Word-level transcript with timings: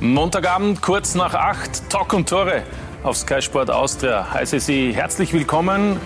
Montagabend, 0.00 0.82
kurz 0.82 1.14
nach 1.14 1.34
acht, 1.34 1.88
Talk 1.88 2.12
und 2.12 2.28
Tore 2.28 2.62
auf 3.04 3.16
Sky 3.16 3.40
Sport 3.40 3.70
Austria. 3.70 4.26
Heiße 4.32 4.58
Sie 4.60 4.92
herzlich 4.92 5.32
willkommen. 5.32 6.00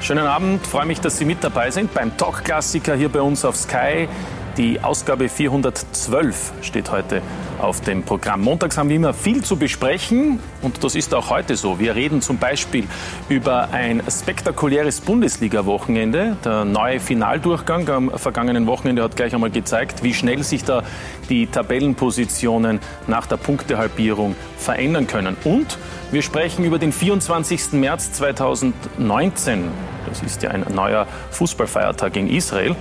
Schönen 0.00 0.26
Abend, 0.26 0.66
freue 0.66 0.86
mich, 0.86 1.00
dass 1.00 1.18
Sie 1.18 1.24
mit 1.24 1.44
dabei 1.44 1.70
sind 1.70 1.92
beim 1.94 2.16
Talk-Klassiker 2.16 2.94
hier 2.94 3.10
bei 3.10 3.20
uns 3.20 3.44
auf 3.44 3.56
Sky. 3.56 4.08
Die 4.56 4.80
Ausgabe 4.80 5.28
412 5.28 6.52
steht 6.62 6.92
heute 6.92 7.22
auf 7.60 7.80
dem 7.80 8.04
Programm. 8.04 8.40
Montags 8.40 8.78
haben 8.78 8.88
wir 8.88 8.94
immer 8.94 9.12
viel 9.12 9.42
zu 9.42 9.56
besprechen 9.56 10.38
und 10.62 10.84
das 10.84 10.94
ist 10.94 11.12
auch 11.12 11.28
heute 11.28 11.56
so. 11.56 11.80
Wir 11.80 11.96
reden 11.96 12.22
zum 12.22 12.38
Beispiel 12.38 12.84
über 13.28 13.70
ein 13.72 14.00
spektakuläres 14.08 15.00
Bundesliga-Wochenende. 15.00 16.36
Der 16.44 16.64
neue 16.64 17.00
Finaldurchgang 17.00 17.88
am 17.88 18.10
vergangenen 18.12 18.68
Wochenende 18.68 19.02
hat 19.02 19.16
gleich 19.16 19.34
einmal 19.34 19.50
gezeigt, 19.50 20.04
wie 20.04 20.14
schnell 20.14 20.44
sich 20.44 20.62
da 20.62 20.84
die 21.28 21.48
Tabellenpositionen 21.48 22.78
nach 23.08 23.26
der 23.26 23.38
Punktehalbierung 23.38 24.36
verändern 24.56 25.08
können. 25.08 25.36
Und 25.42 25.78
wir 26.12 26.22
sprechen 26.22 26.64
über 26.64 26.78
den 26.78 26.92
24. 26.92 27.72
März 27.72 28.12
2019. 28.12 29.64
Das 30.08 30.22
ist 30.22 30.44
ja 30.44 30.50
ein 30.50 30.64
neuer 30.72 31.08
Fußballfeiertag 31.32 32.14
in 32.16 32.28
Israel 32.28 32.76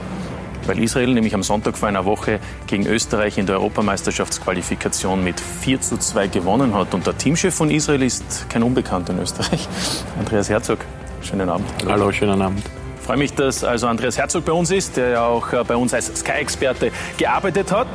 weil 0.68 0.82
Israel 0.82 1.14
nämlich 1.14 1.34
am 1.36 1.44
Sonntag 1.44 1.78
vor 1.78 1.88
einer 1.88 2.06
Woche 2.06 2.40
gegen 2.68 2.86
Österreich 2.86 3.38
in 3.38 3.46
der 3.46 3.56
Europameisterschaftsqualifikation 3.58 5.24
mit 5.24 5.40
4 5.40 5.82
zu 5.82 5.98
2 5.98 6.28
gewonnen 6.28 6.74
hat. 6.74 6.94
Und 6.94 7.06
der 7.08 7.18
Teamchef 7.18 7.54
von 7.54 7.70
Israel 7.70 8.04
ist 8.04 8.50
kein 8.50 8.64
Unbekannter 8.64 9.14
in 9.14 9.20
Österreich, 9.20 9.68
Andreas 10.20 10.50
Herzog. 10.50 10.80
Schönen 11.22 11.50
Abend. 11.50 11.68
Hallo, 11.82 11.92
Hallo 11.92 12.12
schönen 12.12 12.42
Abend. 12.42 12.64
Ich 13.00 13.06
freue 13.06 13.18
mich, 13.18 13.34
dass 13.34 13.64
also 13.64 13.88
Andreas 13.88 14.18
Herzog 14.18 14.46
bei 14.46 14.54
uns 14.54 14.72
ist, 14.72 14.98
der 14.98 15.10
ja 15.10 15.26
auch 15.26 15.52
äh, 15.52 15.64
bei 15.66 15.76
uns 15.76 15.94
als 15.94 16.08
Sky-Experte 16.08 16.92
gearbeitet 17.18 17.72
hat. 17.72 17.88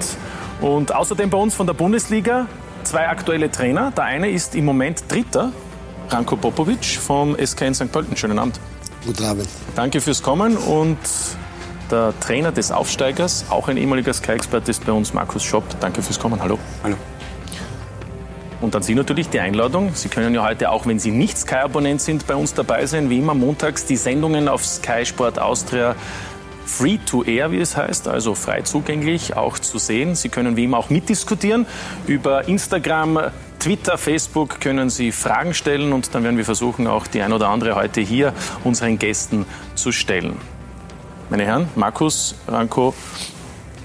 Und 0.60 0.94
außerdem 0.94 1.30
bei 1.30 1.38
uns 1.38 1.54
von 1.54 1.66
der 1.66 1.74
Bundesliga 1.74 2.46
zwei 2.84 3.08
aktuelle 3.08 3.50
Trainer. 3.50 3.90
Der 3.96 4.04
eine 4.04 4.30
ist 4.30 4.54
im 4.54 4.64
Moment 4.64 5.04
Dritter, 5.08 5.52
Ranko 6.10 6.36
Popovic 6.36 6.84
vom 6.84 7.36
SK 7.42 7.62
in 7.62 7.74
St. 7.74 7.92
Pölten. 7.92 8.16
Schönen 8.16 8.38
Abend. 8.38 8.58
Guten 9.06 9.24
Abend. 9.24 9.48
Danke 9.76 10.00
fürs 10.00 10.22
Kommen 10.22 10.56
und 10.56 10.98
der 11.90 12.14
Trainer 12.20 12.52
des 12.52 12.70
Aufsteigers, 12.72 13.46
auch 13.50 13.68
ein 13.68 13.76
ehemaliger 13.76 14.12
Sky-Experte, 14.12 14.70
ist 14.70 14.84
bei 14.84 14.92
uns 14.92 15.14
Markus 15.14 15.42
Schopp. 15.42 15.64
Danke 15.80 16.02
fürs 16.02 16.18
Kommen. 16.18 16.42
Hallo. 16.42 16.58
Hallo. 16.82 16.96
Und 18.60 18.74
an 18.74 18.82
Sie 18.82 18.94
natürlich 18.94 19.28
die 19.28 19.40
Einladung. 19.40 19.94
Sie 19.94 20.08
können 20.08 20.34
ja 20.34 20.44
heute, 20.44 20.70
auch 20.70 20.86
wenn 20.86 20.98
Sie 20.98 21.10
nicht 21.10 21.38
Sky-Abonnent 21.38 22.00
sind, 22.00 22.26
bei 22.26 22.34
uns 22.34 22.54
dabei 22.54 22.86
sein. 22.86 23.08
Wie 23.08 23.18
immer 23.18 23.34
montags 23.34 23.84
die 23.84 23.96
Sendungen 23.96 24.48
auf 24.48 24.64
Sky 24.64 25.06
Sport 25.06 25.38
Austria 25.38 25.94
Free 26.68 26.98
to 27.06 27.24
Air, 27.24 27.50
wie 27.50 27.60
es 27.60 27.76
heißt, 27.76 28.08
also 28.08 28.34
frei 28.34 28.60
zugänglich, 28.60 29.36
auch 29.36 29.58
zu 29.58 29.78
sehen. 29.78 30.14
Sie 30.14 30.28
können 30.28 30.56
wie 30.56 30.64
immer 30.64 30.76
auch 30.76 30.90
mitdiskutieren. 30.90 31.66
Über 32.06 32.46
Instagram, 32.46 33.30
Twitter, 33.58 33.96
Facebook 33.96 34.60
können 34.60 34.90
Sie 34.90 35.10
Fragen 35.10 35.54
stellen 35.54 35.92
und 35.92 36.14
dann 36.14 36.24
werden 36.24 36.36
wir 36.36 36.44
versuchen, 36.44 36.86
auch 36.86 37.06
die 37.06 37.22
ein 37.22 37.32
oder 37.32 37.48
andere 37.48 37.74
heute 37.74 38.00
hier 38.00 38.34
unseren 38.64 38.98
Gästen 38.98 39.46
zu 39.74 39.92
stellen. 39.92 40.36
Meine 41.30 41.44
Herren, 41.44 41.68
Markus, 41.76 42.34
Ranko, 42.46 42.94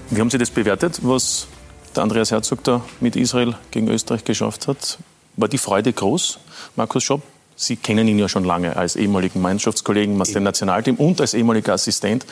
wie 0.08 0.18
haben 0.18 0.30
Sie 0.30 0.38
das 0.38 0.48
bewertet, 0.48 1.00
was 1.02 1.46
der 1.94 2.02
Andreas 2.02 2.30
Herzog 2.30 2.64
da 2.64 2.82
mit 3.00 3.16
Israel 3.16 3.54
gegen 3.70 3.88
Österreich 3.88 4.24
geschafft 4.24 4.66
hat? 4.66 4.98
War 5.36 5.48
die 5.48 5.58
Freude 5.58 5.92
groß? 5.92 6.38
Markus 6.76 7.04
Schopp, 7.04 7.22
Sie 7.54 7.76
kennen 7.76 8.08
ihn 8.08 8.18
ja 8.18 8.30
schon 8.30 8.44
lange 8.44 8.74
als 8.76 8.96
ehemaligen 8.96 9.42
Mannschaftskollegen 9.42 10.18
aus 10.18 10.32
dem 10.32 10.42
Nationalteam 10.42 10.96
und 10.96 11.20
als 11.20 11.34
ehemaliger 11.34 11.74
Assistent 11.74 12.24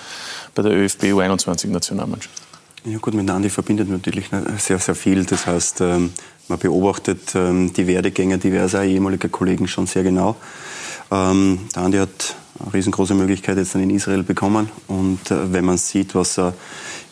bei 0.55 0.63
der 0.63 0.73
ÖFB 0.73 1.05
U21-Nationalmannschaft. 1.05 2.43
Ja 2.87 2.97
gut, 2.97 3.13
mit 3.13 3.29
Andi 3.29 3.51
verbindet 3.51 3.91
natürlich 3.91 4.31
sehr, 4.57 4.79
sehr 4.79 4.95
viel. 4.95 5.27
Das 5.27 5.47
heißt, 5.47 5.83
ähm, 5.83 6.15
man 6.49 6.59
beobachtet 6.59 7.35
ähm, 7.35 7.71
die 7.75 7.87
Werdegänge 7.87 8.39
diverser 8.39 8.83
ehemaliger 8.83 9.29
Kollegen 9.29 9.69
schon 9.69 9.87
sehr 9.87 10.05
genau. 10.05 10.37
Ähm, 11.11 11.69
der 11.75 11.83
Andi 11.83 11.99
hat 11.99 12.35
riesengroße 12.73 13.15
Möglichkeit 13.15 13.57
jetzt 13.57 13.75
dann 13.75 13.83
in 13.83 13.91
Israel 13.91 14.23
bekommen. 14.23 14.71
Und 14.89 15.31
äh, 15.31 15.53
wenn 15.53 15.65
man 15.65 15.79
sieht, 15.79 16.15
was 16.15 16.39
er 16.39 16.55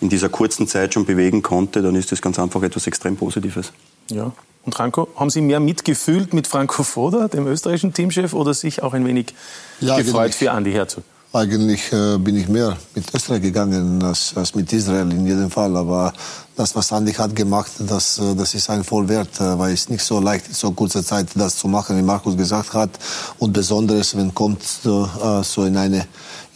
in 0.00 0.08
dieser 0.08 0.28
kurzen 0.28 0.66
Zeit 0.66 0.94
schon 0.94 1.04
bewegen 1.04 1.42
konnte, 1.42 1.82
dann 1.82 1.94
ist 1.94 2.12
das 2.12 2.22
ganz 2.22 2.38
einfach 2.38 2.62
etwas 2.62 2.86
extrem 2.86 3.16
Positives. 3.16 3.72
Ja. 4.10 4.32
Und 4.64 4.74
Franco, 4.74 5.08
haben 5.16 5.30
Sie 5.30 5.40
mehr 5.40 5.60
mitgefühlt 5.60 6.34
mit 6.34 6.46
Franco 6.46 6.82
Foda, 6.82 7.28
dem 7.28 7.46
österreichischen 7.46 7.94
Teamchef, 7.94 8.34
oder 8.34 8.52
sich 8.52 8.82
auch 8.82 8.92
ein 8.92 9.06
wenig 9.06 9.34
ja, 9.80 9.96
gefreut 9.96 10.34
für 10.34 10.50
Andi 10.50 10.72
Herzog? 10.72 11.04
Eigentlich 11.32 11.92
äh, 11.92 12.18
bin 12.18 12.36
ich 12.36 12.48
mehr 12.48 12.76
mit 12.92 13.04
Österreich 13.14 13.42
gegangen 13.42 14.02
als, 14.02 14.32
als, 14.34 14.52
mit 14.56 14.72
Israel 14.72 15.12
in 15.12 15.24
jedem 15.24 15.48
Fall. 15.48 15.76
Aber 15.76 16.12
das, 16.56 16.74
was 16.74 16.92
Andi 16.92 17.12
hat 17.12 17.36
gemacht, 17.36 17.70
das, 17.78 18.18
äh, 18.18 18.34
das 18.34 18.52
ist 18.54 18.68
ein 18.68 18.82
Vollwert, 18.82 19.40
äh, 19.40 19.56
weil 19.56 19.72
es 19.72 19.88
nicht 19.88 20.02
so 20.02 20.18
leicht 20.18 20.48
in 20.48 20.54
so 20.54 20.72
kurzer 20.72 21.04
Zeit 21.04 21.28
das 21.36 21.56
zu 21.56 21.68
machen, 21.68 21.96
wie 21.96 22.02
Markus 22.02 22.36
gesagt 22.36 22.74
hat. 22.74 22.90
Und 23.38 23.52
besonders, 23.52 24.16
wenn 24.16 24.34
kommt 24.34 24.64
so 24.64 25.64
in 25.64 25.76
eine 25.76 26.04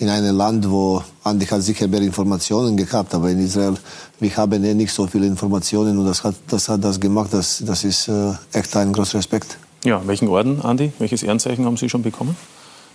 in 0.01 0.09
ein 0.09 0.25
Land, 0.35 0.69
wo 0.69 1.01
Andi 1.23 1.47
hat 1.47 1.63
sicher 1.63 1.87
mehr 1.87 2.03
Informationen 2.03 2.77
gehabt, 2.77 3.15
aber 3.15 3.31
in 3.31 3.39
Israel, 3.39 3.75
wir 4.19 4.37
haben 4.37 4.65
eh 4.65 4.75
nicht 4.75 4.93
so 4.93 5.07
viele 5.07 5.27
Informationen 5.27 5.97
und 5.99 6.07
das 6.07 6.25
hat 6.25 6.35
das, 6.49 6.69
hat 6.69 6.83
das 6.83 6.99
gemacht. 6.99 7.33
Das, 7.33 7.63
das 7.65 7.85
ist 7.85 8.11
echt 8.53 8.77
ein 8.77 8.93
großer 8.93 9.19
Respekt. 9.19 9.57
Ja, 9.85 10.05
welchen 10.05 10.27
Orden, 10.27 10.61
Andi? 10.63 10.93
Welches 10.99 11.23
Ehrenzeichen 11.23 11.65
haben 11.65 11.77
Sie 11.77 11.89
schon 11.89 12.03
bekommen? 12.03 12.37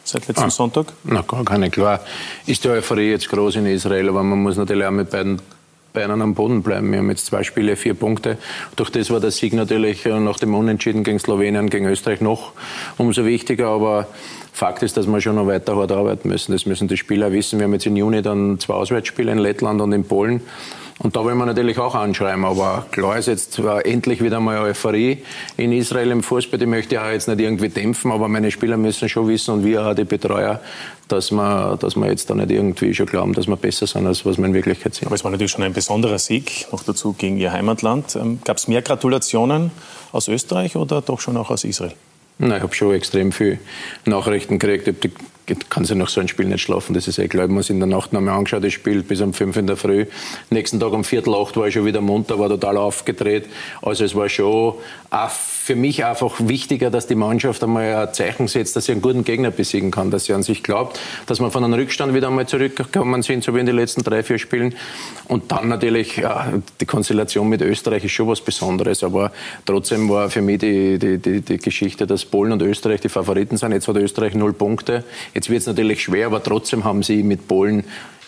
Seit 0.04 0.28
letztem 0.28 0.48
ah, 0.48 0.50
Sonntag? 0.50 0.88
Na, 1.04 1.22
gar 1.22 1.44
keine, 1.46 1.70
klar. 1.70 2.02
Ist 2.46 2.64
die 2.64 2.70
Euphorie 2.70 3.12
jetzt 3.12 3.30
groß 3.30 3.58
in 3.58 3.66
Israel, 3.66 4.10
aber 4.10 4.24
man 4.24 4.42
muss 4.42 4.58
natürlich 4.58 4.86
auch 4.86 4.92
mit 4.92 5.10
beiden 5.10 5.42
Beinen 5.94 6.22
am 6.22 6.36
Boden 6.36 6.62
bleiben. 6.62 6.92
Wir 6.92 7.00
haben 7.00 7.10
jetzt 7.10 7.26
zwei 7.26 7.44
Spiele, 7.44 7.76
vier 7.76 7.96
Punkte. 7.96 8.38
Durch 8.76 8.90
das 8.92 9.10
war 9.10 9.20
der 9.20 9.32
Sieg 9.32 9.54
natürlich 9.54 10.06
äh, 10.06 10.20
nach 10.20 10.38
dem 10.38 10.54
Unentschieden 10.54 11.04
gegen 11.04 11.20
Slowenien, 11.20 11.70
gegen 11.70 11.86
Österreich 11.86 12.22
noch 12.22 12.52
umso 12.98 13.26
wichtiger. 13.26 13.70
Aber 13.70 14.08
Fakt 14.54 14.84
ist, 14.84 14.98
dass 14.98 15.08
wir 15.08 15.20
schon 15.22 15.36
noch 15.36 15.48
weiter 15.48 15.76
hart 15.76 15.92
arbeiten 15.92 16.30
müssen. 16.30 16.52
Das 16.52 16.66
müssen 16.66 16.88
die 16.88 16.98
Spieler 16.98 17.32
wissen. 17.32 17.60
Wir 17.60 17.66
haben 17.66 17.74
jetzt 17.74 17.86
im 17.86 17.96
Juni 17.96 18.22
dann 18.22 18.60
zwei 18.60 18.76
Auswärtsspiele 18.76 19.32
in 19.32 19.40
Lettland 19.40 19.82
und 19.82 19.92
in 19.92 20.04
Polen. 20.04 20.42
Und 21.02 21.16
da 21.16 21.24
wollen 21.24 21.38
wir 21.38 21.46
natürlich 21.46 21.80
auch 21.80 21.96
anschreiben. 21.96 22.44
Aber 22.44 22.86
klar 22.92 23.18
ist 23.18 23.28
jetzt 23.28 23.58
endlich 23.58 24.22
wieder 24.22 24.42
mal 24.42 24.60
Euphorie 24.60 25.20
in 25.56 25.72
Israel 25.72 26.12
im 26.12 26.22
Fußball. 26.22 26.60
Die 26.60 26.66
möchte 26.66 26.96
ich 26.96 27.02
auch 27.02 27.10
jetzt 27.10 27.30
nicht 27.30 27.40
irgendwie 27.40 27.70
dämpfen, 27.70 28.12
aber 28.12 28.28
meine 28.28 28.52
Spieler 28.52 28.76
müssen 28.76 29.08
schon 29.08 29.28
wissen 29.30 29.54
und 29.54 29.66
wir 29.66 29.86
auch 29.86 29.96
die 29.96 30.04
Betreuer, 30.04 30.60
dass 31.08 31.32
wir, 31.32 31.78
dass 31.80 31.96
wir 31.96 32.08
jetzt 32.08 32.30
da 32.30 32.36
nicht 32.36 32.52
irgendwie 32.52 32.94
schon 32.94 33.06
glauben, 33.06 33.34
dass 33.34 33.48
wir 33.48 33.56
besser 33.56 33.88
sind, 33.88 34.08
als 34.08 34.26
was 34.26 34.38
wir 34.38 34.46
in 34.46 34.54
Wirklichkeit 34.54 34.94
sind. 34.94 35.06
Aber 35.08 35.16
es 35.16 35.24
war 35.24 35.32
natürlich 35.32 35.54
schon 35.54 35.64
ein 35.64 35.74
besonderer 35.74 36.20
Sieg, 36.20 36.68
noch 36.72 36.84
dazu 36.84 37.14
gegen 37.14 37.38
Ihr 37.38 37.54
Heimatland. 37.54 38.18
Ähm, 38.18 38.40
Gab 38.44 38.58
es 38.58 38.68
mehr 38.68 38.82
Gratulationen 38.82 39.72
aus 40.12 40.28
Österreich 40.28 40.76
oder 40.76 41.02
doch 41.02 41.22
schon 41.22 41.38
auch 41.38 41.50
aus 41.50 41.64
Israel? 41.64 41.94
Nein, 42.40 42.58
ich 42.58 42.64
habe 42.64 42.76
schon 42.76 42.94
extrem 42.94 43.32
viele 43.32 43.60
Nachrichten 44.06 44.60
gekriegt. 44.60 44.88
Ich 44.88 45.12
kann 45.70 45.86
sich 45.86 45.96
nach 45.96 46.10
so 46.10 46.20
einem 46.20 46.28
Spiel 46.28 46.46
nicht 46.46 46.62
schlafen, 46.62 46.94
das 46.94 47.08
ist 47.08 47.20
eh 47.20 47.28
klar. 47.28 47.46
Ich 47.46 47.52
mir 47.52 47.70
in 47.70 47.80
der 47.80 47.88
Nacht 47.88 48.14
noch 48.14 48.22
mal 48.22 48.36
angeschaut, 48.36 48.64
das 48.64 48.74
Spiel 48.74 49.04
bis 49.04 49.22
um 49.22 49.34
fünf 49.34 49.58
in 49.58 49.68
der 49.68 49.78
Früh. 49.78 50.06
Nächsten 50.50 50.80
Tag 50.80 50.94
um 50.94 51.04
Viertel 51.04 51.34
acht 51.36 51.58
war 51.58 51.68
ich 51.68 51.74
schon 51.74 51.86
wieder 51.86 52.02
munter, 52.02 52.40
war 52.40 52.50
total 52.50 52.78
aufgedreht. 52.78 53.46
Also 53.82 54.04
es 54.04 54.16
war 54.16 54.30
schon 54.30 54.76
auch 55.10 55.30
für 55.70 55.76
mich 55.76 56.04
einfach 56.04 56.34
wichtiger, 56.40 56.90
dass 56.90 57.06
die 57.06 57.14
Mannschaft 57.14 57.64
einmal 57.64 57.94
ein 57.94 58.12
Zeichen 58.12 58.48
setzt, 58.48 58.76
dass 58.76 58.86
sie 58.86 58.94
einen 58.94 59.04
guten 59.04 59.24
Gegner 59.24 59.52
besiegen 59.52 59.92
kann, 59.92 60.10
dass 60.10 60.26
sie 60.26 60.34
an 60.34 60.42
sich 60.42 60.64
glaubt, 60.64 61.00
dass 61.28 61.40
man 61.40 61.52
von 61.52 61.64
einem 61.64 61.76
Rückstand 61.76 62.16
wieder 62.16 62.30
einmal 62.30 62.48
zurückgekommen 62.48 63.22
sind, 63.22 63.44
so 63.44 63.54
wie 63.54 63.60
in 63.60 63.68
den 63.68 63.76
letzten 63.76 64.02
drei, 64.02 64.24
vier 64.24 64.40
Spielen. 64.40 64.74
Und 65.28 65.52
dann 65.52 65.68
natürlich, 65.68 66.18
ja, 66.18 66.52
die 66.82 66.88
Konstellation 66.88 67.48
mit 67.48 67.62
Österreich 67.62 68.04
ist 68.04 68.14
schon 68.14 68.28
was 68.28 68.42
Besonderes, 68.42 69.04
aber 69.04 69.32
trotzdem 69.64 70.10
war 70.10 70.32
für 70.32 70.42
mich 70.42 70.58
die, 70.58 70.98
die, 70.98 71.20
die, 71.20 71.42
die 71.42 71.58
Geschichte, 71.60 72.08
dass 72.08 72.26
Polen 72.26 72.54
und 72.54 72.64
Österreich 72.64 73.02
die 73.02 73.10
Favoriten 73.10 73.56
sind. 73.56 73.72
Jetzt 73.72 73.88
hat 73.88 73.96
Österreich 73.96 74.34
null 74.34 74.54
Punkte. 74.54 75.04
Jetzt 75.36 75.52
wird 75.52 75.62
es 75.62 75.68
natürlich 75.68 76.02
schwer, 76.02 76.26
aber 76.26 76.42
trotzdem 76.42 76.84
haben 76.84 77.04
sie 77.04 77.22
mit 77.22 77.48
Polen 77.48 77.84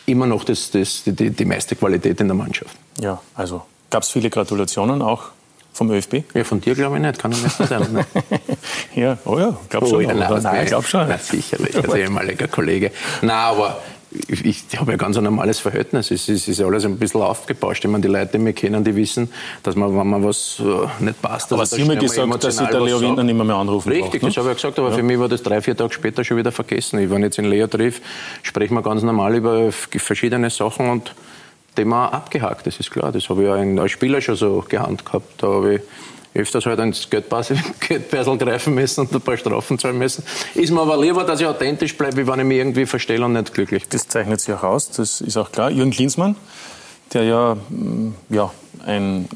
immer 0.05 0.27
noch 0.27 0.43
das, 0.43 0.69
das, 0.69 1.01
die, 1.07 1.31
die 1.31 1.45
meiste 1.45 1.75
Qualität 1.75 2.21
in 2.21 2.27
der 2.27 2.37
Mannschaft. 2.37 2.77
Ja, 2.99 3.19
also 3.33 3.63
gab 3.89 4.03
es 4.03 4.09
viele 4.09 4.29
Gratulationen 4.29 5.01
auch 5.01 5.31
vom 5.73 5.91
ÖFB? 5.91 6.23
Ja, 6.33 6.43
von 6.43 6.61
dir 6.61 6.75
glaube 6.75 6.97
ich 6.97 7.01
nicht, 7.01 7.19
kann 7.19 7.31
ich 7.31 7.43
nicht 7.43 7.55
sein. 7.55 7.93
Ne? 7.93 8.05
ja, 8.95 9.17
oh 9.25 9.39
ja, 9.39 9.57
glaub 9.69 9.87
schon. 9.87 9.97
Oh, 9.97 10.01
ja, 10.01 10.13
nein, 10.13 10.43
nein, 10.43 10.65
glaub 10.65 10.85
schon. 10.85 11.07
Na, 11.07 11.17
sicherlich, 11.17 11.75
als 11.75 11.93
ehemaliger 11.93 12.47
Kollege. 12.47 12.91
Na, 13.21 13.49
aber 13.49 13.79
ich, 14.27 14.45
ich 14.45 14.63
habe 14.77 14.91
ja 14.91 14.97
ganz 14.97 15.17
ein 15.17 15.23
normales 15.23 15.59
Verhältnis. 15.59 16.11
Es 16.11 16.27
ist, 16.27 16.47
ist 16.47 16.61
alles 16.61 16.83
ein 16.83 16.97
bisschen 16.97 17.21
aufgebauscht. 17.21 17.85
Ich 17.85 17.89
meine, 17.89 18.01
die 18.01 18.09
Leute, 18.09 18.33
die 18.33 18.37
mich 18.39 18.55
kennen, 18.55 18.83
die 18.83 18.95
wissen, 18.95 19.31
dass 19.63 19.75
man, 19.75 19.97
wenn 19.97 20.07
man 20.07 20.23
was 20.23 20.59
äh, 20.59 21.03
nicht 21.03 21.21
passt... 21.21 21.53
Aber 21.53 21.65
Sie 21.65 21.81
haben 21.81 21.87
mir 21.87 21.95
gesagt, 21.95 22.43
dass 22.43 22.57
Sie 22.57 22.67
der 22.67 22.81
Leo 22.81 22.99
Windner 22.99 23.23
nicht 23.23 23.35
mehr 23.35 23.55
anrufen 23.55 23.89
Richtig, 23.89 24.21
braucht, 24.21 24.23
ne? 24.23 24.29
das 24.29 24.37
habe 24.37 24.49
ich 24.51 24.55
gesagt, 24.57 24.79
aber 24.79 24.89
ja. 24.89 24.95
für 24.95 25.03
mich 25.03 25.17
war 25.17 25.29
das 25.29 25.41
drei, 25.43 25.61
vier 25.61 25.77
Tage 25.77 25.93
später 25.93 26.23
schon 26.25 26.37
wieder 26.37 26.51
vergessen. 26.51 26.99
Ich, 26.99 27.09
wenn 27.09 27.19
ich 27.19 27.25
jetzt 27.25 27.39
in 27.39 27.45
Leo 27.45 27.67
triff, 27.67 28.01
sprechen 28.43 28.73
wir 28.73 28.81
ganz 28.81 29.01
normal 29.01 29.35
über 29.35 29.71
verschiedene 29.71 30.49
Sachen 30.49 30.89
und 30.89 31.13
Thema 31.75 32.07
abgehakt, 32.07 32.67
das 32.67 32.79
ist 32.79 32.91
klar. 32.91 33.11
Das 33.11 33.29
habe 33.29 33.43
ich 33.43 33.47
ja 33.47 33.81
als 33.81 33.91
Spieler 33.91 34.21
schon 34.21 34.35
so 34.35 34.63
gehandhabt. 34.67 35.41
Da 35.41 35.47
habe 35.47 35.75
ich 35.75 35.81
öfters 36.33 36.65
halt 36.65 36.79
ins 36.79 37.09
Geldbörsel 37.09 37.57
greifen 38.37 38.73
müssen 38.73 39.01
und 39.01 39.13
ein 39.13 39.21
paar 39.21 39.37
Strafen 39.37 39.77
zahlen 39.77 39.97
müssen. 39.97 40.23
Ist 40.55 40.71
mir 40.71 40.81
aber 40.81 40.97
lieber, 40.97 41.23
dass 41.23 41.41
ich 41.41 41.47
authentisch 41.47 41.97
bleibe, 41.97 42.17
wie 42.17 42.27
wenn 42.27 42.39
ich 42.39 42.45
mich 42.45 42.57
irgendwie 42.57 42.85
verstelle 42.85 43.25
und 43.25 43.33
nicht 43.33 43.53
glücklich 43.53 43.83
bin. 43.83 43.89
Das 43.91 44.07
zeichnet 44.07 44.39
sich 44.39 44.53
auch 44.53 44.63
aus, 44.63 44.91
das 44.91 45.21
ist 45.21 45.37
auch 45.37 45.51
klar. 45.51 45.69
Jürgen 45.71 45.91
Klinsmann, 45.91 46.35
der 47.13 47.23
ja, 47.23 47.55
mm, 47.69 48.13
ja 48.29 48.51
ein 48.85 49.27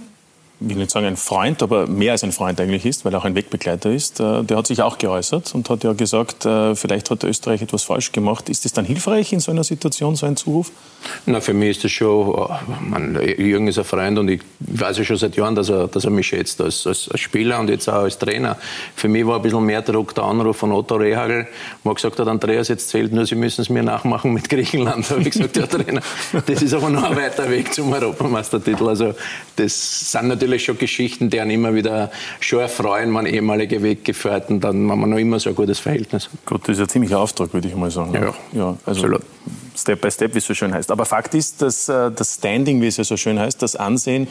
will 0.60 0.78
nicht 0.78 0.92
sagen 0.92 1.06
ein 1.06 1.18
Freund, 1.18 1.62
aber 1.62 1.88
mehr 1.88 2.13
als 2.13 2.24
ein 2.24 2.31
Freund 2.31 2.60
eigentlich 2.60 2.86
ist, 2.86 3.04
weil 3.04 3.13
er 3.13 3.19
auch 3.19 3.25
ein 3.25 3.36
Wegbegleiter 3.36 3.92
ist, 3.92 4.19
äh, 4.19 4.44
der 4.44 4.57
hat 4.57 4.68
sich 4.68 4.81
auch 4.81 4.98
geäußert 4.98 5.54
und 5.54 5.69
hat 5.69 5.84
ja 5.84 5.94
gesagt, 5.94 6.46
äh, 6.46 6.75
vielleicht 6.75 7.12
hat 7.12 7.24
Österreich 7.24 7.62
etwas 7.62 7.84
falsch 7.84 8.12
gemacht. 8.12 8.50
Ist 8.50 8.66
es 8.66 8.74
dann 8.74 8.86
hilfreich 8.86 9.34
in 9.34 9.40
so 9.40 9.52
einer 9.52 9.63
Situation, 9.63 10.16
so 10.16 10.25
ein 10.25 10.38
Zuruf? 10.38 10.72
Na, 11.25 11.42
für 11.42 11.54
mich 11.54 11.72
ist 11.72 11.84
das 11.84 11.92
schon, 11.92 12.50
man, 12.81 13.19
Jürgen 13.38 13.68
ist 13.68 13.78
ein 13.78 13.84
Freund 13.84 14.18
und 14.18 14.30
ich 14.30 14.42
weiß 14.60 14.98
ja 14.98 15.04
schon 15.04 15.18
seit 15.18 15.36
Jahren, 15.36 15.56
dass 15.56 15.69
er, 15.69 15.88
dass 15.88 16.06
er 16.06 16.12
mich 16.12 16.28
schätzt 16.28 16.62
als, 16.62 16.88
als, 16.88 17.10
Spieler 17.16 17.60
und 17.60 17.69
jetzt 17.69 17.90
auch 17.90 18.04
als 18.04 18.18
Trainer. 18.18 18.57
Für 18.96 19.07
mich 19.07 19.25
war 19.25 19.38
ein 19.38 19.42
bisschen 19.42 19.63
mehr 19.66 19.81
Druck 19.81 20.16
der 20.16 20.24
Anruf 20.24 20.57
von 20.57 20.72
Otto 20.72 20.96
Rehagel, 20.96 21.48
wo 21.84 21.92
er 21.92 21.96
gesagt 21.96 22.19
hat, 22.19 22.28
Andreas, 22.28 22.68
jetzt 22.69 22.90
zählt 22.90 23.12
nur, 23.13 23.25
Sie 23.25 23.36
müssen 23.36 23.62
es 23.62 23.69
mir 23.69 23.84
nachmachen 23.84 24.34
mit 24.34 24.50
Griechenland. 24.50 25.06
Da 25.10 25.16
habe 25.16 25.22
ich 25.22 25.31
gesagt, 25.31 25.57
ja 25.57 25.68
Trainer, 25.68 26.02
das 26.46 26.62
ist 26.62 26.74
aber 26.74 26.90
noch 26.90 27.04
ein 27.04 27.16
weiter 27.16 27.50
Weg 27.50 27.74
zum 27.74 27.92
Europameistertitel. 27.92 28.88
Also 28.88 29.13
das 29.56 30.12
sind 30.12 30.28
natürlich 30.28 30.44
natürlich 30.45 30.65
schon 30.65 30.77
Geschichten, 30.77 31.30
die 31.30 31.39
einen 31.39 31.51
immer 31.51 31.74
wieder 31.74 32.12
schon 32.39 32.59
erfreuen, 32.59 33.09
man 33.09 33.25
ehemalige 33.25 33.81
Weggefährten, 33.81 34.59
dann 34.59 34.89
haben 34.89 35.00
wir 35.00 35.07
noch 35.07 35.18
immer 35.18 35.39
so 35.39 35.50
ein 35.50 35.56
gutes 35.56 35.80
Verhältnis. 35.80 36.30
Gut, 36.45 36.62
das 36.68 36.77
ist 36.77 36.81
ein 36.81 36.89
ziemlicher 36.89 37.19
Auftrag, 37.19 37.53
würde 37.53 37.68
ich 37.68 37.75
mal 37.75 37.92
sagen. 37.92 38.13
Ja, 38.13 38.33
ja 38.53 38.77
also 38.86 39.01
absolut. 39.01 39.21
Step 39.75 40.01
by 40.01 40.12
Step, 40.12 40.33
wie 40.33 40.38
es 40.38 40.45
so 40.45 40.53
schön 40.53 40.74
heißt. 40.74 40.92
Aber 40.92 41.06
Fakt 41.06 41.33
ist, 41.33 41.62
dass 41.62 41.89
äh, 41.89 42.12
das 42.12 42.36
Standing, 42.36 42.81
wie 42.81 42.88
es 42.88 42.97
ja 42.97 43.03
so 43.03 43.18
schön 43.18 43.39
heißt, 43.39 43.62
das 43.62 43.75
Ansehen 43.75 44.27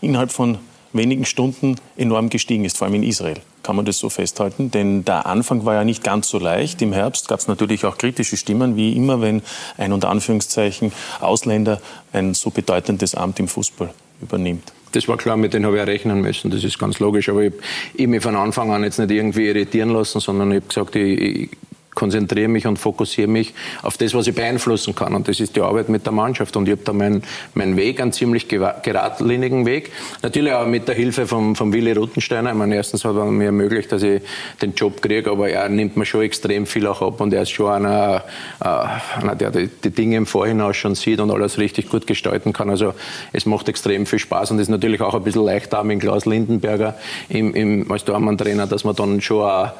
innerhalb 0.00 0.30
von 0.30 0.58
wenigen 0.92 1.24
Stunden 1.24 1.74
enorm 1.96 2.28
gestiegen 2.28 2.64
ist, 2.64 2.78
vor 2.78 2.86
allem 2.86 2.94
in 2.94 3.02
Israel. 3.02 3.38
Kann 3.64 3.74
man 3.74 3.84
das 3.84 3.98
so 3.98 4.08
festhalten? 4.08 4.70
Denn 4.70 5.04
der 5.04 5.26
Anfang 5.26 5.64
war 5.64 5.74
ja 5.74 5.84
nicht 5.84 6.04
ganz 6.04 6.28
so 6.28 6.38
leicht. 6.38 6.80
Im 6.82 6.92
Herbst 6.92 7.26
gab 7.26 7.40
es 7.40 7.48
natürlich 7.48 7.84
auch 7.84 7.98
kritische 7.98 8.36
Stimmen, 8.36 8.76
wie 8.76 8.92
immer, 8.92 9.20
wenn 9.20 9.42
ein 9.76 9.92
unter 9.92 10.10
Anführungszeichen 10.10 10.92
Ausländer 11.20 11.80
ein 12.12 12.34
so 12.34 12.50
bedeutendes 12.50 13.16
Amt 13.16 13.40
im 13.40 13.48
Fußball 13.48 13.92
übernimmt 14.20 14.72
das 14.94 15.08
war 15.08 15.16
klar, 15.16 15.36
mit 15.36 15.54
denen 15.54 15.66
habe 15.66 15.78
ich 15.78 15.86
rechnen 15.86 16.20
müssen, 16.20 16.50
das 16.50 16.62
ist 16.62 16.78
ganz 16.78 16.98
logisch. 17.00 17.28
Aber 17.28 17.42
ich 17.42 17.52
habe 17.94 18.06
mich 18.08 18.22
von 18.22 18.36
Anfang 18.36 18.70
an 18.72 18.84
jetzt 18.84 18.98
nicht 18.98 19.10
irgendwie 19.10 19.48
irritieren 19.48 19.90
lassen, 19.90 20.20
sondern 20.20 20.52
ich 20.52 20.56
habe 20.56 20.66
gesagt, 20.68 20.96
ich, 20.96 21.20
ich 21.20 21.50
konzentriere 21.94 22.48
mich 22.48 22.66
und 22.66 22.78
fokussiere 22.78 23.28
mich 23.28 23.54
auf 23.82 23.96
das, 23.96 24.14
was 24.14 24.26
ich 24.26 24.34
beeinflussen 24.34 24.94
kann. 24.94 25.14
Und 25.14 25.28
das 25.28 25.40
ist 25.40 25.56
die 25.56 25.60
Arbeit 25.60 25.88
mit 25.88 26.04
der 26.04 26.12
Mannschaft. 26.12 26.56
Und 26.56 26.66
ich 26.66 26.72
habe 26.72 26.82
da 26.84 26.92
meinen 26.92 27.22
mein 27.54 27.76
Weg, 27.76 28.00
einen 28.00 28.12
ziemlich 28.12 28.48
geradlinigen 28.48 29.66
Weg. 29.66 29.92
Natürlich 30.22 30.52
auch 30.52 30.66
mit 30.66 30.88
der 30.88 30.94
Hilfe 30.94 31.26
von, 31.26 31.56
von 31.56 31.72
Willi 31.72 31.92
Ruttensteiner. 31.92 32.50
Ich 32.50 32.56
meine, 32.56 32.76
erstens 32.76 33.04
hat 33.04 33.16
er 33.16 33.24
mir 33.26 33.46
ermöglicht, 33.46 33.92
dass 33.92 34.02
ich 34.02 34.22
den 34.60 34.74
Job 34.74 35.00
kriege, 35.02 35.30
aber 35.30 35.48
er 35.48 35.68
nimmt 35.68 35.96
mir 35.96 36.06
schon 36.06 36.22
extrem 36.22 36.66
viel 36.66 36.86
auch 36.86 37.02
ab. 37.02 37.20
Und 37.20 37.32
er 37.32 37.42
ist 37.42 37.50
schon 37.50 37.70
einer, 37.70 38.24
äh, 38.60 39.20
einer 39.20 39.34
der 39.34 39.50
die, 39.50 39.68
die 39.68 39.90
Dinge 39.90 40.16
im 40.16 40.26
Vorhinein 40.26 40.74
schon 40.74 40.94
sieht 40.94 41.20
und 41.20 41.30
alles 41.30 41.58
richtig 41.58 41.88
gut 41.88 42.06
gestalten 42.06 42.52
kann. 42.52 42.70
Also 42.70 42.94
es 43.32 43.46
macht 43.46 43.68
extrem 43.68 44.06
viel 44.06 44.18
Spaß 44.18 44.50
und 44.50 44.58
ist 44.58 44.68
natürlich 44.68 45.00
auch 45.00 45.14
ein 45.14 45.22
bisschen 45.22 45.44
leichter 45.44 45.82
mit 45.84 46.00
Klaus 46.00 46.26
Lindenberger 46.26 46.96
im, 47.28 47.54
im, 47.54 47.90
als 47.90 48.04
Dormann-Trainer, 48.04 48.66
dass 48.66 48.84
man 48.84 48.96
dann 48.96 49.20
schon 49.20 49.42
auch 49.42 49.70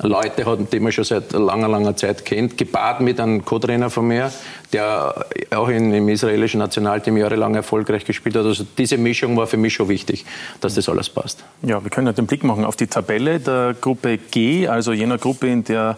Leute 0.00 0.46
hat, 0.46 0.72
die 0.72 0.78
man 0.78 0.92
schon 0.92 1.04
seit 1.04 1.32
langer, 1.32 1.68
langer 1.68 1.96
Zeit 1.96 2.24
kennt, 2.24 2.56
gepaart 2.56 3.00
mit 3.00 3.18
einem 3.18 3.44
Co-Trainer 3.44 3.90
von 3.90 4.06
mir, 4.06 4.30
der 4.72 5.26
auch 5.50 5.68
in, 5.68 5.92
im 5.92 6.08
israelischen 6.08 6.60
Nationalteam 6.60 7.16
jahrelang 7.16 7.54
erfolgreich 7.56 8.04
gespielt 8.04 8.36
hat. 8.36 8.44
Also 8.44 8.64
diese 8.76 8.96
Mischung 8.96 9.36
war 9.36 9.48
für 9.48 9.56
mich 9.56 9.74
schon 9.74 9.88
wichtig, 9.88 10.24
dass 10.60 10.74
das 10.74 10.88
alles 10.88 11.08
passt. 11.08 11.44
Ja, 11.62 11.82
wir 11.82 11.90
können 11.90 12.06
ja 12.06 12.12
den 12.12 12.26
Blick 12.26 12.44
machen 12.44 12.64
auf 12.64 12.76
die 12.76 12.86
Tabelle 12.86 13.40
der 13.40 13.74
Gruppe 13.80 14.18
G, 14.18 14.68
also 14.68 14.92
jener 14.92 15.18
Gruppe, 15.18 15.48
in 15.48 15.64
der 15.64 15.96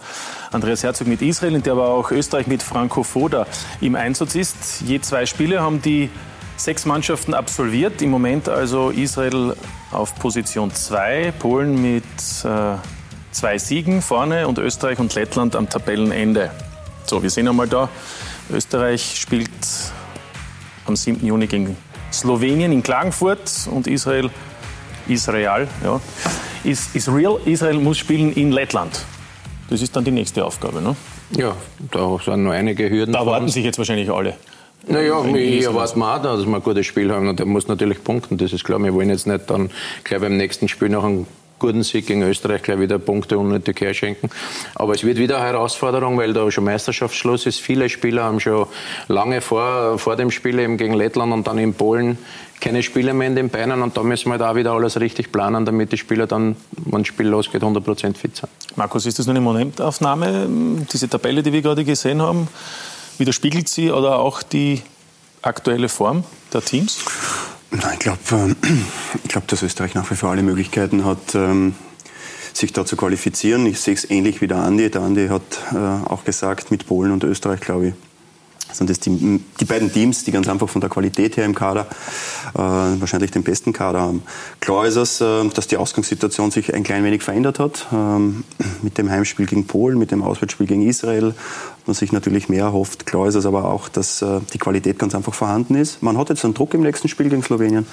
Andreas 0.50 0.82
Herzog 0.82 1.06
mit 1.06 1.20
Israel, 1.20 1.54
in 1.54 1.62
der 1.62 1.74
aber 1.74 1.88
auch 1.88 2.10
Österreich 2.10 2.46
mit 2.46 2.62
Franco 2.62 3.02
Foda 3.02 3.46
im 3.82 3.96
Einsatz 3.96 4.34
ist. 4.34 4.82
Je 4.86 5.00
zwei 5.00 5.26
Spiele 5.26 5.60
haben 5.60 5.82
die 5.82 6.08
sechs 6.56 6.86
Mannschaften 6.86 7.34
absolviert. 7.34 8.00
Im 8.00 8.10
Moment 8.10 8.48
also 8.48 8.90
Israel 8.90 9.54
auf 9.92 10.14
Position 10.18 10.72
2, 10.72 11.32
Polen 11.38 11.80
mit 11.80 12.04
äh, 12.44 12.76
zwei 13.32 13.58
Siegen 13.58 14.02
vorne 14.02 14.46
und 14.48 14.58
Österreich 14.58 14.98
und 14.98 15.14
Lettland 15.14 15.56
am 15.56 15.68
Tabellenende. 15.68 16.50
So, 17.06 17.22
wir 17.22 17.30
sehen 17.30 17.48
einmal 17.48 17.68
da, 17.68 17.88
Österreich 18.52 19.18
spielt 19.20 19.50
am 20.86 20.96
7. 20.96 21.24
Juni 21.24 21.46
gegen 21.46 21.76
Slowenien 22.12 22.72
in 22.72 22.82
Klagenfurt 22.82 23.68
und 23.70 23.86
Israel, 23.86 24.30
Israel, 25.08 25.68
ja, 25.84 26.00
ist, 26.64 26.94
ist 26.94 27.08
real. 27.08 27.38
Israel 27.44 27.78
muss 27.78 27.98
spielen 27.98 28.32
in 28.32 28.52
Lettland. 28.52 29.04
Das 29.70 29.82
ist 29.82 29.94
dann 29.94 30.04
die 30.04 30.10
nächste 30.10 30.44
Aufgabe, 30.44 30.82
ne? 30.82 30.96
Ja, 31.36 31.54
da 31.92 32.18
sind 32.24 32.44
noch 32.44 32.50
einige 32.50 32.90
Hürden. 32.90 33.12
Da 33.12 33.24
warten 33.24 33.48
sich 33.48 33.64
jetzt 33.64 33.78
wahrscheinlich 33.78 34.10
alle. 34.10 34.34
Naja, 34.88 35.24
ich 35.24 35.64
erwarte 35.64 35.98
mir 35.98 36.12
auch, 36.12 36.22
dass 36.22 36.44
wir 36.44 36.54
ein 36.54 36.62
gutes 36.62 36.86
Spiel 36.86 37.12
haben. 37.12 37.28
Und 37.28 37.38
der 37.38 37.46
muss 37.46 37.68
natürlich 37.68 38.02
punkten, 38.02 38.38
das 38.38 38.52
ist 38.52 38.64
klar. 38.64 38.82
Wir 38.82 38.92
wollen 38.94 39.10
jetzt 39.10 39.26
nicht 39.26 39.48
dann 39.48 39.70
gleich 40.02 40.20
beim 40.20 40.36
nächsten 40.36 40.68
Spiel 40.68 40.88
noch 40.88 41.04
einen 41.04 41.26
guten 41.60 41.84
Sieg 41.84 42.08
gegen 42.08 42.22
Österreich 42.22 42.62
gleich 42.62 42.80
wieder 42.80 42.98
Punkte 42.98 43.38
unnötig 43.38 43.80
herschenken. 43.80 44.30
Aber 44.74 44.94
es 44.94 45.04
wird 45.04 45.18
wieder 45.18 45.36
eine 45.36 45.46
Herausforderung, 45.46 46.18
weil 46.18 46.32
da 46.32 46.50
schon 46.50 46.64
Meisterschaftsschluss 46.64 47.46
ist. 47.46 47.60
Viele 47.60 47.88
Spieler 47.88 48.24
haben 48.24 48.40
schon 48.40 48.66
lange 49.06 49.40
vor, 49.40 49.98
vor 49.98 50.16
dem 50.16 50.32
Spiel 50.32 50.58
eben 50.58 50.76
gegen 50.76 50.94
Lettland 50.94 51.32
und 51.32 51.46
dann 51.46 51.58
in 51.58 51.74
Polen 51.74 52.18
keine 52.60 52.82
Spiele 52.82 53.14
mehr 53.14 53.26
in 53.26 53.36
den 53.36 53.48
Beinen 53.48 53.82
und 53.82 53.96
da 53.96 54.02
müssen 54.02 54.30
wir 54.30 54.38
da 54.38 54.54
wieder 54.54 54.72
alles 54.72 55.00
richtig 55.00 55.32
planen, 55.32 55.64
damit 55.64 55.92
die 55.92 55.96
Spieler 55.96 56.26
dann, 56.26 56.56
wenn 56.76 57.02
das 57.02 57.08
Spiel 57.08 57.26
losgeht, 57.26 57.62
100% 57.62 58.16
fit 58.16 58.36
sind. 58.36 58.50
Markus, 58.76 59.06
ist 59.06 59.18
das 59.18 59.26
nur 59.26 59.34
eine 59.34 59.40
Momentaufnahme, 59.40 60.84
diese 60.92 61.08
Tabelle, 61.08 61.42
die 61.42 61.52
wir 61.52 61.62
gerade 61.62 61.84
gesehen 61.84 62.20
haben? 62.20 62.48
Widerspiegelt 63.18 63.68
sie 63.68 63.90
oder 63.90 64.18
auch 64.18 64.42
die 64.42 64.82
aktuelle 65.42 65.88
Form 65.88 66.24
der 66.52 66.62
Teams? 66.62 66.98
Nein, 67.70 67.90
ich 67.92 67.98
glaube, 68.00 68.18
ähm, 68.32 68.56
ich 69.22 69.30
glaub, 69.30 69.46
dass 69.46 69.62
Österreich 69.62 69.94
nach 69.94 70.10
wie 70.10 70.16
vor 70.16 70.30
alle 70.30 70.42
Möglichkeiten 70.42 71.04
hat, 71.04 71.34
ähm, 71.34 71.74
sich 72.52 72.72
da 72.72 72.84
zu 72.84 72.96
qualifizieren. 72.96 73.64
Ich 73.66 73.80
sehe 73.80 73.94
es 73.94 74.10
ähnlich 74.10 74.40
wie 74.40 74.48
der 74.48 74.58
Andi. 74.58 74.90
Der 74.90 75.02
Andi 75.02 75.28
hat 75.28 75.42
äh, 75.72 75.76
auch 75.76 76.24
gesagt, 76.24 76.70
mit 76.70 76.86
Polen 76.86 77.12
und 77.12 77.22
Österreich, 77.22 77.60
glaube 77.60 77.88
ich, 77.88 77.94
sind 78.72 78.90
das 78.90 79.00
die, 79.00 79.40
die 79.60 79.64
beiden 79.64 79.92
Teams, 79.92 80.24
die 80.24 80.32
ganz 80.32 80.48
einfach 80.48 80.68
von 80.68 80.80
der 80.80 80.90
Qualität 80.90 81.36
her 81.36 81.44
im 81.44 81.54
Kader 81.54 81.86
äh, 82.54 82.58
wahrscheinlich 82.58 83.30
den 83.30 83.42
besten 83.42 83.72
Kader 83.72 84.00
haben. 84.00 84.22
Klar 84.60 84.86
ist 84.86 84.96
es, 84.96 85.20
äh, 85.20 85.48
dass 85.48 85.66
die 85.66 85.76
Ausgangssituation 85.76 86.50
sich 86.50 86.74
ein 86.74 86.82
klein 86.82 87.04
wenig 87.04 87.22
verändert 87.22 87.58
hat. 87.58 87.86
Ähm, 87.92 88.44
mit 88.82 88.98
dem 88.98 89.10
Heimspiel 89.10 89.46
gegen 89.46 89.66
Polen, 89.66 89.98
mit 89.98 90.10
dem 90.10 90.22
Auswärtsspiel 90.22 90.66
gegen 90.66 90.82
Israel 90.82 91.34
man 91.86 91.94
sich 91.94 92.12
natürlich 92.12 92.48
mehr 92.48 92.64
erhofft. 92.64 93.06
Klar 93.06 93.26
ist 93.26 93.34
es 93.34 93.46
aber 93.46 93.64
auch, 93.64 93.88
dass 93.88 94.22
äh, 94.22 94.40
die 94.52 94.58
Qualität 94.58 94.98
ganz 94.98 95.14
einfach 95.14 95.34
vorhanden 95.34 95.74
ist. 95.74 96.02
Man 96.02 96.18
hat 96.18 96.28
jetzt 96.28 96.44
einen 96.44 96.54
Druck 96.54 96.74
im 96.74 96.82
nächsten 96.82 97.08
Spiel 97.08 97.28
gegen 97.28 97.42
Slowenien, 97.42 97.86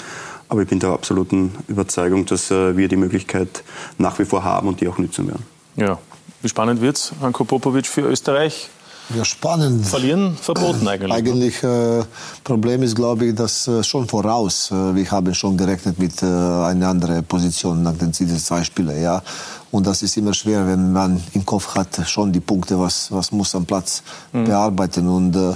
aber 0.50 0.62
ich 0.62 0.68
bin 0.68 0.80
der 0.80 0.90
absoluten 0.90 1.54
Überzeugung, 1.68 2.26
dass 2.26 2.52
äh, 2.52 2.78
wir 2.78 2.88
die 2.88 2.96
Möglichkeit 2.96 3.64
nach 3.98 4.20
wie 4.20 4.26
vor 4.26 4.44
haben 4.44 4.68
und 4.68 4.82
die 4.82 4.88
auch 4.88 4.98
nützen 4.98 5.28
werden. 5.28 5.46
Ja, 5.76 6.00
wie 6.42 6.50
spannend 6.50 6.82
wird 6.82 6.98
es, 6.98 7.14
Anko 7.22 7.44
Popovic, 7.44 7.88
für 7.88 8.02
Österreich? 8.02 8.70
Ja, 9.16 9.24
spannend. 9.24 9.86
Verlieren 9.86 10.36
verboten 10.36 10.88
eigentlich. 10.88 11.14
Eigentlich 11.14 11.64
äh, 11.64 12.04
Problem 12.44 12.84
ist, 12.84 12.96
glaube 12.96 13.28
ich, 13.28 13.36
dass 13.36 13.68
äh, 13.68 13.84
schon 13.84 14.08
voraus, 14.08 14.70
äh, 14.72 14.96
wir 14.96 15.10
haben 15.10 15.34
schon 15.34 15.56
gerechnet 15.56 15.98
mit 15.98 16.22
äh, 16.22 16.26
einer 16.26 16.90
anderen 16.90 17.24
Position 17.24 17.84
nach 17.84 17.94
den 17.94 18.12
zwei 18.14 18.64
Spielen, 18.64 19.02
ja. 19.02 19.22
Und 19.72 19.86
das 19.86 20.02
ist 20.02 20.16
immer 20.18 20.34
schwer, 20.34 20.66
wenn 20.66 20.94
man 20.94 21.22
im 21.34 21.46
Kopf 21.46 21.76
hat 21.76 22.08
schon 22.08 22.32
die 22.32 22.40
Punkte, 22.40 22.80
was 22.80 23.12
was 23.12 23.32
muss 23.32 23.54
am 23.56 23.66
Platz 23.66 24.02
mhm. 24.32 24.46
bearbeiten. 24.46 25.08
Und 25.08 25.36
äh, 25.36 25.54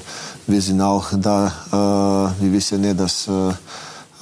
wir 0.47 0.61
sind 0.61 0.81
auch 0.81 1.07
da, 1.13 1.47
äh, 2.37 2.41
wir 2.41 2.51
wissen 2.51 2.83
ja, 2.83 2.93
dass 2.93 3.27
äh, 3.27 3.53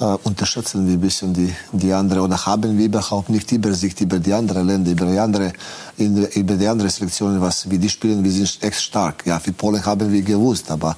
äh, 0.00 0.16
unterschätzen 0.24 0.86
wir 0.86 0.94
ein 0.94 1.00
bisschen 1.00 1.32
die, 1.34 1.52
die 1.72 1.92
andere 1.92 2.22
oder 2.22 2.46
haben 2.46 2.78
wir 2.78 2.86
überhaupt 2.86 3.28
nicht 3.28 3.52
Übersicht 3.52 4.00
über 4.00 4.18
die 4.18 4.32
anderen 4.32 4.66
Länder, 4.66 4.90
über 4.92 5.06
die 5.06 5.18
andere, 5.18 5.52
über 5.98 6.54
die 6.54 6.66
andere 6.66 6.88
Selektionen, 6.88 7.40
was 7.40 7.68
wir 7.68 7.78
die 7.78 7.88
spielen. 7.88 8.24
Wir 8.24 8.32
sind 8.32 8.58
echt 8.62 8.80
stark. 8.80 9.26
Ja, 9.26 9.38
für 9.38 9.52
Polen 9.52 9.84
haben 9.84 10.10
wir 10.10 10.22
gewusst, 10.22 10.70
aber 10.70 10.96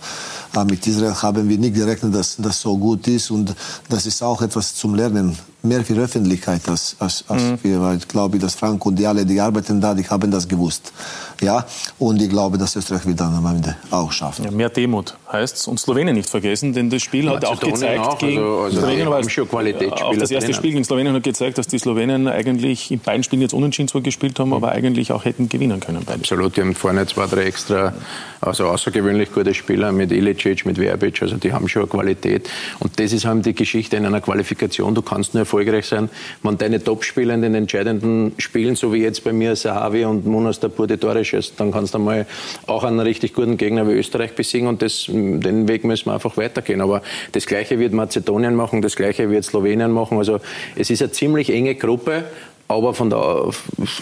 äh, 0.54 0.64
mit 0.64 0.86
Israel 0.86 1.14
haben 1.14 1.48
wir 1.48 1.58
nicht 1.58 1.74
gerechnet, 1.74 2.14
dass 2.14 2.36
das 2.36 2.60
so 2.60 2.76
gut 2.78 3.08
ist 3.08 3.30
und 3.30 3.54
das 3.88 4.06
ist 4.06 4.22
auch 4.22 4.40
etwas 4.40 4.74
zum 4.74 4.94
Lernen 4.94 5.36
mehr 5.62 5.84
für 5.84 5.94
Öffentlichkeit 5.94 6.68
als, 6.68 6.96
als, 6.98 7.24
als 7.28 7.42
mhm. 7.42 7.58
wir, 7.62 7.80
weil 7.80 7.96
ich 7.98 8.08
glaube, 8.08 8.38
dass 8.38 8.54
Frank 8.54 8.84
und 8.84 8.96
die 8.96 9.06
alle, 9.06 9.24
die 9.24 9.40
arbeiten 9.40 9.80
da, 9.80 9.94
die 9.94 10.04
haben 10.08 10.30
das 10.30 10.48
gewusst. 10.48 10.92
Ja, 11.40 11.66
und 11.98 12.22
ich 12.22 12.28
glaube, 12.28 12.56
dass 12.56 12.76
Österreich 12.76 13.04
wird 13.04 13.18
dann 13.18 13.34
am 13.34 13.46
Ende 13.46 13.76
auch 13.90 14.12
schaffen. 14.12 14.44
Ja, 14.44 14.50
mehr 14.50 14.68
Demut 14.68 15.16
heißt 15.32 15.56
es. 15.56 15.66
Und 15.66 15.80
Slowenien 15.80 16.14
nicht 16.14 16.28
vergessen, 16.28 16.72
denn 16.72 16.88
das 16.88 17.02
Spiel 17.02 17.28
hat 17.28 17.44
auch 17.44 17.58
gezeigt, 17.58 18.00
auch, 18.00 18.18
gegen 18.18 18.38
also, 18.38 18.60
also 18.60 18.78
Slowenien 18.78 19.10
war 19.10 19.28
schon 19.28 19.48
Qualitätsspieler 19.48 20.06
auch 20.06 20.16
das 20.16 20.30
erste. 20.30 20.54
Spiel 20.54 20.72
gegen 20.72 20.84
Slowenien 20.84 21.14
hat 21.14 21.22
gezeigt, 21.22 21.58
dass 21.58 21.66
die 21.66 21.78
Slowenen 21.78 22.28
eigentlich 22.28 22.90
in 22.90 23.00
beiden 23.00 23.24
Spielen 23.24 23.42
jetzt 23.42 23.54
unentschieden 23.54 23.88
zwar 23.88 24.02
gespielt 24.02 24.38
haben, 24.38 24.48
mhm. 24.48 24.54
aber 24.54 24.70
eigentlich 24.70 25.10
auch 25.12 25.24
hätten 25.24 25.48
gewinnen 25.48 25.80
können. 25.80 26.02
Beide. 26.06 26.20
Absolut, 26.20 26.56
die 26.56 26.60
haben 26.60 26.74
vorne 26.74 27.06
zwei, 27.06 27.26
drei 27.26 27.44
extra, 27.44 27.92
also 28.40 28.66
außergewöhnlich 28.66 29.32
gute 29.32 29.52
Spieler 29.54 29.90
mit 29.90 30.12
Ilicic, 30.12 30.64
mit 30.64 30.76
Verbic, 30.78 31.22
also 31.22 31.36
die 31.36 31.52
haben 31.52 31.68
schon 31.68 31.82
eine 31.82 31.90
Qualität. 31.90 32.48
Und 32.78 33.00
das 33.00 33.12
ist 33.12 33.24
halt 33.24 33.44
die 33.46 33.54
Geschichte 33.54 33.96
in 33.96 34.06
einer 34.06 34.20
Qualifikation, 34.20 34.94
du 34.94 35.02
kannst 35.02 35.34
nur 35.34 35.44
erfolgreich 35.52 35.86
sein. 35.86 36.08
Wenn 36.42 36.56
deine 36.56 36.82
Topspieler 36.82 37.34
in 37.34 37.42
den 37.42 37.54
entscheidenden 37.54 38.32
Spielen, 38.38 38.74
so 38.74 38.92
wie 38.92 39.02
jetzt 39.02 39.22
bei 39.22 39.32
mir 39.32 39.54
Sahavi 39.54 40.04
und 40.04 40.24
Munas 40.26 40.60
Tapur 40.60 40.86
die 40.86 40.96
Tore 40.96 41.24
schießt, 41.24 41.60
dann 41.60 41.70
kannst 41.70 41.94
du 41.94 41.98
mal 41.98 42.26
auch 42.66 42.84
einen 42.84 43.00
richtig 43.00 43.34
guten 43.34 43.56
Gegner 43.58 43.86
wie 43.86 43.92
Österreich 43.92 44.34
besiegen 44.34 44.68
und 44.68 44.80
das, 44.80 45.06
den 45.08 45.68
Weg 45.68 45.84
müssen 45.84 46.06
wir 46.06 46.14
einfach 46.14 46.36
weitergehen. 46.36 46.80
Aber 46.80 47.02
das 47.32 47.46
Gleiche 47.46 47.78
wird 47.78 47.92
Mazedonien 47.92 48.54
machen, 48.54 48.80
das 48.80 48.96
Gleiche 48.96 49.28
wird 49.28 49.44
Slowenien 49.44 49.90
machen. 49.90 50.18
Also 50.18 50.40
es 50.74 50.90
ist 50.90 51.02
eine 51.02 51.12
ziemlich 51.12 51.50
enge 51.50 51.74
Gruppe 51.74 52.24
aber 52.72 52.94
von 52.94 53.10
der, 53.10 53.50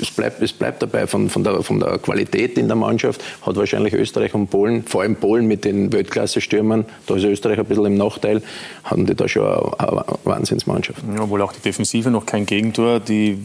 es, 0.00 0.10
bleibt, 0.10 0.42
es 0.42 0.52
bleibt 0.52 0.82
dabei, 0.82 1.06
von, 1.06 1.28
von, 1.28 1.44
der, 1.44 1.62
von 1.62 1.80
der 1.80 1.98
Qualität 1.98 2.58
in 2.58 2.66
der 2.68 2.76
Mannschaft 2.76 3.22
hat 3.42 3.56
wahrscheinlich 3.56 3.94
Österreich 3.94 4.34
und 4.34 4.48
Polen, 4.48 4.84
vor 4.84 5.02
allem 5.02 5.16
Polen 5.16 5.46
mit 5.46 5.64
den 5.64 5.92
Weltklasse-Stürmern, 5.92 6.84
da 7.06 7.16
ist 7.16 7.24
Österreich 7.24 7.58
ein 7.58 7.66
bisschen 7.66 7.86
im 7.86 7.96
Nachteil, 7.96 8.42
haben 8.84 9.06
die 9.06 9.14
da 9.14 9.28
schon 9.28 9.44
eine, 9.44 9.88
eine 9.88 10.04
Wahnsinnsmannschaft. 10.24 11.02
Ja, 11.14 11.22
obwohl 11.22 11.42
auch 11.42 11.52
die 11.52 11.60
Defensive 11.60 12.10
noch 12.10 12.26
kein 12.26 12.46
Gegentor, 12.46 13.00
die 13.00 13.38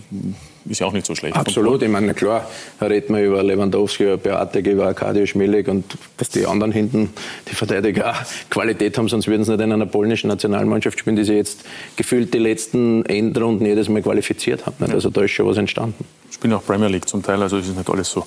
ist 0.67 0.79
ja 0.79 0.87
auch 0.87 0.93
nicht 0.93 1.05
so 1.05 1.15
schlecht. 1.15 1.35
Absolut, 1.35 1.81
ich 1.83 1.89
meine, 1.89 2.13
klar, 2.13 2.49
da 2.79 2.87
redet 2.87 3.09
man 3.09 3.23
über 3.23 3.43
Lewandowski, 3.43 4.03
über 4.03 4.17
Beatek, 4.17 4.67
über 4.67 4.87
Arkadio 4.87 5.25
Schmelik 5.25 5.67
und 5.67 5.85
dass 6.17 6.29
die 6.29 6.45
anderen 6.45 6.71
hinten, 6.71 7.13
die 7.49 7.55
Verteidiger, 7.55 8.11
auch 8.11 8.15
Qualität 8.49 8.97
haben, 8.97 9.07
sonst 9.07 9.27
würden 9.27 9.43
sie 9.43 9.51
nicht 9.51 9.61
in 9.61 9.71
einer 9.71 9.85
polnischen 9.85 10.27
Nationalmannschaft 10.27 10.99
spielen, 10.99 11.15
die 11.15 11.23
sie 11.23 11.33
jetzt 11.33 11.61
gefühlt 11.95 12.33
die 12.33 12.39
letzten 12.39 13.05
Endrunden 13.05 13.65
jedes 13.65 13.89
Mal 13.89 14.01
qualifiziert 14.01 14.65
haben. 14.65 14.91
Also 14.91 15.09
da 15.09 15.21
ist 15.21 15.31
schon 15.31 15.47
was 15.47 15.57
entstanden. 15.57 16.05
Spielen 16.31 16.53
auch 16.53 16.65
Premier 16.65 16.87
League 16.87 17.07
zum 17.07 17.23
Teil, 17.23 17.41
also 17.41 17.57
ist 17.57 17.69
es 17.69 17.75
nicht 17.75 17.89
alles 17.89 18.09
so 18.09 18.25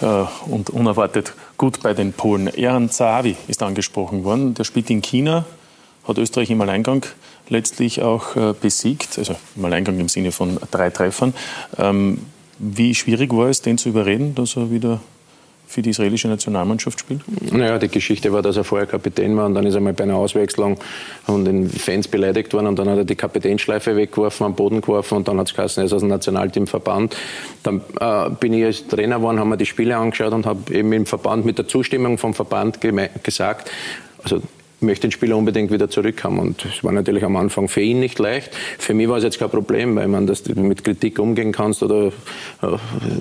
äh, 0.00 0.50
und 0.50 0.70
unerwartet 0.70 1.34
gut 1.58 1.82
bei 1.82 1.92
den 1.92 2.12
Polen. 2.12 2.46
Eran 2.48 2.90
Zahavi 2.90 3.36
ist 3.48 3.62
angesprochen 3.62 4.24
worden, 4.24 4.54
der 4.54 4.64
spielt 4.64 4.88
in 4.90 5.02
China, 5.02 5.44
hat 6.06 6.18
Österreich 6.18 6.50
im 6.50 6.60
Alleingang 6.60 7.04
letztlich 7.50 8.02
auch 8.02 8.36
äh, 8.36 8.54
besiegt, 8.58 9.18
also 9.18 9.36
im 9.56 9.64
Alleingang 9.64 9.98
im 10.00 10.08
Sinne 10.08 10.32
von 10.32 10.58
drei 10.70 10.90
Treffern. 10.90 11.34
Ähm, 11.78 12.18
wie 12.58 12.94
schwierig 12.94 13.32
war 13.32 13.48
es, 13.48 13.62
den 13.62 13.78
zu 13.78 13.88
überreden, 13.88 14.34
dass 14.34 14.56
er 14.56 14.70
wieder 14.70 15.00
für 15.70 15.82
die 15.82 15.90
israelische 15.90 16.26
Nationalmannschaft 16.26 16.98
spielt? 16.98 17.20
Naja, 17.52 17.78
die 17.78 17.88
Geschichte 17.88 18.32
war, 18.32 18.42
dass 18.42 18.56
er 18.56 18.64
vorher 18.64 18.88
Kapitän 18.88 19.36
war 19.36 19.46
und 19.46 19.54
dann 19.54 19.64
ist 19.64 19.74
er 19.74 19.80
mal 19.80 19.92
bei 19.92 20.02
einer 20.02 20.16
Auswechslung 20.16 20.78
und 21.28 21.44
den 21.44 21.70
Fans 21.70 22.08
beleidigt 22.08 22.52
worden 22.52 22.66
und 22.66 22.78
dann 22.78 22.88
hat 22.88 22.98
er 22.98 23.04
die 23.04 23.14
Kapitänschleife 23.14 23.94
weggeworfen, 23.94 24.46
am 24.46 24.54
Boden 24.56 24.80
geworfen 24.80 25.18
und 25.18 25.28
dann 25.28 25.38
hat 25.38 25.48
es 25.48 25.54
geheißen, 25.54 25.80
er 25.80 25.86
ist 25.86 25.92
aus 25.92 26.00
dem 26.00 26.08
Nationalteam 26.08 26.66
verbannt. 26.66 27.16
Dann 27.62 27.82
äh, 28.00 28.30
bin 28.30 28.52
ich 28.52 28.64
als 28.64 28.86
Trainer 28.88 29.16
geworden, 29.16 29.38
haben 29.38 29.48
wir 29.48 29.56
die 29.56 29.66
Spiele 29.66 29.96
angeschaut 29.96 30.32
und 30.32 30.44
habe 30.44 30.74
eben 30.74 30.92
im 30.92 31.06
Verband 31.06 31.46
mit 31.46 31.56
der 31.56 31.68
Zustimmung 31.68 32.18
vom 32.18 32.34
Verband 32.34 32.80
gesagt, 33.22 33.70
also 34.24 34.42
möchte 34.80 35.06
den 35.06 35.12
Spieler 35.12 35.36
unbedingt 35.36 35.70
wieder 35.70 35.90
zurückhaben. 35.90 36.38
Und 36.38 36.64
es 36.64 36.82
war 36.84 36.92
natürlich 36.92 37.24
am 37.24 37.36
Anfang 37.36 37.68
für 37.68 37.80
ihn 37.80 38.00
nicht 38.00 38.18
leicht. 38.18 38.54
Für 38.78 38.94
mich 38.94 39.08
war 39.08 39.18
es 39.18 39.24
jetzt 39.24 39.38
kein 39.38 39.50
Problem, 39.50 39.96
weil 39.96 40.08
man 40.08 40.26
das 40.26 40.46
mit 40.46 40.84
Kritik 40.84 41.18
umgehen 41.18 41.52
kannst 41.52 41.82
oder 41.82 42.08
äh, 42.08 42.10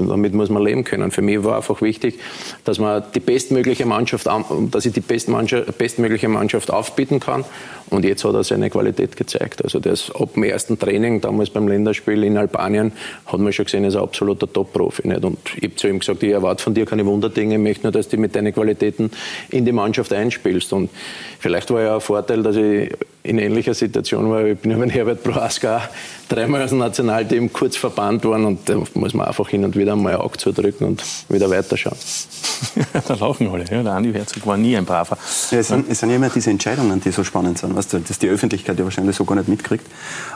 damit 0.08 0.34
muss 0.34 0.50
man 0.50 0.64
leben 0.64 0.84
können. 0.84 1.12
Für 1.12 1.22
mich 1.22 1.44
war 1.44 1.58
einfach 1.58 1.82
wichtig, 1.82 2.20
dass 2.64 2.80
man 2.80 3.04
die 3.14 3.20
bestmögliche 3.20 3.86
Mannschaft, 3.86 4.28
dass 4.72 4.86
ich 4.86 4.94
die 4.94 5.02
bestmögliche 5.02 6.30
Mannschaft 6.30 6.72
aufbieten 6.72 7.20
kann. 7.20 7.46
Und 7.90 8.06
jetzt 8.06 8.24
hat 8.24 8.36
er 8.36 8.44
seine 8.44 8.70
Qualität 8.70 9.18
gezeigt. 9.18 9.64
Also 9.64 9.80
das 9.80 10.12
ab 10.12 10.34
dem 10.36 10.44
ersten 10.44 10.78
Training, 10.78 11.22
damals 11.22 11.50
beim 11.50 11.68
Länderspiel 11.68 12.24
in 12.24 12.38
Albanien, 12.38 12.92
hat 13.26 13.40
man 13.40 13.52
schon 13.52 13.66
gesehen, 13.66 13.84
er 13.84 13.90
ist 13.90 13.96
ein 13.96 14.04
absoluter 14.04 14.52
Top-Profi. 14.52 15.04
Und 15.04 15.38
ich 15.56 15.64
habe 15.64 15.76
zu 15.76 15.88
ihm 15.88 16.00
gesagt, 16.00 16.22
ich 16.24 16.32
erwarte 16.32 16.64
von 16.64 16.74
dir 16.74 16.86
keine 16.86 17.06
Wunderdinge, 17.06 17.56
ich 17.56 17.62
möchte 17.62 17.84
nur, 17.84 17.92
dass 17.92 18.08
du 18.08 18.18
mit 18.18 18.36
deinen 18.36 18.54
Qualitäten 18.54 19.10
in 19.50 19.66
die 19.66 19.72
Mannschaft 19.72 20.14
einspielst. 20.14 20.72
Und 20.74 20.92
Vielleicht 21.50 21.72
war 21.72 21.82
ja 21.82 21.96
ein 21.96 22.02
Vorteil, 22.02 22.44
dass 22.44 22.56
ich 22.56 22.96
in 23.24 23.38
ähnlicher 23.38 23.74
Situation 23.74 24.30
war. 24.30 24.46
Ich 24.46 24.58
bin 24.58 24.72
ja 24.72 24.78
mit 24.78 24.94
Herbert 24.94 25.24
Prohaska 25.24 25.90
dreimal 26.30 26.62
aus 26.62 26.70
dem 26.70 26.80
Nationalteam 26.80 27.52
kurz 27.52 27.76
verbannt 27.76 28.24
worden 28.24 28.46
und 28.46 28.70
da 28.70 28.78
muss 28.94 29.14
man 29.14 29.28
einfach 29.28 29.50
hin 29.50 29.66
und 29.66 29.76
wieder 29.76 29.96
mal 29.96 30.14
ein 30.14 30.22
Auge 30.22 30.38
zudrücken 30.38 30.88
und 30.88 31.04
wieder 31.28 31.50
weiterschauen. 31.50 31.98
da 33.08 33.14
laufen 33.16 33.50
alle. 33.50 33.66
Ja, 33.70 33.84
der 33.84 33.94
Andi 33.94 34.14
Herzog 34.14 34.46
war 34.48 34.56
nie 34.56 34.78
ein 34.78 34.86
braver. 34.86 35.18
Ja, 35.52 35.60
es, 35.60 35.68
sind, 35.68 35.90
es 35.90 36.00
sind 36.00 36.12
ja 36.12 36.16
immer 36.16 36.30
diese 36.30 36.50
Entscheidungen, 36.50 37.02
die 37.02 37.12
so 37.12 37.24
spannend 37.24 37.58
sind, 37.58 37.76
weißt 37.76 37.94
du, 37.94 38.00
dass 38.00 38.20
die 38.20 38.30
Öffentlichkeit 38.30 38.80
ja 38.80 38.86
wahrscheinlich 38.86 39.16
so 39.16 39.26
gar 39.26 39.36
nicht 39.36 39.50
mitkriegt. 39.50 39.86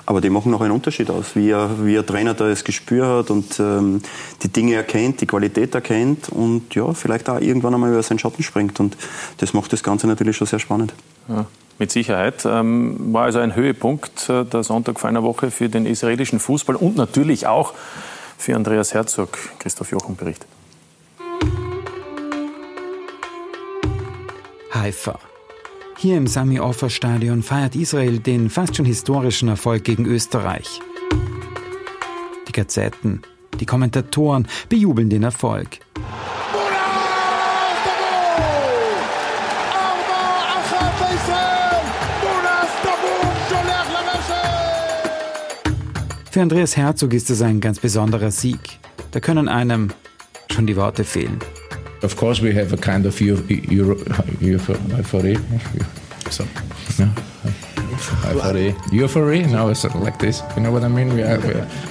Aber 0.05 0.19
die 0.19 0.29
machen 0.29 0.51
noch 0.51 0.61
einen 0.61 0.71
Unterschied 0.71 1.09
aus, 1.09 1.35
wie, 1.35 1.51
er, 1.51 1.69
wie 1.85 1.97
ein 1.97 2.05
Trainer 2.05 2.33
da 2.33 2.49
das 2.49 2.63
Gespür 2.63 3.19
hat 3.19 3.31
und 3.31 3.59
ähm, 3.59 4.01
die 4.41 4.49
Dinge 4.49 4.75
erkennt, 4.75 5.21
die 5.21 5.25
Qualität 5.25 5.73
erkennt 5.73 6.29
und 6.29 6.75
ja, 6.75 6.93
vielleicht 6.93 7.29
auch 7.29 7.39
irgendwann 7.39 7.73
einmal 7.73 7.91
über 7.91 8.03
seinen 8.03 8.19
Schatten 8.19 8.43
springt. 8.43 8.79
Und 8.79 8.97
das 9.37 9.53
macht 9.53 9.71
das 9.71 9.83
Ganze 9.83 10.07
natürlich 10.07 10.35
schon 10.35 10.47
sehr 10.47 10.59
spannend. 10.59 10.93
Ja. 11.29 11.45
Mit 11.79 11.91
Sicherheit. 11.91 12.45
Ähm, 12.45 13.13
war 13.13 13.23
also 13.23 13.39
ein 13.39 13.55
Höhepunkt 13.55 14.29
äh, 14.29 14.45
der 14.45 14.63
Sonntag 14.63 14.99
vor 14.99 15.09
einer 15.09 15.23
Woche 15.23 15.51
für 15.51 15.69
den 15.69 15.85
israelischen 15.85 16.39
Fußball 16.39 16.75
und 16.75 16.95
natürlich 16.95 17.47
auch 17.47 17.73
für 18.37 18.55
Andreas 18.55 18.93
Herzog. 18.93 19.37
Christoph 19.59 19.91
Jochum 19.91 20.15
berichtet. 20.15 20.47
Haifa. 24.73 25.19
Hier 25.97 26.17
im 26.17 26.27
Sami 26.27 26.59
Offer 26.59 26.89
Stadion 26.89 27.43
feiert 27.43 27.75
Israel 27.75 28.19
den 28.19 28.49
fast 28.49 28.75
schon 28.75 28.85
historischen 28.85 29.47
Erfolg 29.47 29.83
gegen 29.83 30.05
Österreich. 30.05 30.81
Die 32.47 32.51
Gazetten, 32.51 33.21
die 33.59 33.65
Kommentatoren 33.65 34.47
bejubeln 34.67 35.09
den 35.09 35.23
Erfolg. 35.23 35.79
'Für 46.33 46.41
Andreas 46.41 46.75
Herzog 46.75 47.13
ist 47.13 47.29
es 47.29 47.43
ein 47.43 47.61
ganz 47.61 47.77
besonderer 47.77 48.31
Sieg. 48.31 48.79
Da 49.11 49.19
können 49.19 49.47
einem 49.47 49.91
schon 50.51 50.65
die 50.65 50.75
Worte 50.75 51.03
fehlen. 51.03 51.37
Of 52.01 52.17
course 52.17 52.41
we 52.41 52.51
have 52.59 52.73
a 52.73 52.77
kind 52.77 53.05
of 53.05 53.21
euphoria. 53.21 55.39
So, 56.31 56.43
yeah. 56.97 57.09
Euphoria. 58.27 58.73
Euphoria? 58.91 59.45
No, 59.45 59.69
it's 59.69 59.83
like 59.83 60.17
this. 60.17 60.41
You 60.55 60.63
know 60.63 60.73
what 60.73 60.83
I 60.83 60.87
mean? 60.87 61.15
We 61.15 61.23
are, 61.23 61.39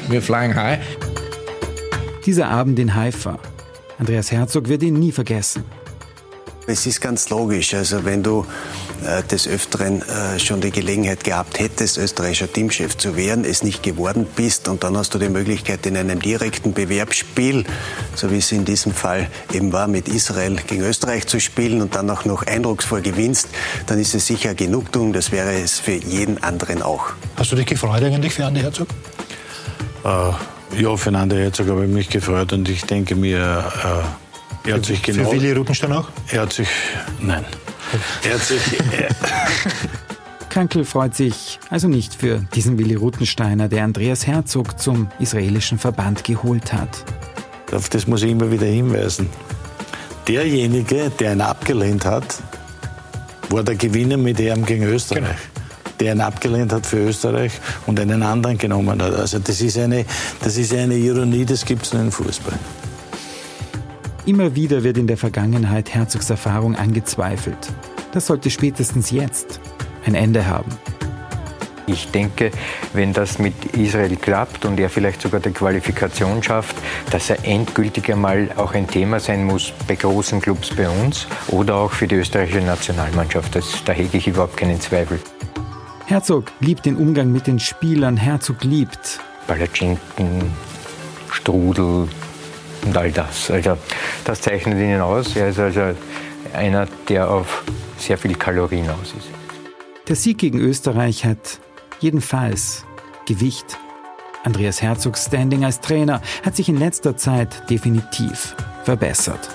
we 0.08 0.16
are 0.16 0.20
flying 0.20 0.52
high. 0.52 0.80
Dieser 2.26 2.49
Abend 2.49 2.80
in 2.80 2.96
Haifa. 2.96 3.38
Andreas 4.00 4.32
Herzog 4.32 4.68
wird 4.68 4.82
ihn 4.82 4.94
nie 4.94 5.12
vergessen. 5.12 5.62
Es 6.66 6.84
ist 6.84 7.00
ganz 7.00 7.30
logisch. 7.30 7.75
Also 7.75 8.04
wenn 8.04 8.25
du 8.25 8.44
des 9.30 9.49
Öfteren 9.49 10.02
äh, 10.02 10.38
schon 10.38 10.61
die 10.61 10.71
Gelegenheit 10.71 11.25
gehabt 11.25 11.59
hättest, 11.59 11.99
österreichischer 11.99 12.52
Teamchef 12.52 12.97
zu 12.97 13.16
werden, 13.16 13.44
es 13.44 13.62
nicht 13.62 13.82
geworden 13.82 14.26
bist 14.37 14.68
und 14.68 14.85
dann 14.85 14.97
hast 14.97 15.14
du 15.14 15.18
die 15.18 15.28
Möglichkeit 15.28 15.85
in 15.87 15.97
einem 15.97 16.21
direkten 16.21 16.73
Bewerbsspiel, 16.73 17.64
so 18.14 18.30
wie 18.30 18.38
es 18.38 18.52
in 18.52 18.64
diesem 18.64 18.92
Fall 18.92 19.28
eben 19.52 19.73
war, 19.73 19.88
mit 19.88 20.09
Israel 20.09 20.56
gegen 20.66 20.82
Österreich 20.82 21.26
zu 21.26 21.40
spielen 21.40 21.82
und 21.82 21.94
dann 21.94 22.09
auch 22.11 22.25
noch 22.25 22.47
eindrucksvoll 22.47 23.02
gewinnst, 23.02 23.49
dann 23.87 23.99
ist 23.99 24.14
es 24.14 24.26
sicher 24.26 24.54
Genugtuung. 24.54 25.12
Das 25.12 25.32
wäre 25.32 25.52
es 25.54 25.80
für 25.80 25.92
jeden 25.92 26.42
anderen 26.42 26.82
auch. 26.82 27.12
Hast 27.37 27.52
du 27.52 27.56
dich 27.56 27.66
gefreut 27.66 28.02
eigentlich 28.02 28.35
für 28.35 28.44
Andi 28.44 28.61
Herzog? 28.61 28.88
Äh, 30.04 30.80
ja, 30.82 30.97
für 30.97 31.11
Andi 31.11 31.37
Herzog 31.37 31.68
habe 31.68 31.85
ich 31.85 31.90
mich 31.90 32.09
gefreut 32.09 32.52
und 32.52 32.68
ich 32.68 32.85
denke 32.85 33.14
mir, 33.14 33.64
äh, 33.85 34.68
er 34.68 34.75
hat 34.75 34.87
sich 34.87 35.02
genau. 35.02 35.28
Für 35.28 35.37
Willi 35.37 35.52
Rutenstein 35.52 35.92
auch? 35.92 36.09
Er 36.28 36.42
hat 36.42 36.52
sich. 36.52 36.68
Nein. 37.21 37.44
Er 38.25 38.34
hat 38.34 38.42
sich. 38.42 38.61
Krankel 40.49 40.84
freut 40.84 41.14
sich 41.14 41.58
also 41.70 41.88
nicht 41.88 42.14
für 42.14 42.44
diesen 42.54 42.78
Willi 42.78 42.94
Rutensteiner, 42.94 43.68
der 43.68 43.84
Andreas 43.84 44.26
Herzog 44.26 44.78
zum 44.78 45.11
israelischen 45.18 45.78
Verband 45.78 46.25
geholt 46.25 46.72
hat. 46.72 47.04
Auf 47.72 47.88
das 47.88 48.06
muss 48.06 48.22
ich 48.22 48.30
immer 48.30 48.50
wieder 48.50 48.66
hinweisen. 48.66 49.30
Derjenige, 50.28 51.11
der 51.18 51.32
ihn 51.32 51.40
abgelehnt 51.40 52.04
hat, 52.04 52.42
war 53.49 53.62
der 53.62 53.76
Gewinner 53.76 54.18
mit 54.18 54.38
ihm 54.40 54.64
gegen 54.66 54.84
Österreich. 54.84 55.22
Genau 55.22 55.52
der 56.02 56.14
ihn 56.14 56.20
abgelehnt 56.20 56.72
hat 56.72 56.84
für 56.84 56.99
Österreich 56.99 57.52
und 57.87 58.00
einen 58.00 58.22
anderen 58.22 58.58
genommen 58.58 59.00
hat. 59.00 59.14
Also 59.14 59.38
das 59.38 59.61
ist 59.61 59.78
eine, 59.78 60.04
das 60.42 60.56
ist 60.56 60.75
eine 60.75 60.96
Ironie, 60.96 61.44
das 61.44 61.64
gibt 61.64 61.87
es 61.87 61.92
nur 61.92 62.02
im 62.02 62.11
Fußball. 62.11 62.58
Immer 64.25 64.55
wieder 64.55 64.85
wird 64.85 64.99
in 64.99 65.09
der 65.09 65.17
Vergangenheit 65.17 65.93
Herzogs 65.93 66.31
Erfahrung 66.31 66.76
angezweifelt. 66.76 67.57
Das 68.12 68.29
sollte 68.29 68.50
spätestens 68.50 69.11
jetzt 69.11 69.61
ein 70.07 70.14
Ende 70.14 70.47
haben. 70.47 70.71
Ich 71.88 72.09
denke, 72.12 72.52
wenn 72.93 73.12
das 73.12 73.41
mit 73.41 73.76
Israel 73.76 74.14
klappt 74.14 74.64
und 74.64 74.79
er 74.79 74.88
vielleicht 74.88 75.23
sogar 75.23 75.41
die 75.41 75.50
Qualifikation 75.50 76.41
schafft, 76.41 76.76
dass 77.11 77.31
er 77.31 77.45
endgültig 77.45 78.12
einmal 78.12 78.49
auch 78.57 78.75
ein 78.75 78.87
Thema 78.87 79.19
sein 79.19 79.45
muss 79.45 79.73
bei 79.88 79.97
großen 79.97 80.41
Clubs 80.41 80.71
bei 80.71 80.88
uns 80.88 81.26
oder 81.49 81.75
auch 81.75 81.91
für 81.91 82.07
die 82.07 82.14
österreichische 82.14 82.64
Nationalmannschaft. 82.64 83.57
Das, 83.57 83.83
da 83.85 83.93
hege 83.93 84.19
ich 84.19 84.29
überhaupt 84.29 84.57
keinen 84.57 84.81
Zweifel. 84.81 85.19
Herzog 86.07 86.52
liebt 86.61 86.87
den 86.87 86.95
Umgang 86.95 87.33
mit 87.33 87.49
den 87.49 87.59
Spielern. 87.59 88.17
Herzog 88.17 88.62
liebt 88.62 89.19
Palatschinken, 89.49 90.52
Strudel, 91.33 92.07
und 92.85 92.97
all 92.97 93.11
das. 93.12 93.51
Also 93.51 93.77
das 94.25 94.41
zeichnet 94.41 94.79
ihn 94.79 95.01
aus. 95.01 95.37
Er 95.37 95.49
ist 95.49 95.59
also 95.59 95.95
einer, 96.53 96.87
der 97.09 97.31
auf 97.31 97.65
sehr 97.99 98.19
viel 98.19 98.35
Kalorien 98.35 98.89
aus 98.91 99.15
ist. 99.17 99.29
Der 100.09 100.17
Sieg 100.17 100.39
gegen 100.39 100.59
Österreich 100.59 101.25
hat 101.25 101.61
jedenfalls 102.01 102.85
Gewicht. 103.27 103.79
Andreas 104.45 104.83
Herzogs 104.83 105.27
Standing 105.27 105.65
als 105.65 105.81
Trainer 105.81 106.21
hat 106.45 106.57
sich 106.57 106.69
in 106.69 106.77
letzter 106.77 107.17
Zeit 107.17 107.71
definitiv 107.71 108.57
verbessert. 108.83 109.49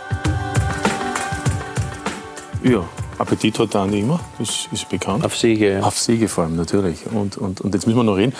Ja, 2.64 2.88
Appetit 3.18 3.60
hat 3.60 3.74
der 3.74 3.82
Andi 3.82 4.00
immer, 4.00 4.20
das 4.40 4.68
ist 4.72 4.88
bekannt. 4.88 5.26
Auf 5.26 5.36
Siege. 5.36 5.74
Ja. 5.74 5.80
Auf 5.82 6.00
Siege 6.00 6.28
vor 6.30 6.46
allem, 6.46 6.56
natürlich. 6.56 7.06
Und, 7.08 7.38
und, 7.38 7.62
und 7.62 7.74
jetzt 7.74 7.86
müssen 7.86 7.98
wir 7.98 8.04
noch 8.04 8.16
reden, 8.16 8.34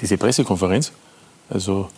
diese 0.00 0.16
Pressekonferenz, 0.16 0.92
also 1.50 1.88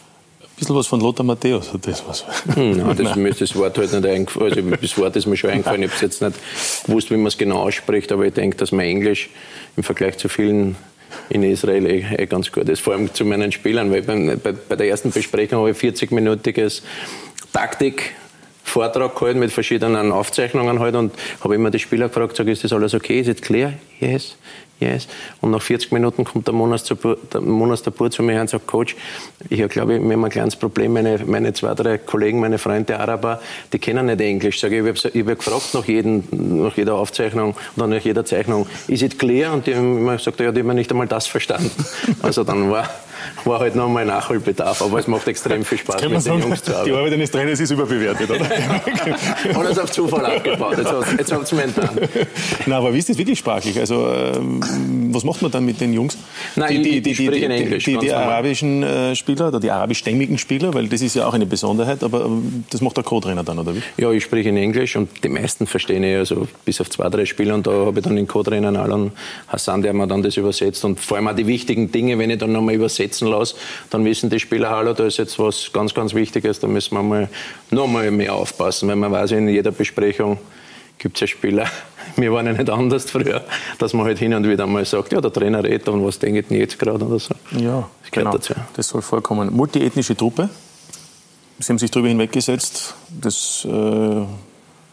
bisschen 0.57 0.77
was 0.77 0.87
von 0.87 1.01
Lothar 1.01 1.25
Matthäus 1.25 1.73
hat 1.73 1.87
das 1.87 2.03
was. 2.07 2.25
Hm, 2.55 2.71
nein, 2.79 2.97
das, 2.97 3.17
mir 3.17 3.29
ist 3.29 3.41
das 3.41 3.55
Wort 3.57 3.77
halt 3.79 3.93
nicht 3.93 4.07
eingefallen. 4.07 4.73
Also 4.73 4.77
das 4.81 4.99
Wort 4.99 5.17
ist 5.17 5.27
mir 5.27 5.37
schon 5.37 5.51
eingefallen. 5.51 5.83
Ich 5.83 5.93
habe 5.93 6.07
jetzt 6.07 6.23
nicht 6.23 6.37
gewusst, 6.85 7.11
wie 7.11 7.17
man 7.17 7.27
es 7.27 7.39
genau 7.39 7.59
ausspricht, 7.59 8.11
aber 8.13 8.25
ich 8.25 8.35
denke, 8.35 8.57
dass 8.57 8.73
mein 8.73 8.87
Englisch 8.87 9.31
im 9.77 9.83
Vergleich 9.83 10.19
zu 10.19 10.29
vielen 10.29 10.77
in 11.29 11.43
Israel 11.43 11.87
eh, 11.87 12.05
eh 12.17 12.27
ganz 12.27 12.53
gut 12.53 12.69
ist. 12.69 12.81
Vor 12.81 12.95
allem 12.95 13.13
zu 13.13 13.25
meinen 13.25 13.53
Spielern, 13.53 13.91
weil 13.91 14.03
bei, 14.03 14.37
bei, 14.37 14.53
bei 14.53 14.77
der 14.77 14.89
ersten 14.89 15.11
Besprechung 15.11 15.61
habe 15.61 15.71
ich 15.71 15.79
40-minütiges 15.79 16.83
Taktik 17.53 18.15
Vortrag 18.65 19.15
gehalten 19.15 19.39
mit 19.39 19.53
verschiedenen 19.53 20.11
Aufzeichnungen 20.11 20.81
halt 20.81 20.97
und 20.97 21.15
habe 21.41 21.55
immer 21.55 21.71
die 21.71 21.79
Spieler 21.79 22.09
gefragt, 22.09 22.37
sag, 22.37 22.49
ist 22.49 22.65
das 22.65 22.73
alles 22.73 22.95
okay, 22.95 23.21
ist 23.21 23.29
it 23.29 23.41
clear? 23.41 23.75
Yes, 24.01 24.37
yes. 24.81 25.09
Und 25.41 25.51
nach 25.51 25.63
40 25.63 25.93
Minuten 25.93 26.25
kommt 26.25 26.47
der 26.47 26.55
Monas, 26.55 26.85
der 26.85 27.41
Monas 27.41 27.83
zu 27.83 28.23
mir 28.23 28.41
und 28.41 28.51
sagt, 28.51 28.67
Coach, 28.67 28.97
ich 29.49 29.61
habe, 29.61 29.69
glaube 29.69 29.95
ich, 29.95 30.03
wir 30.03 30.13
haben 30.13 30.25
ein 30.25 30.31
kleines 30.31 30.57
Problem, 30.57 30.93
meine, 30.93 31.21
meine 31.27 31.53
zwei, 31.53 31.75
drei 31.75 31.99
Kollegen, 31.99 32.41
meine 32.41 32.59
Freunde 32.59 32.99
Araber, 32.99 33.41
die 33.73 33.79
kennen 33.79 34.07
nicht 34.07 34.21
Englisch. 34.21 34.61
Sag 34.61 34.73
ich, 34.73 34.85
ich 34.85 35.21
habe 35.21 35.31
hab 35.31 35.39
gefragt 35.39 35.75
nach, 35.75 35.85
jeden, 35.85 36.63
nach 36.63 36.77
jeder 36.77 36.95
Aufzeichnung 36.95 37.55
oder 37.77 37.87
nach 37.87 38.01
jeder 38.01 38.25
Zeichnung, 38.25 38.67
ist 38.89 39.03
it 39.03 39.19
clear? 39.19 39.53
Und 39.53 39.67
die 39.67 39.75
haben 39.75 39.99
immer 39.99 40.17
gesagt, 40.17 40.41
ja, 40.41 40.53
die 40.53 40.61
haben 40.61 40.75
nicht 40.75 40.91
einmal 40.91 41.07
das 41.07 41.27
verstanden. 41.27 41.71
Also 42.23 42.45
dann 42.45 42.71
war 42.71 42.89
war 43.45 43.61
halt 43.61 43.75
noch 43.75 43.89
mal 43.89 44.05
Nachholbedarf, 44.05 44.83
aber 44.83 44.99
es 44.99 45.07
macht 45.07 45.27
extrem 45.29 45.65
viel 45.65 45.79
Spaß 45.79 46.03
mit 46.09 46.23
sagen, 46.23 46.41
den 46.41 46.49
Jungs 46.49 46.63
zu 46.63 46.73
arbeiten. 46.73 46.91
Die 46.91 46.97
Arbeit 46.97 47.13
eines 47.13 47.31
Trainers 47.31 47.61
ist 47.61 47.71
überbewertet, 47.71 48.31
oder? 48.31 48.47
Alles 49.59 49.79
auf 49.79 49.91
Zufall 49.91 50.27
aufgebaut, 50.27 50.77
jetzt, 51.19 51.33
habt 51.33 51.53
ihr 51.53 51.59
mir. 51.59 51.67
Na, 52.67 52.79
aber 52.79 52.93
wie 52.93 52.99
ist 52.99 53.09
das 53.09 53.19
wirklich 53.19 53.39
sprachlich? 53.39 53.79
Also, 53.79 54.09
ähm, 54.09 54.61
was 55.13 55.25
macht 55.25 55.43
man 55.43 55.51
dann 55.51 55.65
mit 55.65 55.81
den 55.81 55.93
Jungs? 55.93 56.17
Nein, 56.57 56.83
die, 56.83 56.83
die, 56.83 57.03
die, 57.03 57.15
spreche 57.15 57.31
die, 57.33 57.45
in 57.45 57.51
Englisch. 57.51 57.85
Die, 57.85 57.97
die, 57.99 58.13
arabischen 58.13 58.83
äh, 58.83 59.15
Spieler 59.15 59.49
oder 59.49 59.61
die 59.61 59.71
arabischstämmigen 59.71 60.39
Spieler, 60.39 60.75
weil 60.75 60.89
das 60.89 61.03
ist 61.03 61.15
ja 61.15 61.27
auch 61.27 61.35
eine 61.35 61.47
Besonderheit, 61.47 62.03
aber 62.03 62.27
ähm, 62.27 62.65
das 62.71 62.81
macht 62.81 62.97
der 62.97 63.05
Co-Trainer 63.05 63.45
dann, 63.45 63.59
oder 63.59 63.75
wie? 63.75 63.83
Ja, 63.97 64.11
ich 64.11 64.25
spreche 64.25 64.49
in 64.49 64.57
Englisch 64.57 64.97
und 64.97 65.09
die 65.23 65.29
meisten 65.29 65.67
verstehen 65.67 66.03
ich, 66.03 66.17
also 66.17 66.49
bis 66.65 66.81
auf 66.81 66.91
zwei, 66.91 67.09
drei 67.09 67.25
Spieler 67.25 67.55
und 67.55 67.67
da 67.67 67.71
habe 67.71 67.99
ich 67.99 68.05
dann 68.05 68.17
den 68.17 68.27
Co-Trainer 68.27 68.79
Alan 68.79 69.13
Hassan, 69.49 69.83
der 69.83 69.93
mir 69.93 70.07
dann 70.07 70.23
das 70.23 70.37
übersetzt 70.37 70.85
und 70.85 71.01
vor 71.01 71.17
allem 71.17 71.29
auch 71.29 71.37
die 71.37 71.47
wichtigen 71.47 71.91
Dinge, 71.91 72.19
wenn 72.19 72.31
ich 72.31 72.39
dann 72.39 72.53
nochmal 72.53 72.75
übersetzen 73.17 73.27
lasse, 73.29 73.57
dann 73.91 74.05
wissen 74.05 74.31
die 74.31 74.41
Spieler, 74.41 74.71
hallo, 74.71 74.93
da 74.93 75.05
ist 75.05 75.17
jetzt 75.19 75.39
was 75.39 75.71
ganz, 75.73 75.95
ganz 75.95 76.15
Wichtiges, 76.15 76.61
da 76.61 76.67
müssen 76.67 76.95
wir 76.95 77.03
mal 77.03 77.29
noch 77.71 77.87
mal 77.87 78.11
mehr 78.11 78.35
aufpassen, 78.35 78.89
weil 78.89 78.97
man 78.97 79.13
weiß, 79.13 79.33
in 79.33 79.49
jeder 79.49 79.71
Besprechung 79.71 80.39
gibt 80.99 81.17
es 81.17 81.23
ja 81.23 81.27
Spieler, 81.27 81.67
wir 82.17 82.33
waren 82.33 82.47
ja 82.47 82.53
nicht 82.53 82.71
anders 82.71 83.11
früher, 83.11 83.45
dass 83.79 83.93
man 83.93 84.07
halt 84.07 84.19
hin 84.19 84.35
und 84.35 84.49
wieder 84.49 84.67
mal 84.67 84.85
sagt, 84.85 85.13
ja, 85.13 85.21
der 85.21 85.33
Trainer 85.33 85.63
redet 85.63 85.89
und 85.89 86.05
was 86.05 86.19
denkt 86.19 86.51
denn 86.51 86.59
jetzt 86.59 86.79
gerade 86.79 87.05
oder 87.05 87.19
so. 87.19 87.35
Ja, 87.59 87.89
Das 88.03 88.11
genau. 88.11 88.33
dazu. 88.33 88.55
Das 88.75 88.89
soll 88.89 89.03
vorkommen. 89.03 89.53
Multiethnische 89.55 90.17
Truppe. 90.17 90.49
Sie 91.59 91.73
haben 91.73 91.79
sich 91.79 91.91
darüber 91.91 92.09
hinweggesetzt, 92.09 92.95
dass 93.09 93.65
äh, 93.65 93.69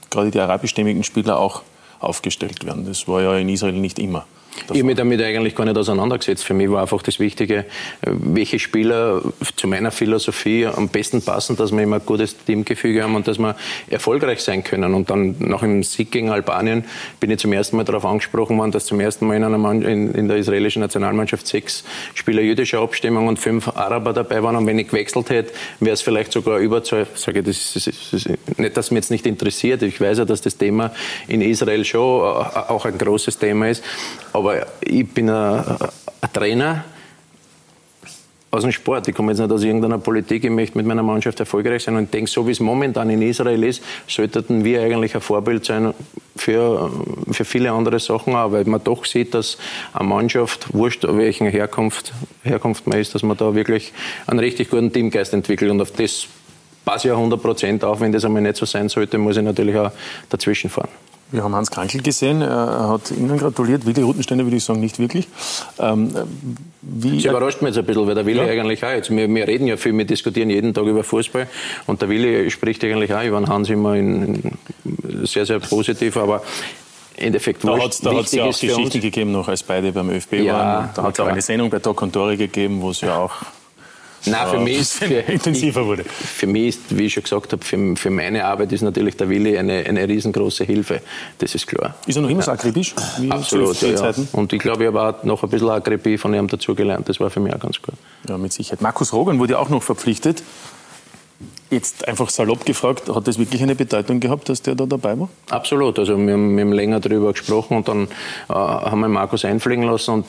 gerade 0.10 0.32
die 0.32 0.40
arabischstämmigen 0.40 1.04
Spieler 1.04 1.38
auch 1.38 1.62
aufgestellt 2.00 2.66
werden. 2.66 2.86
Das 2.86 3.06
war 3.08 3.22
ja 3.22 3.38
in 3.38 3.50
Israel 3.50 3.74
nicht 3.74 4.00
immer. 4.00 4.26
Ich 4.66 4.80
habe 4.80 4.84
mich 4.84 4.96
damit 4.96 5.22
eigentlich 5.22 5.56
gar 5.56 5.66
nicht 5.66 5.78
auseinandergesetzt. 5.78 6.44
Für 6.44 6.54
mich 6.54 6.70
war 6.70 6.82
einfach 6.82 7.02
das 7.02 7.20
Wichtige, 7.20 7.58
äh, 7.58 7.64
welche 8.02 8.60
Spieler 8.60 9.22
zu 9.56 9.68
meiner 9.68 9.92
Philosophie 9.92 10.68
am 10.68 10.90
besten 10.90 11.22
passen, 11.22 11.56
dass 11.56 11.72
wir 11.72 11.82
immer 11.82 11.98
ein 11.98 12.06
gutes 12.06 12.38
Teamgefüge 12.46 13.04
haben 13.04 13.16
und 13.16 13.28
dass 13.28 13.40
wir 13.40 13.56
erfolgreich 13.90 14.42
sein 14.42 14.64
können. 14.64 14.94
Und 14.94 15.10
dann 15.10 15.36
nach 15.40 15.62
dem 15.62 15.84
Sieg 15.84 16.12
gegen 16.12 16.30
Albanien 16.30 16.86
bin 17.20 17.32
ich 17.32 17.40
zum 17.40 17.52
ersten 17.52 17.78
Mal 17.78 17.84
darauf 17.84 18.06
angesprochen 18.06 18.58
worden, 18.58 18.72
dass 18.72 18.86
zum 18.86 19.00
ersten 19.00 19.28
Mal 19.28 19.38
in, 19.38 19.44
einer 19.44 19.58
Mann, 19.58 19.82
in, 19.82 20.14
in 20.14 20.28
der 20.28 20.38
israelischen 20.38 20.82
Nationalmannschaft 20.82 21.48
sechs 21.48 21.84
Spieler 22.14 22.42
jüdischer 22.42 22.80
Abstimmung 22.80 23.28
und 23.28 23.40
fünf 23.40 23.68
Araber 23.68 24.14
dabei 24.14 24.44
waren. 24.44 24.56
Und 24.56 24.68
wenn 24.68 24.80
ich 24.80 24.88
gewechselt 24.88 25.30
hätte, 25.30 25.54
wäre 25.80 25.96
es 25.96 26.02
vielleicht 26.02 26.32
sogar 26.32 26.60
Überzahl. 26.60 27.08
Sage 27.16 27.40
ich, 27.40 27.46
das 27.46 27.76
ist, 27.76 27.88
das 27.88 28.14
ist 28.14 28.60
nicht, 28.60 28.78
dass 28.78 28.92
mich 28.92 29.04
jetzt 29.04 29.12
nicht 29.12 29.26
interessiert. 29.26 29.82
Ich 29.82 30.00
weiß 30.00 30.20
ja, 30.20 30.26
dass 30.26 30.42
das 30.42 30.58
Thema 30.58 30.92
in 31.28 31.42
Israel 31.42 31.84
schon 31.84 32.22
äh, 32.22 32.60
auch 32.70 32.86
ein 32.86 32.98
großes 32.98 33.38
Thema 33.40 33.70
ist. 33.70 33.84
Aber 34.32 34.43
ich 34.82 35.08
bin 35.10 35.30
ein, 35.30 35.64
ein 36.22 36.34
Trainer 36.34 36.84
aus 38.54 38.62
dem 38.62 38.72
Sport. 38.72 39.08
Ich 39.08 39.16
komme 39.16 39.32
jetzt 39.32 39.40
nicht 39.40 39.52
aus 39.52 39.64
irgendeiner 39.64 39.98
Politik. 39.98 40.44
Ich 40.44 40.52
möchte 40.52 40.78
mit 40.78 40.86
meiner 40.86 41.02
Mannschaft 41.02 41.40
erfolgreich 41.40 41.84
sein. 41.84 41.96
Und 41.96 42.14
denke, 42.14 42.30
so 42.30 42.46
wie 42.46 42.52
es 42.52 42.60
momentan 42.60 43.10
in 43.10 43.22
Israel 43.24 43.64
ist, 43.64 43.84
sollten 44.08 44.64
wir 44.64 44.84
eigentlich 44.84 45.16
ein 45.16 45.22
Vorbild 45.22 45.66
sein 45.66 45.94
für, 46.36 46.92
für 47.32 47.46
viele 47.46 47.72
andere 47.72 48.00
Sachen 48.00 48.36
auch. 48.36 48.52
Weil 48.52 48.66
man 48.66 48.84
doch 48.84 49.06
sieht, 49.06 49.34
dass 49.34 49.58
eine 49.92 50.08
Mannschaft, 50.08 50.72
wurscht 50.72 51.04
welchen 51.04 51.48
Herkunft, 51.48 52.14
Herkunft 52.44 52.86
man 52.86 53.00
ist, 53.00 53.16
dass 53.16 53.24
man 53.24 53.38
da 53.38 53.56
wirklich 53.56 53.92
einen 54.28 54.40
richtig 54.40 54.70
guten 54.70 54.94
Teamgeist 54.94 55.34
entwickelt. 55.34 55.72
Und 55.72 55.82
auf 55.82 55.92
das 55.92 56.28
passe 56.86 57.08
ich 57.08 57.12
ja 57.12 57.16
100 57.16 57.42
Prozent 57.42 57.84
auf. 57.84 58.02
Wenn 58.02 58.12
das 58.12 58.24
einmal 58.24 58.44
nicht 58.44 58.58
so 58.58 58.68
sein 58.68 58.88
sollte, 58.88 59.18
muss 59.18 59.36
ich 59.36 59.44
natürlich 59.44 59.76
auch 59.76 59.92
dazwischen 60.30 60.70
fahren. 60.70 60.90
Wir 61.34 61.44
haben 61.44 61.56
Hans 61.56 61.72
Krankel 61.72 62.04
gesehen, 62.04 62.44
er 62.44 62.90
hat 62.90 63.10
Ihnen 63.10 63.38
gratuliert. 63.40 63.88
Willi 63.88 64.04
Rutensteiner 64.04 64.44
würde 64.44 64.58
ich 64.58 64.64
sagen, 64.64 64.80
nicht 64.82 65.00
wirklich. 65.00 65.28
Ähm, 65.80 66.14
Das 66.84 67.26
überrascht 67.26 67.62
mich 67.64 67.70
jetzt 67.70 67.80
ein 67.80 67.86
bisschen, 67.86 68.06
weil 68.06 68.14
der 68.14 68.26
Willi 68.28 68.38
Ja. 68.38 68.46
eigentlich 68.46 68.86
auch 68.86 68.92
jetzt, 68.92 69.10
wir, 69.10 69.28
wir 69.28 69.48
reden 69.48 69.66
ja 69.66 69.76
viel, 69.76 69.98
wir 69.98 70.06
diskutieren 70.06 70.52
jeden 70.52 70.76
Tag 70.76 70.86
über 70.86 71.04
Fußball 71.04 71.48
und 71.88 72.02
der 72.04 72.10
Willi 72.10 72.52
spricht 72.52 72.84
eigentlich 72.84 73.12
auch 73.16 73.24
über 73.24 73.40
den 73.40 73.48
Hans 73.50 73.68
immer 73.72 73.96
in, 73.96 74.36
in 74.86 75.26
sehr, 75.26 75.48
sehr 75.48 75.60
positiv, 75.60 76.18
aber 76.18 76.44
im 77.18 77.26
Endeffekt 77.28 77.64
Da 77.64 77.80
hat 77.80 77.94
es 77.94 78.32
ja 78.32 78.44
auch 78.46 78.60
Geschichte 78.60 79.00
gegeben, 79.00 79.32
noch 79.32 79.48
als 79.48 79.64
beide 79.64 79.92
beim 79.92 80.12
ÖFB 80.12 80.34
Ja, 80.34 80.54
waren. 80.54 80.90
Da 80.94 81.02
hat 81.04 81.14
es 81.16 81.20
auch 81.20 81.28
eine 81.28 81.42
Sendung 81.42 81.72
bei 81.72 81.80
Talk 81.80 82.00
und 82.04 82.14
Tore 82.14 82.38
gegeben, 82.38 82.80
wo 82.82 82.92
es 82.92 83.02
ja 83.02 83.18
auch 83.18 83.32
Nein, 84.26 84.48
für 84.50 84.60
mich 84.60 84.78
ist, 84.80 84.94
für, 84.94 85.06
intensiver 85.06 85.86
wurde. 85.86 86.04
für 86.04 86.48
mich 86.48 86.68
ist, 86.70 86.98
wie 86.98 87.06
ich 87.06 87.14
schon 87.14 87.24
gesagt 87.24 87.52
habe, 87.52 87.64
für, 87.64 87.96
für 87.96 88.10
meine 88.10 88.46
Arbeit 88.46 88.72
ist 88.72 88.82
natürlich 88.82 89.18
der 89.18 89.30
Willi 89.30 89.58
eine, 89.58 89.86
eine 89.86 90.08
riesengroße 90.08 90.64
Hilfe. 90.64 91.02
Das 91.40 91.56
ist 91.56 91.68
klar. 91.68 91.96
Ist 92.06 92.16
er 92.16 92.22
noch 92.22 92.30
immer 92.30 92.42
so 92.42 92.52
akribisch? 92.52 92.94
Wie 93.20 93.32
Absolut, 93.32 93.82
ja, 93.82 93.90
ja. 93.90 93.96
Zeiten? 93.96 94.28
Und 94.32 94.54
ich 94.54 94.60
glaube, 94.60 94.84
ich 94.84 94.88
habe 94.88 95.02
auch 95.02 95.24
noch 95.24 95.44
ein 95.44 95.50
bisschen 95.50 95.70
Akribie 95.70 96.18
von 96.18 96.34
ihm 96.34 96.48
dazugelernt. 96.48 97.10
Das 97.10 97.20
war 97.20 97.30
für 97.30 97.40
mich 97.40 97.54
auch 97.54 97.60
ganz 97.60 97.82
gut. 97.82 97.96
Ja, 98.28 98.38
mit 98.38 98.54
Sicherheit. 98.54 98.82
Markus 98.82 99.14
Rogan 99.14 99.40
wurde 99.40 99.54
ja 99.54 99.60
auch 99.60 99.70
noch 99.70 99.84
verpflichtet. 99.84 100.44
Jetzt 101.70 102.08
einfach 102.08 102.30
salopp 102.30 102.66
gefragt, 102.66 103.10
hat 103.10 103.28
das 103.28 103.40
wirklich 103.40 103.64
eine 103.64 103.74
Bedeutung 103.74 104.20
gehabt, 104.20 104.48
dass 104.48 104.62
der 104.62 104.76
da 104.76 104.86
dabei 104.86 105.20
war? 105.20 105.30
Absolut. 105.50 105.98
Also 105.98 106.16
wir 106.18 106.34
haben, 106.34 106.56
wir 106.56 106.64
haben 106.64 106.72
länger 106.72 107.00
darüber 107.00 107.32
gesprochen 107.32 107.78
und 107.78 107.88
dann 107.88 108.08
äh, 108.48 108.54
haben 108.54 109.00
wir 109.00 109.08
Markus 109.08 109.44
einfliegen 109.44 109.84
lassen 109.84 110.12
und 110.12 110.26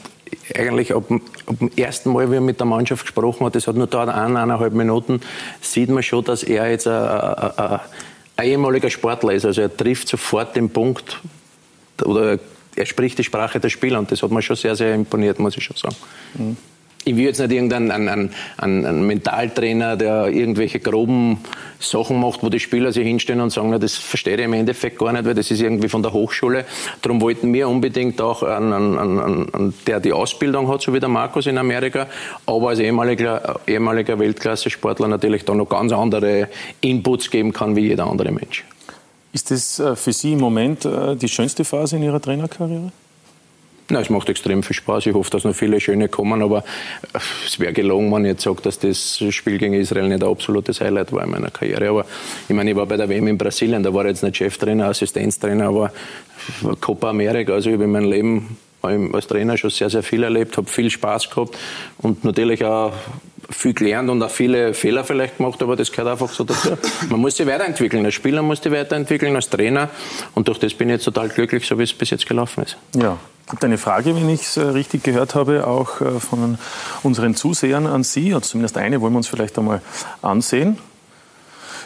eigentlich 0.55 0.95
ab, 0.95 1.05
ab 1.11 1.59
dem 1.59 1.71
ersten 1.77 2.13
Mal, 2.13 2.31
wie 2.31 2.37
er 2.37 2.41
mit 2.41 2.61
der 2.61 2.67
Mannschaft 2.67 3.03
gesprochen 3.03 3.45
hat, 3.47 3.55
das 3.55 3.67
hat 3.67 3.77
nur 3.77 3.87
dauert 3.87 4.09
ein, 4.09 4.37
eineinhalb 4.37 4.73
Minuten, 4.73 5.21
sieht 5.61 5.91
man 5.91 6.03
schon, 6.03 6.25
dass 6.25 6.43
er 6.43 6.71
jetzt 6.71 6.87
ein, 6.87 6.95
ein, 6.95 7.81
ein, 8.37 8.47
ehemaliger 8.47 8.91
Sportler 8.91 9.33
ist. 9.33 9.45
Also 9.45 9.63
er 9.63 9.77
trifft 9.77 10.09
sofort 10.09 10.57
den 10.57 10.71
Punkt 10.71 11.21
oder 12.05 12.39
er 12.77 12.87
spricht 12.87 13.19
die 13.19 13.25
Sprache 13.25 13.61
der 13.61 13.71
Spieler 13.71 13.99
und 13.99 14.11
das 14.11 14.23
hat 14.23 14.31
mir 14.31 14.43
schon 14.43 14.57
sehr, 14.57 14.77
sehr 14.77 14.95
imponiert, 14.95 15.39
muss 15.39 15.57
ich 15.57 15.65
schon 15.65 15.77
sagen. 15.77 16.57
Ich 17.07 17.17
will 17.17 17.25
jetzt 17.25 17.39
nicht 17.39 17.53
irgendeinen 17.53 17.91
einen, 17.91 18.31
einen, 18.57 18.87
einen, 18.87 19.07
Mentaltrainer, 19.07 19.97
der 19.97 20.29
irgendwelche 20.29 20.81
groben 20.81 21.39
Sachen 21.79 22.19
macht, 22.19 22.43
wo 22.43 22.49
die 22.49 22.61
Spieler 22.61 22.93
sich 22.93 23.07
hinstellen 23.07 23.43
und 23.43 23.51
sagen, 23.51 23.69
na, 23.71 23.79
das 23.79 23.95
verstehe 23.95 24.37
ich 24.37 24.43
im 24.43 24.55
Endeffekt 24.55 24.99
gar 24.99 25.13
nicht, 25.13 25.27
weil 25.27 25.35
das 25.35 25.51
ist 25.51 25.61
irgendwie 25.61 25.89
von 25.89 26.03
der 26.03 26.15
Hochschule. 26.15 26.65
Darum 27.03 27.21
wollten 27.21 27.53
wir 27.53 27.69
unbedingt 27.69 28.23
auch 28.23 28.43
einen, 28.43 28.73
einen, 28.73 28.99
einen, 28.99 29.55
einen 29.55 29.75
der 29.87 30.01
die 30.01 30.15
Ausbildung 30.15 30.69
hat, 30.69 30.81
so 30.81 30.95
wie 30.95 31.01
der 31.01 31.11
Markus 31.11 31.47
in 31.47 31.59
Amerika, 31.59 32.07
aber 32.47 32.71
als 32.71 32.79
ehemaliger, 32.79 33.61
ehemaliger 33.67 34.19
Weltklasse-Sportler 34.19 35.09
natürlich 35.09 35.45
da 35.45 35.55
noch 35.55 35.69
ganz 35.69 35.93
andere 35.93 36.49
Inputs 36.81 37.31
geben 37.31 37.53
kann 37.53 37.77
wie 37.77 37.89
jeder 37.89 38.07
andere 38.07 38.33
Mensch. 38.33 38.65
Ist 39.35 39.51
das 39.51 39.79
äh, 39.79 39.97
für 39.97 40.13
Sie 40.13 40.33
im 40.33 40.39
Moment 40.39 40.85
äh, 40.85 41.17
die 41.17 41.29
schönste 41.29 41.65
Phase 41.65 41.97
in 41.97 42.03
Ihrer 42.03 42.21
Trainerkarriere? 42.21 42.93
Na, 43.91 44.01
es 44.01 44.09
macht 44.09 44.31
extrem 44.31 44.63
viel 44.63 44.75
Spaß. 44.75 45.07
Ich 45.07 45.15
hoffe, 45.15 45.31
dass 45.31 45.45
noch 45.45 45.55
viele 45.55 45.79
schöne 45.79 46.09
kommen, 46.09 46.43
aber 46.43 46.59
äh, 47.13 47.19
es 47.47 47.61
wäre 47.61 47.73
gelogen, 47.73 48.11
wenn 48.13 48.25
ich 48.25 48.33
jetzt 48.33 48.43
sage, 48.43 48.63
dass 48.63 48.79
das 48.79 49.23
Spiel 49.31 49.59
gegen 49.59 49.75
Israel 49.75 50.09
nicht 50.09 50.23
ein 50.23 50.29
absolutes 50.29 50.81
Highlight 50.81 51.13
war 51.13 51.25
in 51.25 51.31
meiner 51.31 51.51
Karriere. 51.51 51.91
Aber 51.91 52.07
ich 52.49 52.55
meine, 52.55 52.71
ich 52.71 52.77
war 52.77 52.87
bei 52.87 52.97
der 52.97 53.09
WM 53.09 53.29
in 53.29 53.37
Brasilien, 53.37 53.83
da 53.83 53.93
war 53.93 54.05
ich 54.07 54.13
jetzt 54.13 54.23
nicht 54.23 54.39
Cheftrainer, 54.39 54.87
Assistenztrainer, 54.87 55.69
aber 55.69 55.93
Copa 56.81 57.11
America. 57.11 57.53
Also 57.53 57.69
ich 57.69 57.75
habe 57.75 57.85
in 57.85 57.93
meinem 57.93 58.11
Leben 58.11 58.57
als 58.81 59.27
Trainer 59.27 59.57
schon 59.57 59.71
sehr, 59.71 59.91
sehr 59.91 60.03
viel 60.03 60.23
erlebt, 60.23 60.57
habe 60.57 60.69
viel 60.69 60.91
Spaß 60.91 61.31
gehabt 61.31 61.57
und 61.99 62.25
natürlich 62.25 62.65
auch 62.65 62.93
viel 63.51 63.75
gelernt 63.75 64.11
und 64.11 64.23
auch 64.23 64.31
viele 64.31 64.75
Fehler 64.75 65.05
vielleicht 65.05 65.39
gemacht, 65.39 65.63
aber 65.63 65.77
das 65.77 65.91
gehört 65.91 66.09
einfach 66.09 66.33
so 66.33 66.45
dazu. 66.45 66.77
Man 67.09 67.21
muss 67.21 67.37
sich 67.37 67.47
weiterentwickeln. 67.47 68.05
Als 68.05 68.15
Spieler 68.15 68.43
muss 68.43 68.63
sich 68.63 68.73
weiterentwickeln, 68.73 69.35
als 69.37 69.49
Trainer. 69.49 69.91
Und 70.35 70.49
durch 70.49 70.59
das 70.59 70.75
bin 70.75 70.89
ich 70.89 70.95
jetzt 70.95 71.05
total 71.05 71.29
glücklich, 71.29 71.67
so 71.67 71.79
wie 71.79 71.83
es 71.83 71.93
bis 71.93 72.11
jetzt 72.11 72.27
gelaufen 72.27 72.65
ist. 72.65 72.77
Ja. 72.95 73.19
Gibt 73.51 73.65
eine 73.65 73.77
Frage, 73.77 74.17
wenn 74.17 74.29
ich 74.31 74.43
es 74.43 74.59
richtig 74.59 75.03
gehört 75.03 75.35
habe, 75.35 75.67
auch 75.67 76.01
äh, 76.01 76.19
von 76.19 76.59
unseren 77.03 77.35
Zusehern 77.35 77.87
an 77.87 78.03
Sie, 78.03 78.33
oder 78.33 78.43
zumindest 78.43 78.79
eine, 78.79 79.01
wollen 79.01 79.13
wir 79.13 79.19
uns 79.19 79.29
vielleicht 79.29 79.59
einmal 79.59 79.83
ansehen, 80.23 80.79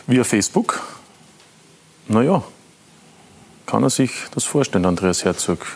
via 0.06 0.22
Facebook. 0.22 0.80
Naja, 2.06 2.42
kann 3.66 3.82
er 3.82 3.90
sich 3.90 4.12
das 4.34 4.44
vorstellen, 4.44 4.86
Andreas 4.86 5.24
Herzog, 5.24 5.66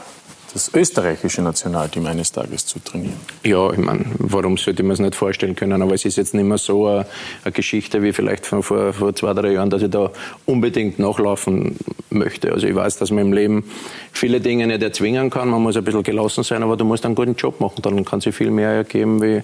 das 0.53 0.73
österreichische 0.75 1.43
Nationalteam 1.43 2.07
eines 2.07 2.33
Tages 2.33 2.67
zu 2.67 2.79
trainieren? 2.79 3.17
Ja, 3.45 3.71
ich 3.71 3.79
meine, 3.79 4.05
warum 4.19 4.57
sollte 4.57 4.83
man 4.83 4.93
es 4.93 4.99
nicht 4.99 5.15
vorstellen 5.15 5.57
können? 5.57 5.81
Aber 5.83 5.95
es 5.95 6.05
ist 6.05 6.17
jetzt 6.17 6.35
nicht 6.35 6.45
mehr 6.45 6.59
so 6.59 6.87
eine, 6.87 7.07
eine 7.45 7.53
Geschichte 7.53 8.03
wie 8.03 8.13
vielleicht 8.13 8.47
von 8.47 8.63
vor, 8.63 8.93
vor, 8.93 9.15
zwei, 9.15 9.33
drei 9.35 9.53
Jahren, 9.53 9.71
dass 9.71 9.83
ich 9.83 9.91
da 9.91 10.11
unbedingt 10.47 10.99
nachlaufen 10.99 11.77
möchte. 12.11 12.53
Also 12.53 12.67
ich 12.67 12.75
weiß, 12.75 12.99
dass 12.99 13.11
man 13.11 13.27
im 13.27 13.33
Leben 13.33 13.65
viele 14.13 14.41
Dinge 14.41 14.67
nicht 14.67 14.83
erzwingen 14.83 15.31
kann. 15.31 15.49
Man 15.49 15.63
muss 15.63 15.77
ein 15.77 15.85
bisschen 15.85 16.03
gelassen 16.03 16.45
sein, 16.45 16.63
aber 16.63 16.77
du 16.77 16.85
musst 16.85 17.05
einen 17.07 17.15
guten 17.15 17.35
Job 17.35 17.61
machen. 17.61 17.81
Dann 17.83 18.05
kann 18.05 18.21
sich 18.21 18.35
viel 18.35 18.51
mehr 18.51 18.71
ergeben, 18.71 19.23
wie, 19.23 19.43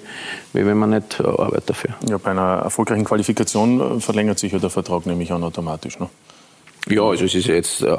wie 0.52 0.66
wenn 0.66 0.76
man 0.76 0.90
nicht 0.90 1.20
arbeitet 1.20 1.70
dafür. 1.70 1.90
Ja, 2.08 2.18
bei 2.18 2.30
einer 2.30 2.62
erfolgreichen 2.64 3.04
Qualifikation 3.04 4.00
verlängert 4.00 4.38
sich 4.38 4.52
ja 4.52 4.58
der 4.58 4.70
Vertrag 4.70 5.06
nämlich 5.06 5.32
auch 5.32 5.40
automatisch. 5.40 5.98
Ne? 5.98 6.08
Ja, 6.90 7.02
also 7.02 7.24
es 7.24 7.34
ist 7.34 7.46
jetzt, 7.46 7.82
äh, 7.82 7.96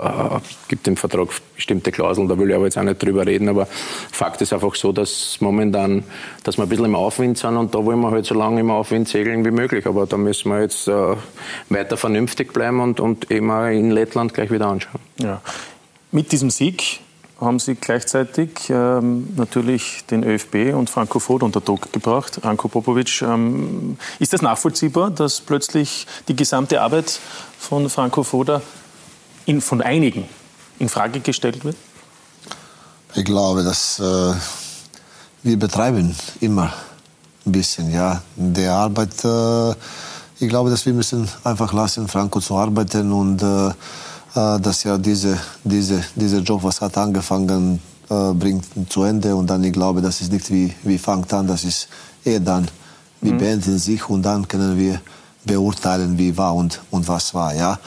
gibt 0.67 0.87
im 0.87 0.97
Vertrag 0.97 1.29
bestimmte 1.55 1.91
Klauseln, 1.91 2.27
da 2.27 2.37
will 2.37 2.49
ich 2.49 2.55
aber 2.55 2.65
jetzt 2.65 2.77
auch 2.77 2.83
nicht 2.83 3.01
drüber 3.01 3.25
reden, 3.25 3.47
aber 3.49 3.67
Fakt 4.11 4.41
ist 4.41 4.51
einfach 4.53 4.73
so, 4.75 4.91
dass 4.91 5.37
momentan, 5.41 6.03
dass 6.43 6.57
wir 6.57 6.63
ein 6.63 6.69
bisschen 6.69 6.85
im 6.85 6.95
Aufwind 6.95 7.37
sind 7.37 7.57
und 7.57 7.75
da 7.75 7.83
wollen 7.85 7.99
wir 7.99 8.11
halt 8.11 8.25
so 8.25 8.35
lange 8.35 8.61
im 8.61 8.71
Aufwind 8.71 9.07
segeln 9.07 9.45
wie 9.45 9.51
möglich, 9.51 9.85
aber 9.85 10.05
da 10.05 10.17
müssen 10.17 10.51
wir 10.51 10.61
jetzt 10.61 10.87
äh, 10.87 11.15
weiter 11.69 11.97
vernünftig 11.97 12.51
bleiben 12.51 12.79
und, 12.79 12.99
und 12.99 13.29
eben 13.29 13.51
auch 13.51 13.67
in 13.67 13.91
Lettland 13.91 14.33
gleich 14.33 14.51
wieder 14.51 14.67
anschauen. 14.67 15.01
Ja. 15.19 15.41
Mit 16.11 16.31
diesem 16.31 16.49
Sieg 16.49 17.01
haben 17.39 17.59
Sie 17.59 17.75
gleichzeitig 17.75 18.69
ähm, 18.69 19.29
natürlich 19.37 20.05
den 20.09 20.23
ÖFB 20.23 20.73
und 20.73 20.89
Franco 20.89 21.19
Foda 21.19 21.45
unter 21.45 21.61
Druck 21.61 21.91
gebracht. 21.93 22.39
Ranko 22.43 22.67
Popovic, 22.67 23.21
ähm, 23.21 23.97
ist 24.19 24.33
das 24.33 24.41
nachvollziehbar, 24.41 25.09
dass 25.11 25.39
plötzlich 25.39 26.05
die 26.27 26.35
gesamte 26.35 26.81
Arbeit 26.81 27.19
von 27.57 27.89
Franco 27.89 28.23
Foda 28.23 28.61
in, 29.45 29.61
von 29.61 29.81
einigen 29.81 30.27
in 30.79 30.89
Frage 30.89 31.19
gestellt 31.19 31.63
wird? 31.63 31.75
Ich 33.15 33.25
glaube, 33.25 33.63
dass 33.63 33.99
äh, 33.99 34.33
wir 35.43 35.57
betreiben 35.57 36.15
immer 36.41 36.73
ein 37.45 37.51
bisschen, 37.51 37.91
ja, 37.91 38.21
der 38.35 38.73
Arbeit. 38.73 39.23
Äh, 39.23 39.71
ich 40.41 40.47
glaube, 40.47 40.69
dass 40.69 40.85
wir 40.85 40.93
müssen 40.93 41.27
einfach 41.43 41.73
lassen, 41.73 42.07
Franco 42.07 42.39
zu 42.39 42.55
arbeiten 42.55 43.11
und 43.11 43.41
äh, 43.41 43.69
äh, 43.69 44.59
dass 44.59 44.85
er 44.85 44.97
diese, 44.97 45.37
diese, 45.63 46.03
dieser 46.15 46.39
Job, 46.39 46.63
was 46.63 46.81
hat 46.81 46.97
angefangen, 46.97 47.81
äh, 48.09 48.33
bringt 48.33 48.65
zu 48.89 49.03
Ende 49.03 49.35
und 49.35 49.49
dann 49.49 49.63
ich 49.63 49.73
glaube, 49.73 50.01
das 50.01 50.21
ist 50.21 50.31
nicht 50.31 50.51
wie, 50.51 50.73
wie 50.83 50.97
fängt 50.97 51.33
an, 51.33 51.47
das 51.47 51.63
ist 51.63 51.87
eher 52.23 52.39
dann, 52.39 52.67
wir 53.21 53.33
mhm. 53.33 53.37
beenden 53.37 53.77
sich 53.79 54.07
und 54.09 54.23
dann 54.23 54.47
können 54.47 54.77
wir 54.77 55.01
beurteilen, 55.45 56.17
wie 56.17 56.37
war 56.37 56.55
und, 56.55 56.79
und 56.91 57.07
was 57.07 57.33
war, 57.33 57.53
ja. 57.55 57.79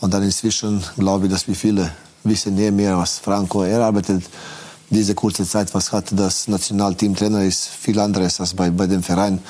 Und 0.00 0.12
dann 0.12 0.22
inzwischen 0.22 0.82
glaube 0.96 1.26
ich, 1.26 1.32
dass 1.32 1.48
wir 1.48 1.54
viele 1.54 1.90
wissen 2.24 2.58
eher 2.58 2.72
mehr, 2.72 2.96
was 2.96 3.18
Franco 3.18 3.62
erarbeitet. 3.62 4.24
Diese 4.90 5.14
kurze 5.14 5.44
Zeit, 5.44 5.72
was 5.74 5.90
hat 5.92 6.06
das 6.12 6.48
Nationalteam 6.48 7.14
Trainer, 7.14 7.42
ist 7.42 7.66
viel 7.66 7.98
anderes 7.98 8.40
als 8.40 8.54
bei, 8.54 8.70
bei 8.70 8.86
dem 8.86 9.02
Verein. 9.02 9.40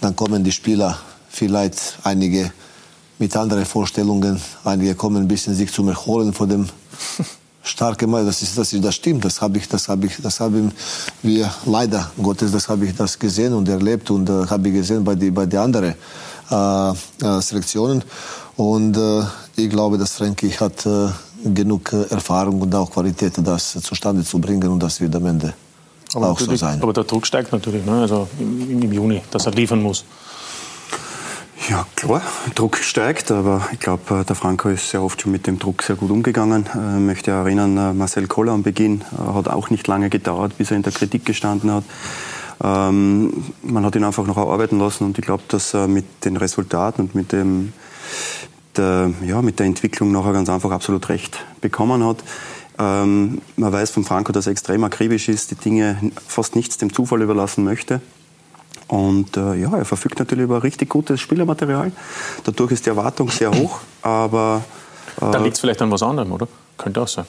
Dann 0.00 0.14
kommen 0.14 0.44
die 0.44 0.52
Spieler, 0.52 0.98
vielleicht 1.28 1.98
einige 2.04 2.52
mit 3.18 3.36
anderen 3.36 3.64
Vorstellungen. 3.64 4.40
Einige 4.64 4.94
kommen 4.94 5.22
ein 5.22 5.28
bisschen 5.28 5.54
sich 5.54 5.72
zum 5.72 5.88
Erholen 5.88 6.32
von 6.32 6.48
dem 6.48 6.68
starken 7.62 8.10
Mann. 8.10 8.26
Das 8.26 8.42
ist, 8.42 8.56
das 8.56 8.72
ist, 8.72 8.84
das 8.84 8.94
stimmt. 8.94 9.24
Das 9.24 9.40
habe 9.40 9.58
ich, 9.58 9.68
das 9.68 9.88
habe 9.88 10.06
ich, 10.06 10.16
das 10.22 10.38
haben 10.38 10.72
wir 11.22 11.52
leider 11.64 12.12
Gottes, 12.22 12.52
das 12.52 12.68
habe 12.68 12.86
ich 12.86 12.94
das 12.94 13.18
gesehen 13.18 13.52
und 13.52 13.68
erlebt 13.68 14.10
und 14.10 14.28
äh, 14.28 14.46
habe 14.46 14.68
ich 14.68 14.74
gesehen 14.74 15.02
bei 15.02 15.14
die, 15.14 15.30
bei 15.30 15.46
den 15.46 15.58
anderen 15.58 15.94
äh, 16.50 16.90
äh, 16.90 17.40
Selektionen. 17.40 18.04
Und 18.56 18.96
äh, 18.96 19.22
ich 19.56 19.70
glaube, 19.70 19.98
dass 19.98 20.12
Frankie 20.14 20.50
hat 20.50 20.86
äh, 20.86 21.08
genug 21.44 21.92
äh, 21.92 22.02
Erfahrung 22.10 22.60
und 22.60 22.74
auch 22.74 22.90
Qualität, 22.90 23.34
das 23.38 23.72
zustande 23.82 24.24
zu 24.24 24.38
bringen 24.38 24.68
und 24.68 24.82
das 24.82 25.00
wird 25.00 25.14
am 25.16 25.26
Ende 25.26 25.54
aber 26.14 26.30
auch 26.30 26.38
so 26.38 26.54
sein. 26.56 26.80
Aber 26.82 26.92
der 26.92 27.04
Druck 27.04 27.26
steigt 27.26 27.52
natürlich, 27.52 27.84
ne? 27.84 28.02
also 28.02 28.28
im, 28.38 28.82
im 28.82 28.92
Juni, 28.92 29.22
dass 29.30 29.46
er 29.46 29.52
liefern 29.52 29.82
muss. 29.82 30.04
Ja, 31.68 31.86
klar, 31.96 32.20
Druck 32.54 32.76
steigt, 32.76 33.30
aber 33.30 33.66
ich 33.72 33.80
glaube, 33.80 34.20
äh, 34.20 34.24
der 34.24 34.36
Franco 34.36 34.68
ist 34.68 34.90
sehr 34.90 35.02
oft 35.02 35.22
schon 35.22 35.32
mit 35.32 35.46
dem 35.46 35.58
Druck 35.58 35.82
sehr 35.82 35.96
gut 35.96 36.10
umgegangen. 36.10 36.66
Ich 36.68 36.74
äh, 36.74 37.00
möchte 37.00 37.30
erinnern, 37.30 37.96
Marcel 37.96 38.26
Koller 38.26 38.52
am 38.52 38.62
Beginn 38.62 39.02
hat 39.16 39.48
auch 39.48 39.70
nicht 39.70 39.86
lange 39.86 40.10
gedauert, 40.10 40.58
bis 40.58 40.70
er 40.70 40.76
in 40.76 40.82
der 40.82 40.92
Kritik 40.92 41.24
gestanden 41.24 41.70
hat. 41.70 41.84
Ähm, 42.62 43.44
man 43.62 43.84
hat 43.84 43.96
ihn 43.96 44.04
einfach 44.04 44.26
noch 44.26 44.36
arbeiten 44.36 44.78
lassen 44.78 45.04
und 45.04 45.18
ich 45.18 45.24
glaube, 45.24 45.42
dass 45.48 45.74
er 45.74 45.88
mit 45.88 46.24
den 46.24 46.36
Resultaten 46.36 47.02
und 47.02 47.14
mit, 47.14 47.32
dem, 47.32 47.72
der, 48.78 49.12
ja, 49.24 49.42
mit 49.42 49.58
der 49.58 49.66
Entwicklung 49.66 50.12
nachher 50.12 50.32
ganz 50.32 50.48
einfach 50.48 50.70
absolut 50.70 51.08
recht 51.08 51.44
bekommen 51.60 52.04
hat. 52.04 52.18
Ähm, 52.78 53.40
man 53.56 53.72
weiß 53.72 53.90
von 53.90 54.04
Franco, 54.04 54.32
dass 54.32 54.46
er 54.46 54.52
extrem 54.52 54.82
akribisch 54.84 55.28
ist, 55.28 55.50
die 55.50 55.54
Dinge 55.54 56.12
fast 56.26 56.56
nichts 56.56 56.78
dem 56.78 56.92
Zufall 56.92 57.22
überlassen 57.22 57.64
möchte. 57.64 58.00
Und 58.88 59.36
äh, 59.36 59.54
ja, 59.54 59.76
er 59.76 59.84
verfügt 59.84 60.18
natürlich 60.18 60.44
über 60.44 60.62
richtig 60.62 60.88
gutes 60.88 61.20
Spielermaterial. 61.20 61.92
Dadurch 62.44 62.72
ist 62.72 62.86
die 62.86 62.90
Erwartung 62.90 63.30
sehr 63.30 63.50
hoch, 63.50 63.80
aber... 64.02 64.62
Äh, 65.20 65.30
da 65.30 65.38
liegt 65.38 65.54
es 65.54 65.60
vielleicht 65.60 65.80
an 65.82 65.90
was 65.90 66.02
anderem, 66.02 66.32
oder? 66.32 66.48
Könnte 66.76 67.00
auch 67.00 67.08
sein. 67.08 67.26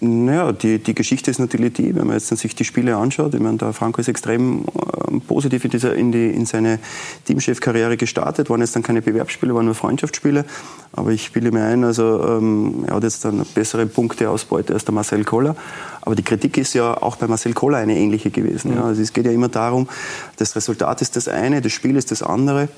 Naja, 0.00 0.52
die, 0.52 0.78
die 0.78 0.94
Geschichte 0.94 1.28
ist 1.28 1.40
natürlich 1.40 1.72
die, 1.72 1.94
wenn 1.96 2.06
man 2.06 2.14
jetzt 2.14 2.28
sich 2.28 2.54
die 2.54 2.64
Spiele 2.64 2.96
anschaut. 2.96 3.34
Ich 3.34 3.40
meine, 3.40 3.58
der 3.58 3.72
Franco 3.72 4.00
ist 4.00 4.06
extrem 4.06 4.64
äh, 4.64 5.18
positiv 5.26 5.64
in, 5.64 5.70
dieser, 5.72 5.94
in, 5.96 6.12
die, 6.12 6.28
in 6.28 6.46
seine 6.46 6.78
Teamchef-Karriere 7.24 7.96
gestartet. 7.96 8.48
Waren 8.48 8.60
jetzt 8.60 8.76
dann 8.76 8.84
keine 8.84 9.02
Bewerbsspiele, 9.02 9.52
waren 9.56 9.64
nur 9.64 9.74
Freundschaftsspiele. 9.74 10.44
Aber 10.92 11.10
ich 11.10 11.24
spiele 11.24 11.50
mir 11.50 11.64
ein, 11.64 11.82
also 11.82 12.22
ähm, 12.28 12.84
er 12.86 12.94
hat 12.94 13.02
jetzt 13.02 13.24
dann 13.24 13.44
bessere 13.54 13.86
Punkteausbeute 13.86 14.72
als 14.72 14.84
der 14.84 14.94
Marcel 14.94 15.24
Koller. 15.24 15.56
Aber 16.02 16.14
die 16.14 16.22
Kritik 16.22 16.58
ist 16.58 16.74
ja 16.74 17.02
auch 17.02 17.16
bei 17.16 17.26
Marcel 17.26 17.52
Koller 17.52 17.78
eine 17.78 17.96
ähnliche 17.96 18.30
gewesen. 18.30 18.76
Ja. 18.76 18.84
Also 18.84 19.02
es 19.02 19.12
geht 19.12 19.26
ja 19.26 19.32
immer 19.32 19.48
darum, 19.48 19.88
das 20.36 20.54
Resultat 20.54 21.02
ist 21.02 21.16
das 21.16 21.26
eine, 21.26 21.60
das 21.60 21.72
Spiel 21.72 21.96
ist 21.96 22.12
das 22.12 22.22
andere. 22.22 22.68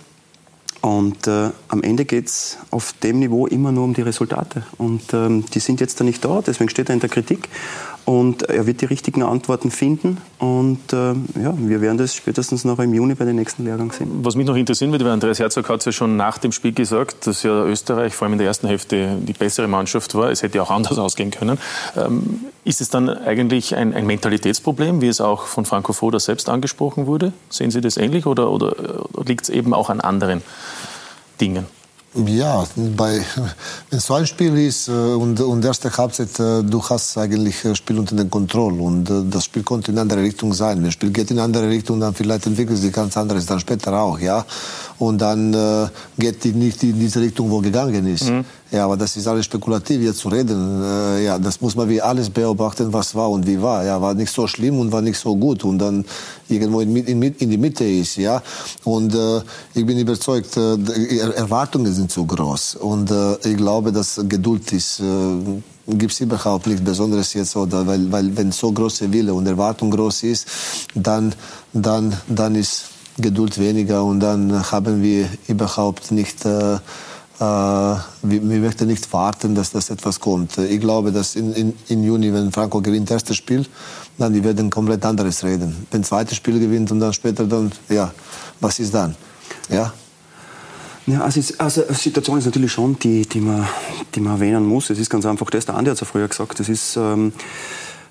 Und 0.81 1.27
äh, 1.27 1.51
am 1.69 1.83
Ende 1.83 2.07
geht 2.07 2.27
es 2.27 2.57
auf 2.71 2.95
dem 3.03 3.19
Niveau 3.19 3.47
immer 3.47 3.71
nur 3.71 3.85
um 3.85 3.93
die 3.93 4.03
Resultate. 4.03 4.64
Und 4.79 5.12
ähm, 5.12 5.45
die 5.53 5.61
sind 5.61 5.81
jetzt 5.81 6.01
da 6.01 6.05
nicht 6.05 6.25
da, 6.25 6.40
deswegen 6.40 6.71
steht 6.71 6.88
er 6.88 6.95
in 6.95 7.01
der 7.01 7.11
Kritik. 7.11 7.49
Und 8.05 8.43
er 8.45 8.67
wird 8.67 8.81
die 8.81 8.87
richtigen 8.87 9.23
Antworten 9.23 9.71
finden. 9.71 10.19
Und 10.39 10.93
äh, 10.93 11.13
ja, 11.43 11.55
wir 11.57 11.81
werden 11.81 11.99
das 11.99 12.15
spätestens 12.15 12.65
noch 12.65 12.79
im 12.79 12.95
Juni 12.95 13.15
bei 13.15 13.25
den 13.25 13.37
nächsten 13.37 13.65
Lehrgang 13.65 13.93
sehen. 13.93 14.11
Was 14.23 14.37
mich 14.37 14.47
noch 14.47 14.57
interessieren 14.57 14.91
würde, 14.91 15.05
weil 15.05 15.13
Andreas 15.13 15.39
Herzog 15.39 15.69
hat 15.69 15.81
es 15.81 15.85
ja 15.87 15.93
schon 15.93 16.17
nach 16.17 16.39
dem 16.39 16.53
Spiel 16.53 16.73
gesagt, 16.73 17.27
dass 17.27 17.43
ja 17.43 17.65
Österreich 17.65 18.15
vor 18.15 18.27
allem 18.27 18.33
in 18.33 18.39
der 18.39 18.49
ersten 18.49 18.67
Hälfte 18.67 19.19
die 19.21 19.33
bessere 19.33 19.69
Mannschaft 19.69 20.15
war. 20.15 20.31
Es 20.31 20.43
hätte 20.43 20.63
auch 20.63 20.71
anders 20.71 20.99
ausgehen 20.99 21.31
können. 21.31 21.59
Ähm, 21.97 22.41
ist 22.65 22.81
es 22.81 22.89
dann 22.89 23.09
eigentlich 23.09 23.77
ein, 23.77 23.95
ein, 23.95 24.07
Mentalitätsproblem, 24.07 25.01
wie 25.01 25.09
es 25.09 25.21
auch 25.21 25.45
von 25.47 25.65
Franco 25.65 25.93
Foda 25.93 26.21
selbst 26.21 26.49
angesprochen 26.49 27.07
wurde? 27.07 27.33
Sehen 27.49 27.71
Sie 27.71 27.81
das 27.81 27.97
ähnlich 27.97 28.27
oder, 28.27 28.51
oder, 28.51 28.75
oder 29.13 29.25
liegt 29.29 29.45
es 29.45 29.49
eben 29.49 29.73
auch 29.73 29.91
an 29.91 30.01
anderen 30.01 30.43
Dingen? 31.41 31.67
Ja, 32.12 32.66
bei, 32.96 33.20
wenn 33.90 34.01
so 34.01 34.14
ein 34.14 34.27
Spiel 34.27 34.59
ist 34.59 34.88
äh, 34.88 34.90
und, 34.90 35.40
und 35.40 35.64
erste 35.64 35.96
Halbzeit, 35.96 36.40
äh, 36.40 36.64
du 36.64 36.83
hast 36.83 37.16
eigentlich 37.16 37.62
das 37.62 37.79
Spiel 37.79 38.01
unter 38.01 38.16
der 38.16 38.25
Kontrolle 38.25 38.83
und 38.83 39.09
äh, 39.09 39.23
das 39.31 39.44
Spiel 39.44 39.62
konnte 39.62 39.92
in 39.92 39.99
andere 39.99 40.20
Richtung 40.20 40.53
sein. 40.53 40.79
Wenn 40.79 40.87
das 40.87 40.94
Spiel 40.94 41.11
geht 41.11 41.31
in 41.31 41.38
eine 41.38 41.44
andere 41.44 41.68
Richtung, 41.68 42.01
dann 42.01 42.12
vielleicht 42.12 42.46
entwickelt 42.46 42.79
sich 42.79 42.92
ganz 42.92 43.16
anderes, 43.16 43.46
dann 43.46 43.61
später 43.61 43.92
auch, 43.92 44.18
ja. 44.18 44.44
Und 44.99 45.18
dann 45.18 45.55
äh, 45.55 45.88
geht 46.18 46.42
die 46.42 46.53
nicht 46.53 46.83
in 46.83 46.99
diese 46.99 47.20
Richtung, 47.20 47.49
wo 47.49 47.61
gegangen 47.61 48.05
ist. 48.09 48.29
Mhm. 48.29 48.44
Ja, 48.73 48.85
aber 48.85 48.97
das 48.97 49.17
ist 49.17 49.27
alles 49.27 49.47
spekulativ, 49.47 50.01
jetzt 50.01 50.19
zu 50.19 50.29
reden. 50.29 50.83
Äh, 50.83 51.25
ja, 51.25 51.39
das 51.39 51.61
muss 51.61 51.75
man 51.75 51.89
wie 51.89 52.01
alles 52.01 52.31
beobachten, 52.31 52.93
was 52.93 53.15
war 53.17 53.29
und 53.29 53.45
wie 53.45 53.61
war. 53.61 53.85
Ja, 53.85 54.01
war 54.01 54.15
nicht 54.15 54.33
so 54.33 54.47
schlimm 54.47 54.79
und 54.79 54.93
war 54.93 55.03
nicht 55.03 55.19
so 55.19 55.35
gut 55.35 55.65
und 55.65 55.79
dann 55.79 56.05
irgendwo 56.49 56.81
in, 56.81 56.95
in, 56.95 57.21
in 57.21 57.51
die 57.51 57.59
Mitte 57.59 57.85
ist. 57.85 58.17
Ja, 58.17 58.41
und 58.85 59.13
äh, 59.13 59.41
ich 59.75 59.85
bin 59.85 59.99
überzeugt, 59.99 60.57
äh, 60.57 60.77
Erwartungen 61.35 61.93
sind 61.93 62.13
zu 62.13 62.25
groß 62.25 62.77
und 62.77 63.11
äh, 63.11 63.35
ich 63.49 63.57
glaube, 63.57 63.91
dass 63.91 64.21
Geduld 64.29 64.73
ist. 64.73 65.01
Äh, 65.01 65.61
gibt 65.87 66.13
es 66.13 66.21
überhaupt 66.21 66.69
nichts 66.69 66.85
Besonderes 66.85 67.35
jetzt, 67.35 67.57
oder 67.57 67.85
weil, 67.85 68.13
weil 68.13 68.37
wenn 68.37 68.53
so 68.53 68.71
große 68.71 69.13
Wille 69.13 69.35
und 69.35 69.47
Erwartung 69.47 69.91
groß 69.91 70.23
ist, 70.23 70.47
dann, 70.95 71.35
dann, 71.73 72.17
dann 72.29 72.55
ist 72.55 72.85
Geduld 73.19 73.59
weniger 73.59 74.05
und 74.05 74.21
dann 74.21 74.71
haben 74.71 75.03
wir 75.03 75.29
überhaupt 75.49 76.13
nicht 76.13 76.45
äh, 76.45 76.79
wir, 77.40 78.03
wir 78.22 78.59
möchten 78.59 78.87
nicht 78.87 79.11
warten, 79.12 79.55
dass 79.55 79.72
das 79.72 79.88
etwas 79.90 80.20
kommt. 80.20 80.59
Ich 80.59 80.81
glaube, 80.81 81.11
dass 81.11 81.37
in, 81.37 81.53
in, 81.55 81.72
in 81.88 82.05
Juni, 82.05 82.33
wenn 82.35 82.53
Franco 82.53 82.81
gewinnt, 82.81 83.11
erstes 83.11 83.37
Spiel, 83.37 83.66
dann 84.18 84.33
die 84.35 84.44
werden 84.44 84.68
komplett 84.68 85.05
anderes 85.05 85.42
reden. 85.42 85.87
Wenn 85.90 86.05
zweites 86.05 86.37
Spiel 86.37 86.61
gewinnt 86.61 86.90
und 86.90 87.00
dann 87.00 87.12
später 87.12 87.44
dann, 87.46 87.72
ja, 87.88 88.12
was 88.61 88.79
ist 88.79 88.92
dann? 88.92 89.16
Ja, 89.70 89.92
ja, 91.07 91.22
also, 91.22 91.40
ist, 91.40 91.61
also 91.61 91.83
Situation 91.92 92.38
ist 92.38 92.44
natürlich 92.44 92.70
schon 92.70 92.98
die, 92.98 93.22
die, 93.26 93.40
man, 93.40 93.66
die 94.14 94.20
man 94.20 94.35
erwähnen 94.35 94.64
muss. 94.64 94.90
Es 94.90 94.98
ist 94.98 95.11
ganz 95.11 95.26
einfach 95.26 95.50
das, 95.50 95.66
der 95.66 95.74
Andi 95.74 95.90
hat 95.90 95.94
es 95.94 96.00
ja 96.00 96.07
früher 96.07 96.29
gesagt, 96.29 96.61
das 96.61 96.68
ist 96.68 96.96
ähm, 96.96 97.33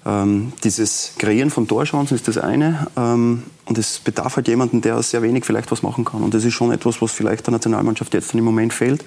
ähm, 0.06 0.54
dieses 0.64 1.14
Kreieren 1.18 1.50
von 1.50 1.68
Torchancen 1.68 2.16
ist 2.16 2.28
das 2.28 2.38
eine 2.38 2.88
ähm, 2.96 3.44
und 3.66 3.78
es 3.78 4.00
bedarf 4.00 4.38
halt 4.38 4.48
jemanden, 4.48 4.82
der 4.82 5.02
sehr 5.04 5.22
wenig 5.22 5.46
vielleicht 5.46 5.72
was 5.72 5.84
machen 5.84 6.06
kann. 6.06 6.24
Und 6.24 6.34
das 6.34 6.46
ist 6.46 6.54
schon 6.54 6.72
etwas, 6.72 7.02
was 7.02 7.12
vielleicht 7.12 7.46
der 7.46 7.52
Nationalmannschaft 7.52 8.14
jetzt 8.14 8.34
im 8.34 8.44
Moment 8.44 8.74
fehlt. 8.74 9.04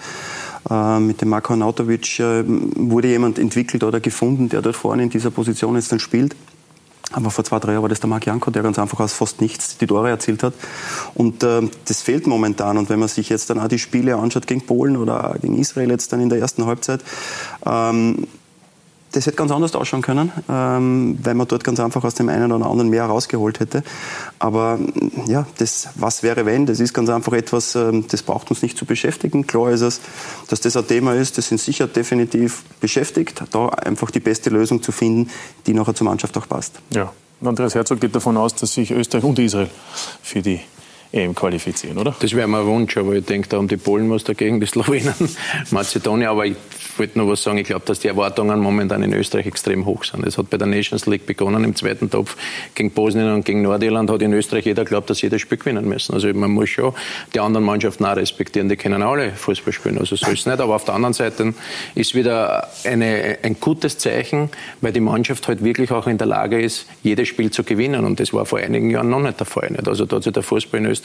Äh, 0.71 1.01
mit 1.01 1.21
dem 1.21 1.31
Marko 1.31 1.55
Arnautovic 1.55 2.21
äh, 2.21 2.45
wurde 2.47 3.09
jemand 3.09 3.39
entwickelt 3.39 3.85
oder 3.85 4.01
gefunden, 4.01 4.49
der 4.49 4.63
dort 4.63 4.77
vorne 4.77 5.05
in 5.05 5.11
dieser 5.11 5.31
Position 5.31 5.75
jetzt 5.77 5.91
dann 5.91 5.99
spielt. 5.99 6.37
Aber 7.13 7.31
vor 7.31 7.45
zwei, 7.45 7.59
drei 7.59 7.73
Jahren 7.73 7.83
war 7.83 7.89
das 7.89 8.01
der 8.01 8.09
Marc 8.09 8.27
Janko, 8.27 8.51
der 8.51 8.63
ganz 8.63 8.79
einfach 8.79 9.01
aus 9.01 9.13
fast 9.13 9.41
nichts 9.41 9.77
die 9.77 9.87
Tore 9.87 10.09
erzielt 10.09 10.43
hat. 10.43 10.55
Und 11.15 11.43
äh, 11.43 11.63
das 11.87 12.03
fehlt 12.03 12.27
momentan. 12.27 12.79
Und 12.79 12.89
wenn 12.89 12.99
man 12.99 13.09
sich 13.09 13.29
jetzt 13.29 13.51
dann 13.51 13.61
auch 13.61 13.69
die 13.69 13.79
Spiele 13.79 14.17
anschaut 14.17 14.47
gegen 14.47 14.63
Polen 14.63 14.97
oder 14.97 15.37
gegen 15.41 15.59
Israel 15.59 15.91
jetzt 15.91 16.13
dann 16.13 16.21
in 16.21 16.29
der 16.29 16.39
ersten 16.39 16.65
Halbzeit, 16.65 17.01
ähm, 17.67 18.27
das 19.13 19.27
hätte 19.27 19.37
ganz 19.37 19.51
anders 19.51 19.75
ausschauen 19.75 20.03
können, 20.03 20.33
ähm, 20.49 21.19
weil 21.23 21.35
man 21.35 21.47
dort 21.47 21.65
ganz 21.65 21.79
einfach 21.81 22.03
aus 22.05 22.15
dem 22.15 22.29
einen 22.29 22.51
oder 22.51 22.67
anderen 22.67 22.91
mehr 22.91 23.05
rausgeholt 23.05 23.61
hätte. 23.61 23.83
Aber 24.39 24.79
ja, 25.27 25.47
das 25.59 25.89
Was 25.95 26.23
wäre 26.23 26.47
wenn, 26.47 26.67
das 26.67 26.81
ist 26.81 26.93
ganz 26.95 27.09
einfach 27.11 27.33
etwas, 27.35 27.75
ähm, 27.75 28.07
das 28.09 28.23
braucht 28.23 28.51
uns 28.51 28.63
nicht 28.63 28.77
zu 28.77 28.87
beschäftigen. 28.87 29.47
Klar 29.47 29.71
ist 29.71 29.83
es, 29.83 30.01
dass 30.49 30.61
das 30.61 30.77
ein 30.77 30.87
Thema 30.87 31.15
ist, 31.15 31.39
das 31.39 31.49
sind 31.49 31.61
sicher 31.61 31.87
definitiv 31.87 32.65
beschäftigt, 32.81 33.43
da 33.51 33.69
einfach 33.69 34.11
die 34.11 34.21
beste 34.21 34.51
Lösung 34.51 34.83
zu 34.83 34.93
finden, 34.93 35.31
die 35.67 35.75
nachher 35.75 35.95
zur 35.95 36.07
Mannschaft 36.07 36.37
auch 36.37 36.49
passt. 36.49 36.81
Ja, 36.93 37.13
Andreas 37.45 37.75
Herzog 37.75 38.01
geht 38.01 38.15
davon 38.15 38.37
aus, 38.37 38.55
dass 38.55 38.73
sich 38.75 38.91
Österreich 38.91 39.25
und 39.25 39.39
Israel 39.39 39.69
für 40.23 40.43
die 40.43 40.61
EM 41.13 41.35
qualifizieren, 41.35 41.99
oder? 41.99 42.17
Das 42.19 42.35
wäre 42.35 42.49
mein 42.49 42.65
Wunsch, 42.65 42.97
aber 42.97 43.13
ich 43.13 43.27
denke, 43.27 43.49
da 43.49 43.59
haben 43.59 43.69
die 43.69 43.77
Polen 43.77 44.11
was 44.11 44.25
dagegen, 44.25 44.61
die 44.61 44.67
Slowenen, 44.67 45.15
Mazedonien. 45.71 46.29
Aber 46.29 46.47
ich 46.47 46.57
wollte 46.97 47.19
nur 47.19 47.29
was 47.29 47.43
sagen, 47.43 47.59
ich 47.59 47.67
glaube, 47.67 47.85
dass 47.85 48.01
die 48.01 48.09
Erwartungen 48.09 48.61
momentan 48.61 49.03
in 49.03 49.13
Österreich 49.13 49.47
extrem 49.47 49.85
hoch 49.85 50.05
sind. 50.05 50.27
Es 50.27 50.39
hat 50.39 50.49
bei 50.49 50.57
der 50.57 50.67
Nations 50.67 51.05
League 51.07 51.27
begonnen 51.27 51.65
im 51.65 51.77
zweiten 51.77 52.09
Topf 52.09 52.37
gegen 52.75 52.91
Bosnien 52.93 53.31
und 53.31 53.45
gegen 53.45 53.61
Nordirland 53.61 54.11
hat 54.11 54.23
in 54.23 54.33
Österreich 54.33 54.65
jeder 54.65 54.87
glaubt, 54.87 55.11
dass 55.11 55.21
jedes 55.21 55.43
Spiel 55.43 55.59
gewinnen 55.59 55.87
müssen. 55.87 56.15
Also 56.15 56.33
man 56.33 56.51
muss 56.51 56.71
schon 56.71 56.95
die 57.35 57.41
anderen 57.41 57.67
Mannschaften 57.67 58.07
auch 58.07 58.17
respektieren, 58.17 58.71
die 58.71 58.77
können 58.77 59.03
alle 59.03 59.33
Fußball 59.33 59.73
spielen. 59.75 59.99
Also 59.99 60.17
so 60.17 60.31
ist 60.31 60.41
es 60.41 60.47
nicht. 60.47 60.61
Aber 60.61 60.75
auf 60.75 60.85
der 60.85 60.95
anderen 60.95 61.13
Seite 61.13 61.53
ist 61.95 62.15
wieder 62.15 62.69
eine, 62.85 63.39
ein 63.43 63.61
gutes 63.61 63.99
Zeichen, 63.99 64.49
weil 64.81 64.93
die 64.93 65.01
Mannschaft 65.01 65.47
halt 65.47 65.63
wirklich 65.63 65.91
auch 65.91 66.07
in 66.07 66.17
der 66.17 66.27
Lage 66.27 66.61
ist, 66.61 66.87
jedes 67.03 67.29
Spiel 67.29 67.51
zu 67.51 67.65
gewinnen. 67.65 68.07
Und 68.07 68.19
das 68.19 68.33
war 68.33 68.47
vor 68.47 68.61
einigen 68.61 68.89
Jahren 68.89 69.11
noch 69.11 69.21
nicht 69.21 69.39
der 69.39 69.47
Fall. 69.47 69.71
Nicht? 69.71 69.87
Also 69.87 70.07
da 70.07 70.17
hat 70.17 70.23
sich 70.23 70.33
der 70.33 70.43
Fußball 70.43 70.81
in 70.81 70.87
Österreich 70.87 71.02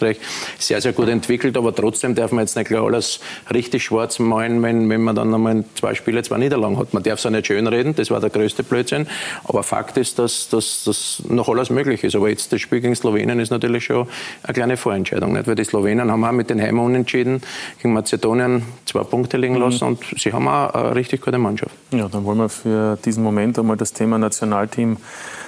sehr, 0.58 0.82
sehr 0.82 0.94
gut 0.94 1.10
entwickelt. 1.10 1.58
Aber 1.58 1.74
trotzdem 1.74 2.16
darf 2.16 2.32
man 2.32 2.44
jetzt 2.44 2.56
nicht 2.56 2.68
gleich 2.68 2.82
alles 2.82 3.20
richtig 3.54 3.84
schwarz 3.84 4.20
malen, 4.20 4.62
wenn, 4.64 4.90
wenn 4.90 5.02
man 5.02 5.16
dann 5.16 5.34
einmal 5.34 5.64
zwei 5.76 5.96
Spiele, 5.96 6.24
zwei 6.24 6.38
Niederlagen 6.38 6.78
hat. 6.78 6.94
Man 6.94 7.04
darf 7.04 7.20
es 7.20 7.26
auch 7.26 7.30
nicht 7.30 7.48
schönreden, 7.48 7.96
das 7.96 8.12
war 8.12 8.20
der 8.20 8.30
größte 8.30 8.64
Blödsinn. 8.64 9.08
Aber 9.44 9.64
Fakt 9.64 9.98
ist, 9.98 10.20
dass, 10.20 10.50
dass, 10.50 10.84
dass 10.86 11.24
noch 11.28 11.50
alles 11.50 11.70
möglich 11.70 12.04
ist. 12.04 12.16
Aber 12.16 12.30
jetzt 12.30 12.52
das 12.52 12.62
Spiel 12.62 12.82
gegen 12.82 12.96
Slowenien 12.96 13.40
ist 13.40 13.50
natürlich 13.50 13.86
schon 13.86 14.08
eine 14.44 14.54
kleine 14.54 14.78
Vorentscheidung. 14.78 15.34
Nicht? 15.34 15.48
Weil 15.48 15.56
die 15.56 15.64
Slowenen 15.64 16.12
haben 16.12 16.24
auch 16.24 16.32
mit 16.32 16.50
den 16.50 16.62
Heimern 16.62 16.86
unentschieden 16.86 17.42
gegen 17.82 17.94
Mazedonien 17.94 18.64
zwei 18.86 19.04
Punkte 19.04 19.38
liegen 19.38 19.56
mhm. 19.56 19.62
lassen 19.62 19.86
mhm. 19.86 19.98
und 20.12 20.20
sie 20.20 20.32
haben 20.32 20.48
auch 20.48 20.74
eine 20.74 20.96
richtig 20.96 21.22
gute 21.22 21.38
Mannschaft. 21.38 21.76
Ja, 21.92 22.08
dann 22.08 22.26
wollen 22.26 22.38
wir 22.38 22.50
für 22.50 22.98
diesen 23.04 23.24
Moment 23.24 23.58
einmal 23.60 23.78
das 23.78 23.94
Thema 23.94 24.18
Nationalteam 24.18 24.98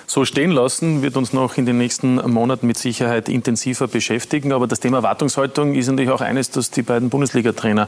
so 0.10 0.26
stehen 0.26 0.50
lassen, 0.50 1.04
wird 1.04 1.16
uns 1.18 1.34
noch 1.34 1.58
in 1.58 1.68
den 1.68 1.78
nächsten 1.78 2.16
Monaten 2.16 2.66
mit 2.66 2.80
Sicherheit 2.80 3.30
intensiver 3.30 3.88
beschäftigen. 3.88 4.52
Aber 4.54 4.66
das 4.66 4.80
Thema 4.80 4.98
Erwartungshaltung 4.98 5.76
ist 5.76 5.88
natürlich 5.88 6.10
auch 6.10 6.22
eines, 6.22 6.50
das 6.50 6.72
die 6.72 6.82
beiden 6.82 7.10
Bundesliga-Trainer 7.12 7.88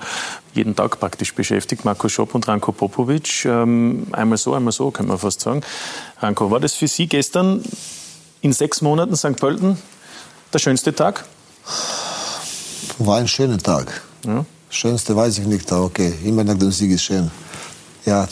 jeden 0.54 0.76
Tag 0.76 1.00
praktisch 1.00 1.34
beschäftigt, 1.34 1.84
Marco 1.84 2.08
Schopp 2.10 2.36
und 2.36 2.48
Ranko 2.48 2.74
Popovic. 2.74 3.46
Ähm, 3.46 4.06
einmal 4.12 4.38
so, 4.38 4.54
einmal 4.54 4.72
so, 4.72 4.92
kann 4.92 5.08
man 5.08 5.18
fast 5.18 5.42
sagen. 5.42 5.62
Ranko, 6.20 6.52
war 6.52 6.60
das 6.60 6.76
für 6.76 6.88
Sie 6.88 7.08
gestern 7.08 7.64
in 8.42 8.54
sechs 8.54 8.84
Monaten 8.84 9.16
St. 9.16 9.38
Pölten 9.38 9.80
der 10.54 10.60
schönste 10.60 10.94
Tag? 10.94 11.26
War 13.00 13.18
ein 13.18 13.28
schöner 13.28 13.58
Tag. 13.58 14.04
Ja. 14.28 14.46
Schönste 14.70 15.16
weiß 15.16 15.40
ich 15.40 15.48
nicht, 15.48 15.72
aber 15.72 15.86
okay, 15.86 16.14
immer 16.24 16.44
nach 16.44 16.58
dem 16.58 16.72
Sieg 16.72 16.92
ist 16.92 17.04
schön. 17.04 17.32
Ja, 18.06 18.28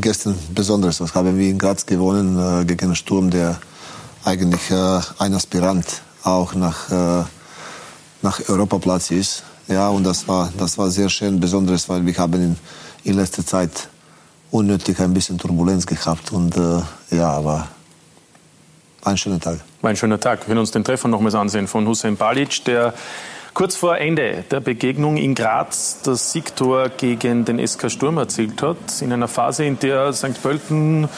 gestern 0.00 0.36
besonders. 0.54 0.98
Das 0.98 1.14
haben 1.14 1.38
wir 1.38 1.50
in 1.50 1.58
Graz 1.58 1.86
gewonnen 1.86 2.38
äh, 2.38 2.64
gegen 2.64 2.86
einen 2.86 2.96
Sturm, 2.96 3.30
der 3.30 3.58
eigentlich 4.24 4.70
äh, 4.70 5.00
ein 5.18 5.34
Aspirant 5.34 6.02
auch 6.22 6.54
nach, 6.54 6.90
äh, 6.90 7.24
nach 8.22 8.40
Europaplatz 8.48 9.10
ist. 9.10 9.44
Ja, 9.68 9.88
und 9.88 10.04
das 10.04 10.26
war, 10.28 10.52
das 10.58 10.78
war 10.78 10.90
sehr 10.90 11.08
schön, 11.08 11.40
besonders, 11.40 11.88
weil 11.88 12.04
wir 12.04 12.16
haben 12.16 12.34
in, 12.34 12.56
in 13.04 13.14
letzter 13.14 13.44
Zeit 13.44 13.88
unnötig 14.50 15.00
ein 15.00 15.12
bisschen 15.12 15.38
Turbulenz 15.38 15.86
gehabt. 15.86 16.32
Und 16.32 16.56
äh, 16.56 16.82
ja, 17.16 17.30
aber 17.30 17.68
ein 19.04 19.16
schöner 19.16 19.40
Tag. 19.40 19.60
Ein 19.82 19.96
schöner 19.96 20.18
Tag. 20.18 20.40
Wir 20.42 20.48
werden 20.48 20.58
uns 20.58 20.72
den 20.72 20.84
Treffer 20.84 21.08
nochmals 21.08 21.34
ansehen 21.34 21.68
von 21.68 21.86
Hussein 21.86 22.16
Balic, 22.16 22.64
der 22.64 22.94
kurz 23.56 23.74
vor 23.74 23.96
Ende 23.96 24.44
der 24.50 24.60
Begegnung 24.60 25.16
in 25.16 25.34
Graz 25.34 26.02
das 26.04 26.30
Siegtor 26.30 26.90
gegen 26.90 27.46
den 27.46 27.66
SK 27.66 27.90
Sturm 27.90 28.18
erzielt 28.18 28.60
hat. 28.60 28.76
In 29.00 29.10
einer 29.14 29.28
Phase, 29.28 29.64
in 29.64 29.78
der 29.78 30.12
St. 30.12 30.42
Pölten 30.42 31.08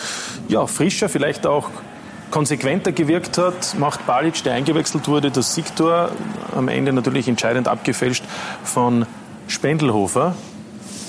ja, 0.46 0.64
frischer, 0.68 1.09
vielleicht 1.09 1.48
auch 1.48 1.68
konsequenter 2.31 2.92
gewirkt 2.92 3.38
hat, 3.38 3.77
macht 3.77 4.07
Balic, 4.07 4.44
der 4.44 4.55
eingewechselt 4.55 5.09
wurde, 5.09 5.33
das 5.33 5.57
Siegtor 5.57 6.11
am 6.55 6.68
Ende 6.68 6.92
natürlich 6.92 7.27
entscheidend 7.27 7.66
abgefälscht 7.66 8.22
von 8.62 9.05
Spendelhofer. 9.48 10.37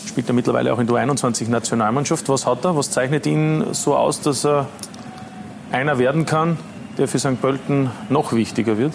Spielt 0.08 0.28
er 0.30 0.34
mittlerweile 0.34 0.74
auch 0.74 0.80
in 0.80 0.88
der 0.88 0.96
U21-Nationalmannschaft. 0.96 2.28
Was 2.28 2.48
hat 2.48 2.66
er? 2.66 2.76
Was 2.76 2.90
zeichnet 2.90 3.28
ihn 3.28 3.66
so 3.74 3.96
aus, 3.96 4.22
dass 4.22 4.44
er 4.48 4.66
einer 5.72 6.00
werden 6.00 6.26
kann, 6.26 6.58
der 6.98 7.08
für 7.08 7.20
St. 7.20 7.40
Pölten 7.40 7.92
noch 8.10 8.34
wichtiger 8.34 8.80
wird? 8.80 8.94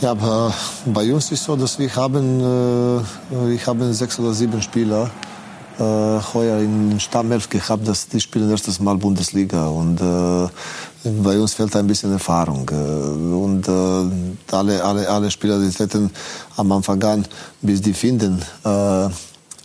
Ja, 0.00 0.12
aber 0.12 0.54
bei 0.86 1.12
uns 1.12 1.24
ist 1.32 1.40
es 1.40 1.44
so, 1.44 1.56
dass 1.56 1.76
wir 1.76 1.94
haben, 1.96 2.40
äh, 2.40 3.02
wir 3.48 3.66
haben 3.66 3.92
sechs 3.92 4.16
oder 4.20 4.32
sieben 4.32 4.62
Spieler 4.62 5.10
äh, 5.76 5.82
heuer 6.34 6.60
in 6.60 7.00
Stammelf 7.00 7.48
gehabt, 7.48 7.86
dass 7.88 8.06
die 8.06 8.20
spielen 8.20 8.48
erstes 8.48 8.78
Mal 8.78 8.96
Bundesliga 8.96 9.66
und 9.66 10.00
äh, 10.00 10.48
bei 11.02 11.40
uns 11.40 11.54
fehlt 11.54 11.74
ein 11.74 11.88
bisschen 11.88 12.12
Erfahrung 12.12 12.70
äh, 12.70 12.74
und 12.74 13.66
äh, 13.66 14.54
alle, 14.54 14.84
alle, 14.84 15.08
alle 15.08 15.30
Spieler, 15.32 15.58
die 15.58 15.70
hätten 15.70 16.10
am 16.56 16.70
Anfang 16.70 17.02
an, 17.02 17.24
bis 17.60 17.80
die 17.80 17.92
finden, 17.92 18.40
äh, 18.64 19.08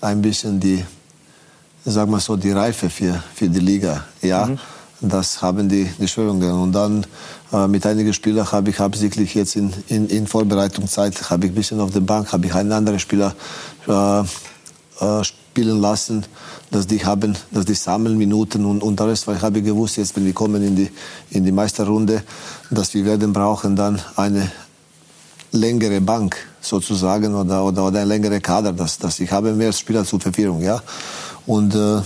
ein 0.02 0.20
bisschen 0.20 0.60
die, 0.60 0.84
sag 1.86 2.10
mal 2.10 2.20
so, 2.20 2.36
die 2.38 2.52
Reife 2.52 2.90
für, 2.90 3.22
für 3.36 3.48
die 3.48 3.60
Liga, 3.60 4.04
ja. 4.24 4.48
Mhm. 4.48 4.58
Das 5.06 5.42
haben 5.42 5.68
die, 5.68 5.84
die 6.00 6.08
Schwörungen. 6.08 6.54
Und 6.54 6.72
dann 6.72 7.06
mit 7.68 7.86
einigen 7.86 8.14
Spielern 8.14 8.52
habe 8.52 8.72
ich 8.72 8.80
absichtlich 8.80 9.36
jetzt 9.36 9.56
in, 9.56 9.72
in, 9.88 10.08
in 10.08 10.28
Vorbereitungszeit, 10.28 11.30
habe 11.30 11.46
ich 11.46 11.52
ein 11.52 11.56
bisschen 11.56 11.80
auf 11.80 11.92
der 11.92 12.00
Bank, 12.00 12.34
habe 12.34 12.48
ich 12.48 12.54
einen 12.54 12.72
anderen 12.72 13.00
Spieler 13.00 13.36
äh, 13.88 14.22
äh, 15.00 15.24
spielen 15.24 15.80
lassen, 15.80 16.26
dass 16.72 16.88
die 16.88 17.06
haben, 17.06 17.36
dass 17.52 17.66
die 17.66 17.76
sammeln 17.76 18.18
Minuten 18.18 18.66
und, 18.66 18.82
und 18.82 19.00
alles, 19.00 19.28
weil 19.28 19.38
ich 19.38 19.44
habe 19.44 19.62
gewusst, 19.62 19.98
jetzt 19.98 20.16
wenn 20.16 20.26
wir 20.26 20.34
kommen 20.34 20.64
in 20.64 20.76
die, 20.76 20.90
in 21.30 21.46
die 21.46 21.52
Meisterrunde, 21.52 22.24
dass 22.72 22.94
wir 22.96 23.06
werden 23.06 23.34
brauchen 23.34 23.76
dann 23.76 24.02
eine 24.16 24.52
längere 25.52 26.02
Bank 26.02 26.36
sozusagen 26.60 27.36
oder, 27.36 27.64
oder, 27.64 27.86
oder 27.86 28.02
ein 28.02 28.08
längere 28.08 28.42
Kader, 28.42 28.74
dass, 28.74 28.98
dass 28.98 29.20
ich 29.20 29.32
habe 29.32 29.54
mehr 29.54 29.72
Spieler 29.72 30.04
zur 30.06 30.20
Verfügung, 30.20 30.62
ja. 30.62 30.82
Und 31.46 31.76
äh, 31.76 32.02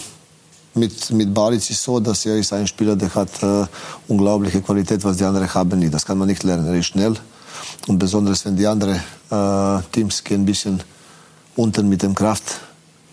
mit, 0.78 1.12
mit 1.12 1.34
Balic 1.34 1.70
ist 1.70 1.84
so, 1.84 2.00
dass 2.00 2.26
er 2.26 2.38
ist 2.38 2.54
ein 2.54 2.68
Spieler, 2.68 2.96
der 2.96 3.14
hat 3.14 3.44
äh, 3.44 3.66
unglaubliche 4.08 4.62
Qualität, 4.62 5.04
was 5.04 5.18
die 5.18 5.24
anderen 5.24 5.54
haben 5.54 5.80
nicht. 5.80 5.94
Das 5.94 6.06
kann 6.06 6.18
man 6.18 6.28
nicht 6.28 6.44
lernen. 6.44 6.68
Er 6.68 6.76
ist 6.76 6.88
schnell 6.88 7.16
und 7.88 8.00
besonders 8.00 8.46
wenn 8.46 8.56
die 8.56 8.68
anderen 8.68 9.00
äh, 9.30 9.82
Teams 9.92 10.24
gehen 10.24 10.42
ein 10.42 10.46
bisschen 10.46 10.82
unten 11.56 11.90
mit 11.90 12.04
dem 12.04 12.14
Kraft, 12.14 12.60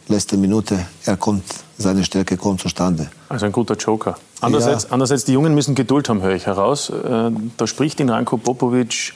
letzte 0.09 0.37
Minute, 0.37 0.87
er 1.05 1.16
kommt, 1.16 1.44
seine 1.79 2.05
Stärke 2.05 2.37
kommt 2.37 2.61
zustande. 2.61 3.11
Also 3.29 3.46
ein 3.46 3.53
guter 3.53 3.74
Joker. 3.74 4.16
Andererseits, 4.40 4.85
ja. 4.85 4.90
andererseits 4.90 5.24
die 5.24 5.33
Jungen 5.33 5.55
müssen 5.55 5.74
Geduld 5.74 6.09
haben, 6.09 6.20
höre 6.20 6.35
ich 6.35 6.46
heraus. 6.46 6.90
Äh, 6.90 7.31
da 7.57 7.66
spricht 7.66 8.00
in 8.00 8.11
Ranko 8.11 8.37
Popovic 8.37 9.14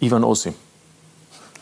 Ivan 0.00 0.24
Osim. 0.24 0.54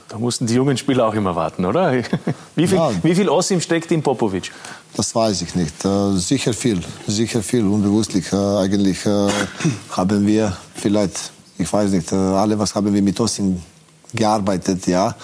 Da 0.09 0.19
mussten 0.19 0.47
die 0.47 0.55
jungen 0.55 0.77
Spieler 0.77 1.07
auch 1.07 1.15
immer 1.15 1.35
warten, 1.35 1.65
oder? 1.65 1.93
Wie 2.55 2.67
viel, 2.67 2.79
ja. 2.79 2.91
wie 3.03 3.15
viel 3.15 3.29
Osim 3.29 3.61
steckt 3.61 3.91
in 3.91 4.03
Popovic? 4.03 4.53
Das 4.97 5.15
weiß 5.15 5.43
ich 5.43 5.55
nicht. 5.57 5.85
Äh, 5.85 6.13
sicher 6.17 6.53
viel, 6.53 6.81
sicher 7.07 7.43
viel, 7.43 7.67
unbewusstlich. 7.67 8.33
Äh, 8.33 8.37
eigentlich 8.37 9.05
äh, 9.07 9.29
haben 9.91 10.27
wir 10.27 10.57
vielleicht, 10.75 11.33
ich 11.59 11.73
weiß 11.73 11.91
nicht, 11.91 12.13
alle, 12.13 12.59
was 12.59 12.75
haben 12.75 12.95
wir 12.95 13.03
mit 13.03 13.19
Osim 13.19 13.61
gearbeitet, 14.15 14.87
ja. 14.87 15.15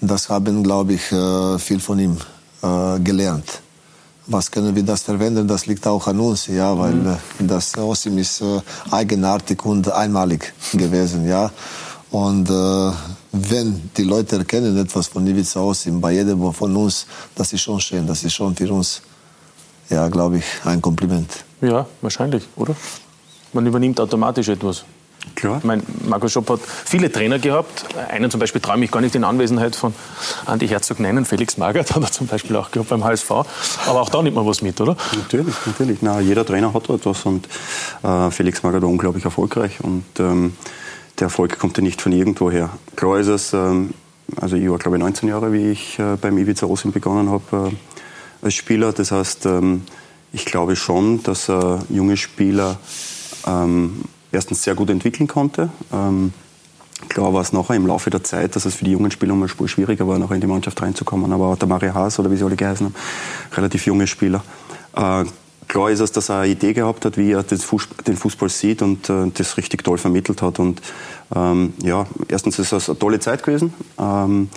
Das 0.00 0.28
haben, 0.28 0.62
glaube 0.62 0.94
ich, 0.94 1.02
viel 1.62 1.80
von 1.80 1.98
ihm 1.98 2.18
gelernt. 3.02 3.60
Was 4.26 4.50
können 4.50 4.74
wir 4.74 4.82
das 4.82 5.02
verwenden? 5.02 5.48
Das 5.48 5.64
liegt 5.64 5.86
auch 5.86 6.06
an 6.06 6.20
uns, 6.20 6.46
ja, 6.46 6.76
weil 6.78 6.92
mhm. 6.92 7.16
das 7.38 7.76
Osim 7.78 8.18
ist 8.18 8.42
eigenartig 8.90 9.64
und 9.64 9.90
einmalig 9.90 10.52
gewesen, 10.72 11.26
ja. 11.26 11.50
Und 12.10 12.50
wenn 13.34 13.90
die 13.96 14.04
Leute 14.04 14.36
erkennen 14.36 14.76
etwas 14.76 15.08
von 15.08 15.26
Ivica 15.26 15.60
Osim 15.60 16.00
bei 16.00 16.12
jedem 16.12 16.52
von 16.52 16.76
uns, 16.76 17.06
das 17.34 17.52
ist 17.52 17.62
schon 17.62 17.80
schön, 17.80 18.06
das 18.06 18.22
ist 18.22 18.34
schon 18.34 18.54
für 18.54 18.72
uns, 18.72 19.02
ja, 19.90 20.08
glaube 20.08 20.38
ich, 20.38 20.44
ein 20.64 20.80
Kompliment. 20.80 21.44
Ja, 21.60 21.86
wahrscheinlich, 22.00 22.44
oder? 22.56 22.76
Man 23.52 23.66
übernimmt 23.66 23.98
automatisch 24.00 24.48
etwas. 24.48 24.84
Klar. 25.34 25.60
Meine, 25.64 25.82
Marco 26.06 26.28
Schopp 26.28 26.50
hat 26.50 26.60
viele 26.84 27.10
Trainer 27.10 27.38
gehabt. 27.38 27.86
Einen 28.10 28.30
zum 28.30 28.40
Beispiel 28.40 28.60
traue 28.60 28.74
ich 28.74 28.80
mich 28.80 28.90
gar 28.90 29.00
nicht 29.00 29.14
in 29.14 29.24
Anwesenheit 29.24 29.74
von 29.74 29.94
Andi 30.44 30.68
Herzog 30.68 31.00
nennen. 31.00 31.24
Felix 31.24 31.56
Magath 31.56 31.94
hat 31.94 32.02
er 32.02 32.12
zum 32.12 32.26
Beispiel 32.26 32.54
auch 32.56 32.70
gehabt 32.70 32.90
beim 32.90 33.02
HSV. 33.02 33.30
Aber 33.30 34.02
auch 34.02 34.10
da 34.10 34.22
nimmt 34.22 34.36
man 34.36 34.46
was 34.46 34.60
mit, 34.60 34.80
oder? 34.80 34.96
Natürlich, 35.16 35.54
natürlich. 35.64 35.98
Na, 36.02 36.20
jeder 36.20 36.44
Trainer 36.44 36.74
hat 36.74 36.90
etwas 36.90 37.24
und 37.24 37.48
äh, 38.02 38.30
Felix 38.30 38.62
Magath 38.62 38.82
war 38.82 38.88
unglaublich 38.90 39.24
erfolgreich 39.24 39.80
und 39.82 40.04
ähm, 40.18 40.52
der 41.18 41.26
Erfolg 41.26 41.58
kommt 41.58 41.76
ja 41.76 41.82
nicht 41.82 42.00
von 42.00 42.12
irgendwoher. 42.12 42.70
Klar 42.96 43.18
ist 43.18 43.28
es, 43.28 43.52
ähm, 43.52 43.94
also 44.36 44.56
ich 44.56 44.68
war 44.68 44.78
glaube 44.78 44.96
ich 44.96 45.02
19 45.02 45.28
Jahre, 45.28 45.52
wie 45.52 45.70
ich 45.70 45.98
äh, 45.98 46.16
beim 46.20 46.38
Ibiza 46.38 46.66
Osim 46.66 46.92
begonnen 46.92 47.30
habe 47.30 47.70
äh, 47.70 48.44
als 48.44 48.54
Spieler. 48.54 48.92
Das 48.92 49.12
heißt, 49.12 49.46
ähm, 49.46 49.82
ich 50.32 50.44
glaube 50.44 50.76
schon, 50.76 51.22
dass 51.22 51.48
äh, 51.48 51.78
junge 51.88 52.16
Spieler 52.16 52.78
ähm, 53.46 54.02
erstens 54.32 54.62
sehr 54.62 54.74
gut 54.74 54.90
entwickeln 54.90 55.28
konnte. 55.28 55.70
Klar 57.08 57.34
war 57.34 57.42
es 57.42 57.52
nachher 57.52 57.76
im 57.76 57.86
Laufe 57.86 58.10
der 58.10 58.24
Zeit, 58.24 58.56
dass 58.56 58.64
es 58.64 58.74
für 58.74 58.84
die 58.84 58.92
jungen 58.92 59.10
Spieler 59.10 59.34
mal 59.34 59.48
schwieriger 59.48 60.08
war, 60.08 60.18
noch 60.18 60.30
in 60.30 60.40
die 60.40 60.46
Mannschaft 60.46 60.80
reinzukommen. 60.82 61.32
Aber 61.32 61.48
auch 61.48 61.56
der 61.56 61.68
Mario 61.68 61.94
Haas 61.94 62.18
oder 62.18 62.30
wie 62.30 62.36
sie 62.36 62.44
alle 62.44 62.56
geheißen 62.56 62.86
haben, 62.86 62.94
relativ 63.52 63.86
junge 63.86 64.06
Spieler. 64.06 64.42
Äh, 64.96 65.24
klar 65.68 65.90
ist 65.90 66.00
es, 66.00 66.12
dass 66.12 66.28
er 66.28 66.40
eine 66.40 66.52
Idee 66.52 66.72
gehabt 66.72 67.04
hat, 67.04 67.16
wie 67.16 67.32
er 67.32 67.42
den 67.42 68.16
Fußball 68.16 68.48
sieht 68.48 68.82
und 68.82 69.08
äh, 69.10 69.30
das 69.34 69.56
richtig 69.56 69.84
toll 69.84 69.98
vermittelt 69.98 70.42
hat. 70.42 70.58
Und 70.58 70.80
ähm, 71.34 71.74
ja, 71.82 72.06
erstens 72.28 72.58
ist 72.58 72.72
es 72.72 72.88
eine 72.88 72.98
tolle 72.98 73.20
Zeit 73.20 73.42
gewesen. 73.42 73.74
Ähm, 73.98 74.48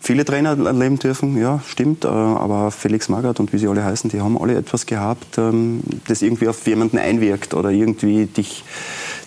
viele 0.00 0.24
Trainer 0.24 0.50
erleben 0.50 0.98
dürfen, 0.98 1.40
ja, 1.40 1.60
stimmt. 1.66 2.04
Äh, 2.04 2.08
aber 2.08 2.70
Felix 2.70 3.08
Magath 3.08 3.40
und 3.40 3.52
wie 3.52 3.58
sie 3.58 3.68
alle 3.68 3.84
heißen, 3.84 4.10
die 4.10 4.20
haben 4.20 4.40
alle 4.40 4.54
etwas 4.56 4.86
gehabt, 4.86 5.38
ähm, 5.38 5.82
das 6.06 6.22
irgendwie 6.22 6.48
auf 6.48 6.66
jemanden 6.66 6.98
einwirkt 6.98 7.54
oder 7.54 7.70
irgendwie 7.70 8.26
dich, 8.26 8.64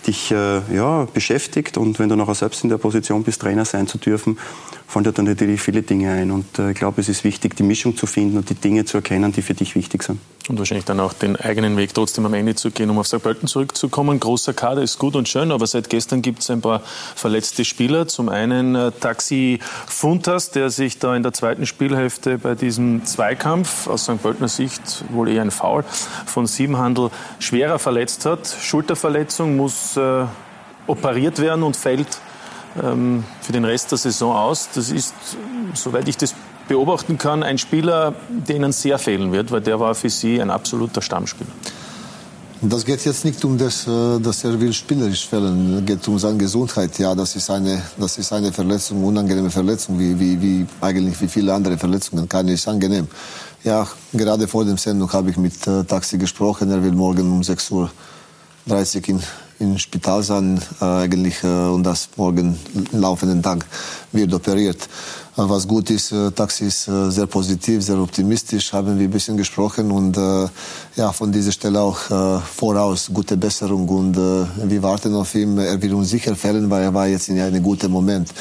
dich 0.06 0.30
äh, 0.30 0.60
ja, 0.74 1.06
beschäftigt. 1.12 1.76
Und 1.76 1.98
wenn 1.98 2.08
du 2.08 2.16
nachher 2.16 2.34
selbst 2.34 2.62
in 2.64 2.70
der 2.70 2.78
Position 2.78 3.22
bist, 3.24 3.40
Trainer 3.40 3.64
sein 3.64 3.86
zu 3.86 3.98
dürfen, 3.98 4.38
fallen 4.86 5.04
dir 5.04 5.12
dann 5.12 5.26
natürlich 5.26 5.60
viele 5.60 5.82
Dinge 5.82 6.10
ein. 6.12 6.30
Und 6.30 6.58
äh, 6.58 6.70
ich 6.70 6.76
glaube, 6.76 7.00
es 7.00 7.08
ist 7.08 7.22
wichtig, 7.24 7.56
die 7.56 7.62
Mischung 7.62 7.96
zu 7.96 8.06
finden 8.06 8.38
und 8.38 8.48
die 8.48 8.54
Dinge 8.54 8.84
zu 8.84 8.96
erkennen, 8.96 9.32
die 9.32 9.42
für 9.42 9.54
dich 9.54 9.74
wichtig 9.74 10.02
sind. 10.02 10.18
Und 10.48 10.58
wahrscheinlich 10.58 10.86
dann 10.86 10.98
auch 10.98 11.12
den 11.12 11.36
eigenen 11.36 11.76
Weg 11.76 11.92
trotzdem 11.92 12.24
am 12.24 12.32
Ende 12.32 12.54
zu 12.54 12.70
gehen, 12.70 12.88
um 12.88 12.98
auf 12.98 13.06
St. 13.06 13.22
Pölten 13.22 13.48
zurückzukommen. 13.48 14.18
Großer 14.18 14.54
Kader 14.54 14.82
ist 14.82 14.98
gut 14.98 15.14
und 15.14 15.28
schön, 15.28 15.52
aber 15.52 15.66
seit 15.66 15.90
gestern 15.90 16.22
gibt 16.22 16.40
es 16.40 16.48
ein 16.48 16.62
paar 16.62 16.80
verletzte 17.14 17.66
Spieler. 17.66 18.08
Zum 18.08 18.30
einen 18.30 18.74
äh, 18.74 18.90
Taxi 18.92 19.58
Funtas, 19.86 20.50
der 20.50 20.70
sich 20.70 20.98
da 20.98 21.14
in 21.14 21.22
der 21.22 21.34
zweiten 21.34 21.66
Spielhälfte 21.66 22.38
bei 22.38 22.54
diesem 22.54 23.04
Zweikampf 23.04 23.88
aus 23.88 24.04
St. 24.04 24.22
Pöltener 24.22 24.48
Sicht 24.48 25.04
wohl 25.10 25.28
eher 25.28 25.42
ein 25.42 25.50
Foul 25.50 25.84
von 26.24 26.46
Siebenhandel 26.46 27.10
schwerer 27.40 27.78
verletzt 27.78 28.24
hat. 28.24 28.56
Schulterverletzung 28.62 29.56
muss 29.56 29.87
äh, 29.96 30.24
operiert 30.86 31.40
werden 31.40 31.62
und 31.62 31.76
fällt 31.76 32.08
ähm, 32.82 33.24
für 33.40 33.52
den 33.52 33.64
Rest 33.64 33.90
der 33.90 33.98
Saison 33.98 34.34
aus. 34.34 34.68
Das 34.74 34.90
ist, 34.90 35.14
soweit 35.74 36.08
ich 36.08 36.16
das 36.16 36.34
beobachten 36.68 37.18
kann, 37.18 37.42
ein 37.42 37.58
Spieler, 37.58 38.14
der 38.28 38.56
Ihnen 38.56 38.72
sehr 38.72 38.98
fehlen 38.98 39.32
wird, 39.32 39.50
weil 39.50 39.60
der 39.60 39.80
war 39.80 39.94
für 39.94 40.10
Sie 40.10 40.40
ein 40.40 40.50
absoluter 40.50 41.00
Stammspieler. 41.00 41.50
Das 42.60 42.84
geht 42.84 43.04
jetzt 43.04 43.24
nicht 43.24 43.44
um 43.44 43.56
das, 43.56 43.86
äh, 43.86 44.18
dass 44.18 44.42
er 44.42 44.60
will 44.60 44.72
spielerisch 44.72 45.28
fällen. 45.28 45.78
Es 45.78 45.84
geht 45.86 46.06
um 46.08 46.18
seine 46.18 46.38
Gesundheit. 46.38 46.98
Ja, 46.98 47.14
das 47.14 47.36
ist 47.36 47.48
eine, 47.50 47.80
das 47.96 48.18
ist 48.18 48.32
eine 48.32 48.52
Verletzung, 48.52 49.04
unangenehme 49.04 49.50
Verletzung, 49.50 49.96
wie, 49.98 50.18
wie, 50.18 50.42
wie 50.42 50.66
eigentlich 50.80 51.20
wie 51.20 51.28
viele 51.28 51.54
andere 51.54 51.78
Verletzungen. 51.78 52.28
Keine 52.28 52.52
ist 52.52 52.66
angenehm. 52.66 53.06
Ja, 53.62 53.86
gerade 54.12 54.48
vor 54.48 54.64
dem 54.64 54.76
Sendung 54.76 55.12
habe 55.12 55.30
ich 55.30 55.36
mit 55.36 55.66
äh, 55.68 55.84
Taxi 55.84 56.18
gesprochen. 56.18 56.70
Er 56.72 56.82
will 56.82 56.92
morgen 56.92 57.30
um 57.30 57.42
6.30 57.42 57.72
Uhr 57.72 57.90
in 59.08 59.22
im 59.60 59.78
Spital 59.78 60.22
sein 60.22 60.60
äh, 60.80 60.84
eigentlich 60.84 61.42
äh, 61.42 61.46
und 61.46 61.82
das 61.84 62.08
morgen 62.16 62.58
laufenden 62.92 63.42
Tag 63.42 63.66
wird 64.12 64.32
operiert. 64.32 64.82
Äh, 65.36 65.48
was 65.48 65.66
gut 65.66 65.90
ist, 65.90 66.14
Taxi 66.34 66.66
ist 66.66 66.84
sehr 66.84 67.26
positiv, 67.26 67.82
sehr 67.82 67.98
optimistisch, 67.98 68.72
haben 68.72 68.98
wir 68.98 69.06
ein 69.06 69.10
bisschen 69.10 69.36
gesprochen 69.36 69.90
und 69.90 70.16
ja, 70.96 71.12
von 71.12 71.30
dieser 71.30 71.52
Stelle 71.52 71.80
auch 71.80 71.98
voraus 72.42 73.10
gute 73.12 73.36
Besserung 73.36 73.88
und 73.88 74.16
wir 74.16 74.82
warten 74.82 75.14
auf 75.14 75.34
ihn. 75.36 75.58
Er 75.58 75.80
wird 75.80 75.92
uns 75.92 76.10
sicher 76.10 76.34
fällen, 76.34 76.68
weil 76.68 76.82
er 76.82 76.94
war 76.94 77.06
jetzt 77.06 77.28
in 77.28 77.38
einem 77.38 77.62
guten 77.62 77.92
Moment. 77.92 78.34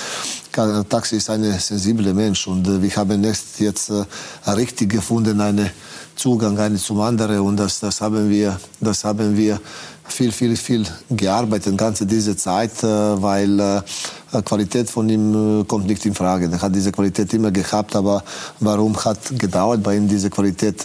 Taxi 0.51 1.17
ist 1.17 1.29
ein 1.29 1.43
sensibler 1.59 2.13
Mensch 2.13 2.47
und 2.47 2.81
wir 2.81 2.95
haben 2.95 3.23
jetzt, 3.23 3.59
jetzt 3.59 3.91
richtig 4.47 4.89
gefunden, 4.89 5.39
einen 5.39 5.69
Zugang 6.17 6.57
eine 6.57 6.77
zum 6.77 6.99
anderen 6.99 7.39
und 7.41 7.57
das, 7.57 7.79
das 7.79 8.01
haben 8.01 8.29
wir, 8.29 8.59
das 8.81 9.03
haben 9.03 9.37
wir 9.37 9.59
viel, 10.07 10.31
viel, 10.31 10.55
viel 10.55 10.83
gearbeitet, 11.11 11.77
ganze 11.77 12.05
diese 12.05 12.35
Zeit, 12.35 12.83
äh, 12.83 13.21
weil 13.21 13.59
äh, 13.59 14.41
Qualität 14.43 14.89
von 14.89 15.07
ihm 15.09 15.61
äh, 15.61 15.63
kommt 15.65 15.85
nicht 15.85 16.05
in 16.05 16.15
Frage. 16.15 16.49
Er 16.51 16.61
hat 16.61 16.73
diese 16.73 16.91
Qualität 16.91 17.33
immer 17.33 17.51
gehabt, 17.51 17.95
aber 17.95 18.23
warum 18.59 18.95
hat 19.05 19.19
gedauert 19.37 19.83
bei 19.83 19.95
ihm 19.97 20.07
diese 20.07 20.29
Qualität 20.29 20.81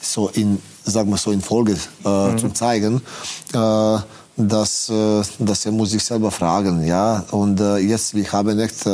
so 0.00 0.28
in, 0.30 0.60
sagen 0.84 1.10
wir 1.10 1.18
so 1.18 1.30
in 1.30 1.40
Folge 1.40 1.76
mhm. 2.04 2.38
zu 2.38 2.48
zeigen? 2.50 3.00
Dass, 4.36 4.88
äh, 4.88 5.22
dass 5.38 5.64
er 5.66 5.72
muss 5.72 5.90
sich 5.90 6.02
selber 6.02 6.30
fragen, 6.30 6.84
ja. 6.84 7.24
Und 7.30 7.60
äh, 7.60 7.78
jetzt, 7.78 8.14
wir 8.14 8.30
haben 8.32 8.58
echt 8.58 8.86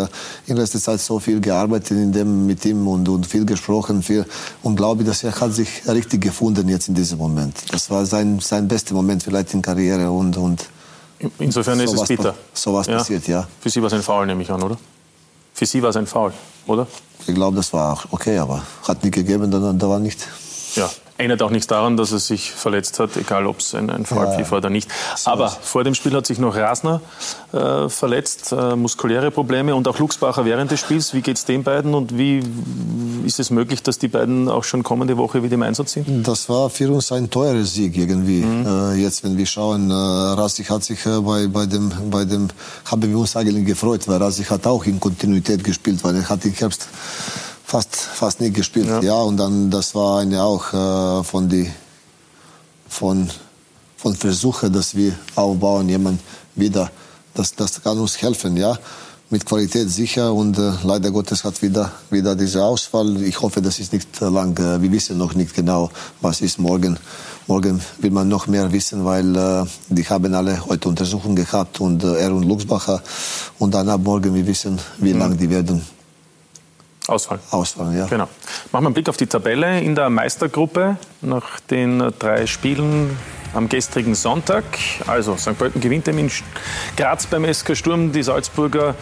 in 0.46 0.57
letzter 0.57 0.79
Zeit 0.79 1.00
so 1.00 1.18
viel 1.18 1.40
gearbeitet 1.40 1.92
in 1.92 2.12
dem, 2.12 2.46
mit 2.46 2.64
ihm 2.64 2.87
und, 2.87 3.09
und 3.09 3.26
viel 3.26 3.46
gesprochen, 3.46 4.03
viel 4.03 4.26
und 4.62 4.76
glaube, 4.76 5.05
dass 5.05 5.24
er 5.24 5.38
hat 5.40 5.55
sich 5.55 5.68
richtig 5.88 6.20
gefunden 6.20 6.68
jetzt 6.68 6.88
in 6.88 6.94
diesem 6.94 7.18
Moment. 7.18 7.57
Das 7.72 7.90
war 7.90 8.05
sein, 8.05 8.38
sein 8.40 8.68
bester 8.68 8.94
Moment 8.94 9.22
vielleicht 9.22 9.55
in 9.55 9.62
Karriere 9.62 10.11
und, 10.11 10.37
und 10.37 10.68
Insofern 11.38 11.79
ist 11.81 11.92
es 11.92 12.09
bitter. 12.09 12.35
So 12.55 12.72
was 12.72 12.87
ja. 12.87 12.98
passiert, 12.98 13.29
ja. 13.29 13.46
Für 13.61 13.68
Sie 13.68 13.81
war 13.81 13.88
es 13.88 13.92
ein 13.92 14.03
Foul, 14.03 14.26
nehme 14.26 14.42
ich 14.42 14.50
an, 14.50 14.62
oder? 14.62 14.79
Für 15.53 15.66
Sie 15.66 15.83
war 15.83 15.90
es 15.90 15.96
ein 15.96 16.07
Foul, 16.07 16.33
oder? 16.66 16.87
Ich 17.26 17.35
glaube, 17.35 17.57
das 17.57 17.72
war 17.72 17.92
auch 17.92 18.05
okay, 18.11 18.38
aber 18.38 18.62
hat 18.88 19.05
nicht 19.05 19.14
gegeben, 19.14 19.50
dann, 19.50 19.79
da 19.79 19.88
war 19.88 19.98
nicht. 19.98 20.26
Ja, 20.74 20.88
ändert 21.20 21.42
auch 21.42 21.50
nichts 21.50 21.66
daran, 21.66 21.96
dass 21.96 22.12
er 22.12 22.18
sich 22.18 22.50
verletzt 22.50 22.98
hat, 22.98 23.16
egal 23.16 23.46
ob 23.46 23.61
es 23.61 23.74
ein, 23.74 23.90
ein 23.90 24.06
Fallpfiff 24.06 24.50
ja, 24.50 24.56
oder 24.56 24.70
nicht. 24.70 24.90
Aber 25.24 25.48
vor 25.48 25.85
dem 25.85 25.94
Spiel 25.94 26.12
hat 26.12 26.26
sich 26.26 26.38
noch 26.38 26.56
Rasner 26.56 27.00
äh, 27.52 27.88
verletzt, 27.88 28.52
äh, 28.52 28.74
muskuläre 28.74 29.30
Probleme 29.30 29.74
und 29.74 29.87
auch 29.87 29.98
Luxbacher 29.98 30.44
während 30.44 30.70
des 30.70 30.80
Spiels. 30.80 31.14
Wie 31.14 31.20
geht 31.20 31.37
es 31.37 31.44
den 31.44 31.62
beiden 31.62 31.94
und 31.94 32.16
wie 32.16 32.42
ist 33.24 33.38
es 33.38 33.50
möglich, 33.50 33.83
dass 33.83 33.98
die 33.98 34.09
beiden 34.09 34.48
auch 34.48 34.64
schon 34.64 34.83
kommende 34.83 35.16
Woche 35.16 35.42
wieder 35.42 35.54
im 35.54 35.62
Einsatz 35.62 35.92
sind? 35.92 36.26
Das 36.26 36.48
war 36.48 36.70
für 36.70 36.90
uns 36.90 37.12
ein 37.12 37.30
teurer 37.30 37.64
Sieg 37.64 37.96
irgendwie. 37.96 38.42
Mhm. 38.42 38.66
Äh, 38.66 38.94
jetzt, 38.94 39.22
wenn 39.22 39.37
wir 39.37 39.46
schauen, 39.46 39.90
äh, 39.90 39.94
Rasik 39.94 40.70
hat 40.70 40.85
sich 40.85 41.04
äh, 41.06 41.20
bei, 41.20 41.46
bei, 41.46 41.66
dem, 41.66 41.92
bei 42.11 42.24
dem, 42.24 42.48
haben 42.87 43.02
wir 43.02 43.18
uns 43.18 43.37
eigentlich 43.37 43.66
gefreut, 43.66 44.09
weil 44.09 44.16
Rasik 44.16 44.50
hat 44.50 44.66
auch 44.66 44.85
in 44.85 44.98
Kontinuität 44.98 45.62
gespielt, 45.62 46.02
weil 46.02 46.16
er 46.16 46.28
hat 46.28 46.44
im 46.44 46.52
Herbst 46.52 46.88
fast, 47.70 47.94
fast 47.94 48.40
nicht 48.40 48.54
gespielt. 48.54 48.88
Ja. 48.88 49.00
ja, 49.00 49.14
und 49.14 49.37
dann, 49.37 49.70
das 49.70 49.94
war 49.94 50.20
eine 50.20 50.42
auch 50.42 50.72
äh, 50.72 51.22
von 51.22 51.48
die, 51.48 51.70
von, 52.88 53.30
von 53.96 54.14
Versuche, 54.16 54.70
dass 54.70 54.96
wir 54.96 55.12
aufbauen, 55.37 55.88
jemand 55.88 56.20
wieder, 56.56 56.90
das, 57.35 57.54
das 57.54 57.80
kann 57.80 57.98
uns 57.98 58.20
helfen, 58.20 58.56
ja. 58.56 58.76
Mit 59.33 59.46
Qualität 59.46 59.88
sicher 59.88 60.33
und 60.33 60.59
äh, 60.59 60.72
leider 60.83 61.12
Gottes 61.12 61.44
hat 61.44 61.62
wieder, 61.62 61.92
wieder 62.11 62.35
dieser 62.35 62.64
Ausfall. 62.64 63.22
Ich 63.22 63.40
hoffe, 63.40 63.62
das 63.62 63.78
ist 63.78 63.92
nicht 63.92 64.20
lang. 64.20 64.59
Äh, 64.59 64.83
wir 64.83 64.90
wissen 64.90 65.16
noch 65.16 65.35
nicht 65.35 65.54
genau, 65.54 65.90
was 66.20 66.40
ist 66.40 66.59
morgen. 66.59 66.98
Morgen 67.46 67.80
will 67.98 68.11
man 68.11 68.26
noch 68.26 68.48
mehr 68.48 68.72
wissen, 68.72 69.04
weil 69.04 69.37
äh, 69.37 69.64
die 69.88 70.04
haben 70.09 70.35
alle 70.35 70.66
heute 70.66 70.88
Untersuchungen 70.88 71.37
gehabt 71.37 71.80
und 71.80 72.02
äh, 72.02 72.18
er 72.18 72.35
und 72.35 72.42
Luxbacher. 72.42 73.00
Und 73.61 73.72
dann 73.74 73.88
ab 73.88 74.00
morgen 74.02 74.35
wir 74.35 74.46
wissen, 74.48 74.80
wie 74.98 75.14
mhm. 75.14 75.20
lange 75.20 75.37
die 75.37 75.48
werden 75.48 75.99
Ausfall. 77.10 77.40
Ausfall, 77.50 77.96
ja. 77.96 78.06
Genau. 78.06 78.28
Machen 78.72 78.84
wir 78.84 78.86
einen 78.86 78.94
Blick 78.94 79.08
auf 79.08 79.16
die 79.16 79.26
Tabelle 79.26 79.80
in 79.80 79.94
der 79.94 80.10
Meistergruppe 80.10 80.96
nach 81.20 81.60
den 81.60 82.12
drei 82.18 82.46
Spielen 82.46 83.16
am 83.54 83.68
gestrigen 83.68 84.14
Sonntag. 84.14 84.64
Also 85.06 85.36
St. 85.36 85.58
Pölten 85.58 85.80
gewinnt 85.80 86.08
in 86.08 86.30
Graz 86.96 87.26
beim 87.26 87.52
SK 87.52 87.76
Sturm. 87.76 88.12
Die 88.12 88.22
Salzburger 88.22 88.94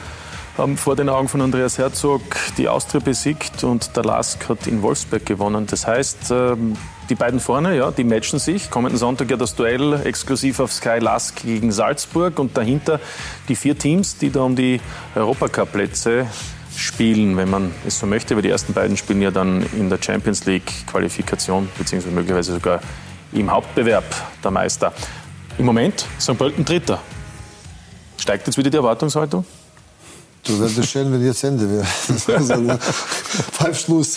haben 0.56 0.76
vor 0.76 0.96
den 0.96 1.08
Augen 1.08 1.28
von 1.28 1.40
Andreas 1.40 1.78
Herzog 1.78 2.22
die 2.56 2.68
Austria 2.68 3.00
besiegt 3.00 3.62
und 3.62 3.94
der 3.96 4.04
Lask 4.04 4.48
hat 4.48 4.66
in 4.66 4.82
Wolfsberg 4.82 5.24
gewonnen. 5.24 5.66
Das 5.68 5.86
heißt, 5.86 6.32
ähm, 6.32 6.76
die 7.08 7.14
beiden 7.14 7.38
vorne, 7.38 7.76
ja, 7.76 7.92
die 7.92 8.04
matchen 8.04 8.40
sich. 8.40 8.68
Kommenden 8.68 8.98
Sonntag 8.98 9.30
ja 9.30 9.36
das 9.36 9.54
Duell 9.54 10.00
exklusiv 10.04 10.58
auf 10.58 10.72
Sky 10.72 10.98
Lask 10.98 11.42
gegen 11.42 11.70
Salzburg 11.70 12.38
und 12.40 12.56
dahinter 12.56 12.98
die 13.48 13.54
vier 13.54 13.78
Teams, 13.78 14.18
die 14.18 14.30
da 14.30 14.40
um 14.40 14.56
die 14.56 14.80
Europacup-Plätze 15.14 16.26
spielen, 16.78 17.36
wenn 17.36 17.50
man 17.50 17.72
es 17.86 17.98
so 17.98 18.06
möchte, 18.06 18.34
weil 18.36 18.42
die 18.42 18.50
ersten 18.50 18.72
beiden 18.72 18.96
spielen 18.96 19.20
ja 19.20 19.30
dann 19.30 19.66
in 19.76 19.90
der 19.90 19.98
Champions 20.00 20.44
League 20.46 20.86
Qualifikation, 20.86 21.68
beziehungsweise 21.76 22.14
möglicherweise 22.14 22.52
sogar 22.52 22.80
im 23.32 23.50
Hauptbewerb 23.50 24.04
der 24.42 24.50
Meister. 24.50 24.92
Im 25.58 25.66
Moment 25.66 26.06
St. 26.20 26.38
Pölten 26.38 26.64
Dritter. 26.64 27.00
Steigt 28.16 28.46
jetzt 28.46 28.56
wieder 28.56 28.70
die 28.70 28.76
Erwartungshaltung? 28.76 29.44
Du 30.44 30.58
wirst 30.58 30.88
schön, 30.88 31.12
wenn 31.12 31.24
jetzt 31.24 31.42
Ende 31.42 31.68
wäre. 31.68 31.84
Pfeif 33.52 33.80
Schluss. 33.80 34.16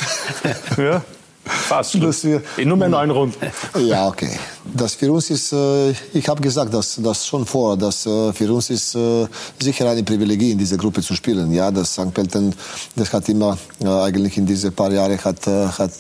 Ja. 0.78 1.02
Fast. 1.46 2.00
Wir, 2.24 2.42
In 2.58 2.68
nur 2.68 2.78
mehr 2.78 2.90
neun 2.90 3.10
Runden. 3.12 3.36
Ja, 3.80 4.08
okay. 4.08 4.38
Das 4.76 4.94
für 4.94 5.12
uns 5.12 5.30
ist, 5.30 5.52
äh, 5.54 5.92
ich 6.14 6.28
habe 6.28 6.42
gesagt, 6.42 6.74
dass 6.74 7.00
das 7.02 7.26
schon 7.26 7.46
vor, 7.46 7.76
dass 7.78 8.06
äh, 8.06 8.32
für 8.34 8.54
uns 8.54 8.70
ist 8.70 8.96
äh, 8.96 9.28
sicher 9.60 9.90
eine 9.90 10.04
Privilegie 10.04 10.52
in 10.52 10.58
dieser 10.58 10.78
Gruppe 10.78 11.02
zu 11.02 11.16
spielen. 11.16 11.52
Ja, 11.52 11.72
das 11.72 11.94
St. 11.94 12.14
Pölten, 12.14 12.54
das 12.96 13.12
hat 13.12 13.28
immer 13.30 13.58
eigentlich 13.84 14.38
in 14.38 14.46
diese 14.46 14.72
paar 14.72 14.92
Jahre 14.92 15.18
hat, 15.18 15.48
hat 15.48 15.92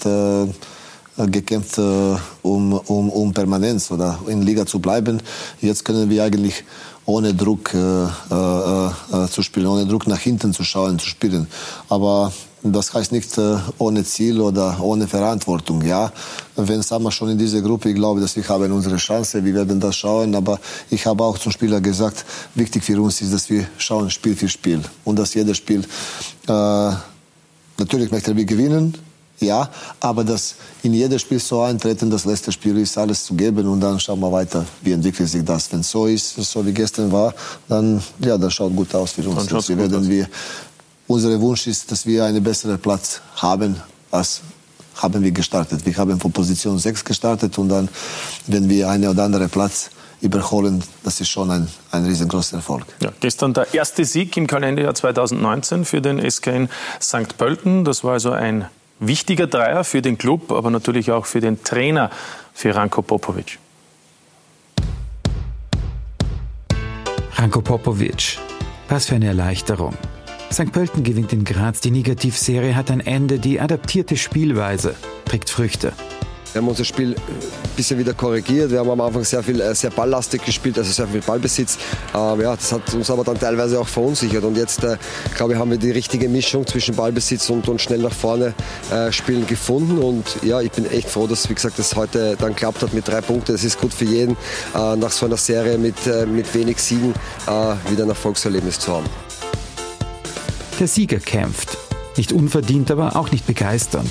gekämpft, 1.17 1.77
um, 1.77 2.73
um, 2.73 3.09
um 3.09 3.33
Permanenz 3.33 3.91
oder 3.91 4.19
in 4.27 4.41
Liga 4.43 4.65
zu 4.65 4.79
bleiben. 4.79 5.21
Jetzt 5.61 5.83
können 5.83 6.09
wir 6.09 6.23
eigentlich 6.23 6.63
ohne 7.05 7.33
Druck 7.33 7.73
äh, 7.73 7.77
äh, 7.77 9.27
zu 9.29 9.41
spielen, 9.41 9.67
ohne 9.67 9.85
Druck 9.85 10.07
nach 10.07 10.19
hinten 10.19 10.53
zu 10.53 10.63
schauen, 10.63 10.99
zu 10.99 11.07
spielen. 11.07 11.47
Aber 11.89 12.31
das 12.64 12.93
heißt 12.93 13.12
nicht 13.12 13.38
äh, 13.38 13.57
ohne 13.80 14.03
Ziel 14.03 14.39
oder 14.39 14.80
ohne 14.82 15.07
Verantwortung. 15.07 15.84
Ja, 15.84 16.12
wenn 16.55 16.84
wir 16.84 17.12
schon 17.12 17.30
in 17.30 17.38
dieser 17.38 17.62
Gruppe, 17.62 17.89
ich 17.89 17.95
glaube, 17.95 18.22
dass 18.22 18.36
wir 18.36 18.47
haben 18.47 18.72
unsere 18.72 18.97
Chance. 18.97 19.43
Wir 19.43 19.53
werden 19.53 19.80
das 19.80 19.95
schauen. 19.95 20.36
Aber 20.36 20.59
ich 20.89 21.05
habe 21.05 21.24
auch 21.24 21.38
zum 21.38 21.51
Spieler 21.51 21.82
gesagt, 21.82 22.24
wichtig 22.53 22.84
für 22.84 23.01
uns 23.01 23.22
ist, 23.22 23.34
dass 23.34 23.49
wir 23.49 23.68
schauen 23.78 24.09
Spiel 24.09 24.36
für 24.36 24.49
Spiel 24.49 24.82
und 25.05 25.18
dass 25.18 25.34
jedes 25.34 25.57
Spiel 25.57 25.82
äh, 26.47 26.91
natürlich 27.78 28.12
möchten 28.12 28.38
wir 28.38 28.45
gewinnen 28.45 28.95
ja, 29.41 29.70
aber 29.99 30.24
das 30.24 30.55
in 30.84 30.93
jedes 30.93 31.22
Spiel 31.22 31.39
so 31.39 31.62
eintreten, 31.62 32.09
das 32.09 32.26
letzte 32.26 32.51
Spiel 32.51 32.78
ist, 32.78 32.95
alles 32.97 33.24
zu 33.24 33.34
geben 33.34 33.68
und 33.68 33.82
dann 33.82 33.99
schauen 33.99 34.20
wir 34.20 34.32
weiter, 34.32 34.66
wie 34.84 34.91
entwickelt 34.91 35.28
sich 35.28 35.43
das. 35.43 35.72
Wenn 35.72 35.80
es 35.80 35.89
so 35.89 36.05
ist, 36.05 36.36
so 36.36 36.66
wie 36.66 36.72
gestern 36.72 37.12
war, 37.12 37.34
dann, 37.68 38.01
ja, 38.20 38.38
das 38.38 38.53
schaut 38.53 38.76
gut 38.76 38.93
aus 38.93 39.14
für 39.14 39.28
uns. 39.28 39.47
Das 39.47 39.70
werden 39.70 40.07
wir, 40.07 40.28
unser 41.12 41.39
Wunsch 41.41 41.68
ist, 41.68 41.91
dass 41.91 42.05
wir 42.05 42.26
einen 42.26 42.43
besseren 42.43 42.80
Platz 42.80 43.22
haben, 43.36 43.76
als 44.12 44.41
haben 44.95 45.24
wir 45.24 45.32
gestartet. 45.32 45.86
Wir 45.86 45.95
haben 45.97 46.20
von 46.20 46.32
Position 46.32 46.78
6 46.78 47.03
gestartet 47.03 47.57
und 47.57 47.70
dann, 47.70 47.89
wenn 48.47 48.70
wir 48.70 48.89
einen 48.89 49.09
oder 49.09 49.24
anderen 49.24 49.49
Platz 49.49 49.89
überholen, 50.22 50.84
das 51.03 51.20
ist 51.20 51.30
schon 51.30 51.49
ein, 51.49 51.68
ein 51.91 52.05
riesengroßer 52.05 52.57
Erfolg. 52.57 52.86
Ja, 53.01 53.12
gestern 53.20 53.53
der 53.53 53.74
erste 53.74 54.05
Sieg 54.05 54.38
im 54.38 54.47
Kalenderjahr 54.47 54.93
2019 54.93 55.86
für 55.86 56.01
den 56.01 56.20
SK 56.30 56.47
in 56.47 56.70
St. 57.01 57.38
Pölten. 57.38 57.84
Das 57.84 58.03
war 58.03 58.14
also 58.14 58.32
ein 58.32 58.68
wichtiger 58.99 59.47
Dreier 59.47 59.84
für 59.84 60.01
den 60.01 60.18
Club, 60.18 60.51
aber 60.51 60.70
natürlich 60.70 61.12
auch 61.12 61.26
für 61.26 61.41
den 61.41 61.64
Trainer, 61.64 62.12
für 62.53 62.76
Ranko 62.76 63.01
Popovic. 63.01 63.57
Ranko 67.36 67.62
Popovic, 67.62 68.38
was 68.88 69.07
für 69.07 69.16
eine 69.16 69.28
Erleichterung. 69.28 69.95
St. 70.51 70.69
Pölten 70.73 71.03
gewinnt 71.03 71.31
in 71.31 71.45
Graz 71.45 71.79
die 71.79 71.91
Negativserie, 71.91 72.75
hat 72.75 72.91
ein 72.91 72.99
Ende, 72.99 73.39
die 73.39 73.61
adaptierte 73.61 74.17
Spielweise 74.17 74.95
trägt 75.23 75.49
Früchte. 75.49 75.93
Wir 76.51 76.61
haben 76.61 76.67
unser 76.67 76.83
Spiel 76.83 77.15
ein 77.15 77.69
bisschen 77.77 77.97
wieder 77.97 78.13
korrigiert. 78.13 78.69
Wir 78.69 78.79
haben 78.79 78.89
am 78.89 78.99
Anfang 78.99 79.23
sehr 79.23 79.41
viel, 79.41 79.61
äh, 79.61 79.73
sehr 79.73 79.91
balllastig 79.91 80.43
gespielt, 80.43 80.77
also 80.77 80.91
sehr 80.91 81.07
viel 81.07 81.21
Ballbesitz. 81.21 81.77
Ähm, 82.13 82.41
ja, 82.41 82.53
das 82.53 82.73
hat 82.73 82.93
uns 82.93 83.09
aber 83.09 83.23
dann 83.23 83.39
teilweise 83.39 83.79
auch 83.79 83.87
verunsichert. 83.87 84.43
Und 84.43 84.57
jetzt, 84.57 84.83
äh, 84.83 84.97
glaube 85.37 85.53
ich, 85.53 85.59
haben 85.59 85.71
wir 85.71 85.77
die 85.77 85.91
richtige 85.91 86.27
Mischung 86.27 86.67
zwischen 86.67 86.97
Ballbesitz 86.97 87.49
und, 87.49 87.69
und 87.69 87.79
schnell 87.79 87.99
nach 87.99 88.11
vorne 88.11 88.53
äh, 88.91 89.13
spielen 89.13 89.47
gefunden. 89.47 89.99
Und 89.99 90.43
ja, 90.43 90.59
ich 90.59 90.71
bin 90.71 90.85
echt 90.91 91.09
froh, 91.09 91.27
dass, 91.27 91.49
wie 91.49 91.53
gesagt, 91.53 91.79
das 91.79 91.95
heute 91.95 92.35
dann 92.37 92.53
klappt 92.53 92.81
hat 92.81 92.93
mit 92.93 93.07
drei 93.07 93.21
Punkten. 93.21 93.53
Das 93.53 93.63
ist 93.63 93.79
gut 93.79 93.93
für 93.93 94.03
jeden, 94.03 94.35
äh, 94.75 94.97
nach 94.97 95.11
so 95.11 95.25
einer 95.25 95.37
Serie 95.37 95.77
mit, 95.77 96.05
äh, 96.05 96.25
mit 96.25 96.53
wenig 96.53 96.79
Siegen 96.79 97.13
äh, 97.47 97.89
wieder 97.89 98.03
ein 98.03 98.09
Erfolgserlebnis 98.09 98.77
zu 98.79 98.91
haben. 98.91 99.30
Der 100.82 100.88
Sieger 100.88 101.19
kämpft. 101.19 101.77
Nicht 102.17 102.34
unverdient, 102.34 102.89
aber 102.89 103.15
auch 103.15 103.32
nicht 103.32 103.45
begeisternd 103.45 104.09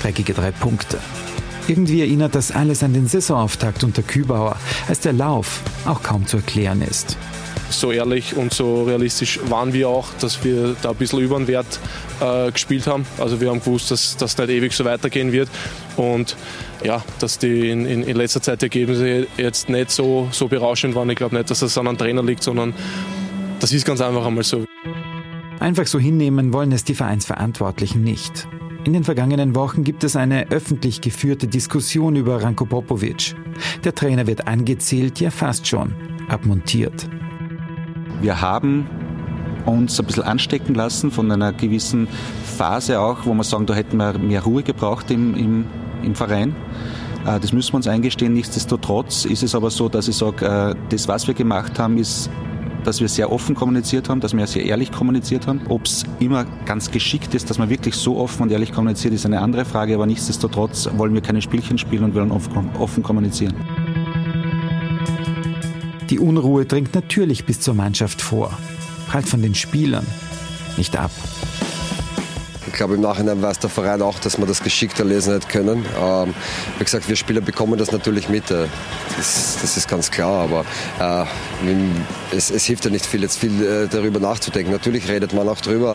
dreckige 0.00 0.32
drei 0.32 0.50
Punkte. 0.50 0.98
Irgendwie 1.68 2.00
erinnert 2.00 2.34
das 2.34 2.52
alles 2.52 2.82
an 2.82 2.94
den 2.94 3.06
Saisonauftakt 3.06 3.84
unter 3.84 4.02
Kübauer, 4.02 4.56
als 4.88 5.00
der 5.00 5.12
Lauf 5.12 5.60
auch 5.84 6.02
kaum 6.02 6.26
zu 6.26 6.38
erklären 6.38 6.80
ist. 6.80 7.18
So 7.68 7.92
ehrlich 7.92 8.34
und 8.34 8.54
so 8.54 8.84
realistisch 8.84 9.40
waren 9.50 9.74
wir 9.74 9.90
auch, 9.90 10.08
dass 10.20 10.42
wir 10.42 10.74
da 10.80 10.92
ein 10.92 10.96
bisschen 10.96 11.20
über 11.20 11.36
den 11.36 11.46
Wert 11.48 11.78
äh, 12.20 12.50
gespielt 12.50 12.86
haben. 12.86 13.04
Also 13.18 13.38
wir 13.42 13.50
haben 13.50 13.60
gewusst, 13.60 13.90
dass 13.90 14.16
das 14.16 14.38
nicht 14.38 14.48
ewig 14.48 14.72
so 14.72 14.86
weitergehen 14.86 15.32
wird. 15.32 15.50
Und 15.98 16.34
ja, 16.82 17.04
dass 17.18 17.38
die 17.38 17.68
in, 17.68 17.84
in, 17.84 18.02
in 18.04 18.16
letzter 18.16 18.40
Zeit 18.40 18.62
die 18.62 18.66
Ergebnisse 18.66 19.26
jetzt 19.36 19.68
nicht 19.68 19.90
so, 19.90 20.28
so 20.32 20.48
berauschend 20.48 20.94
waren. 20.94 21.10
Ich 21.10 21.16
glaube 21.16 21.36
nicht, 21.36 21.50
dass 21.50 21.60
das 21.60 21.76
an 21.76 21.88
einem 21.88 21.98
Trainer 21.98 22.22
liegt, 22.22 22.42
sondern 22.42 22.72
das 23.60 23.70
ist 23.70 23.84
ganz 23.84 24.00
einfach 24.00 24.24
einmal 24.24 24.44
so. 24.44 24.64
Einfach 25.62 25.86
so 25.86 26.00
hinnehmen 26.00 26.52
wollen 26.52 26.72
es 26.72 26.82
die 26.82 26.96
Vereinsverantwortlichen 26.96 28.02
nicht. 28.02 28.48
In 28.82 28.94
den 28.94 29.04
vergangenen 29.04 29.54
Wochen 29.54 29.84
gibt 29.84 30.02
es 30.02 30.16
eine 30.16 30.50
öffentlich 30.50 31.00
geführte 31.00 31.46
Diskussion 31.46 32.16
über 32.16 32.42
Ranko 32.42 32.66
Popovic. 32.66 33.36
Der 33.84 33.94
Trainer 33.94 34.26
wird 34.26 34.48
angezählt, 34.48 35.20
ja 35.20 35.30
fast 35.30 35.68
schon 35.68 35.94
abmontiert. 36.28 37.08
Wir 38.20 38.40
haben 38.40 38.88
uns 39.64 40.00
ein 40.00 40.06
bisschen 40.06 40.24
anstecken 40.24 40.74
lassen 40.74 41.12
von 41.12 41.30
einer 41.30 41.52
gewissen 41.52 42.08
Phase 42.58 42.98
auch, 42.98 43.24
wo 43.24 43.32
wir 43.32 43.44
sagen, 43.44 43.66
da 43.66 43.74
hätten 43.74 43.98
wir 43.98 44.18
mehr 44.18 44.42
Ruhe 44.42 44.64
gebraucht 44.64 45.12
im, 45.12 45.36
im, 45.36 45.66
im 46.02 46.16
Verein. 46.16 46.56
Äh, 47.24 47.38
das 47.38 47.52
müssen 47.52 47.72
wir 47.72 47.76
uns 47.76 47.86
eingestehen. 47.86 48.32
Nichtsdestotrotz 48.32 49.26
ist 49.26 49.44
es 49.44 49.54
aber 49.54 49.70
so, 49.70 49.88
dass 49.88 50.08
ich 50.08 50.16
sage, 50.16 50.44
äh, 50.44 50.74
das, 50.88 51.06
was 51.06 51.28
wir 51.28 51.34
gemacht 51.34 51.78
haben, 51.78 51.98
ist 51.98 52.30
dass 52.84 53.00
wir 53.00 53.08
sehr 53.08 53.32
offen 53.32 53.54
kommuniziert 53.54 54.08
haben, 54.08 54.20
dass 54.20 54.36
wir 54.36 54.46
sehr 54.46 54.64
ehrlich 54.64 54.92
kommuniziert 54.92 55.46
haben. 55.46 55.60
Ob 55.68 55.86
es 55.86 56.04
immer 56.20 56.44
ganz 56.64 56.90
geschickt 56.90 57.34
ist, 57.34 57.50
dass 57.50 57.58
man 57.58 57.70
wirklich 57.70 57.94
so 57.94 58.18
offen 58.18 58.42
und 58.42 58.52
ehrlich 58.52 58.72
kommuniziert, 58.72 59.14
ist 59.14 59.26
eine 59.26 59.40
andere 59.40 59.64
Frage, 59.64 59.94
aber 59.94 60.06
nichtsdestotrotz 60.06 60.88
wollen 60.96 61.14
wir 61.14 61.20
keine 61.20 61.42
Spielchen 61.42 61.78
spielen 61.78 62.04
und 62.04 62.14
wollen 62.14 62.30
offen 62.30 63.02
kommunizieren. 63.02 63.54
Die 66.10 66.18
Unruhe 66.18 66.66
dringt 66.66 66.94
natürlich 66.94 67.46
bis 67.46 67.60
zur 67.60 67.74
Mannschaft 67.74 68.20
vor, 68.20 68.56
prallt 69.08 69.28
von 69.28 69.40
den 69.40 69.54
Spielern 69.54 70.06
nicht 70.76 70.96
ab. 70.96 71.10
Ich 72.72 72.78
glaube, 72.78 72.94
im 72.94 73.02
Nachhinein 73.02 73.42
weiß 73.42 73.58
der 73.58 73.68
Verein 73.68 74.00
auch, 74.00 74.18
dass 74.18 74.38
wir 74.38 74.46
das 74.46 74.62
geschickter 74.62 75.04
lesen 75.04 75.34
hätte 75.34 75.46
können. 75.46 75.84
Ähm, 76.00 76.34
wie 76.78 76.84
gesagt, 76.84 77.06
wir 77.06 77.16
Spieler 77.16 77.42
bekommen 77.42 77.78
das 77.78 77.92
natürlich 77.92 78.30
mit. 78.30 78.50
Äh, 78.50 78.66
das, 79.14 79.58
das 79.60 79.76
ist 79.76 79.88
ganz 79.88 80.10
klar. 80.10 80.44
Aber 80.44 80.64
äh, 80.98 82.34
es, 82.34 82.50
es, 82.50 82.64
hilft 82.64 82.86
ja 82.86 82.90
nicht 82.90 83.04
viel, 83.04 83.20
jetzt 83.20 83.38
viel 83.38 83.62
äh, 83.62 83.88
darüber 83.88 84.20
nachzudenken. 84.20 84.72
Natürlich 84.72 85.06
redet 85.06 85.34
man 85.34 85.50
auch 85.50 85.60
drüber. 85.60 85.94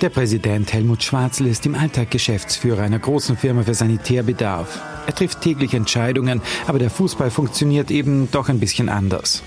Der 0.00 0.08
Präsident 0.08 0.72
Helmut 0.72 1.02
Schwarzl 1.02 1.46
ist 1.46 1.66
im 1.66 1.74
Alltag 1.74 2.12
Geschäftsführer 2.12 2.82
einer 2.82 3.00
großen 3.00 3.36
Firma 3.36 3.64
für 3.64 3.74
Sanitärbedarf. 3.74 4.80
Er 5.08 5.14
trifft 5.16 5.40
täglich 5.40 5.74
Entscheidungen, 5.74 6.42
aber 6.68 6.78
der 6.78 6.90
Fußball 6.90 7.32
funktioniert 7.32 7.90
eben 7.90 8.30
doch 8.30 8.48
ein 8.48 8.60
bisschen 8.60 8.88
anders. 8.88 9.42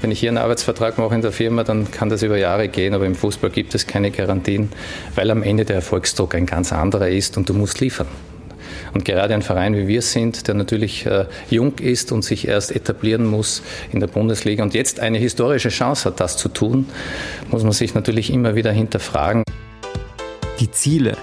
Wenn 0.00 0.10
ich 0.10 0.20
hier 0.20 0.28
einen 0.28 0.38
Arbeitsvertrag 0.38 0.98
mache 0.98 1.14
in 1.14 1.22
der 1.22 1.32
Firma, 1.32 1.64
dann 1.64 1.90
kann 1.90 2.08
das 2.08 2.22
über 2.22 2.36
Jahre 2.36 2.68
gehen, 2.68 2.94
aber 2.94 3.06
im 3.06 3.14
Fußball 3.14 3.50
gibt 3.50 3.74
es 3.74 3.86
keine 3.86 4.10
Garantien, 4.10 4.70
weil 5.14 5.30
am 5.30 5.42
Ende 5.42 5.64
der 5.64 5.76
Erfolgsdruck 5.76 6.34
ein 6.34 6.46
ganz 6.46 6.72
anderer 6.72 7.08
ist 7.08 7.36
und 7.36 7.48
du 7.48 7.54
musst 7.54 7.80
liefern. 7.80 8.06
Und 8.92 9.04
gerade 9.04 9.34
ein 9.34 9.42
Verein 9.42 9.76
wie 9.76 9.88
wir 9.88 10.02
sind, 10.02 10.48
der 10.48 10.54
natürlich 10.54 11.06
äh, 11.06 11.26
jung 11.50 11.78
ist 11.78 12.12
und 12.12 12.22
sich 12.22 12.48
erst 12.48 12.74
etablieren 12.74 13.26
muss 13.26 13.62
in 13.92 14.00
der 14.00 14.06
Bundesliga 14.06 14.62
und 14.62 14.74
jetzt 14.74 15.00
eine 15.00 15.18
historische 15.18 15.70
Chance 15.70 16.06
hat, 16.06 16.20
das 16.20 16.36
zu 16.36 16.48
tun, 16.48 16.86
muss 17.50 17.62
man 17.62 17.72
sich 17.72 17.94
natürlich 17.94 18.32
immer 18.32 18.54
wieder 18.54 18.72
hinterfragen. 18.72 19.42
Die 20.60 20.70
Ziele 20.70 21.16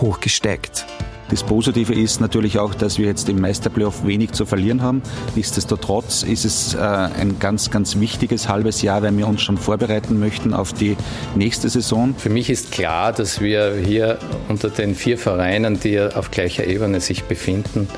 hochgesteckt. 0.00 0.87
Das 1.30 1.42
Positive 1.42 1.92
ist 1.92 2.20
natürlich 2.20 2.58
auch, 2.58 2.74
dass 2.74 2.98
wir 2.98 3.06
jetzt 3.06 3.28
im 3.28 3.40
Meisterplayoff 3.40 4.06
wenig 4.06 4.32
zu 4.32 4.46
verlieren 4.46 4.80
haben. 4.80 5.02
Nichtsdestotrotz 5.36 6.22
ist 6.22 6.46
es 6.46 6.74
äh, 6.74 6.78
ein 6.78 7.38
ganz, 7.38 7.70
ganz 7.70 8.00
wichtiges 8.00 8.48
halbes 8.48 8.80
Jahr, 8.80 9.02
weil 9.02 9.16
wir 9.16 9.28
uns 9.28 9.42
schon 9.42 9.58
vorbereiten 9.58 10.18
möchten 10.18 10.54
auf 10.54 10.72
die 10.72 10.96
nächste 11.34 11.68
Saison. 11.68 12.14
Für 12.16 12.30
mich 12.30 12.48
ist 12.48 12.72
klar, 12.72 13.12
dass 13.12 13.40
wir 13.42 13.74
hier 13.74 14.18
unter 14.48 14.70
den 14.70 14.94
vier 14.94 15.18
Vereinen, 15.18 15.78
die 15.78 16.00
auf 16.00 16.30
gleicher 16.30 16.66
Ebene 16.66 17.00
sich 17.00 17.24
befinden, 17.24 17.88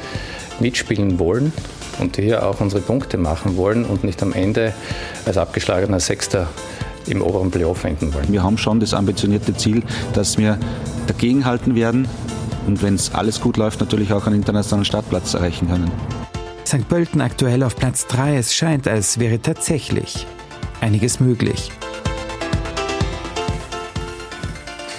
mitspielen 0.59 1.21
wollen 1.21 1.53
und 2.01 2.17
hier 2.17 2.45
auch 2.45 2.61
unsere 2.61 2.83
Punkte 2.83 3.17
machen 3.17 3.57
wollen 3.57 3.85
und 3.85 4.03
nicht 4.03 4.23
am 4.23 4.33
Ende 4.33 4.75
als 5.25 5.37
abgeschlagener 5.37 6.01
Sechster 6.01 6.49
im 7.07 7.23
oberen 7.23 7.51
Playoff 7.51 7.85
enden 7.85 8.13
wollen. 8.13 8.33
Wir 8.33 8.43
haben 8.43 8.59
schon 8.59 8.81
das 8.81 8.93
ambitionierte 8.93 9.55
Ziel, 9.55 9.83
dass 10.15 10.37
wir 10.37 10.59
dagegenhalten 11.07 11.75
werden, 11.75 12.09
und 12.67 12.83
wenn 12.83 12.95
es 12.95 13.15
alles 13.15 13.41
gut 13.41 13.57
läuft, 13.57 13.81
natürlich 13.81 14.13
auch 14.13 14.27
einen 14.27 14.37
internationalen 14.37 14.85
Startplatz 14.85 15.35
erreichen 15.35 15.69
können. 15.69 15.91
St. 16.67 16.89
Pölten 16.89 17.21
aktuell 17.21 17.63
auf 17.63 17.77
Platz 17.77 18.07
3. 18.07 18.37
Es 18.37 18.55
scheint, 18.55 18.87
als 18.87 19.19
wäre 19.19 19.41
tatsächlich 19.41 20.27
einiges 20.81 21.21
möglich. 21.21 21.73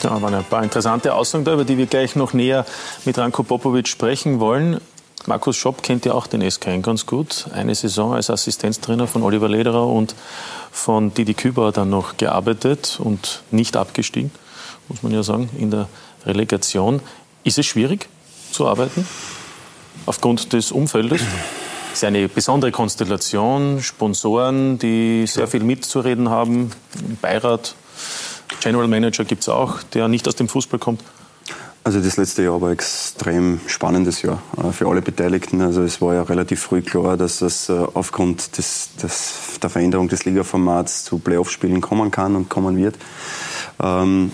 Da 0.02 0.22
waren 0.22 0.34
ein 0.34 0.44
paar 0.44 0.64
interessante 0.64 1.14
Aussagen 1.14 1.46
da, 1.46 1.54
über 1.54 1.64
die 1.64 1.78
wir 1.78 1.86
gleich 1.86 2.16
noch 2.16 2.34
näher 2.34 2.66
mit 3.06 3.18
Ranko 3.18 3.44
Popovic 3.44 3.88
sprechen 3.88 4.40
wollen. 4.40 4.82
Markus 5.28 5.56
Schopp 5.56 5.84
kennt 5.84 6.06
ja 6.06 6.14
auch 6.14 6.26
den 6.26 6.42
SKN 6.42 6.82
ganz 6.82 7.06
gut. 7.06 7.46
Eine 7.54 7.76
Saison 7.76 8.16
als 8.16 8.32
Assistenztrainer 8.32 9.06
von 9.06 9.22
Oliver 9.22 9.48
Lederer 9.48 9.86
und 9.86 10.16
von 10.72 11.14
Didi 11.14 11.36
Kübauer 11.36 11.72
dann 11.72 11.92
noch 11.92 12.18
gearbeitet 12.18 13.00
und 13.00 13.44
nicht 13.52 13.78
abgestiegen, 13.78 14.32
muss 14.90 15.04
man 15.04 15.12
ja 15.12 15.22
sagen, 15.22 15.50
in 15.60 15.70
der 15.70 15.88
Relegation. 16.26 17.02
Ist 17.44 17.58
es 17.58 17.66
schwierig 17.66 18.08
zu 18.52 18.68
arbeiten 18.68 19.08
aufgrund 20.06 20.54
des 20.54 20.72
Umfeldes? 20.72 21.22
Es 21.92 21.98
ist 21.98 22.04
eine 22.04 22.30
besondere 22.30 22.72
Konstellation, 22.72 23.82
Sponsoren, 23.82 24.78
die 24.80 25.26
sehr 25.28 25.48
viel 25.48 25.64
mitzureden 25.64 26.30
haben, 26.30 26.72
Beirat, 27.22 27.76
General 28.62 28.88
Manager 28.88 29.26
gibt 29.26 29.42
es 29.42 29.50
auch, 29.50 29.82
der 29.94 30.08
nicht 30.08 30.28
aus 30.28 30.36
dem 30.36 30.48
Fußball 30.48 30.80
kommt. 30.80 31.02
Also 31.84 32.00
das 32.00 32.16
letzte 32.18 32.44
Jahr 32.44 32.62
war 32.62 32.70
ein 32.70 32.74
extrem 32.74 33.60
spannendes 33.66 34.22
Jahr 34.22 34.42
äh, 34.58 34.72
für 34.72 34.88
alle 34.88 35.02
Beteiligten. 35.02 35.62
Also 35.62 35.82
es 35.82 36.00
war 36.00 36.14
ja 36.14 36.22
relativ 36.22 36.62
früh 36.62 36.84
klar, 36.84 37.18
dass 37.18 37.42
es 37.42 37.70
äh, 37.70 37.74
aufgrund 37.74 38.58
des, 38.60 38.90
des, 39.02 39.60
der 39.62 39.70
Veränderung 39.72 40.08
des 40.08 40.24
Ligaformats 40.26 41.04
zu 41.06 41.18
Playoff-Spielen 41.18 41.82
kommen 41.82 42.12
kann 42.12 42.36
und 42.36 42.50
kommen 42.50 42.78
wird. 42.78 42.98
Ähm, 43.82 44.32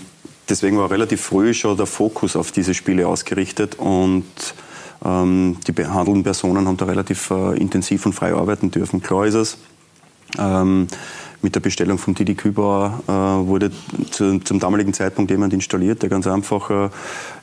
deswegen 0.48 0.78
war 0.78 0.90
relativ 0.90 1.20
früh 1.20 1.54
schon 1.54 1.76
der 1.76 1.86
Fokus 1.86 2.36
auf 2.36 2.52
diese 2.52 2.74
Spiele 2.74 3.06
ausgerichtet 3.06 3.76
und 3.76 4.24
ähm, 5.04 5.56
die 5.66 5.72
behandelnden 5.72 6.24
Personen 6.24 6.66
haben 6.66 6.76
da 6.76 6.86
relativ 6.86 7.30
äh, 7.30 7.56
intensiv 7.56 8.06
und 8.06 8.12
frei 8.12 8.34
arbeiten 8.34 8.70
dürfen. 8.70 9.02
Klar 9.02 9.26
ist 9.26 9.34
es. 9.34 9.58
Ähm, 10.38 10.88
mit 11.40 11.54
der 11.54 11.60
Bestellung 11.60 11.98
von 11.98 12.14
Didi 12.14 12.34
Kübauer 12.34 13.00
äh, 13.06 13.12
wurde 13.46 13.70
zu, 14.10 14.40
zum 14.40 14.58
damaligen 14.58 14.92
Zeitpunkt 14.92 15.30
jemand 15.30 15.52
installiert, 15.52 16.02
der 16.02 16.08
ganz 16.08 16.26
einfach 16.26 16.70
äh, 16.70 16.90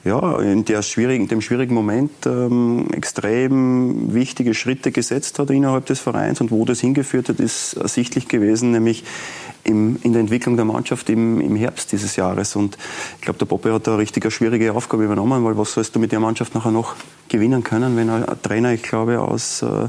ja, 0.04 0.39
in, 0.39 0.66
der 0.66 0.82
schwierigen, 0.82 1.28
dem 1.28 1.41
schwierigen 1.41 1.74
Moment 1.74 2.12
ähm, 2.26 2.88
extrem 2.91 4.14
wichtige 4.14 4.54
Schritte 4.54 4.91
gesetzt 4.91 5.39
hat 5.39 5.50
innerhalb 5.50 5.86
des 5.86 6.00
Vereins 6.00 6.41
und 6.41 6.52
wo 6.52 6.66
das 6.66 6.82
hingeführt 6.82 7.30
hat, 7.30 7.39
ist 7.39 7.74
ersichtlich 7.74 8.28
gewesen, 8.28 8.72
nämlich 8.72 9.04
im, 9.64 9.98
in 10.04 10.14
der 10.14 10.22
Entwicklung 10.22 10.58
der 10.58 10.66
Mannschaft 10.66 11.10
im, 11.10 11.41
im 11.41 11.56
Herbst 11.56 11.91
dieses 11.91 12.16
Jahres. 12.16 12.56
Und 12.56 12.78
ich 13.16 13.22
glaube, 13.22 13.39
der 13.39 13.46
Poppe 13.46 13.74
hat 13.74 13.88
da 13.88 13.91
eine 13.91 14.02
richtig 14.02 14.32
schwierige 14.32 14.74
Aufgabe 14.74 15.06
übernommen, 15.06 15.43
weil 15.43 15.58
was 15.58 15.74
sollst 15.74 15.96
du 15.96 16.00
mit 16.00 16.12
der 16.12 16.20
Mannschaft 16.20 16.54
nachher 16.54 16.72
noch 16.72 16.96
gewinnen 17.28 17.64
können, 17.64 17.98
wenn 17.98 18.10
ein 18.10 18.26
Trainer, 18.43 18.74
ich 18.74 18.84
glaube, 18.84 19.20
aus 19.20 19.64
äh, 19.64 19.88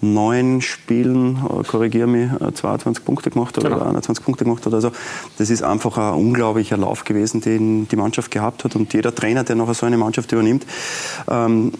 neun 0.00 0.60
Spielen, 0.60 1.36
äh, 1.36 1.62
korrigiere 1.64 2.06
mich, 2.06 2.30
äh, 2.40 2.52
22 2.52 3.04
Punkte 3.04 3.30
gemacht 3.30 3.56
hat 3.56 3.64
genau. 3.64 3.76
oder 3.76 3.86
21 3.86 4.24
Punkte 4.24 4.44
gemacht 4.44 4.64
hat. 4.66 4.74
Also 4.74 4.92
das 5.38 5.50
ist 5.50 5.62
einfach 5.62 5.98
ein 5.98 6.14
unglaublicher 6.14 6.76
Lauf 6.76 7.04
gewesen, 7.04 7.40
den 7.40 7.88
die 7.88 7.96
Mannschaft 7.96 8.30
gehabt 8.30 8.64
hat. 8.64 8.76
Und 8.76 8.92
jeder 8.94 9.14
Trainer, 9.14 9.44
der 9.44 9.56
nachher 9.56 9.74
so 9.74 9.86
eine 9.86 9.96
Mannschaft 9.96 10.32
übernimmt, 10.32 10.66
ähm, 11.28 11.72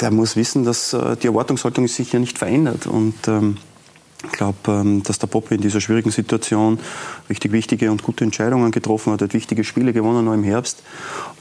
der 0.00 0.10
muss 0.10 0.36
wissen, 0.36 0.64
dass 0.64 0.92
äh, 0.92 1.16
die 1.16 1.26
Erwartungshaltung 1.26 1.88
sich 1.88 2.12
ja 2.12 2.18
nicht 2.18 2.38
verändert. 2.38 2.86
Und 2.86 3.28
ähm, 3.28 3.56
ich 4.24 4.32
glaube, 4.32 4.58
ähm, 4.68 5.02
dass 5.02 5.18
der 5.18 5.26
Poppe 5.26 5.54
in 5.54 5.60
dieser 5.60 5.80
schwierigen 5.80 6.10
Situation 6.10 6.78
richtig 7.28 7.52
wichtige 7.52 7.90
und 7.90 8.02
gute 8.02 8.24
Entscheidungen 8.24 8.70
getroffen 8.70 9.12
hat, 9.12 9.22
hat 9.22 9.34
wichtige 9.34 9.64
Spiele 9.64 9.92
gewonnen, 9.92 10.24
noch 10.24 10.34
im 10.34 10.44
Herbst. 10.44 10.82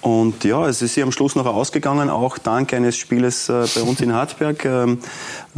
Und 0.02 0.44
ja, 0.46 0.68
es 0.68 0.82
ist 0.82 0.94
hier 0.94 1.04
am 1.04 1.12
Schluss 1.12 1.36
noch 1.36 1.46
ausgegangen, 1.46 2.10
auch 2.10 2.38
dank 2.38 2.74
eines 2.74 2.96
Spieles 2.96 3.50
äh, 3.50 3.66
bei 3.76 3.82
uns 3.82 4.00
in 4.00 4.14
Harzberg, 4.14 4.64
ähm, 4.64 5.00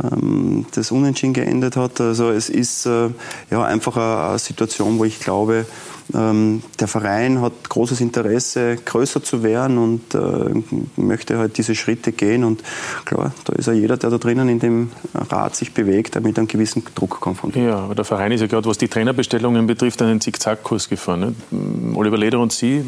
ähm, 0.04 0.66
das 0.74 0.92
unentschieden 0.92 1.34
geendet 1.34 1.76
hat. 1.76 2.02
Also 2.02 2.30
es 2.30 2.50
ist 2.50 2.86
äh, 2.88 3.10
ja 3.52 3.64
einfach 3.64 3.98
eine 3.98 4.40
Situation, 4.40 4.98
wo 4.98 5.06
ich 5.06 5.20
glaube, 5.20 5.66
ähm, 6.14 6.64
der 6.80 6.88
Verein 6.88 7.42
hat 7.42 7.70
großes 7.70 8.02
Interesse, 8.02 8.78
größer 8.78 9.24
zu 9.24 9.44
werden 9.44 9.78
und 9.78 10.16
äh, 10.16 11.00
möchte 11.02 11.38
halt 11.38 11.58
diese 11.58 11.76
Schritte 11.76 12.12
gehen. 12.12 12.44
Und 12.44 12.64
klar, 13.06 13.34
da 13.46 13.54
ist 13.54 13.68
ja 13.68 13.74
jeder, 13.74 13.98
der 13.98 14.10
da 14.10 14.18
drinnen 14.18 14.50
in 14.50 14.60
dem 14.60 14.92
Rat 15.14 15.56
sich 15.56 15.74
bewegt, 15.74 16.20
mit 16.22 16.38
einem 16.38 16.48
gewissen 16.48 16.84
Druck 16.96 17.20
konfrontiert. 17.20 17.68
Ja, 17.68 17.80
aber 17.80 17.96
der 17.96 18.06
Verein 18.06 18.32
ist 18.32 18.42
ja 18.42 18.48
gerade, 18.48 18.68
was 18.68 18.78
die 18.78 18.88
Trainerbestellungen 18.88 19.68
betrifft, 19.68 20.02
einen 20.02 20.22
Zickzackkurs 20.22 20.90
gefahren. 20.90 21.36
Ne? 21.52 21.96
Oliver 21.96 22.18
Leder 22.18 22.40
und 22.40 22.52
Sie, 22.52 22.84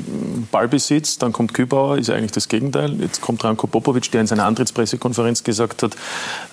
Ballbesitz, 0.51 1.17
dann 1.17 1.33
kommt 1.33 1.53
Kübauer, 1.53 1.97
ist 1.97 2.07
ja 2.07 2.15
eigentlich 2.15 2.31
das 2.31 2.47
Gegenteil. 2.47 2.99
Jetzt 2.99 3.21
kommt 3.21 3.43
Ranko 3.43 3.67
Popovic, 3.67 4.11
der 4.11 4.21
in 4.21 4.27
seiner 4.27 4.45
Antrittspressekonferenz 4.45 5.43
gesagt 5.43 5.83
hat, 5.83 5.95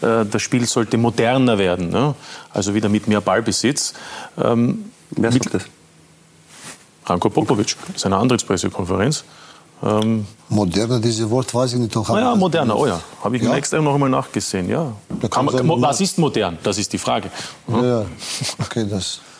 äh, 0.03 0.25
das 0.31 0.43
Spiel 0.43 0.67
sollte 0.67 0.99
moderner 0.99 1.59
werden. 1.59 1.91
Ne? 1.91 2.15
Also 2.53 2.75
wieder 2.75 2.89
mit 2.89 3.09
mehr 3.09 3.21
Ballbesitz. 3.21 3.95
Ähm, 4.39 4.85
Wer 5.11 5.33
sagt 5.33 5.55
das? 5.55 5.65
Ranko 7.07 7.30
Popovic, 7.30 7.76
seiner 7.96 8.18
Antrittspressekonferenz. 8.18 9.24
Ähm, 9.82 10.26
moderner, 10.48 11.01
dieses 11.01 11.28
Wort 11.30 11.55
weiß 11.55 11.72
ich 11.72 11.78
nicht. 11.78 11.96
Doch, 11.96 12.09
ah 12.11 12.20
ja, 12.20 12.34
moderner, 12.34 12.78
oh 12.78 12.86
ja. 12.86 13.01
Habe 13.24 13.36
ich 13.36 13.42
ja? 13.42 13.55
extra 13.55 13.80
noch 13.80 13.94
einmal 13.94 14.11
nachgesehen, 14.11 14.68
ja. 14.68 14.92
Man, 15.09 15.80
was 15.80 16.01
ist 16.01 16.18
modern? 16.18 16.59
Das 16.62 16.76
ist 16.76 16.92
die 16.92 16.98
Frage. 16.98 17.30
Mhm. 17.66 17.84
Ja, 17.84 18.05
okay, 18.59 18.86
das... 18.88 19.20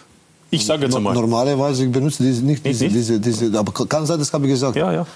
Ich 0.53 0.67
sage 0.67 0.87
jetzt 0.87 0.97
einmal. 0.97 1.15
Normalerweise 1.15 1.87
benutze 1.87 2.29
ich 2.29 2.41
nicht 2.41 2.67
diese, 2.67 2.85
nicht? 2.85 2.97
diese, 2.97 3.21
diese, 3.21 3.57
aber 3.57 3.73
kann 3.87 4.05
sein, 4.05 4.19
das 4.19 4.33
habe 4.33 4.47
ich 4.47 4.53
gesagt. 4.53 4.75
Ja, 4.75 4.93
ja. 4.93 5.07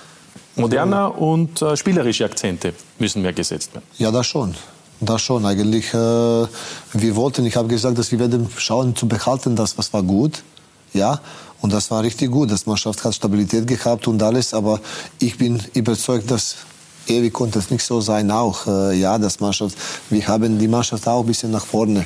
Moderner 0.55 1.20
und 1.20 1.61
äh, 1.61 1.76
spielerische 1.76 2.24
Akzente 2.24 2.72
müssen 3.01 3.20
mehr 3.20 3.32
gesetzt 3.32 3.74
werden. 3.74 3.84
Ja, 3.99 4.12
das 4.12 4.28
schon. 4.28 4.55
Das 5.01 5.22
schon. 5.22 5.45
Eigentlich, 5.45 5.92
äh, 5.92 5.97
wir 5.97 7.16
wollten, 7.16 7.45
ich 7.47 7.57
habe 7.57 7.66
gesagt, 7.66 7.99
dass 7.99 8.12
wir 8.12 8.20
werden 8.20 8.49
schauen 8.57 8.95
zu 8.95 9.09
behalten, 9.09 9.57
das, 9.57 9.76
was 9.76 9.92
war 9.92 10.05
gut. 10.05 10.45
Ja, 10.92 11.20
und 11.65 11.73
das 11.73 11.91
war 11.91 12.03
richtig 12.03 12.31
gut. 12.31 12.51
Das 12.51 12.67
Mannschaft 12.67 13.03
hat 13.05 13.15
Stabilität 13.15 13.67
gehabt 13.67 14.07
und 14.07 14.23
alles. 14.23 14.53
Aber 14.53 14.81
ich 15.19 15.39
bin 15.39 15.62
überzeugt, 15.73 16.31
dass 16.31 16.57
ewig 17.07 17.33
konnte 17.33 17.59
es 17.59 17.71
nicht 17.71 17.83
so 17.83 18.03
sein 18.03 18.31
auch. 18.31 18.67
Äh, 18.67 19.01
ja, 19.01 19.17
das 19.17 19.41
Mannschaft, 19.41 19.75
wir 20.11 20.29
haben 20.29 20.59
die 20.59 20.69
Mannschaft 20.69 21.09
auch 21.09 21.21
ein 21.21 21.27
bisschen 21.27 21.53
nach 21.53 21.65
vorne. 21.65 22.05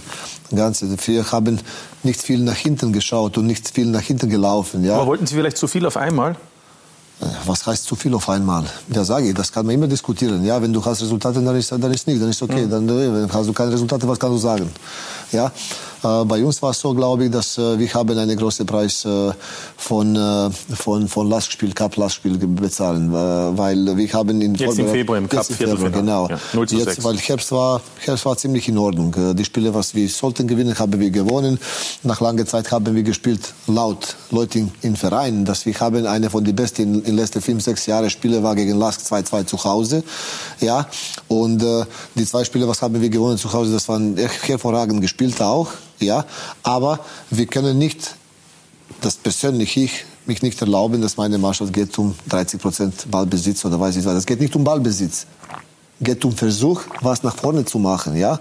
Ganze. 0.54 0.86
Wir 1.04 1.32
haben 1.32 1.58
nicht 2.04 2.22
viel 2.22 2.38
nach 2.38 2.54
hinten 2.54 2.92
geschaut 2.92 3.36
und 3.36 3.48
nicht 3.48 3.68
viel 3.68 3.86
nach 3.86 4.00
hinten 4.00 4.30
gelaufen. 4.30 4.84
Ja. 4.84 4.94
Aber 4.94 5.08
wollten 5.08 5.26
Sie 5.26 5.34
vielleicht 5.34 5.58
zu 5.58 5.66
viel 5.66 5.84
auf 5.86 5.96
einmal? 5.96 6.36
Äh, 7.20 7.26
was 7.44 7.66
heißt 7.66 7.84
zu 7.84 7.96
viel 7.96 8.14
auf 8.14 8.28
einmal? 8.28 8.64
Ja, 8.94 9.02
sage 9.02 9.26
ich, 9.26 9.34
das 9.34 9.50
kann 9.50 9.66
man 9.66 9.74
immer 9.74 9.88
diskutieren. 9.88 10.44
Ja, 10.44 10.62
wenn 10.62 10.72
du 10.72 10.84
hast 10.84 11.02
Resultate, 11.02 11.42
dann 11.42 11.56
ist, 11.56 11.72
dann 11.72 11.82
ist 11.92 12.06
nicht, 12.06 12.22
dann 12.22 12.30
ist 12.30 12.40
okay. 12.40 12.64
Mhm. 12.64 12.70
Dann 12.70 12.88
äh, 12.88 13.28
hast 13.28 13.48
du 13.48 13.52
keine 13.52 13.72
Resultate, 13.72 14.06
was 14.06 14.20
kannst 14.20 14.36
du 14.36 14.38
sagen? 14.38 14.70
Ja, 15.32 15.50
bei 16.02 16.44
uns 16.44 16.62
war 16.62 16.70
es 16.70 16.80
so, 16.80 16.94
glaube 16.94 17.24
ich, 17.24 17.30
dass 17.30 17.58
äh, 17.58 17.78
wir 17.78 17.92
haben 17.94 18.16
einen 18.16 18.36
großen 18.36 18.66
Preis 18.66 19.04
äh, 19.04 19.32
von, 19.76 20.52
von, 20.74 21.08
von 21.08 21.28
Lastspiel, 21.28 21.72
Cup 21.72 21.96
Lastspiel 21.96 22.36
bezahlen, 22.38 23.12
weil 23.12 23.96
wir 23.96 24.12
haben 24.12 24.40
in 24.40 24.54
Jetzt 24.54 24.78
im 24.78 24.88
Februar 24.88 25.18
im 25.18 25.28
Cup 25.28 25.44
Februar, 25.44 25.90
genau. 25.90 26.28
Ja, 26.28 26.38
0 26.52 26.68
zu 26.68 26.76
Jetzt, 26.76 26.94
6. 26.96 27.04
Weil 27.04 27.16
Herbst 27.18 27.52
war, 27.52 27.80
Herbst 27.98 28.24
war 28.26 28.36
ziemlich 28.36 28.68
in 28.68 28.78
Ordnung. 28.78 29.14
Die 29.34 29.44
Spiele, 29.44 29.72
was 29.74 29.94
wir 29.94 30.08
sollten 30.08 30.46
gewinnen, 30.46 30.78
haben 30.78 30.98
wir 30.98 31.10
gewonnen. 31.10 31.58
Nach 32.02 32.20
langer 32.20 32.46
Zeit 32.46 32.70
haben 32.70 32.94
wir 32.94 33.02
gespielt 33.02 33.54
laut 33.66 34.16
Leute 34.30 34.60
in, 34.60 34.70
in 34.82 34.96
Vereinen, 34.96 35.44
dass 35.44 35.66
wir 35.66 35.78
haben 35.80 36.06
eine 36.06 36.30
von 36.30 36.44
den 36.44 36.56
besten 36.56 36.82
in, 36.82 36.94
in 36.96 37.04
den 37.04 37.16
letzten 37.16 37.40
fünf, 37.40 37.62
sechs 37.62 37.86
Jahren 37.86 38.10
Spiele 38.10 38.42
war 38.42 38.54
gegen 38.54 38.78
Lask 38.78 39.00
2-2 39.00 39.46
zu 39.46 39.64
Hause. 39.64 40.02
Ja, 40.60 40.86
und 41.28 41.62
äh, 41.62 41.84
die 42.14 42.26
zwei 42.26 42.44
Spiele, 42.44 42.68
was 42.68 42.82
haben 42.82 43.00
wir 43.00 43.08
gewonnen 43.08 43.38
zu 43.38 43.52
Hause, 43.52 43.72
das 43.72 43.88
waren 43.88 44.16
hervorragend 44.16 45.00
gespielt 45.00 45.40
auch 45.40 45.68
ja, 46.00 46.24
aber 46.62 47.00
wir 47.30 47.46
können 47.46 47.78
nicht, 47.78 48.14
das 49.00 49.16
persönlich 49.16 49.76
ich, 49.76 50.04
mich 50.26 50.42
nicht 50.42 50.60
erlauben, 50.60 51.00
dass 51.00 51.16
meine 51.16 51.38
Mannschaft 51.38 51.72
geht 51.72 51.98
um 51.98 52.14
30 52.28 52.60
Prozent 52.60 53.10
Ballbesitz 53.10 53.64
oder 53.64 53.80
weiß 53.80 53.96
ich 53.96 54.04
was. 54.04 54.14
Es 54.14 54.26
geht 54.26 54.40
nicht 54.40 54.54
um 54.54 54.62
Ballbesitz. 54.62 55.26
Es 56.00 56.04
geht 56.04 56.24
um 56.24 56.32
Versuch, 56.32 56.82
was 57.00 57.22
nach 57.22 57.34
vorne 57.34 57.64
zu 57.64 57.78
machen, 57.78 58.14
ja. 58.14 58.38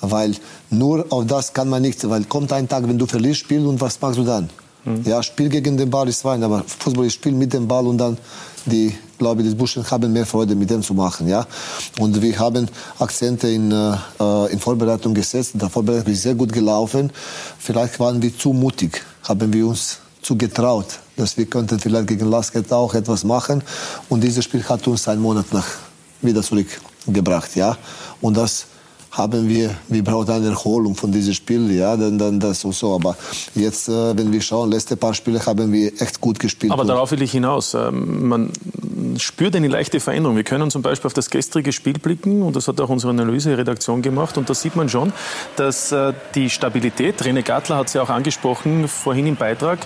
Weil 0.00 0.34
nur 0.70 1.06
auf 1.10 1.26
das 1.26 1.52
kann 1.52 1.68
man 1.68 1.82
nicht, 1.82 2.08
weil 2.08 2.24
kommt 2.24 2.52
ein 2.52 2.68
Tag, 2.68 2.88
wenn 2.88 2.98
du 2.98 3.06
verlierst, 3.06 3.40
Spiel 3.40 3.66
und 3.66 3.80
was 3.80 4.00
machst 4.00 4.18
du 4.18 4.24
dann? 4.24 4.50
Mhm. 4.84 5.02
Ja, 5.04 5.22
Spiel 5.22 5.48
gegen 5.48 5.76
den 5.76 5.90
Ball 5.90 6.08
ist 6.08 6.22
fein, 6.22 6.42
aber 6.42 6.64
Fußball 6.66 7.06
ist 7.06 7.14
Spiel 7.14 7.32
mit 7.32 7.52
dem 7.52 7.66
Ball 7.68 7.86
und 7.86 7.98
dann 7.98 8.18
die, 8.66 8.94
glaube 9.18 9.42
die 9.42 9.54
Burschen 9.54 9.88
haben 9.90 10.12
mehr 10.12 10.26
Freude 10.26 10.54
mit 10.54 10.70
dem 10.70 10.82
zu 10.82 10.94
machen, 10.94 11.28
ja. 11.28 11.46
Und 11.98 12.20
wir 12.20 12.38
haben 12.38 12.68
Akzente 12.98 13.48
in, 13.48 13.70
äh, 13.72 14.52
in 14.52 14.58
Vorbereitung 14.58 15.14
gesetzt. 15.14 15.52
Der 15.54 15.70
Vorbereitung 15.70 16.12
ist 16.12 16.22
sehr 16.22 16.34
gut 16.34 16.52
gelaufen. 16.52 17.10
Vielleicht 17.58 17.98
waren 18.00 18.20
wir 18.20 18.36
zu 18.36 18.52
mutig, 18.52 19.02
haben 19.22 19.52
wir 19.52 19.66
uns 19.66 19.98
zu 20.22 20.36
getraut, 20.36 20.98
dass 21.16 21.36
wir 21.36 21.46
könnten 21.46 21.78
vielleicht 21.78 22.08
gegen 22.08 22.30
Lasket 22.30 22.72
auch 22.72 22.94
etwas 22.94 23.24
machen. 23.24 23.62
Und 24.08 24.22
dieses 24.22 24.44
Spiel 24.44 24.64
hat 24.64 24.86
uns 24.88 25.06
einen 25.08 25.22
Monat 25.22 25.52
nach 25.52 25.66
wieder 26.22 26.42
zurückgebracht, 26.42 27.54
ja. 27.56 27.76
Und 28.20 28.36
das 28.36 28.66
haben 29.16 29.48
wir, 29.48 29.74
wir 29.88 30.04
brauchen 30.04 30.30
eine 30.30 30.48
Erholung 30.48 30.94
von 30.94 31.10
diesem 31.10 31.32
Spiel, 31.32 31.70
ja, 31.72 31.96
dann, 31.96 32.18
dann 32.18 32.38
das 32.38 32.64
und 32.64 32.74
so. 32.74 32.94
Aber 32.94 33.16
jetzt, 33.54 33.88
äh, 33.88 34.16
wenn 34.16 34.30
wir 34.32 34.42
schauen, 34.42 34.70
letzte 34.70 34.96
paar 34.96 35.14
Spiele 35.14 35.44
haben 35.44 35.72
wir 35.72 36.00
echt 36.00 36.20
gut 36.20 36.38
gespielt. 36.38 36.72
Aber 36.72 36.84
darauf 36.84 37.10
will 37.10 37.22
ich 37.22 37.32
hinaus. 37.32 37.74
Ähm, 37.74 38.28
man 38.28 38.52
spürt 39.18 39.56
eine 39.56 39.68
leichte 39.68 40.00
Veränderung. 40.00 40.36
Wir 40.36 40.44
können 40.44 40.70
zum 40.70 40.82
Beispiel 40.82 41.06
auf 41.06 41.14
das 41.14 41.30
gestrige 41.30 41.72
Spiel 41.72 41.94
blicken 41.94 42.42
und 42.42 42.56
das 42.56 42.68
hat 42.68 42.80
auch 42.80 42.90
unsere 42.90 43.10
Analyse-Redaktion 43.10 44.02
gemacht 44.02 44.36
und 44.36 44.50
da 44.50 44.54
sieht 44.54 44.76
man 44.76 44.88
schon, 44.88 45.12
dass 45.56 45.92
äh, 45.92 46.12
die 46.34 46.50
Stabilität, 46.50 47.22
René 47.22 47.42
Gattler 47.42 47.76
hat 47.76 47.88
es 47.88 47.94
ja 47.94 48.02
auch 48.02 48.10
angesprochen 48.10 48.88
vorhin 48.88 49.26
im 49.26 49.36
Beitrag, 49.36 49.78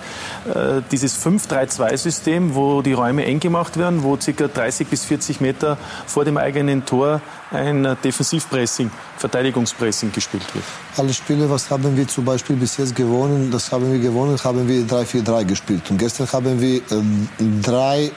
äh, 0.52 0.82
dieses 0.90 1.16
5-3-2-System, 1.24 2.54
wo 2.54 2.82
die 2.82 2.92
Räume 2.92 3.24
eng 3.24 3.38
gemacht 3.38 3.76
werden, 3.76 4.02
wo 4.02 4.16
ca. 4.16 4.48
30 4.48 4.88
bis 4.88 5.04
40 5.04 5.40
Meter 5.40 5.78
vor 6.06 6.24
dem 6.24 6.36
eigenen 6.36 6.84
Tor 6.84 7.20
ein 7.50 7.96
Defensivpressing, 8.02 8.90
Verteidigungspressing 9.18 10.12
gespielt 10.12 10.54
wird. 10.54 10.64
Alle 10.96 11.12
Spiele, 11.12 11.48
was 11.50 11.70
haben 11.70 11.96
wir 11.96 12.06
zum 12.06 12.24
Beispiel 12.24 12.56
bis 12.56 12.76
jetzt 12.76 12.94
gewonnen, 12.94 13.50
das 13.50 13.72
haben 13.72 13.90
wir 13.90 13.98
gewonnen, 13.98 14.38
haben 14.42 14.68
wir 14.68 14.82
3-4-3 14.86 15.44
gespielt. 15.44 15.90
Und 15.90 15.98
gestern 15.98 16.30
haben 16.32 16.60
wir 16.60 16.76
äh, 16.76 18.10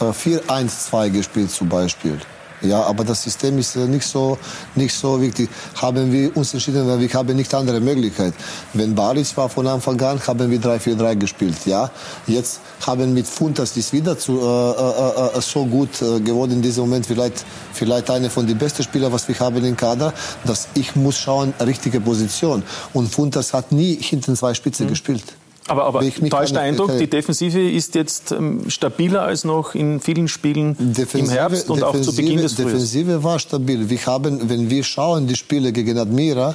4-1-2 0.00 1.10
gespielt 1.10 1.50
zum 1.50 1.68
Beispiel. 1.68 2.20
Ja, 2.62 2.82
aber 2.82 3.04
das 3.04 3.22
System 3.22 3.58
ist 3.58 3.76
nicht 3.76 4.06
so, 4.06 4.38
nicht 4.74 4.94
so 4.94 5.20
wichtig. 5.20 5.48
Haben 5.74 6.10
wir 6.10 6.36
uns 6.36 6.54
entschieden, 6.54 6.86
weil 6.86 7.00
wir 7.00 7.12
haben 7.12 7.36
nicht 7.36 7.52
andere 7.54 7.80
Möglichkeit. 7.80 8.34
Wenn 8.72 8.94
Baric 8.94 9.36
war 9.36 9.48
von 9.48 9.66
Anfang 9.66 10.00
an, 10.00 10.20
haben 10.26 10.50
wir 10.50 10.60
3-4-3 10.60 11.16
gespielt. 11.16 11.56
Ja, 11.66 11.90
jetzt 12.26 12.60
haben 12.86 13.12
mit 13.12 13.26
Funtas 13.26 13.76
ist 13.76 13.92
wieder 13.92 14.18
zu, 14.18 14.40
äh, 14.40 15.34
äh, 15.34 15.38
äh, 15.38 15.40
so 15.40 15.66
gut 15.66 16.00
äh, 16.00 16.20
geworden 16.20 16.52
in 16.52 16.62
diesem 16.62 16.84
Moment. 16.84 17.06
Vielleicht, 17.06 17.44
vielleicht 17.72 18.10
eine 18.10 18.30
von 18.30 18.46
den 18.46 18.58
besten 18.58 18.82
Spielern, 18.82 19.12
was 19.12 19.28
wir 19.28 19.38
haben 19.38 19.64
im 19.64 19.76
Kader, 19.76 20.12
dass 20.44 20.68
ich 20.74 20.96
muss 20.96 21.18
schauen, 21.18 21.52
richtige 21.60 22.00
Position. 22.00 22.62
Und 22.92 23.08
Funtas 23.08 23.52
hat 23.52 23.72
nie 23.72 23.96
hinten 24.00 24.34
zwei 24.36 24.54
Spitze 24.54 24.84
mhm. 24.84 24.88
gespielt. 24.88 25.24
Aber, 25.68 25.84
aber 25.84 26.00
täuschter 26.30 26.60
Eindruck, 26.60 26.96
die 26.98 27.08
Defensive 27.08 27.60
ist 27.60 27.94
jetzt 27.94 28.30
ähm, 28.30 28.70
stabiler 28.70 29.22
als 29.22 29.44
noch 29.44 29.74
in 29.74 30.00
vielen 30.00 30.28
Spielen 30.28 30.76
Defensive, 30.78 31.18
im 31.18 31.28
Herbst 31.30 31.70
und 31.70 31.82
auch 31.82 32.00
zu 32.00 32.14
Beginn 32.14 32.40
des 32.40 32.54
Frühjahrs. 32.54 32.74
Defensive 32.74 33.24
war 33.24 33.38
stabil. 33.38 33.90
Wir 33.90 34.06
haben, 34.06 34.48
wenn 34.48 34.70
wir 34.70 34.84
schauen, 34.84 35.26
die 35.26 35.34
Spiele 35.34 35.72
gegen 35.72 35.98
Admira, 35.98 36.54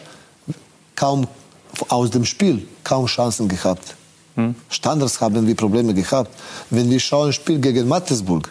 kaum 0.95 1.27
aus 1.89 2.09
dem 2.09 2.25
Spiel 2.25 2.65
kaum 2.83 3.05
Chancen 3.05 3.47
gehabt. 3.47 3.95
Hm. 4.35 4.55
Standards 4.69 5.19
haben 5.19 5.45
wir 5.45 5.55
Probleme 5.55 5.93
gehabt. 5.93 6.31
Wenn 6.69 6.89
wir 6.89 6.99
schauen, 6.99 7.27
das 7.27 7.35
Spiel 7.35 7.59
gegen 7.59 7.87
Mattesburg, 7.87 8.49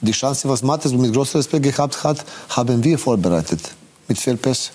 die 0.00 0.12
Chance, 0.12 0.48
was 0.48 0.62
Mattesburg 0.62 1.02
mit 1.02 1.12
großem 1.12 1.38
Respekt 1.38 1.64
gehabt 1.64 2.02
hat, 2.02 2.24
haben 2.50 2.82
wir 2.82 2.98
vorbereitet. 2.98 3.60
Mit 4.06 4.18
Fehlpässe. 4.18 4.70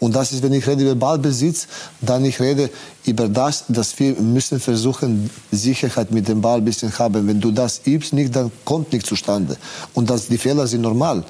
Und 0.00 0.16
das 0.16 0.32
ist, 0.32 0.42
wenn 0.42 0.54
ich 0.54 0.66
rede 0.66 0.82
über 0.82 0.94
Ballbesitz, 0.94 1.68
dann 2.00 2.24
ich 2.24 2.40
rede 2.40 2.70
über 3.04 3.28
das, 3.28 3.64
dass 3.68 3.96
wir 3.98 4.14
müssen 4.14 4.58
versuchen, 4.58 5.30
Sicherheit 5.52 6.10
mit 6.10 6.26
dem 6.26 6.40
Ball 6.40 6.58
ein 6.58 6.64
bisschen 6.64 6.98
haben. 6.98 7.28
Wenn 7.28 7.40
du 7.40 7.50
das 7.50 7.82
übst, 7.86 8.14
nicht, 8.14 8.34
dann 8.34 8.50
kommt 8.64 8.92
nicht 8.92 9.06
zustande. 9.06 9.56
Und 9.92 10.08
das, 10.08 10.26
die 10.26 10.38
Fehler 10.38 10.66
sind 10.66 10.80
normal, 10.80 11.22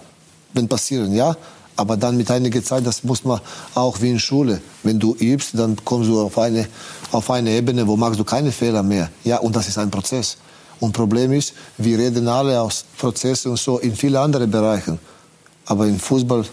wenn 0.54 0.68
passieren, 0.68 1.12
ja. 1.12 1.36
Aber 1.74 1.96
dann 1.96 2.16
mit 2.16 2.30
einiger 2.30 2.62
Zeit, 2.62 2.86
das 2.86 3.02
muss 3.04 3.24
man 3.24 3.40
auch 3.74 4.00
wie 4.00 4.10
in 4.10 4.18
Schule. 4.18 4.60
Wenn 4.82 5.00
du 5.00 5.14
übst, 5.14 5.50
dann 5.54 5.76
kommst 5.84 6.08
du 6.08 6.20
auf 6.20 6.38
eine, 6.38 6.68
auf 7.10 7.30
eine 7.30 7.50
Ebene, 7.50 7.86
wo 7.86 7.96
machst 7.96 8.20
du 8.20 8.24
keine 8.24 8.52
Fehler 8.52 8.82
mehr. 8.82 9.10
Ja, 9.24 9.38
und 9.38 9.56
das 9.56 9.66
ist 9.66 9.78
ein 9.78 9.90
Prozess. 9.90 10.36
Und 10.78 10.92
Problem 10.92 11.32
ist, 11.32 11.54
wir 11.78 11.98
reden 11.98 12.28
alle 12.28 12.60
aus 12.60 12.84
Prozessen 12.98 13.50
und 13.50 13.58
so 13.58 13.78
in 13.78 13.96
vielen 13.96 14.16
anderen 14.16 14.50
Bereichen. 14.50 14.98
Aber 15.66 15.86
im 15.86 15.98
Fußball 15.98 16.44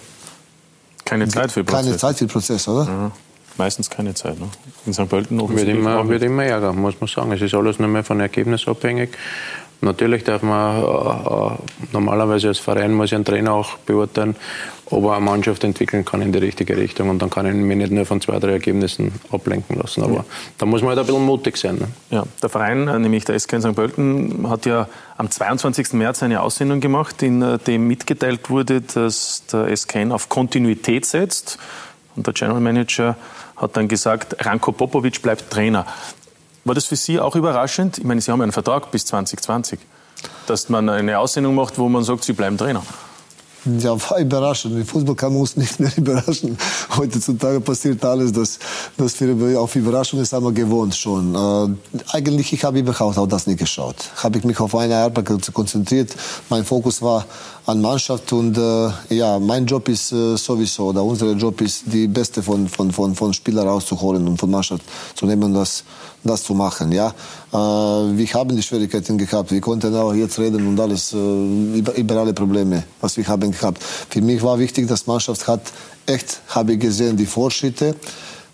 keine 1.08 1.28
Zeit 1.28 1.52
für 1.52 1.64
Prozess. 1.64 1.86
Keine 1.86 1.98
Zeit 1.98 2.18
für 2.18 2.28
Prozess, 2.28 2.68
oder? 2.68 2.86
Ja, 2.86 3.12
meistens 3.58 3.90
keine 3.90 4.14
Zeit. 4.14 4.40
Ne? 4.40 4.48
In 4.86 4.94
St. 4.94 5.10
Pölten 5.10 5.38
noch. 5.38 5.50
Wird 5.50 5.68
immer, 5.68 6.08
wird 6.08 6.24
immer 6.24 6.44
ärger, 6.44 6.74
muss 6.74 7.00
man 7.00 7.08
sagen. 7.08 7.32
Es 7.32 7.42
ist 7.42 7.54
alles 7.54 7.80
nur 7.80 7.88
mehr 7.88 8.04
von 8.04 8.20
Ergebnis 8.20 8.68
abhängig. 8.68 9.18
Natürlich 9.82 10.24
darf 10.24 10.42
man 10.42 10.84
äh, 10.84 10.86
äh, 10.86 11.58
normalerweise 11.92 12.48
als 12.48 12.60
Verein 12.60 12.94
muss 12.94 13.14
ein 13.14 13.24
Trainer 13.24 13.54
auch 13.54 13.78
beurteilen, 13.78 14.36
ob 14.90 15.04
er 15.06 15.16
eine 15.18 15.26
Mannschaft 15.26 15.64
entwickeln 15.64 16.06
kann 16.06 16.22
in 16.22 16.32
die 16.32 16.40
richtige 16.40 16.78
Richtung. 16.78 17.10
Und 17.10 17.22
dann 17.22 17.30
kann 17.30 17.46
ich 17.46 17.54
mich 17.54 17.78
nicht 17.78 17.92
nur 17.92 18.06
von 18.06 18.22
zwei, 18.22 18.40
drei 18.40 18.52
Ergebnissen 18.52 19.12
ablenken 19.32 19.78
lassen. 19.78 20.04
Aber 20.04 20.16
ja. 20.16 20.26
da 20.58 20.66
muss 20.66 20.82
man 20.82 20.90
halt 20.90 21.00
ein 21.00 21.06
bisschen 21.06 21.26
mutig 21.26 21.58
sein. 21.58 21.76
Ne? 21.76 21.88
Ja, 22.10 22.24
der 22.42 22.50
Verein, 22.50 22.88
äh, 22.88 22.98
nämlich 22.98 23.26
der 23.26 23.38
SK 23.38 23.54
in 23.54 23.62
St. 23.62 23.76
Pölten, 23.76 24.50
hat 24.50 24.66
ja 24.66 24.88
am 25.18 25.30
22. 25.30 25.94
März 25.94 26.24
eine 26.24 26.42
Aussendung 26.42 26.80
gemacht, 26.80 27.22
in 27.22 27.42
äh, 27.42 27.58
dem 27.60 27.88
mitgeteilt 27.88 28.50
wurde, 28.50 28.82
dass 28.82 29.44
der 29.52 29.76
SK 29.76 30.10
auf 30.10 30.30
Kontinuität 30.30 31.06
setzt. 31.06 31.58
Und 32.16 32.26
der 32.26 32.34
General 32.34 32.62
Manager 32.62 33.18
hat 33.58 33.76
dann 33.76 33.88
gesagt, 33.88 34.46
Ranko 34.46 34.72
Popovic 34.72 35.22
bleibt 35.22 35.52
Trainer. 35.52 35.86
War 36.64 36.76
das 36.76 36.86
für 36.86 36.96
Sie 36.96 37.20
auch 37.20 37.36
überraschend? 37.36 37.98
Ich 37.98 38.04
meine, 38.04 38.22
Sie 38.22 38.32
haben 38.32 38.42
einen 38.42 38.52
Vertrag 38.52 38.92
bis 38.92 39.06
2020, 39.06 39.80
dass 40.48 40.70
man 40.70 40.88
eine 40.90 41.20
Aussendung 41.20 41.56
macht, 41.56 41.78
wo 41.78 41.90
man 41.90 42.04
sagt, 42.04 42.24
Sie 42.24 42.34
bleiben 42.34 42.58
Trainer. 42.58 42.84
Ja, 43.66 43.98
war 44.10 44.20
überraschend. 44.20 44.76
Im 44.76 44.86
Fußball 44.86 45.16
kann 45.16 45.34
man 45.34 45.42
uns 45.42 45.58
nicht 45.58 45.80
mehr 45.80 45.92
überraschen. 45.98 46.58
Heutzutage 46.96 47.60
passiert 47.60 48.04
alles, 48.06 48.32
dass, 48.32 48.60
dass 48.98 49.20
wir 49.20 49.60
auf 49.60 49.76
Überraschungen 49.76 50.26
sind 50.26 50.44
wir 50.44 50.52
gewohnt 50.52 50.96
schon. 50.96 51.36
Äh, 51.36 51.98
eigentlich, 52.12 52.54
ich 52.54 52.64
habe 52.64 52.80
überhaupt 52.80 53.18
auch 53.18 53.28
das 53.28 53.48
nicht 53.48 53.60
geschaut. 53.60 53.96
Habe 54.18 54.38
ich 54.38 54.44
mich 54.44 54.60
auf 54.60 54.76
eine 54.76 54.96
Arbeit 54.96 55.54
konzentriert. 55.54 56.16
Mein 56.50 56.64
Fokus 56.64 57.02
war 57.02 57.26
an 57.66 57.82
Mannschaft 57.82 58.32
und 58.32 58.58
äh, 58.58 58.90
ja, 59.14 59.40
mein 59.40 59.66
Job 59.66 59.90
ist 59.90 60.14
äh, 60.14 60.38
sowieso, 60.38 60.86
oder 60.86 61.04
unser 61.04 61.34
Job 61.34 61.60
ist, 61.60 61.84
die 61.88 62.08
Beste 62.08 62.42
von, 62.42 62.70
von, 62.70 62.92
von, 62.92 63.14
von 63.14 63.34
Spielern 63.34 63.68
rauszuholen 63.68 64.26
und 64.26 64.38
von 64.38 64.50
Mannschaft 64.50 64.84
zu 65.16 65.26
nehmen 65.26 65.44
und 65.44 65.54
das, 65.54 65.84
das 66.24 66.44
zu 66.44 66.54
machen. 66.54 66.94
Ja? 66.94 67.14
Wir 67.58 68.28
haben 68.34 68.56
die 68.56 68.64
Schwierigkeiten 68.64 69.18
gehabt. 69.18 69.52
Wir 69.52 69.62
konnten 69.62 69.96
auch 69.96 70.14
jetzt 70.14 70.40
reden 70.40 70.68
und 70.68 70.80
alles 70.80 71.14
äh, 71.14 71.18
über, 71.78 71.96
über 71.96 72.16
alle 72.18 72.34
Probleme, 72.34 72.84
was 73.02 73.18
wir 73.18 73.28
haben 73.28 73.52
gehabt. 73.52 73.84
Für 73.84 74.22
mich 74.22 74.42
war 74.42 74.60
wichtig, 74.60 74.88
dass 74.88 75.08
Mannschaft 75.08 75.48
hat 75.48 75.62
echt, 76.06 76.42
habe 76.50 76.74
ich 76.74 76.80
gesehen, 76.80 77.18
die 77.18 77.26
Fortschritte 77.26 77.96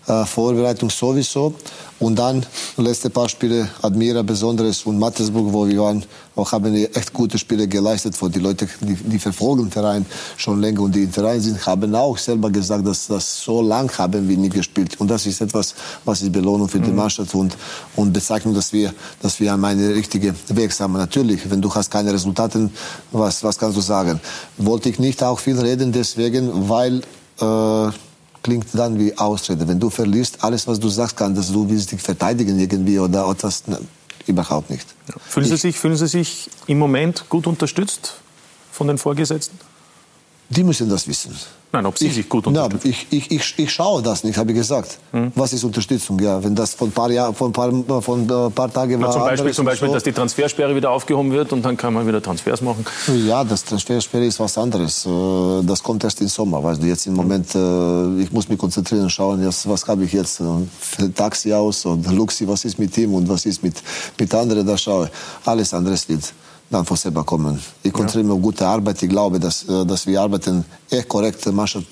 äh, 0.06 0.24
Vorbereitung 0.24 0.90
sowieso. 0.90 1.54
Und 2.00 2.18
dann 2.18 2.44
letzte 2.76 3.08
paar 3.08 3.28
Spiele 3.28 3.68
Admira 3.80 4.22
Besonderes 4.22 4.84
und 4.84 4.98
Mattersburg, 4.98 5.52
wo 5.52 5.66
wir 5.66 5.78
waren, 5.80 6.04
auch 6.36 6.50
haben 6.50 6.74
wir 6.74 6.94
echt 6.96 7.12
gute 7.12 7.38
Spiele 7.38 7.68
geleistet. 7.68 8.20
Wo 8.20 8.28
die 8.28 8.40
Leute, 8.40 8.68
die, 8.80 8.94
die 8.94 9.18
verfolgen 9.18 9.64
den 9.64 9.70
Verein 9.70 10.04
schon 10.36 10.60
länger 10.60 10.80
und 10.80 10.94
die 10.94 11.04
im 11.04 11.12
Verein 11.12 11.40
sind, 11.40 11.64
haben 11.64 11.94
auch 11.94 12.18
selber 12.18 12.50
gesagt, 12.50 12.86
dass 12.86 13.06
das 13.06 13.40
so 13.40 13.62
lang 13.62 13.90
haben 13.96 14.28
wir 14.28 14.36
nie 14.36 14.48
gespielt. 14.48 15.00
Und 15.00 15.08
das 15.08 15.24
ist 15.26 15.40
etwas, 15.40 15.74
was 16.04 16.20
ist 16.20 16.32
Belohnung 16.32 16.68
für 16.68 16.80
die 16.80 16.90
mhm. 16.90 16.96
Mannschaft 16.96 17.34
und, 17.34 17.56
und 17.96 18.12
Bezeichnung, 18.12 18.54
dass 18.54 18.72
wir, 18.72 18.92
dass 19.22 19.38
wir 19.38 19.52
an 19.52 19.64
einen 19.64 19.92
richtigen 19.92 20.34
Weg 20.48 20.78
haben. 20.80 20.94
Natürlich, 20.94 21.48
wenn 21.48 21.62
du 21.62 21.72
hast 21.72 21.90
keine 21.90 22.12
Resultate, 22.12 22.68
was, 23.12 23.42
was 23.44 23.56
kannst 23.56 23.76
du 23.76 23.80
sagen? 23.80 24.20
Wollte 24.58 24.88
ich 24.88 24.98
nicht 24.98 25.22
auch 25.22 25.38
viel 25.38 25.58
reden, 25.58 25.92
deswegen, 25.92 26.68
weil 26.68 27.02
äh, 27.40 27.92
klingt 28.44 28.66
dann 28.74 28.96
wie 28.98 29.16
Ausrede. 29.18 29.66
Wenn 29.66 29.80
du 29.80 29.90
verlierst, 29.90 30.44
alles, 30.44 30.68
was 30.68 30.78
du 30.78 30.88
sagst, 30.88 31.16
kann, 31.16 31.34
dass 31.34 31.50
du 31.50 31.68
willst 31.68 31.90
dich 31.90 32.00
verteidigen 32.00 32.56
irgendwie 32.60 33.00
oder 33.00 33.28
etwas, 33.28 33.66
ne, 33.66 33.80
überhaupt 34.26 34.70
nicht. 34.70 34.86
Fühlen, 35.26 35.46
Sie 35.46 35.56
sich, 35.56 35.76
fühlen 35.76 35.96
Sie 35.96 36.06
sich 36.06 36.48
im 36.68 36.78
Moment 36.78 37.28
gut 37.28 37.48
unterstützt 37.48 38.14
von 38.70 38.86
den 38.86 38.98
Vorgesetzten? 38.98 39.58
Die 40.48 40.64
müssen 40.64 40.88
das 40.88 41.08
wissen. 41.08 41.34
Nein, 41.74 41.86
ob 41.86 41.98
Sie 41.98 42.06
ich, 42.06 42.14
sich 42.14 42.28
gut 42.28 42.46
unterstützen. 42.46 42.80
Na, 42.84 42.88
ich, 42.88 43.06
ich, 43.10 43.30
ich, 43.32 43.58
ich 43.58 43.72
schaue 43.72 44.00
das 44.00 44.22
nicht, 44.22 44.38
habe 44.38 44.52
ich 44.52 44.58
gesagt. 44.58 44.96
Hm. 45.10 45.32
Was 45.34 45.52
ist 45.52 45.64
Unterstützung? 45.64 46.20
Ja, 46.20 46.42
wenn 46.42 46.54
das 46.54 46.72
von 46.74 46.88
ein 46.88 46.92
paar, 46.92 47.10
Jahr, 47.10 47.34
von 47.34 47.52
paar, 47.52 47.72
von 48.00 48.20
ein 48.20 48.52
paar 48.52 48.72
Tagen 48.72 49.02
war. 49.02 49.10
zum 49.10 49.22
Beispiel, 49.22 49.52
zum 49.52 49.64
Beispiel 49.64 49.88
so. 49.88 49.94
dass 49.94 50.04
die 50.04 50.12
Transfersperre 50.12 50.76
wieder 50.76 50.92
aufgehoben 50.92 51.32
wird 51.32 51.52
und 51.52 51.64
dann 51.64 51.76
kann 51.76 51.92
man 51.92 52.06
wieder 52.06 52.22
Transfers 52.22 52.60
machen. 52.60 52.84
Ja, 53.26 53.42
das 53.42 53.64
Transfersperre 53.64 54.24
ist 54.24 54.38
was 54.38 54.56
anderes. 54.56 55.04
Äh, 55.04 55.08
das 55.64 55.82
kommt 55.82 56.04
erst 56.04 56.20
im 56.20 56.28
Sommer. 56.28 56.62
Weißt 56.62 56.80
du, 56.80 56.86
jetzt 56.86 57.08
im 57.08 57.14
Moment, 57.14 57.52
äh, 57.56 58.22
ich 58.22 58.30
muss 58.30 58.48
mich 58.48 58.58
konzentrieren 58.58 59.04
und 59.04 59.10
schauen, 59.10 59.44
was 59.44 59.88
habe 59.88 60.04
ich 60.04 60.12
jetzt. 60.12 60.40
Taxi 61.16 61.52
aus 61.52 61.84
und 61.86 62.06
Luxi, 62.12 62.46
was 62.46 62.64
ist 62.64 62.78
mit 62.78 62.96
ihm 62.98 63.14
und 63.14 63.28
was 63.28 63.46
ist 63.46 63.64
mit, 63.64 63.74
mit 64.16 64.32
anderen, 64.32 64.64
da 64.64 64.78
schaue 64.78 65.10
Alles 65.44 65.74
andere 65.74 65.96
wird 66.06 66.32
dann 66.70 66.84
von 66.84 66.96
selber 66.96 67.24
kommen. 67.24 67.60
Ich 67.82 67.92
konzentriere 67.92 68.24
mich 68.24 68.34
auf 68.34 68.42
gute 68.42 68.66
Arbeit. 68.66 69.02
Ich 69.02 69.08
glaube, 69.08 69.38
dass, 69.38 69.64
dass 69.66 70.06
wir 70.06 70.20
arbeiten 70.20 70.64
echt 70.90 71.08
korrekt. 71.08 71.44
Die 71.44 71.52
Mannschaft 71.52 71.86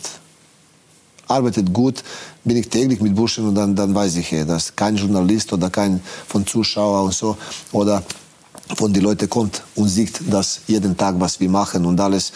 arbeitet 1.29 1.73
gut. 1.73 2.03
Bin 2.45 2.57
ich 2.57 2.69
täglich 2.69 3.01
mit 3.01 3.15
Burschen 3.15 3.49
und 3.49 3.55
dann, 3.55 3.75
dann 3.75 3.95
weiß 3.95 4.17
ich, 4.17 4.31
dass 4.47 4.75
kein 4.75 4.97
Journalist 4.97 5.53
oder 5.53 5.71
kein 5.71 6.01
von 6.27 6.47
Zuschauer 6.47 7.05
und 7.05 7.15
so 7.15 7.37
oder 7.73 8.03
von 8.77 8.93
den 8.93 9.03
Leuten 9.03 9.29
kommt 9.29 9.63
und 9.77 9.89
sieht 9.89 10.21
das 10.31 10.61
jeden 10.67 10.97
Tag, 10.97 11.15
was 11.19 11.39
wir 11.39 11.49
machen 11.49 11.85
und 11.85 12.01
alles. 12.01 12.33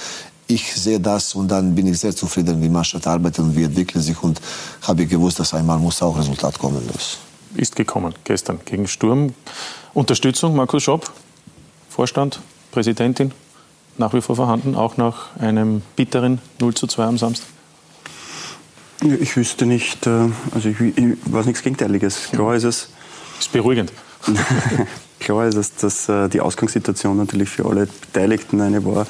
Ich 0.47 0.73
sehe 0.75 1.01
das 1.01 1.35
und 1.35 1.49
dann 1.49 1.75
bin 1.75 1.89
ich 1.89 1.99
sehr 1.99 2.15
zufrieden, 2.15 2.63
wie 2.63 2.69
Mannschaft 2.69 3.07
arbeitet 3.07 3.41
und 3.41 3.57
wir 3.57 3.67
entwickeln 3.67 4.01
sich 4.01 4.23
und 4.23 4.41
habe 4.83 5.05
gewusst, 5.07 5.41
dass 5.41 5.55
einmal 5.55 5.79
muss 5.79 6.01
auch 6.03 6.17
Resultat 6.17 6.59
kommen. 6.59 6.83
Das 6.93 7.19
ist 7.57 7.75
gekommen 7.75 8.15
gestern 8.23 8.61
gegen 8.65 8.87
Sturm. 8.87 9.35
Unterstützung, 9.93 10.55
Markus 10.55 10.85
Schopp? 10.85 11.11
Vorstand, 11.97 12.41
Präsidentin 12.73 13.33
nach 13.97 14.13
wie 14.13 14.21
vor 14.21 14.37
vorhanden, 14.37 14.75
auch 14.75 14.99
nach 14.99 15.35
einem 15.39 15.81
bitteren 15.97 16.43
0 16.61 16.75
zu 16.75 16.87
2 16.87 17.05
am 17.05 17.17
Samstag? 17.17 17.49
Ich 19.01 19.35
wüsste 19.35 19.65
nicht, 19.65 20.07
äh, 20.07 20.29
also 20.55 20.69
ich, 20.69 20.79
ich 20.79 21.17
weiß 21.25 21.47
nichts 21.47 21.63
Gegenteiliges. 21.63 22.33
Klar 22.33 22.55
ist 22.55 22.65
es. 22.65 22.91
Ist 23.39 23.51
beruhigend. 23.51 23.95
klar 25.21 25.47
ist, 25.47 25.57
dass, 25.57 25.75
dass 25.77 26.09
äh, 26.11 26.29
die 26.29 26.43
Ausgangssituation 26.43 27.17
natürlich 27.17 27.49
für 27.49 27.65
alle 27.65 27.87
Beteiligten 27.87 28.61
eine 28.61 28.85
war. 28.85 29.07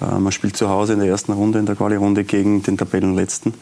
Äh, 0.00 0.20
man 0.20 0.30
spielt 0.30 0.56
zu 0.56 0.68
Hause 0.68 0.92
in 0.92 1.00
der 1.00 1.08
ersten 1.08 1.32
Runde, 1.32 1.58
in 1.58 1.66
der 1.66 1.74
Quali-Runde 1.74 2.22
gegen 2.22 2.62
den 2.62 2.78
Tabellenletzten. 2.78 3.52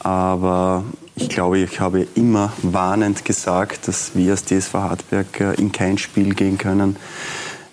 Aber 0.00 0.84
ich 1.14 1.28
glaube, 1.28 1.58
ich 1.58 1.78
habe 1.78 2.06
immer 2.14 2.54
warnend 2.62 3.26
gesagt, 3.26 3.86
dass 3.86 4.12
wir 4.14 4.30
als 4.30 4.46
DSV 4.46 4.72
Hartberg 4.72 5.58
in 5.58 5.72
kein 5.72 5.98
Spiel 5.98 6.34
gehen 6.34 6.56
können 6.56 6.96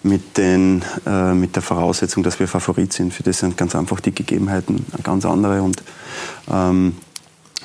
mit, 0.04 0.38
den, 0.38 0.84
äh, 1.06 1.34
mit 1.34 1.56
der 1.56 1.62
Voraussetzung, 1.62 2.24
dass 2.24 2.40
wir 2.40 2.48
Favorit 2.48 2.94
sind. 2.94 3.14
Für 3.14 3.24
das 3.24 3.40
sind 3.40 3.58
ganz 3.58 3.76
einfach 3.76 4.00
die 4.00 4.14
Gegebenheiten 4.14 4.86
ganz 5.04 5.26
andere. 5.26 5.62
Und 5.62 5.84
ähm, 6.52 6.96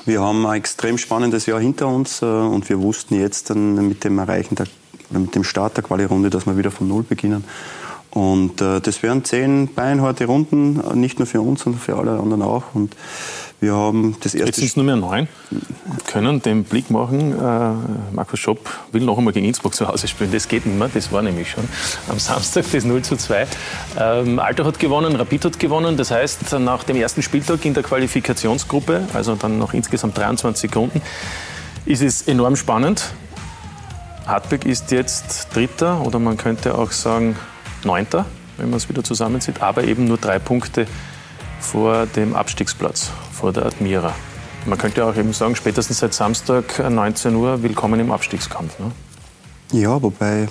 wir 0.05 0.21
haben 0.21 0.45
ein 0.45 0.57
extrem 0.57 0.97
spannendes 0.97 1.45
Jahr 1.45 1.59
hinter 1.59 1.87
uns 1.87 2.21
äh, 2.21 2.25
und 2.25 2.67
wir 2.69 2.81
wussten 2.81 3.19
jetzt 3.19 3.49
dann 3.49 3.87
mit 3.87 4.03
dem 4.03 4.19
Erreichen 4.19 4.55
der, 4.55 4.67
mit 5.09 5.33
dem 5.35 5.43
Start 5.43 5.77
der 5.77 5.83
Quali-Runde, 5.83 6.29
dass 6.29 6.45
wir 6.45 6.57
wieder 6.57 6.71
von 6.71 6.87
Null 6.87 7.03
beginnen. 7.03 7.45
Und 8.11 8.61
äh, 8.61 8.79
das 8.79 9.03
wären 9.03 9.25
zehn 9.25 9.73
beinharte 9.73 10.25
Runden, 10.25 10.81
nicht 10.99 11.19
nur 11.19 11.25
für 11.25 11.41
uns, 11.41 11.63
sondern 11.63 11.81
für 11.81 11.97
alle 11.97 12.19
anderen 12.19 12.43
auch. 12.43 12.63
Und 12.73 12.95
wir 13.65 13.73
haben 13.73 14.15
das 14.21 14.35
erste. 14.35 14.45
Jetzt 14.45 14.55
sind 14.57 14.67
es 14.67 14.75
nur 14.75 14.85
mehr 14.85 14.95
neun. 14.95 15.27
Können 16.05 16.39
den 16.39 16.63
Blick 16.63 16.91
machen. 16.91 17.31
Äh, 17.31 18.13
Markus 18.13 18.39
Schopp 18.39 18.69
will 18.91 19.01
noch 19.01 19.17
einmal 19.17 19.33
gegen 19.33 19.47
Innsbruck 19.47 19.73
zu 19.73 19.87
Hause 19.87 20.07
spielen. 20.07 20.31
Das 20.31 20.47
geht 20.47 20.67
nicht 20.67 20.77
mehr. 20.77 20.87
Das 20.93 21.11
war 21.11 21.23
nämlich 21.23 21.49
schon 21.49 21.63
am 22.07 22.19
Samstag 22.19 22.65
das 22.71 22.85
0 22.85 23.01
zu 23.01 23.17
2. 23.17 23.47
Ähm, 23.99 24.39
Alter 24.39 24.65
hat 24.65 24.77
gewonnen, 24.77 25.15
Rapid 25.15 25.45
hat 25.45 25.59
gewonnen. 25.59 25.97
Das 25.97 26.11
heißt, 26.11 26.53
nach 26.59 26.83
dem 26.83 26.95
ersten 26.95 27.23
Spieltag 27.23 27.65
in 27.65 27.73
der 27.73 27.81
Qualifikationsgruppe, 27.81 29.07
also 29.15 29.33
dann 29.33 29.57
noch 29.57 29.73
insgesamt 29.73 30.15
23 30.15 30.69
Sekunden, 30.69 31.01
ist 31.87 32.03
es 32.03 32.21
enorm 32.27 32.55
spannend. 32.55 33.13
Hartberg 34.27 34.65
ist 34.65 34.91
jetzt 34.91 35.55
Dritter 35.55 36.01
oder 36.01 36.19
man 36.19 36.37
könnte 36.37 36.77
auch 36.77 36.91
sagen 36.91 37.35
Neunter, 37.83 38.25
wenn 38.57 38.69
man 38.69 38.77
es 38.77 38.89
wieder 38.89 39.03
zusammenzieht, 39.03 39.63
aber 39.63 39.85
eben 39.85 40.05
nur 40.05 40.17
drei 40.17 40.37
Punkte 40.37 40.85
vor 41.65 42.05
dem 42.05 42.35
Abstiegsplatz, 42.35 43.09
vor 43.33 43.51
der 43.51 43.65
Admira. 43.65 44.13
Man 44.65 44.77
könnte 44.77 45.05
auch 45.05 45.15
eben 45.15 45.33
sagen, 45.33 45.55
spätestens 45.55 45.99
seit 45.99 46.13
Samstag 46.13 46.79
19 46.89 47.35
Uhr 47.35 47.61
willkommen 47.61 47.99
im 47.99 48.11
Abstiegskampf. 48.11 48.79
Ne? 48.79 48.91
Ja, 49.71 50.01
wobei 50.01 50.47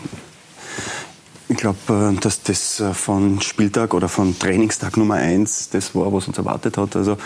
ich 1.54 1.60
glaube, 1.60 2.14
äh, 2.16 2.20
dass 2.20 2.42
das 2.42 2.80
äh, 2.80 2.92
von 2.94 3.40
Spieltag 3.40 3.94
oder 3.94 4.08
von 4.08 4.36
Trainingstag 4.36 4.96
Nummer 4.96 5.14
eins 5.14 5.70
das 5.70 5.94
war, 5.94 6.12
was 6.12 6.26
uns 6.26 6.36
erwartet 6.36 6.76
hat. 6.76 6.96
Also 6.96 7.16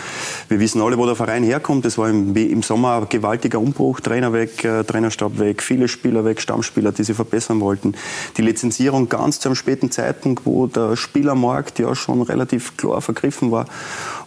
wir 0.47 0.59
wissen 0.59 0.81
alle, 0.81 0.97
wo 0.97 1.05
der 1.07 1.15
Verein 1.15 1.43
herkommt. 1.43 1.83
Das 1.83 1.97
war 1.97 2.09
im, 2.09 2.35
im 2.35 2.61
Sommer 2.61 3.01
ein 3.01 3.09
gewaltiger 3.09 3.59
Umbruch. 3.59 3.99
Trainer 4.01 4.31
weg, 4.31 4.63
äh, 4.63 4.83
Trainerstab 4.83 5.39
weg, 5.39 5.63
viele 5.63 5.87
Spieler 5.87 6.25
weg, 6.25 6.41
Stammspieler, 6.41 6.91
die 6.91 7.03
sie 7.03 7.15
verbessern 7.15 7.59
wollten. 7.59 7.95
Die 8.37 8.43
Lizenzierung 8.43 9.09
ganz 9.09 9.39
zu 9.39 9.49
einem 9.49 9.55
späten 9.55 9.89
Zeitpunkt, 9.89 10.45
wo 10.45 10.67
der 10.67 10.95
Spielermarkt 10.95 11.79
ja 11.79 11.95
schon 11.95 12.21
relativ 12.21 12.77
klar 12.77 13.01
vergriffen 13.01 13.51
war. 13.51 13.65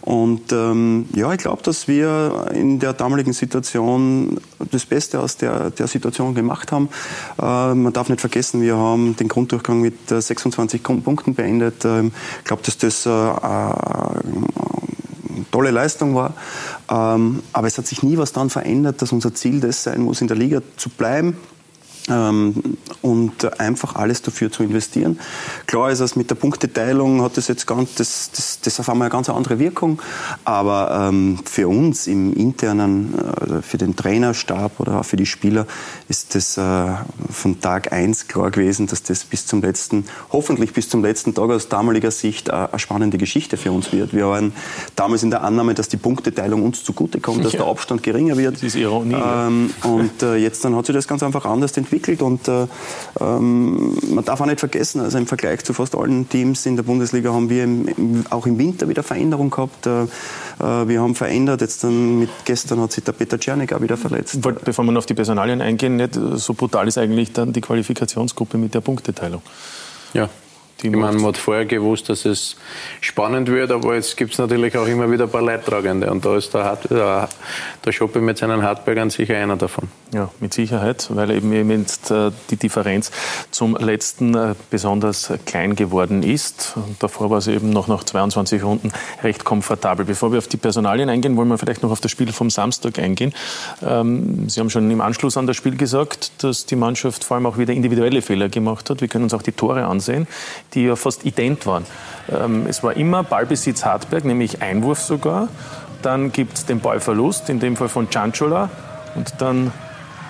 Und 0.03 0.51
ähm, 0.51 1.05
ja, 1.15 1.31
ich 1.31 1.37
glaube, 1.39 1.63
dass 1.63 1.87
wir 1.87 2.47
in 2.53 2.79
der 2.79 2.91
damaligen 2.91 3.31
Situation 3.31 4.37
das 4.69 4.85
Beste 4.85 5.21
aus 5.21 5.37
der, 5.37 5.69
der 5.69 5.87
Situation 5.87 6.35
gemacht 6.35 6.73
haben. 6.73 6.89
Äh, 7.41 7.73
man 7.73 7.93
darf 7.93 8.09
nicht 8.09 8.19
vergessen, 8.19 8.61
wir 8.61 8.75
haben 8.75 9.15
den 9.15 9.29
Grunddurchgang 9.29 9.79
mit 9.79 10.09
26 10.09 10.81
äh, 10.81 10.93
Punkten 10.95 11.35
beendet. 11.35 11.85
Ähm, 11.85 12.11
ich 12.39 12.43
glaube, 12.43 12.63
dass 12.63 12.77
das 12.77 13.05
äh, 13.05 13.09
eine 13.09 14.25
tolle 15.51 15.71
Leistung 15.71 16.15
war. 16.15 16.33
Ähm, 16.91 17.41
aber 17.53 17.67
es 17.67 17.77
hat 17.77 17.87
sich 17.87 18.03
nie 18.03 18.17
was 18.17 18.33
daran 18.33 18.49
verändert, 18.49 19.01
dass 19.01 19.13
unser 19.13 19.33
Ziel 19.33 19.61
das 19.61 19.83
sein 19.83 20.01
muss, 20.01 20.19
in 20.19 20.27
der 20.27 20.35
Liga 20.35 20.61
zu 20.75 20.89
bleiben 20.89 21.37
und 22.09 23.59
einfach 23.59 23.95
alles 23.95 24.21
dafür 24.21 24.51
zu 24.51 24.63
investieren. 24.63 25.19
Klar 25.67 25.89
ist 25.89 26.01
es 26.01 26.17
mit 26.17 26.29
der 26.29 26.35
Punkteteilung 26.35 27.21
hat 27.21 27.37
das 27.37 27.47
jetzt 27.47 27.65
ganz, 27.65 27.95
das, 27.95 28.29
das, 28.35 28.59
das 28.59 28.79
auf 28.79 28.89
einmal 28.89 29.05
eine 29.05 29.11
ganz 29.11 29.29
andere 29.29 29.57
Wirkung, 29.57 30.01
aber 30.43 31.09
ähm, 31.09 31.39
für 31.45 31.69
uns 31.69 32.07
im 32.07 32.33
internen, 32.33 33.13
äh, 33.17 33.61
für 33.61 33.77
den 33.77 33.95
Trainerstab 33.95 34.81
oder 34.81 34.99
auch 34.99 35.05
für 35.05 35.15
die 35.15 35.25
Spieler 35.25 35.65
ist 36.09 36.35
das 36.35 36.57
äh, 36.57 36.91
von 37.31 37.61
Tag 37.61 37.93
eins 37.93 38.27
klar 38.27 38.51
gewesen, 38.51 38.87
dass 38.87 39.03
das 39.03 39.23
bis 39.23 39.45
zum 39.45 39.61
letzten, 39.61 40.05
hoffentlich 40.31 40.73
bis 40.73 40.89
zum 40.89 41.03
letzten 41.03 41.33
Tag 41.33 41.51
aus 41.51 41.69
damaliger 41.69 42.11
Sicht 42.11 42.49
äh, 42.49 42.51
eine 42.51 42.79
spannende 42.79 43.17
Geschichte 43.17 43.55
für 43.55 43.71
uns 43.71 43.93
wird. 43.93 44.13
Wir 44.13 44.27
waren 44.27 44.51
damals 44.97 45.23
in 45.23 45.29
der 45.29 45.43
Annahme, 45.43 45.73
dass 45.73 45.87
die 45.87 45.97
Punkteteilung 45.97 46.63
uns 46.63 46.83
zugutekommt, 46.83 47.45
dass 47.45 47.53
ja. 47.53 47.59
der 47.59 47.67
Abstand 47.69 48.03
geringer 48.03 48.35
wird. 48.35 48.55
Das 48.55 48.63
ist 48.63 48.75
Ironie. 48.75 49.15
Ähm, 49.15 49.69
und 49.83 50.21
äh, 50.21 50.35
jetzt 50.35 50.65
dann 50.65 50.75
hat 50.75 50.85
sich 50.85 50.95
das 50.95 51.07
ganz 51.07 51.23
einfach 51.23 51.45
anders 51.45 51.77
entwickelt 51.77 51.92
entwickelt 51.93 52.21
und 52.21 52.47
äh, 52.47 52.67
ähm, 53.19 53.97
man 54.13 54.25
darf 54.25 54.41
auch 54.41 54.45
nicht 54.45 54.59
vergessen, 54.59 55.01
also 55.01 55.17
im 55.17 55.27
Vergleich 55.27 55.63
zu 55.63 55.73
fast 55.73 55.95
allen 55.95 56.27
Teams 56.27 56.65
in 56.65 56.75
der 56.75 56.83
Bundesliga 56.83 57.33
haben 57.33 57.49
wir 57.49 57.63
im, 57.63 57.87
im, 57.87 58.25
auch 58.29 58.45
im 58.45 58.57
Winter 58.57 58.89
wieder 58.89 59.03
Veränderung 59.03 59.49
gehabt. 59.49 59.85
Äh, 59.85 60.03
äh 60.03 60.87
wir 60.87 61.01
haben 61.01 61.15
verändert, 61.15 61.61
jetzt 61.61 61.83
dann 61.83 62.19
mit 62.19 62.29
gestern 62.45 62.81
hat 62.81 62.91
sich 62.91 63.03
der 63.03 63.13
Peter 63.13 63.39
Czernik 63.39 63.73
auch 63.73 63.81
wieder 63.81 63.97
verletzt. 63.97 64.39
Bevor 64.41 64.83
wir 64.85 64.97
auf 64.97 65.05
die 65.05 65.13
Personalien 65.13 65.61
eingehen, 65.61 65.95
nicht 65.97 66.19
so 66.35 66.53
brutal 66.53 66.87
ist 66.87 66.97
eigentlich 66.97 67.33
dann 67.33 67.53
die 67.53 67.61
Qualifikationsgruppe 67.61 68.57
mit 68.57 68.73
der 68.73 68.81
Punkteteilung. 68.81 69.41
Ja, 70.13 70.29
meine, 70.91 71.17
man 71.17 71.25
hat 71.27 71.37
vorher 71.37 71.65
gewusst, 71.65 72.09
dass 72.09 72.25
es 72.25 72.55
spannend 73.01 73.49
wird, 73.49 73.71
aber 73.71 73.95
jetzt 73.95 74.17
gibt 74.17 74.33
es 74.33 74.39
natürlich 74.39 74.77
auch 74.77 74.87
immer 74.87 75.09
wieder 75.09 75.25
ein 75.25 75.29
paar 75.29 75.41
Leidtragende. 75.41 76.11
Und 76.11 76.25
da 76.25 76.35
ist 76.35 76.53
der, 76.53 76.63
Hart, 76.63 76.89
der, 76.89 77.29
der 77.85 77.91
Schoppe 77.91 78.19
mit 78.19 78.37
seinen 78.37 78.61
Hartbergern 78.61 79.09
sicher 79.09 79.37
einer 79.37 79.55
davon. 79.55 79.87
Ja, 80.13 80.29
mit 80.39 80.53
Sicherheit, 80.53 81.07
weil 81.09 81.31
eben, 81.31 81.51
eben 81.53 81.85
die 82.49 82.55
Differenz 82.55 83.11
zum 83.49 83.75
letzten 83.75 84.35
äh, 84.35 84.53
besonders 84.69 85.33
klein 85.45 85.75
geworden 85.75 86.21
ist. 86.21 86.75
Davor 86.99 87.29
war 87.29 87.41
sie 87.41 87.53
eben 87.53 87.71
noch 87.71 87.87
nach 87.87 88.03
22 88.03 88.63
Runden 88.63 88.91
recht 89.23 89.43
komfortabel. 89.43 90.05
Bevor 90.05 90.31
wir 90.31 90.37
auf 90.37 90.47
die 90.47 90.57
Personalien 90.57 91.09
eingehen, 91.09 91.35
wollen 91.35 91.47
wir 91.47 91.57
vielleicht 91.57 91.81
noch 91.81 91.91
auf 91.91 91.99
das 91.99 92.11
Spiel 92.11 92.31
vom 92.31 92.49
Samstag 92.49 92.99
eingehen. 92.99 93.33
Ähm, 93.81 94.49
sie 94.49 94.59
haben 94.59 94.69
schon 94.69 94.89
im 94.91 95.01
Anschluss 95.01 95.37
an 95.37 95.47
das 95.47 95.57
Spiel 95.57 95.77
gesagt, 95.77 96.43
dass 96.43 96.65
die 96.65 96.75
Mannschaft 96.75 97.23
vor 97.23 97.35
allem 97.35 97.45
auch 97.45 97.57
wieder 97.57 97.73
individuelle 97.73 98.21
Fehler 98.21 98.49
gemacht 98.49 98.89
hat. 98.89 99.01
Wir 99.01 99.07
können 99.07 99.23
uns 99.23 99.33
auch 99.33 99.41
die 99.41 99.51
Tore 99.51 99.85
ansehen 99.85 100.27
die 100.73 100.85
ja 100.85 100.95
fast 100.95 101.25
ident 101.25 101.65
waren. 101.65 101.85
Ähm, 102.31 102.65
es 102.67 102.83
war 102.83 102.95
immer 102.95 103.23
Ballbesitz 103.23 103.85
Hartberg, 103.85 104.25
nämlich 104.25 104.61
Einwurf 104.61 104.99
sogar. 104.99 105.47
Dann 106.01 106.31
gibt 106.31 106.57
es 106.57 106.65
den 106.65 106.79
Ballverlust, 106.79 107.49
in 107.49 107.59
dem 107.59 107.75
Fall 107.75 107.89
von 107.89 108.09
Canciola. 108.09 108.69
Und 109.15 109.35
dann 109.39 109.71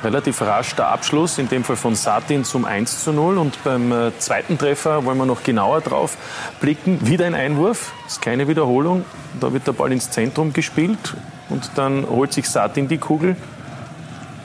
relativ 0.03 0.41
rasch 0.41 0.75
der 0.75 0.89
Abschluss, 0.89 1.37
in 1.37 1.47
dem 1.47 1.63
Fall 1.63 1.75
von 1.75 1.95
Satin 1.95 2.43
zum 2.43 2.65
1 2.65 3.03
zu 3.03 3.13
0. 3.13 3.37
Und 3.37 3.63
beim 3.63 3.91
äh, 3.91 4.11
zweiten 4.19 4.57
Treffer 4.57 5.05
wollen 5.05 5.17
wir 5.17 5.25
noch 5.25 5.43
genauer 5.43 5.81
drauf 5.81 6.17
blicken. 6.59 7.07
Wieder 7.07 7.25
ein 7.25 7.35
Einwurf, 7.35 7.93
ist 8.07 8.21
keine 8.21 8.47
Wiederholung. 8.47 9.05
Da 9.39 9.53
wird 9.53 9.65
der 9.67 9.73
Ball 9.73 9.91
ins 9.91 10.11
Zentrum 10.11 10.53
gespielt 10.53 11.15
und 11.49 11.71
dann 11.75 12.07
holt 12.07 12.33
sich 12.33 12.49
Satin 12.49 12.87
die 12.87 12.97
Kugel 12.97 13.35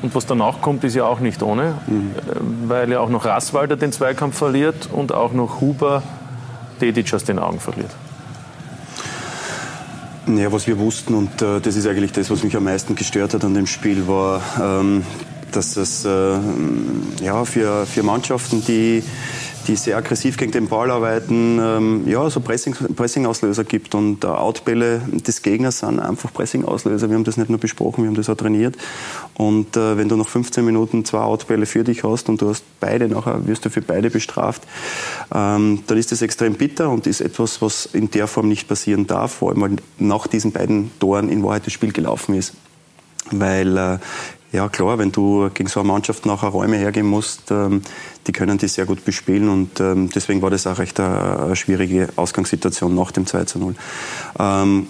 und 0.02 0.14
was 0.14 0.26
danach 0.26 0.60
kommt, 0.60 0.84
ist 0.84 0.94
ja 0.94 1.04
auch 1.04 1.20
nicht 1.20 1.42
ohne, 1.42 1.74
mhm. 1.86 2.12
weil 2.68 2.90
ja 2.90 3.00
auch 3.00 3.08
noch 3.08 3.24
Rasswalder 3.24 3.76
den 3.76 3.92
Zweikampf 3.92 4.36
verliert 4.36 4.88
und 4.92 5.12
auch 5.12 5.32
noch 5.32 5.60
Huber 5.60 6.02
Dedic 6.80 7.12
aus 7.14 7.24
den 7.24 7.38
Augen 7.38 7.60
verliert. 7.60 7.90
Ja, 10.26 10.52
was 10.52 10.66
wir 10.66 10.78
wussten, 10.78 11.14
und 11.14 11.40
äh, 11.40 11.60
das 11.60 11.74
ist 11.74 11.86
eigentlich 11.86 12.12
das, 12.12 12.30
was 12.30 12.44
mich 12.44 12.54
am 12.54 12.64
meisten 12.64 12.94
gestört 12.94 13.32
hat 13.34 13.44
an 13.44 13.54
dem 13.54 13.66
Spiel, 13.66 14.06
war, 14.06 14.42
ähm, 14.60 15.04
dass 15.52 15.76
es 15.76 16.04
äh, 16.04 16.38
ja, 17.22 17.44
für, 17.46 17.86
für 17.86 18.02
Mannschaften, 18.02 18.62
die 18.66 19.02
die 19.68 19.76
sehr 19.76 19.98
aggressiv 19.98 20.38
gegen 20.38 20.50
den 20.50 20.66
Ball 20.66 20.90
arbeiten, 20.90 21.58
ähm, 21.60 22.08
ja, 22.08 22.28
so 22.30 22.40
Pressing, 22.40 22.74
Pressing-Auslöser 22.74 23.64
gibt. 23.64 23.94
Und 23.94 24.24
äh, 24.24 24.26
Outbälle 24.26 25.02
des 25.12 25.42
Gegners 25.42 25.80
sind 25.80 26.00
einfach 26.00 26.32
Pressing-Auslöser. 26.32 27.08
Wir 27.08 27.16
haben 27.16 27.24
das 27.24 27.36
nicht 27.36 27.50
nur 27.50 27.58
besprochen, 27.58 28.02
wir 28.02 28.08
haben 28.08 28.16
das 28.16 28.30
auch 28.30 28.36
trainiert. 28.36 28.76
Und 29.34 29.76
äh, 29.76 29.96
wenn 29.98 30.08
du 30.08 30.16
nach 30.16 30.28
15 30.28 30.64
Minuten 30.64 31.04
zwei 31.04 31.20
Outbälle 31.20 31.66
für 31.66 31.84
dich 31.84 32.02
hast 32.02 32.30
und 32.30 32.40
du 32.40 32.48
hast 32.48 32.64
beide 32.80 33.08
nachher, 33.08 33.46
wirst 33.46 33.66
du 33.66 33.70
für 33.70 33.82
beide 33.82 34.10
bestraft, 34.10 34.62
ähm, 35.34 35.84
dann 35.86 35.98
ist 35.98 36.12
das 36.12 36.22
extrem 36.22 36.54
bitter 36.54 36.88
und 36.88 37.06
ist 37.06 37.20
etwas, 37.20 37.60
was 37.60 37.86
in 37.86 38.10
der 38.10 38.26
Form 38.26 38.48
nicht 38.48 38.68
passieren 38.68 39.06
darf, 39.06 39.34
vor 39.34 39.50
allem 39.50 39.76
nach 39.98 40.26
diesen 40.26 40.52
beiden 40.52 40.90
Toren 40.98 41.28
in 41.28 41.44
Wahrheit 41.44 41.66
das 41.66 41.74
Spiel 41.74 41.92
gelaufen 41.92 42.34
ist. 42.34 42.54
Weil 43.30 43.76
äh, 43.76 43.98
ja 44.52 44.68
klar, 44.68 44.98
wenn 44.98 45.12
du 45.12 45.50
gegen 45.52 45.68
so 45.68 45.80
eine 45.80 45.88
Mannschaft 45.88 46.26
nachher 46.26 46.48
Räume 46.48 46.76
hergeben 46.76 47.08
musst, 47.08 47.50
ähm, 47.50 47.82
die 48.26 48.32
können 48.32 48.58
die 48.58 48.68
sehr 48.68 48.86
gut 48.86 49.04
bespielen 49.04 49.48
und 49.48 49.80
ähm, 49.80 50.10
deswegen 50.14 50.42
war 50.42 50.50
das 50.50 50.66
auch 50.66 50.78
recht 50.78 50.98
eine, 51.00 51.44
eine 51.44 51.56
schwierige 51.56 52.08
Ausgangssituation 52.16 52.94
nach 52.94 53.10
dem 53.10 53.26
2 53.26 53.44
zu 53.44 53.58
0. 53.58 53.74
Ähm, 54.38 54.86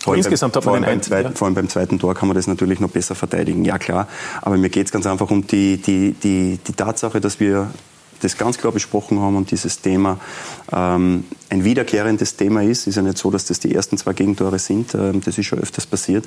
vor 0.00 0.16
Insgesamt 0.16 0.54
beim, 0.54 0.62
vor, 0.62 0.74
allem 0.74 0.84
beim 0.84 1.02
zweiten, 1.02 1.28
ja. 1.28 1.34
vor 1.34 1.46
allem 1.46 1.54
beim 1.54 1.68
zweiten 1.68 1.98
Tor 1.98 2.14
kann 2.14 2.26
man 2.26 2.34
das 2.34 2.46
natürlich 2.46 2.80
noch 2.80 2.88
besser 2.90 3.14
verteidigen, 3.14 3.64
ja 3.66 3.78
klar. 3.78 4.08
Aber 4.40 4.56
mir 4.56 4.70
geht 4.70 4.86
es 4.86 4.92
ganz 4.92 5.06
einfach 5.06 5.30
um 5.30 5.46
die, 5.46 5.76
die, 5.76 6.12
die, 6.12 6.58
die 6.66 6.72
Tatsache, 6.72 7.20
dass 7.20 7.38
wir 7.38 7.70
das 8.20 8.36
ganz 8.36 8.58
klar 8.58 8.72
besprochen 8.72 9.20
haben 9.20 9.36
und 9.36 9.50
dieses 9.50 9.80
Thema 9.80 10.18
ähm, 10.72 11.24
ein 11.48 11.64
wiederkehrendes 11.64 12.36
Thema 12.36 12.62
ist. 12.62 12.86
Ist 12.86 12.96
ja 12.96 13.02
nicht 13.02 13.18
so, 13.18 13.30
dass 13.30 13.46
das 13.46 13.60
die 13.60 13.74
ersten 13.74 13.96
zwei 13.98 14.12
Gegentore 14.12 14.58
sind. 14.58 14.94
Ähm, 14.94 15.20
das 15.24 15.38
ist 15.38 15.46
schon 15.46 15.58
öfters 15.58 15.86
passiert. 15.86 16.26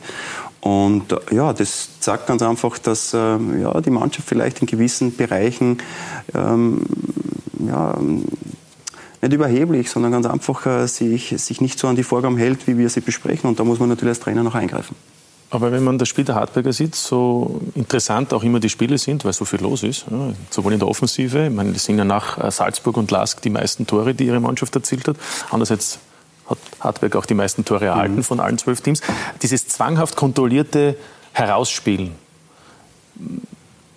Und 0.61 1.11
äh, 1.11 1.35
ja, 1.35 1.53
das 1.53 1.89
zeigt 1.99 2.27
ganz 2.27 2.41
einfach, 2.41 2.77
dass 2.77 3.13
äh, 3.13 3.17
ja, 3.17 3.79
die 3.81 3.89
Mannschaft 3.89 4.27
vielleicht 4.27 4.59
in 4.61 4.67
gewissen 4.67 5.15
Bereichen 5.15 5.77
ähm, 6.33 6.81
ja, 7.67 7.97
nicht 9.21 9.33
überheblich, 9.33 9.89
sondern 9.89 10.11
ganz 10.11 10.25
einfach 10.25 10.65
äh, 10.65 10.87
sich, 10.87 11.33
sich 11.37 11.61
nicht 11.61 11.79
so 11.79 11.87
an 11.87 11.95
die 11.95 12.03
Vorgaben 12.03 12.37
hält, 12.37 12.67
wie 12.67 12.77
wir 12.77 12.89
sie 12.89 13.01
besprechen. 13.01 13.49
Und 13.49 13.59
da 13.59 13.63
muss 13.63 13.79
man 13.79 13.89
natürlich 13.89 14.11
als 14.11 14.19
Trainer 14.19 14.43
noch 14.43 14.55
eingreifen. 14.55 14.95
Aber 15.53 15.71
wenn 15.71 15.83
man 15.83 15.99
das 15.99 16.09
Spiel 16.09 16.25
der 16.25 16.33
Hartberger 16.33 16.73
sieht, 16.73 16.95
so 16.95 17.61
interessant 17.75 18.33
auch 18.33 18.41
immer 18.41 18.59
die 18.59 18.69
Spiele 18.69 18.97
sind, 18.97 19.23
weil 19.23 19.33
so 19.33 19.45
viel 19.45 19.61
los 19.61 19.83
ist, 19.83 20.03
ja, 20.09 20.33
sowohl 20.49 20.73
in 20.73 20.79
der 20.79 20.87
Offensive, 20.87 21.45
ich 21.45 21.53
meine, 21.53 21.73
das 21.73 21.85
sind 21.85 21.99
ja 21.99 22.03
nach 22.03 22.43
äh, 22.43 22.49
Salzburg 22.49 22.97
und 22.97 23.11
Lask 23.11 23.39
die 23.39 23.51
meisten 23.51 23.85
Tore, 23.85 24.15
die 24.15 24.25
ihre 24.25 24.39
Mannschaft 24.39 24.75
erzielt 24.75 25.07
hat. 25.07 25.15
Andererseits 25.51 25.99
hat 26.49 26.57
Hartberg 26.79 27.15
auch 27.17 27.27
die 27.27 27.35
meisten 27.35 27.63
Tore 27.65 27.85
erhalten 27.85 28.15
mhm. 28.15 28.23
von 28.23 28.39
allen 28.39 28.57
zwölf 28.57 28.81
Teams. 28.81 29.01
Dieses 29.43 29.67
zwanghaft 29.67 30.15
kontrollierte 30.15 30.97
Herausspielen, 31.33 32.15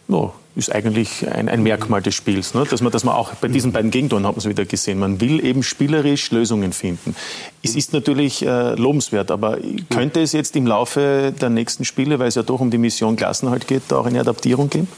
oh, 0.09 0.31
ist 0.57 0.75
eigentlich 0.75 1.29
ein, 1.29 1.49
ein 1.49 1.63
Merkmal 1.63 2.01
des 2.01 2.15
Spiels. 2.15 2.55
Ne? 2.55 2.65
Dass, 2.69 2.81
man, 2.81 2.91
dass 2.91 3.05
man 3.05 3.15
auch 3.15 3.35
bei 3.35 3.49
diesen 3.49 3.73
beiden 3.73 3.91
Gegentoren 3.91 4.27
hat 4.27 4.33
man 4.33 4.39
es 4.39 4.49
wieder 4.49 4.65
gesehen. 4.65 4.99
Man 4.99 5.21
will 5.21 5.45
eben 5.45 5.63
spielerisch 5.63 6.31
Lösungen 6.31 6.73
finden. 6.73 7.15
Es 7.63 7.77
ist 7.77 7.93
natürlich 7.93 8.45
äh, 8.45 8.75
lobenswert, 8.75 9.31
aber 9.31 9.59
könnte 9.91 10.21
es 10.23 10.33
jetzt 10.33 10.57
im 10.57 10.67
Laufe 10.67 11.35
der 11.39 11.51
nächsten 11.51 11.85
Spiele, 11.85 12.19
weil 12.19 12.29
es 12.29 12.37
ja 12.37 12.43
doch 12.43 12.61
um 12.61 12.71
die 12.71 12.79
Mission 12.79 13.17
Klassenhalt 13.17 13.67
geht, 13.67 13.83
da 13.89 13.99
auch 13.99 14.07
eine 14.07 14.21
Adaptierung 14.21 14.71
geben? 14.71 14.89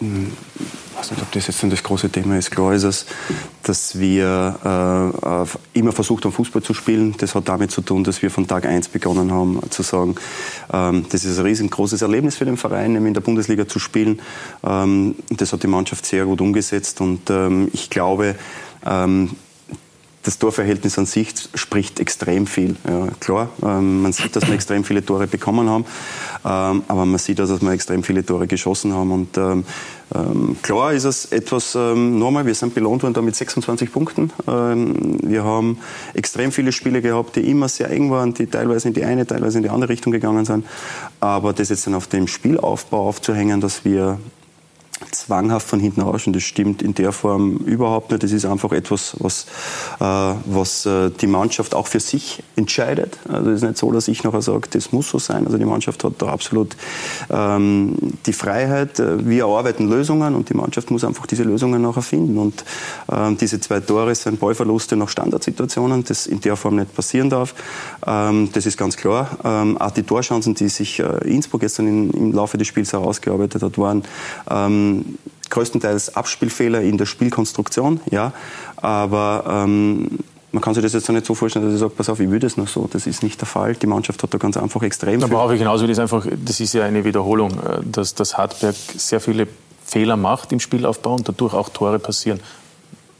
Ich 0.00 0.98
weiß 0.98 1.10
nicht, 1.10 1.22
ob 1.22 1.32
das 1.32 1.46
jetzt 1.46 1.62
das 1.62 1.82
große 1.82 2.10
Thema 2.10 2.36
ist. 2.36 2.50
Klar 2.50 2.74
ist 2.74 2.82
es, 2.82 3.06
dass 3.62 3.98
wir 3.98 5.14
äh, 5.74 5.78
immer 5.78 5.92
versucht 5.92 6.24
haben, 6.24 6.32
Fußball 6.32 6.62
zu 6.62 6.74
spielen. 6.74 7.14
Das 7.18 7.34
hat 7.34 7.48
damit 7.48 7.70
zu 7.70 7.80
tun, 7.80 8.04
dass 8.04 8.20
wir 8.20 8.30
von 8.30 8.46
Tag 8.46 8.66
1 8.66 8.88
begonnen 8.88 9.32
haben 9.32 9.60
zu 9.70 9.82
sagen, 9.82 10.16
ähm, 10.72 11.06
das 11.10 11.24
ist 11.24 11.38
ein 11.38 11.46
riesengroßes 11.46 12.02
Erlebnis 12.02 12.36
für 12.36 12.44
den 12.44 12.56
Verein, 12.56 12.94
in 12.94 13.14
der 13.14 13.20
Bundesliga 13.20 13.66
zu 13.66 13.78
spielen. 13.78 14.20
Ähm, 14.64 15.16
das 15.30 15.52
hat 15.52 15.62
die 15.62 15.68
Mannschaft 15.68 16.04
sehr 16.04 16.26
gut 16.26 16.40
umgesetzt 16.40 17.00
und 17.00 17.30
ähm, 17.30 17.68
ich 17.72 17.88
glaube, 17.88 18.36
ähm, 18.84 19.30
das 20.26 20.38
Torverhältnis 20.38 20.98
an 20.98 21.06
sich 21.06 21.28
spricht 21.54 22.00
extrem 22.00 22.48
viel. 22.48 22.74
Ja, 22.88 23.08
klar, 23.20 23.48
ähm, 23.62 24.02
man 24.02 24.12
sieht, 24.12 24.34
dass 24.34 24.46
wir 24.46 24.54
extrem 24.54 24.82
viele 24.82 25.04
Tore 25.04 25.28
bekommen 25.28 25.70
haben, 25.70 25.84
ähm, 26.44 26.82
aber 26.88 27.06
man 27.06 27.18
sieht 27.18 27.40
auch, 27.40 27.46
dass 27.46 27.62
wir 27.62 27.70
extrem 27.70 28.02
viele 28.02 28.26
Tore 28.26 28.48
geschossen 28.48 28.92
haben. 28.92 29.12
Und 29.12 29.38
ähm, 29.38 29.64
ähm 30.14 30.56
klar 30.62 30.92
ist 30.92 31.04
es 31.04 31.26
etwas, 31.26 31.76
ähm, 31.76 32.18
nochmal, 32.18 32.44
wir 32.44 32.54
sind 32.54 32.74
belohnt 32.74 33.04
worden 33.04 33.14
da 33.14 33.22
mit 33.22 33.36
26 33.36 33.92
Punkten. 33.92 34.32
Ähm, 34.48 35.18
wir 35.22 35.44
haben 35.44 35.78
extrem 36.14 36.50
viele 36.50 36.72
Spiele 36.72 37.02
gehabt, 37.02 37.36
die 37.36 37.48
immer 37.48 37.68
sehr 37.68 37.88
eng 37.90 38.10
waren, 38.10 38.34
die 38.34 38.46
teilweise 38.46 38.88
in 38.88 38.94
die 38.94 39.04
eine, 39.04 39.26
teilweise 39.26 39.58
in 39.58 39.62
die 39.62 39.70
andere 39.70 39.90
Richtung 39.90 40.12
gegangen 40.12 40.44
sind. 40.44 40.66
Aber 41.20 41.52
das 41.52 41.68
jetzt 41.68 41.86
dann 41.86 41.94
auf 41.94 42.08
dem 42.08 42.26
Spielaufbau 42.26 43.08
aufzuhängen, 43.08 43.60
dass 43.60 43.84
wir 43.84 44.18
zwanghaft 45.26 45.66
von 45.66 45.80
hinten 45.80 46.02
raus 46.02 46.26
und 46.26 46.34
das 46.36 46.44
stimmt 46.44 46.82
in 46.82 46.94
der 46.94 47.12
Form 47.12 47.56
überhaupt 47.56 48.10
nicht. 48.10 48.22
Das 48.22 48.32
ist 48.32 48.44
einfach 48.44 48.72
etwas, 48.72 49.16
was, 49.18 49.46
äh, 50.00 50.34
was 50.46 50.86
äh, 50.86 51.10
die 51.10 51.26
Mannschaft 51.26 51.74
auch 51.74 51.88
für 51.88 52.00
sich 52.00 52.42
entscheidet. 52.54 53.18
Also 53.28 53.50
es 53.50 53.56
ist 53.56 53.68
nicht 53.68 53.78
so, 53.78 53.90
dass 53.90 54.08
ich 54.08 54.22
nachher 54.22 54.42
sage, 54.42 54.68
das 54.70 54.92
muss 54.92 55.10
so 55.10 55.18
sein. 55.18 55.44
Also 55.46 55.58
die 55.58 55.64
Mannschaft 55.64 56.04
hat 56.04 56.14
da 56.18 56.26
absolut 56.26 56.76
ähm, 57.30 57.96
die 58.24 58.32
Freiheit. 58.32 58.98
Wir 58.98 59.44
erarbeiten 59.44 59.88
Lösungen 59.88 60.34
und 60.34 60.48
die 60.48 60.54
Mannschaft 60.54 60.90
muss 60.90 61.04
einfach 61.04 61.26
diese 61.26 61.42
Lösungen 61.42 61.82
nachher 61.82 62.02
finden. 62.02 62.38
Und 62.38 62.64
ähm, 63.10 63.36
diese 63.36 63.60
zwei 63.60 63.80
Tore 63.80 64.14
sind 64.14 64.38
Ballverluste 64.38 64.96
nach 64.96 65.08
Standardsituationen, 65.08 66.04
das 66.04 66.26
in 66.26 66.40
der 66.40 66.56
Form 66.56 66.76
nicht 66.76 66.94
passieren 66.94 67.30
darf. 67.30 67.54
Ähm, 68.06 68.50
das 68.52 68.66
ist 68.66 68.76
ganz 68.76 68.96
klar. 68.96 69.38
Ähm, 69.44 69.76
auch 69.78 69.90
die 69.90 70.02
Torchancen, 70.02 70.54
die 70.54 70.68
sich 70.68 71.00
äh, 71.00 71.04
Innsbruck 71.28 71.62
gestern 71.62 71.88
in, 71.88 72.10
im 72.10 72.32
Laufe 72.32 72.56
des 72.56 72.68
Spiels 72.68 72.92
herausgearbeitet 72.92 73.62
hat, 73.62 73.78
waren 73.78 74.04
ähm, 74.48 75.18
größtenteils 75.50 76.16
Abspielfehler 76.16 76.80
in 76.82 76.98
der 76.98 77.06
Spielkonstruktion, 77.06 78.00
ja, 78.10 78.32
aber 78.76 79.64
ähm, 79.64 80.18
man 80.52 80.62
kann 80.62 80.74
sich 80.74 80.82
das 80.82 80.94
jetzt 80.94 81.08
auch 81.10 81.14
nicht 81.14 81.26
so 81.26 81.34
vorstellen, 81.34 81.66
dass 81.66 81.74
ich 81.74 81.80
sage, 81.80 81.92
pass 81.94 82.08
auf, 82.08 82.18
ich 82.18 82.30
will 82.30 82.38
das 82.38 82.56
nur 82.56 82.66
so. 82.66 82.88
Das 82.90 83.06
ist 83.06 83.22
nicht 83.22 83.40
der 83.40 83.46
Fall. 83.46 83.74
Die 83.74 83.86
Mannschaft 83.86 84.22
hat 84.22 84.32
da 84.32 84.38
ganz 84.38 84.56
einfach 84.56 84.82
extrem 84.82 85.22
Aber 85.22 85.42
auch 85.42 85.50
genauso, 85.50 85.86
das, 85.86 85.98
einfach, 85.98 86.26
das 86.44 86.60
ist 86.60 86.72
ja 86.72 86.84
eine 86.84 87.04
Wiederholung, 87.04 87.52
äh, 87.52 87.80
dass, 87.84 88.14
dass 88.14 88.38
Hartberg 88.38 88.74
sehr 88.96 89.20
viele 89.20 89.48
Fehler 89.84 90.16
macht 90.16 90.52
im 90.52 90.60
Spielaufbau 90.60 91.14
und 91.14 91.28
dadurch 91.28 91.54
auch 91.54 91.68
Tore 91.68 91.98
passieren 91.98 92.40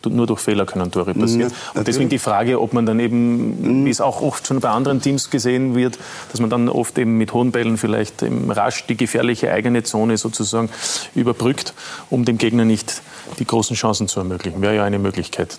nur 0.08 0.26
durch 0.26 0.40
Fehler 0.40 0.66
können 0.66 0.90
Tore 0.90 1.14
passieren. 1.14 1.50
Ja, 1.50 1.80
und 1.80 1.88
deswegen 1.88 2.08
die 2.08 2.18
Frage, 2.18 2.60
ob 2.60 2.72
man 2.72 2.86
dann 2.86 3.00
eben, 3.00 3.84
wie 3.84 3.90
es 3.90 4.00
auch 4.00 4.22
oft 4.22 4.46
schon 4.46 4.60
bei 4.60 4.70
anderen 4.70 5.00
Teams 5.00 5.30
gesehen 5.30 5.74
wird, 5.74 5.98
dass 6.30 6.40
man 6.40 6.50
dann 6.50 6.68
oft 6.68 6.98
eben 6.98 7.18
mit 7.18 7.32
hohen 7.32 7.52
Bällen 7.52 7.76
vielleicht 7.76 8.24
rasch 8.48 8.86
die 8.86 8.96
gefährliche 8.96 9.50
eigene 9.52 9.82
Zone 9.82 10.16
sozusagen 10.16 10.68
überbrückt, 11.14 11.74
um 12.10 12.24
dem 12.24 12.38
Gegner 12.38 12.64
nicht 12.64 13.02
die 13.38 13.44
großen 13.44 13.76
Chancen 13.76 14.08
zu 14.08 14.20
ermöglichen. 14.20 14.60
Wäre 14.62 14.76
ja 14.76 14.84
eine 14.84 14.98
Möglichkeit. 14.98 15.58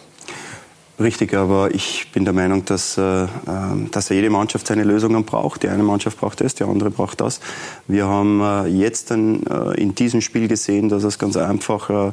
Richtig, 0.99 1.35
aber 1.35 1.75
ich 1.75 2.11
bin 2.11 2.25
der 2.25 2.33
Meinung, 2.33 2.65
dass, 2.65 2.97
äh, 2.97 3.01
ähm, 3.47 3.91
dass 3.91 4.09
jede 4.09 4.31
Mannschaft 4.31 4.65
seine 4.65 4.83
Lösungen 4.83 5.25
braucht. 5.25 5.61
Die 5.61 5.69
eine 5.69 5.83
Mannschaft 5.83 6.19
braucht 6.19 6.41
das, 6.41 6.55
die 6.55 6.63
andere 6.63 6.89
braucht 6.89 7.21
das. 7.21 7.39
Wir 7.87 8.07
haben 8.07 8.41
äh, 8.41 8.65
jetzt 8.65 9.11
dann 9.11 9.43
äh, 9.43 9.79
in 9.79 9.93
diesem 9.93 10.21
Spiel 10.21 10.47
gesehen, 10.47 10.89
dass 10.89 11.03
es 11.03 11.19
ganz 11.19 11.37
einfach 11.37 11.89
äh, 11.91 12.11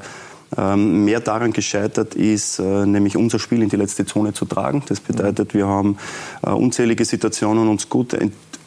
ähm, 0.56 1.04
mehr 1.04 1.20
daran 1.20 1.52
gescheitert 1.52 2.14
ist, 2.14 2.58
äh, 2.58 2.86
nämlich 2.86 3.16
unser 3.16 3.38
Spiel 3.38 3.62
in 3.62 3.68
die 3.68 3.76
letzte 3.76 4.04
Zone 4.06 4.32
zu 4.32 4.44
tragen. 4.44 4.82
Das 4.88 5.00
bedeutet, 5.00 5.54
wir 5.54 5.66
haben 5.66 5.98
äh, 6.42 6.50
unzählige 6.50 7.04
Situationen 7.04 7.68
uns 7.68 7.88
gut 7.88 8.14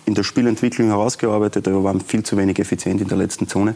in 0.07 0.13
der 0.13 0.23
Spielentwicklung 0.23 0.87
herausgearbeitet, 0.87 1.67
aber 1.67 1.83
waren 1.83 1.99
viel 1.99 2.23
zu 2.23 2.37
wenig 2.37 2.59
effizient 2.59 3.01
in 3.01 3.09
der 3.09 3.17
letzten 3.17 3.47
Zone. 3.47 3.75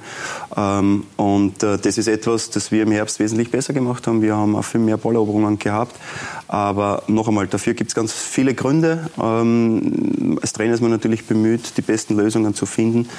Ähm, 0.56 1.04
und 1.18 1.62
äh, 1.62 1.78
das 1.78 1.98
ist 1.98 2.08
etwas, 2.08 2.50
das 2.50 2.72
wir 2.72 2.84
im 2.84 2.92
Herbst 2.92 3.20
wesentlich 3.20 3.52
besser 3.52 3.74
gemacht 3.74 4.08
haben. 4.08 4.22
Wir 4.22 4.38
haben 4.38 4.56
auch 4.56 4.64
viel 4.64 4.80
mehr 4.80 4.96
Balleroberungen 4.96 5.60
gehabt. 5.60 5.98
Aber 6.48 7.04
noch 7.08 7.28
einmal, 7.28 7.48
dafür 7.48 7.74
gibt 7.74 7.92
es 7.92 7.96
ganz 7.96 8.14
viele 8.14 8.54
Gründe. 8.54 9.10
Ähm, 9.22 10.40
als 10.42 10.54
Trainer 10.54 10.74
ist 10.74 10.82
man 10.82 10.92
natürlich 10.92 11.26
bemüht, 11.26 11.78
die 11.78 11.82
besten 11.82 12.16
Lösungen 12.16 12.54
zu 12.54 12.66
finden. 12.66 13.10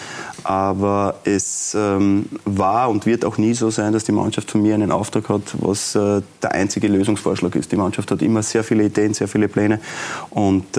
Aber 0.43 1.17
es 1.25 1.77
ähm, 1.79 2.27
war 2.47 2.89
und 2.89 3.05
wird 3.05 3.27
auch 3.27 3.37
nie 3.37 3.53
so 3.53 3.69
sein, 3.71 3.93
dass 3.93 4.05
die 4.05 4.13
Mannschaft 4.13 4.51
von 4.51 4.63
mir 4.63 4.75
einen 4.75 4.91
Auftrag 4.91 5.29
hat, 5.29 5.55
was 5.61 5.95
äh, 5.95 6.23
der 6.43 6.53
einzige 6.53 6.89
Lösungsvorschlag 6.89 7.55
ist. 7.57 7.73
Die 7.73 7.77
Mannschaft 7.77 8.11
hat 8.11 8.23
immer 8.23 8.43
sehr 8.43 8.65
viele 8.65 8.85
Ideen, 8.85 9.13
sehr 9.13 9.29
viele 9.29 9.49
Pläne. 9.49 9.81
Und 10.31 10.79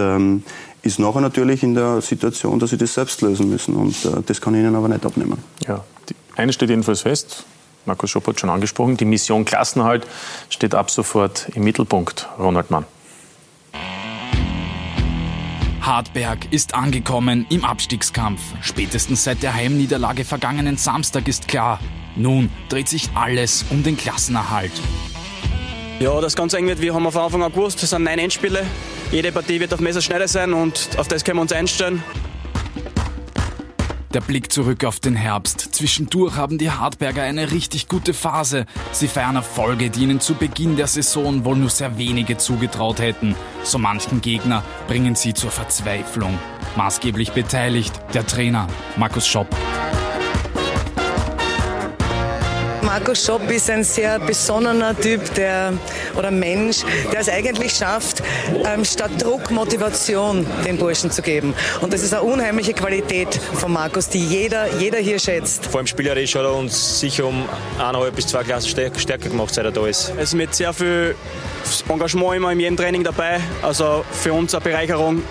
ist 0.84 0.99
nachher 0.99 1.21
natürlich 1.21 1.63
in 1.63 1.73
der 1.73 2.01
Situation, 2.01 2.59
dass 2.59 2.69
sie 2.69 2.77
das 2.77 2.93
selbst 2.93 3.21
lösen 3.21 3.49
müssen. 3.49 3.75
Und 3.75 4.05
äh, 4.05 4.21
das 4.25 4.39
kann 4.39 4.53
ich 4.53 4.59
ihnen 4.59 4.75
aber 4.75 4.89
nicht 4.89 5.05
abnehmen. 5.05 5.39
Ja, 5.65 5.84
die, 6.09 6.15
eines 6.36 6.55
steht 6.55 6.69
jedenfalls 6.69 7.01
fest. 7.01 7.45
Markus 7.86 8.11
Schopp 8.11 8.27
hat 8.27 8.39
schon 8.39 8.49
angesprochen, 8.49 8.95
die 8.95 9.05
Mission 9.05 9.43
Klassenhalt 9.43 10.07
steht 10.49 10.75
ab 10.75 10.91
sofort 10.91 11.49
im 11.53 11.63
Mittelpunkt. 11.63 12.29
Ronald 12.38 12.69
Mann. 12.69 12.86
Hartberg 15.81 16.51
ist 16.51 16.75
angekommen 16.75 17.45
im 17.49 17.65
Abstiegskampf. 17.65 18.39
Spätestens 18.61 19.25
seit 19.25 19.43
der 19.43 19.53
Heimniederlage 19.53 20.23
vergangenen 20.23 20.77
Samstag 20.77 21.27
ist 21.27 21.49
klar, 21.49 21.79
nun 22.15 22.49
dreht 22.69 22.88
sich 22.88 23.09
alles 23.15 23.65
um 23.69 23.84
den 23.84 23.97
Klassenerhalt. 23.97 24.71
Ja, 25.99 26.19
das 26.19 26.35
ganz 26.35 26.53
eng 26.53 26.67
wird. 26.67 26.81
Wir 26.81 26.93
haben 26.93 27.05
auf 27.05 27.15
Anfang 27.15 27.43
an 27.43 27.51
gewusst, 27.51 27.81
es 27.83 27.91
sind 27.91 28.03
neun 28.03 28.19
Endspiele. 28.19 28.65
Jede 29.11 29.31
Partie 29.31 29.59
wird 29.59 29.73
auf 29.73 29.79
Messerschneider 29.79 30.27
sein 30.27 30.53
und 30.53 30.89
auf 30.97 31.07
das 31.07 31.23
können 31.23 31.37
wir 31.37 31.43
uns 31.43 31.53
einstellen. 31.53 32.03
Der 34.13 34.21
Blick 34.21 34.51
zurück 34.51 34.85
auf 34.85 34.99
den 34.99 35.15
Herbst. 35.15 35.73
Zwischendurch 35.73 36.35
haben 36.35 36.59
die 36.59 36.69
Hartberger 36.69 37.23
eine 37.23 37.51
richtig 37.51 37.87
gute 37.87 38.13
Phase. 38.13 38.67
Sie 38.91 39.07
feiern 39.07 39.35
Erfolge, 39.35 39.89
die 39.89 40.03
ihnen 40.03 40.19
zu 40.19 40.35
Beginn 40.35 40.75
der 40.75 40.85
Saison 40.85 41.45
wohl 41.45 41.55
nur 41.55 41.71
sehr 41.71 41.97
wenige 41.97 42.37
zugetraut 42.37 42.99
hätten. 42.99 43.35
So 43.63 43.79
manchen 43.79 44.21
Gegner 44.21 44.63
bringen 44.87 45.15
sie 45.15 45.33
zur 45.33 45.49
Verzweiflung. 45.49 46.37
Maßgeblich 46.75 47.31
beteiligt 47.31 47.93
der 48.13 48.27
Trainer 48.27 48.67
Markus 48.97 49.27
Schopp. 49.27 49.47
Markus 52.84 53.25
Schopp 53.25 53.49
ist 53.49 53.69
ein 53.69 53.84
sehr 53.84 54.19
besonnener 54.19 54.97
Typ 54.97 55.34
der, 55.36 55.73
oder 56.17 56.31
Mensch, 56.31 56.84
der 57.11 57.21
es 57.21 57.29
eigentlich 57.29 57.73
schafft, 57.73 58.21
ähm, 58.65 58.84
statt 58.84 59.11
Druck 59.19 59.51
Motivation 59.51 60.45
den 60.65 60.77
Burschen 60.77 61.09
zu 61.09 61.21
geben. 61.21 61.53
Und 61.81 61.93
das 61.93 62.03
ist 62.03 62.13
eine 62.13 62.23
unheimliche 62.23 62.73
Qualität 62.73 63.36
von 63.36 63.71
Markus, 63.71 64.09
die 64.09 64.19
jeder, 64.19 64.67
jeder 64.77 64.99
hier 64.99 65.19
schätzt. 65.19 65.65
Vor 65.65 65.79
allem 65.79 65.88
spielerisch 65.88 66.36
hat 66.36 66.43
er 66.43 66.53
uns 66.53 66.99
sicher 66.99 67.25
um 67.25 67.47
eineinhalb 67.79 68.15
bis 68.15 68.27
zwei 68.27 68.43
Klassen 68.43 68.69
stärker 68.69 69.29
gemacht, 69.29 69.53
seit 69.53 69.65
er 69.65 69.71
da 69.71 69.88
ist. 69.88 70.11
Es 70.17 70.29
ist 70.29 70.34
mit 70.34 70.53
sehr 70.53 70.73
viel 70.73 71.15
Engagement 71.89 72.36
immer 72.36 72.51
in 72.51 72.59
jedem 72.59 72.77
Training 72.77 73.03
dabei. 73.03 73.39
Also 73.61 74.03
für 74.11 74.34
uns 74.34 74.53
eine 74.53 74.63
Bereicherung, 74.63 75.23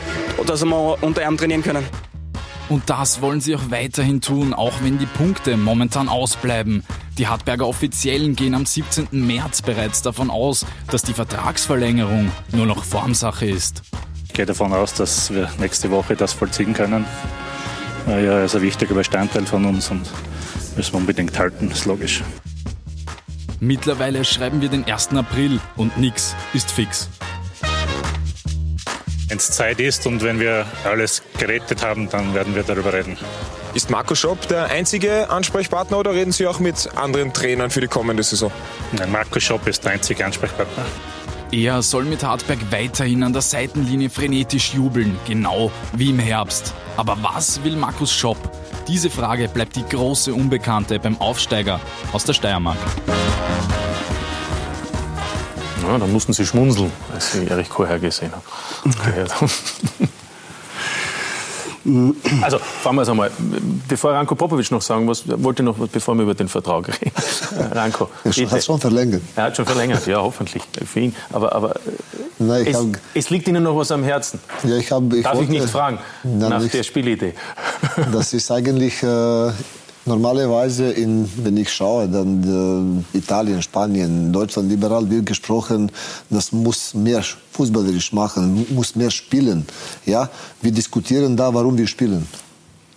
dass 0.47 0.65
wir 0.65 0.97
unter 1.03 1.23
ihm 1.23 1.37
trainieren 1.37 1.63
können. 1.63 2.12
Und 2.69 2.89
das 2.89 3.21
wollen 3.21 3.41
sie 3.41 3.55
auch 3.55 3.71
weiterhin 3.71 4.21
tun, 4.21 4.55
auch 4.55 4.73
wenn 4.83 4.99
die 4.99 5.07
Punkte 5.07 5.57
momentan 5.57 6.09
ausbleiben. 6.09 6.85
Die 7.19 7.29
Hartberger 7.29 7.67
Offiziellen 7.67 8.37
gehen 8.37 8.55
am 8.55 8.65
17. 8.65 9.09
März 9.11 9.63
bereits 9.63 10.03
davon 10.03 10.31
aus, 10.31 10.65
dass 10.91 11.03
die 11.03 11.13
Vertragsverlängerung 11.13 12.31
nur 12.53 12.67
noch 12.67 12.85
Formsache 12.85 13.47
ist. 13.47 13.83
Ich 14.27 14.33
gehe 14.33 14.47
davon 14.47 14.73
aus, 14.73 14.95
dass 14.95 15.33
wir 15.33 15.51
nächste 15.59 15.91
Woche 15.91 16.17
das 16.17 16.33
vollziehen 16.33 16.73
können. 16.73 17.05
Ja, 18.07 18.17
er 18.17 18.45
ist 18.45 18.57
ein 18.57 18.63
wichtiger 18.63 18.95
Bestandteil 18.95 19.47
von 19.47 19.65
uns 19.65 19.91
und 19.91 20.09
müssen 20.77 20.93
wir 20.95 20.99
unbedingt 20.99 21.39
halten, 21.39 21.71
ist 21.71 21.85
logisch. 21.85 22.23
Mittlerweile 23.61 24.25
schreiben 24.25 24.61
wir 24.61 24.71
den 24.71 24.85
1. 24.85 25.11
April 25.11 25.61
und 25.77 25.97
nix 25.99 26.35
ist 26.53 26.73
fix. 26.73 27.09
Wenn 29.33 29.39
es 29.39 29.51
Zeit 29.51 29.81
ist 29.81 30.07
und 30.07 30.23
wenn 30.23 30.39
wir 30.41 30.67
alles 30.85 31.23
gerettet 31.39 31.83
haben, 31.83 32.11
dann 32.11 32.35
werden 32.35 32.55
wir 32.55 32.65
darüber 32.65 32.93
reden. 32.93 33.17
Ist 33.73 33.89
Marco 33.89 34.15
Schopp 34.15 34.47
der 34.49 34.67
einzige 34.67 35.31
Ansprechpartner 35.31 35.97
oder 35.97 36.13
reden 36.13 36.33
Sie 36.33 36.47
auch 36.47 36.59
mit 36.59 36.91
anderen 36.97 37.33
Trainern 37.33 37.71
für 37.71 37.81
die 37.81 37.87
kommende 37.87 38.23
Saison? 38.23 38.53
Nein, 38.93 39.11
Marco 39.11 39.41
Schopp 39.41 39.67
ist 39.67 39.85
der 39.85 39.93
einzige 39.93 40.27
Ansprechpartner. 40.27 40.85
Er 41.51 41.81
soll 41.81 42.05
mit 42.05 42.23
Hartberg 42.23 42.59
weiterhin 42.69 43.23
an 43.23 43.33
der 43.33 43.41
Seitenlinie 43.41 44.11
frenetisch 44.11 44.75
jubeln, 44.75 45.19
genau 45.27 45.73
wie 45.95 46.11
im 46.11 46.19
Herbst. 46.19 46.75
Aber 46.99 47.17
was 47.23 47.65
will 47.65 47.77
Markus 47.77 48.13
Schopp? 48.13 48.37
Diese 48.87 49.09
Frage 49.09 49.49
bleibt 49.49 49.77
die 49.77 49.89
große 49.89 50.35
Unbekannte 50.35 50.99
beim 50.99 51.19
Aufsteiger 51.23 51.81
aus 52.13 52.25
der 52.25 52.35
Steiermark. 52.35 52.77
Ja, 55.83 55.99
dann 55.99 56.13
mussten 56.13 56.33
sie 56.33 56.47
schmunzeln, 56.47 56.93
als 57.13 57.33
sie 57.33 57.47
Erich 57.47 57.69
Koher 57.69 57.99
gesehen 57.99 58.33
haben. 58.33 58.43
Also, 62.43 62.59
fangen 62.59 62.97
wir 62.97 63.03
es 63.03 63.09
einmal. 63.09 63.31
Bevor 63.89 64.13
Ranko 64.13 64.37
Popovic 64.37 64.71
noch 64.71 64.83
sagen 64.83 65.09
was 65.09 65.25
wollte 65.27 65.65
noch, 65.65 65.77
bevor 65.89 66.15
wir 66.15 66.23
über 66.23 66.35
den 66.35 66.49
Vertrag 66.49 66.87
reden. 66.89 67.13
Ranko. 67.73 68.09
Er 68.25 68.51
hat 68.51 68.65
schon 68.65 68.79
verlängert. 68.79 69.23
Er 69.35 69.45
hat 69.45 69.57
schon 69.57 69.67
verlängert, 69.67 70.07
ja, 70.07 70.19
hoffentlich 70.19 70.63
für 70.85 71.01
ihn. 71.01 71.17
Aber, 71.33 71.53
aber 71.53 71.75
Nein, 72.39 72.67
es, 72.67 72.77
hab, 72.77 72.87
es, 73.15 73.31
liegt 73.31 73.49
Ihnen 73.49 73.65
noch 73.65 73.77
was 73.77 73.91
am 73.91 74.05
Herzen. 74.05 74.39
Ja, 74.63 74.77
ich 74.77 74.93
hab, 74.93 75.13
ich 75.13 75.25
Darf 75.25 75.35
wollte, 75.35 75.53
ich 75.53 75.61
nicht 75.61 75.71
fragen 75.71 75.99
nach 76.23 76.61
nicht, 76.61 76.73
der 76.73 76.85
Spielidee? 76.85 77.35
Das 78.13 78.33
ist 78.33 78.51
eigentlich 78.53 79.03
äh, 79.03 79.51
normalerweise, 80.05 80.91
in, 80.91 81.29
wenn 81.45 81.57
ich 81.57 81.73
schaue, 81.73 82.09
dann 82.09 83.05
äh, 83.13 83.19
Italien, 83.19 83.63
Spanien, 83.63 84.33
Deutschland, 84.33 84.69
liberal 84.69 85.09
wird 85.09 85.27
gesprochen, 85.27 85.91
das 86.31 86.53
muss 86.53 86.95
mehr 86.95 87.23
fußballerisch 87.53 88.13
machen, 88.13 88.67
muss 88.75 88.97
mehr 88.97 89.11
spielen. 89.11 89.67
Ja, 90.07 90.29
wir 90.61 90.73
diskutieren 90.73 91.37
da, 91.37 91.53
warum 91.53 91.77
wir 91.79 91.87
spielen 91.87 92.27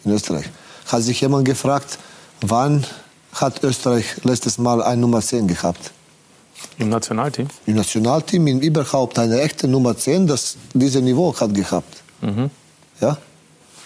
in 0.04 0.12
Österreich. 0.12 0.46
Hat 0.88 1.04
sich 1.04 1.22
jemand 1.22 1.46
gefragt, 1.46 1.98
wann 2.42 2.86
hat 3.34 3.64
Österreich 3.64 4.06
letztes 4.24 4.58
Mal 4.58 4.82
ein 4.82 5.00
Nummer 5.00 5.22
10 5.22 5.48
gehabt? 5.48 5.92
Im 6.78 6.90
Nationalteam? 6.90 7.48
Im 7.66 7.76
Nationalteam, 7.76 8.48
in 8.48 8.62
überhaupt 8.62 9.20
eine 9.20 9.42
echte 9.42 9.68
Nummer 9.68 9.96
10, 9.98 10.28
das 10.28 10.58
dieses 10.74 11.02
Niveau 11.02 11.36
hat 11.40 11.54
gehabt. 11.54 12.04
Mhm. 12.22 12.50
Ja? 13.02 13.18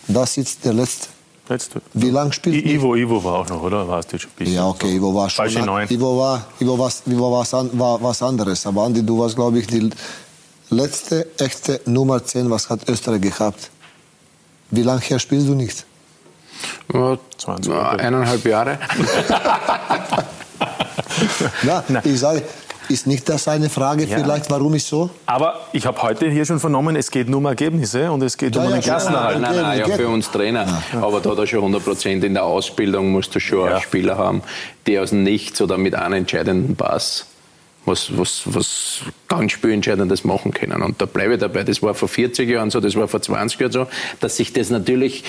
Das 0.07 0.37
ist 0.37 0.65
der 0.65 0.73
letzte. 0.73 1.09
Letzte. 1.49 1.81
Wie 1.93 2.11
lange 2.11 2.31
spielt 2.31 2.63
I 2.63 2.75
Ivo, 2.75 2.95
Ivo 2.95 3.23
war 3.23 3.39
auch 3.39 3.49
noch, 3.49 3.63
oder? 3.63 3.87
Warst 3.87 4.13
du 4.13 4.19
schon 4.19 4.29
ein 4.29 4.35
bisschen 4.37 4.53
Ja, 4.53 4.67
okay, 4.67 4.95
Ivo 4.95 5.15
war 5.15 5.29
schon. 5.31 5.45
Falsche 5.45 5.65
Neun. 5.65 5.87
Ivo 5.89 6.19
war, 6.19 6.45
Ivo 6.59 6.77
war, 6.77 6.91
Ivo 7.07 7.31
war, 7.31 7.39
was, 7.39 7.53
an, 7.55 7.71
war 7.73 8.01
was 8.03 8.21
anderes. 8.21 8.67
Aber 8.67 8.83
Andi, 8.83 9.03
du 9.03 9.17
warst, 9.17 9.35
glaube 9.35 9.57
ich, 9.57 9.65
die 9.65 9.89
letzte 10.69 11.25
echte 11.39 11.81
Nummer 11.85 12.23
10, 12.23 12.51
was 12.51 12.69
hat 12.69 12.87
Österreich 12.87 13.21
gehabt. 13.21 13.71
Wie 14.69 14.83
lange 14.83 15.01
her 15.01 15.17
spielst 15.17 15.47
du 15.47 15.55
nicht? 15.55 15.87
Ja, 16.93 17.17
20 17.37 17.73
eineinhalb 17.73 18.45
Jahre. 18.45 18.77
Na, 21.63 21.83
ich 22.03 22.19
sage, 22.19 22.43
ist 22.89 23.07
nicht 23.07 23.29
das 23.29 23.47
eine 23.47 23.69
Frage 23.69 24.05
Ja. 24.05 24.17
vielleicht, 24.17 24.49
warum 24.49 24.73
ist 24.73 24.87
so? 24.87 25.09
Aber 25.25 25.59
ich 25.71 25.85
habe 25.85 26.01
heute 26.01 26.29
hier 26.29 26.43
schon 26.45 26.59
vernommen, 26.59 26.95
es 26.95 27.09
geht 27.11 27.29
nur 27.29 27.37
um 27.37 27.45
Ergebnisse 27.45 28.11
und 28.11 28.21
es 28.23 28.37
geht 28.37 28.55
Ja, 28.55 28.61
um 28.63 28.69
ja, 28.69 28.75
den 28.75 28.81
schon. 28.83 28.91
Klassenerhalt. 28.91 29.39
Nein, 29.41 29.55
nein, 29.61 29.79
ja, 29.79 29.85
für 29.95 30.07
uns 30.09 30.29
Trainer. 30.31 30.65
Aber 30.99 31.19
da 31.21 31.31
hat 31.31 31.37
er 31.37 31.47
schon 31.47 31.59
100 31.59 31.83
Prozent 31.83 32.23
in 32.23 32.33
der 32.33 32.43
Ausbildung, 32.43 33.11
musst 33.11 33.33
du 33.35 33.39
schon 33.39 33.69
einen 33.69 33.81
Spieler 33.81 34.17
haben, 34.17 34.41
die 34.87 34.99
aus 34.99 35.11
Nichts 35.11 35.61
oder 35.61 35.77
mit 35.77 35.95
einem 35.95 36.13
entscheidenden 36.15 36.75
Pass 36.75 37.25
was, 37.89 38.17
was, 38.17 38.43
was 38.45 39.01
ganz 39.27 39.51
spielentscheidendes 39.51 40.23
machen 40.23 40.53
können. 40.53 40.81
Und 40.81 41.01
da 41.01 41.05
bleibe 41.05 41.33
ich 41.33 41.39
dabei. 41.39 41.63
Das 41.63 41.81
war 41.81 41.93
vor 41.93 42.07
40 42.07 42.49
Jahren 42.49 42.69
so, 42.69 42.79
das 42.79 42.95
war 42.95 43.07
vor 43.07 43.21
20 43.21 43.59
Jahren 43.59 43.71
so, 43.71 43.87
dass 44.19 44.37
sich 44.37 44.53
das 44.53 44.69
natürlich 44.69 45.23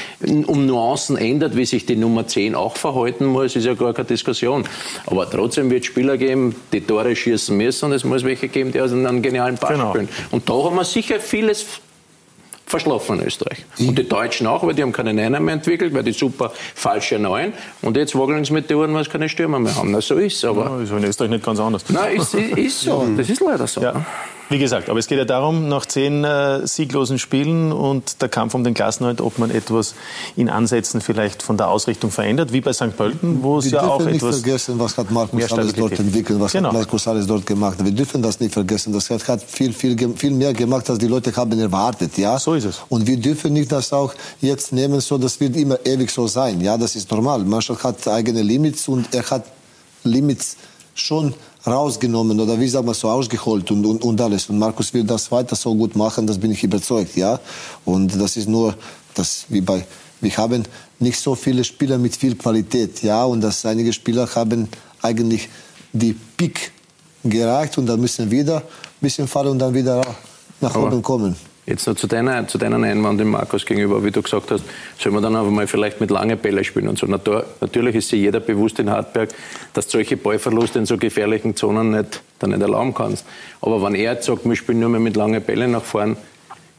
um 0.46 0.66
Nuancen 0.66 1.16
ändert, 1.16 1.56
wie 1.56 1.64
sich 1.64 1.86
die 1.86 1.96
Nummer 1.96 2.26
10 2.26 2.54
auch 2.54 2.76
verhalten 2.76 3.26
muss, 3.26 3.56
ist 3.56 3.64
ja 3.64 3.74
gar 3.74 3.94
keine 3.94 4.06
Diskussion. 4.06 4.64
Aber 5.06 5.28
trotzdem 5.28 5.70
wird 5.70 5.82
es 5.82 5.86
Spieler 5.86 6.16
geben, 6.16 6.54
die 6.72 6.80
Tore 6.80 7.16
schießen 7.16 7.56
müssen 7.56 7.86
und 7.86 7.92
es 7.92 8.04
muss 8.04 8.24
welche 8.24 8.48
geben, 8.48 8.72
die 8.72 8.80
aus 8.80 8.92
einem 8.92 9.22
genialen 9.22 9.56
Pass 9.56 9.78
spielen. 9.78 10.08
Und 10.30 10.48
da 10.48 10.54
haben 10.54 10.76
wir 10.76 10.84
sicher 10.84 11.18
vieles 11.18 11.66
verschlafen 12.70 13.20
in 13.20 13.26
Österreich. 13.26 13.64
Und 13.78 13.98
die 13.98 14.08
Deutschen 14.08 14.46
auch, 14.46 14.66
weil 14.66 14.74
die 14.74 14.82
haben 14.82 14.92
keine 14.92 15.12
Neuner 15.12 15.40
mehr 15.40 15.54
entwickelt, 15.54 15.92
weil 15.92 16.02
die 16.04 16.12
super 16.12 16.52
falsche 16.74 17.18
Neuen. 17.18 17.52
Und 17.82 17.96
jetzt 17.96 18.16
wackeln 18.16 18.44
sie 18.44 18.52
mit 18.52 18.70
den 18.70 18.76
Ohren, 18.78 18.94
weil 18.94 19.04
sie 19.04 19.10
keine 19.10 19.28
Stürmer 19.28 19.58
mehr 19.58 19.74
haben. 19.74 19.90
Na, 19.90 20.00
so 20.00 20.14
ist 20.14 20.36
es. 20.36 20.44
Aber 20.44 20.64
Ja, 20.64 20.80
ist 20.80 20.90
in 20.92 21.04
Österreich 21.04 21.30
nicht 21.30 21.44
ganz 21.44 21.58
anders. 21.60 21.84
Nein, 21.88 22.16
ist, 22.16 22.34
ist, 22.34 22.56
ist 22.56 22.80
so. 22.80 23.06
Das 23.16 23.28
ist 23.28 23.40
leider 23.40 23.66
so. 23.66 23.82
Ja. 23.82 24.04
Wie 24.50 24.58
gesagt, 24.58 24.88
aber 24.90 24.98
es 24.98 25.06
geht 25.06 25.16
ja 25.16 25.24
darum, 25.24 25.68
nach 25.68 25.86
zehn 25.86 26.24
äh, 26.24 26.66
sieglosen 26.66 27.20
Spielen 27.20 27.70
und 27.70 28.20
der 28.20 28.28
Kampf 28.28 28.52
um 28.54 28.64
den 28.64 28.74
Klassenerhalt, 28.74 29.20
ob 29.20 29.38
man 29.38 29.52
etwas 29.52 29.94
in 30.34 30.48
Ansätzen 30.48 31.00
vielleicht 31.00 31.44
von 31.44 31.56
der 31.56 31.68
Ausrichtung 31.68 32.10
verändert, 32.10 32.52
wie 32.52 32.60
bei 32.60 32.72
St. 32.72 32.96
Pölten, 32.96 33.44
wo 33.44 33.58
es 33.58 33.66
Wir 33.66 33.74
ja 33.74 33.82
auch 33.82 33.98
dürfen 33.98 34.12
nicht 34.12 34.24
etwas... 34.24 34.40
vergessen, 34.40 34.78
was 34.80 34.98
hat 34.98 35.12
Markus 35.12 35.52
alles 35.52 35.72
dort 35.72 35.96
entwickelt, 36.00 36.40
was 36.40 36.50
Genau. 36.50 36.70
hat 36.70 36.74
Markus 36.74 37.06
alles 37.06 37.28
dort 37.28 37.46
gemacht. 37.46 37.78
Wir 37.84 37.92
dürfen 37.92 38.22
das 38.22 38.40
nicht 38.40 38.52
vergessen. 38.52 38.92
Das 38.92 39.08
hat, 39.08 39.40
viel, 39.40 39.72
viel, 39.72 39.96
viel 40.16 40.32
mehr 40.32 40.52
gemacht, 40.52 40.90
als 40.90 40.98
die 40.98 41.06
Leute 41.06 41.34
haben 41.36 41.56
erwartet. 41.56 42.18
Ja? 42.18 42.36
So 42.36 42.54
ist 42.54 42.64
es. 42.64 42.80
Und 42.88 43.06
wir 43.06 43.18
dürfen 43.18 43.52
nicht 43.52 43.70
das 43.70 43.92
auch 43.92 44.12
jetzt 44.40 44.72
nehmen, 44.72 45.00
so 45.00 45.16
das 45.16 45.38
wird 45.38 45.54
immer 45.54 45.78
ewig 45.86 46.10
so 46.10 46.26
sein. 46.26 46.60
Ja, 46.60 46.76
das 46.76 46.96
ist 46.96 47.08
normal. 47.12 47.44
Manchmal 47.44 47.78
hat 47.84 48.08
eigene 48.08 48.42
Limits 48.42 48.88
und 48.88 49.14
er 49.14 49.30
hat 49.30 49.44
Limits 50.02 50.56
schon 50.94 51.34
rausgenommen 51.66 52.40
oder 52.40 52.58
wie 52.58 52.68
sagt 52.68 52.86
man 52.86 52.94
so 52.94 53.08
ausgeholt 53.08 53.70
und, 53.70 53.84
und, 53.84 54.02
und 54.02 54.20
alles. 54.20 54.48
Und 54.48 54.58
Markus 54.58 54.92
will 54.94 55.04
das 55.04 55.30
weiter 55.30 55.56
so 55.56 55.74
gut 55.74 55.96
machen, 55.96 56.26
das 56.26 56.38
bin 56.38 56.50
ich 56.50 56.62
überzeugt, 56.62 57.16
ja. 57.16 57.38
Und 57.84 58.20
das 58.20 58.36
ist 58.36 58.48
nur, 58.48 58.74
das 59.14 59.44
wie 59.48 59.60
bei, 59.60 59.84
wir 60.20 60.36
haben 60.36 60.64
nicht 60.98 61.18
so 61.18 61.34
viele 61.34 61.64
Spieler 61.64 61.98
mit 61.98 62.16
viel 62.16 62.34
Qualität, 62.36 63.02
ja. 63.02 63.24
Und 63.24 63.40
dass 63.40 63.64
einige 63.66 63.92
Spieler 63.92 64.28
haben 64.34 64.68
eigentlich 65.02 65.48
die 65.92 66.14
Peak 66.36 66.72
gereicht 67.24 67.76
und 67.78 67.86
dann 67.86 68.00
müssen 68.00 68.30
wieder 68.30 68.56
ein 68.56 68.62
bisschen 69.00 69.28
fallen 69.28 69.48
und 69.48 69.58
dann 69.58 69.74
wieder 69.74 70.02
nach 70.60 70.74
oben 70.76 71.02
kommen. 71.02 71.36
Jetzt 71.70 71.86
noch 71.86 71.94
zu 71.94 72.08
deiner, 72.08 72.48
zu 72.48 72.58
deinen 72.58 72.82
Einwand 72.82 73.20
dem 73.20 73.30
Markus 73.30 73.64
gegenüber, 73.64 74.04
wie 74.04 74.10
du 74.10 74.20
gesagt 74.22 74.50
hast, 74.50 74.64
soll 74.98 75.12
man 75.12 75.22
dann 75.22 75.36
einfach 75.36 75.52
mal 75.52 75.68
vielleicht 75.68 76.00
mit 76.00 76.10
langen 76.10 76.36
Bälle 76.36 76.64
spielen 76.64 76.88
und 76.88 76.98
so. 76.98 77.06
Natürlich 77.06 77.94
ist 77.94 78.08
sich 78.08 78.20
jeder 78.20 78.40
bewusst 78.40 78.80
in 78.80 78.90
Hartberg, 78.90 79.30
dass 79.72 79.86
du 79.86 79.92
solche 79.92 80.16
Ballverluste 80.16 80.80
in 80.80 80.86
so 80.86 80.98
gefährlichen 80.98 81.54
Zonen 81.54 81.92
nicht, 81.92 82.22
dann 82.40 82.50
nicht 82.50 82.60
erlauben 82.60 82.92
kannst. 82.92 83.24
Aber 83.60 83.80
wenn 83.84 83.94
er 83.94 84.14
jetzt 84.14 84.26
sagt, 84.26 84.44
wir 84.46 84.56
spielen 84.56 84.80
nur 84.80 84.88
mehr 84.88 84.98
mit 84.98 85.14
langen 85.14 85.40
Bällen 85.40 85.70
nach 85.70 85.84
vorn, 85.84 86.16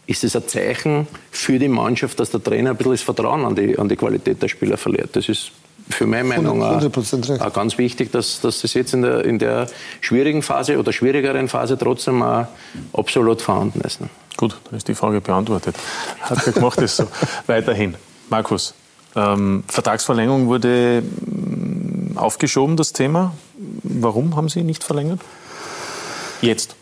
ist 0.08 0.26
es 0.26 0.36
ein 0.36 0.46
Zeichen 0.50 1.08
für 1.32 1.58
die 1.58 1.70
Mannschaft, 1.70 2.20
dass 2.20 2.32
der 2.32 2.44
Trainer 2.44 2.72
ein 2.72 2.76
bisschen 2.76 2.92
das 2.92 3.02
Vertrauen 3.02 3.46
an 3.46 3.56
die, 3.56 3.80
an 3.80 3.88
die 3.88 3.96
Qualität 3.96 4.44
der 4.44 4.50
Spieler 4.50 4.76
verliert. 4.76 5.16
Das 5.16 5.30
ist 5.30 5.52
für 5.90 6.06
meine 6.06 6.26
Meinung 6.26 6.62
auch, 6.62 6.82
100% 6.82 7.30
recht. 7.30 7.42
auch 7.42 7.54
ganz 7.54 7.78
wichtig, 7.78 8.12
dass, 8.12 8.42
dass 8.42 8.60
das 8.60 8.74
jetzt 8.74 8.94
in 8.94 9.04
der, 9.04 9.24
in 9.24 9.40
der 9.40 9.68
schwierigen 10.02 10.42
Phase 10.42 10.78
oder 10.78 10.92
schwierigeren 10.92 11.48
Phase 11.48 11.78
trotzdem 11.78 12.22
auch 12.24 12.48
absolut 12.92 13.42
vorhanden 13.42 13.80
ist. 13.82 14.00
Gut, 14.38 14.58
dann 14.66 14.78
ist 14.78 14.88
die 14.88 14.96
Frage 14.96 15.22
beantwortet. 15.22 15.76
Hat 16.22 16.46
er 16.46 16.54
gemacht, 16.54 16.80
ist 16.80 16.98
so. 16.98 17.08
Weiterhin. 17.48 17.96
Markus, 18.30 18.74
ähm, 19.16 19.64
Vertragsverlängerung 19.68 20.48
wurde 20.48 21.04
mm, 21.04 22.18
aufgeschoben, 22.18 22.78
das 22.78 22.94
Thema. 22.94 23.34
Warum 23.84 24.36
haben 24.36 24.50
Sie 24.50 24.64
nicht 24.64 24.84
verlängert? 24.84 25.20
Jetzt. 26.42 26.76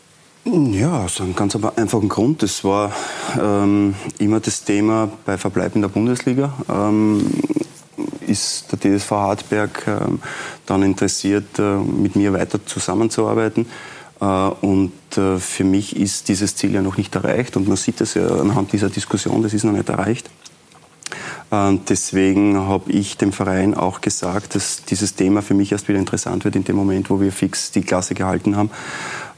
Ja, 0.44 1.04
aus 1.04 1.20
einem 1.20 1.36
ganz 1.36 1.54
einfachen 1.76 2.08
Grund. 2.08 2.42
Das 2.42 2.64
war 2.64 2.92
ähm, 3.38 3.94
immer 4.18 4.40
das 4.40 4.64
Thema 4.64 5.10
bei 5.26 5.36
Verbleib 5.36 5.74
in 5.74 5.82
der 5.82 5.88
Bundesliga. 5.88 6.54
Ähm, 6.68 7.26
ist 8.26 8.72
der 8.72 8.80
TSV 8.80 9.10
Hartberg 9.10 9.84
ähm, 9.86 10.20
dann 10.64 10.82
interessiert, 10.82 11.58
äh, 11.58 11.76
mit 11.76 12.16
mir 12.16 12.32
weiter 12.32 12.64
zusammenzuarbeiten. 12.64 13.66
Äh, 14.20 14.24
und 14.24 14.92
äh, 15.16 15.38
für 15.38 15.64
mich 15.64 15.96
ist 15.96 16.28
dieses 16.28 16.56
Ziel 16.56 16.74
ja 16.74 16.82
noch 16.82 16.96
nicht 16.96 17.14
erreicht. 17.14 17.56
Und 17.56 17.68
man 17.68 17.76
sieht 17.76 18.00
es 18.00 18.14
ja 18.14 18.26
anhand 18.26 18.72
dieser 18.72 18.90
Diskussion, 18.90 19.42
das 19.42 19.54
ist 19.54 19.64
noch 19.64 19.72
nicht 19.72 19.88
erreicht. 19.88 20.30
Ähm, 21.50 21.80
Deswegen 21.88 22.58
habe 22.58 22.92
ich 22.92 23.16
dem 23.16 23.32
Verein 23.32 23.74
auch 23.74 24.00
gesagt, 24.00 24.54
dass 24.54 24.84
dieses 24.84 25.14
Thema 25.14 25.42
für 25.42 25.54
mich 25.54 25.72
erst 25.72 25.88
wieder 25.88 25.98
interessant 25.98 26.44
wird 26.44 26.56
in 26.56 26.64
dem 26.64 26.76
Moment, 26.76 27.10
wo 27.10 27.20
wir 27.20 27.32
fix 27.32 27.72
die 27.72 27.82
Klasse 27.82 28.14
gehalten 28.14 28.56
haben. 28.56 28.70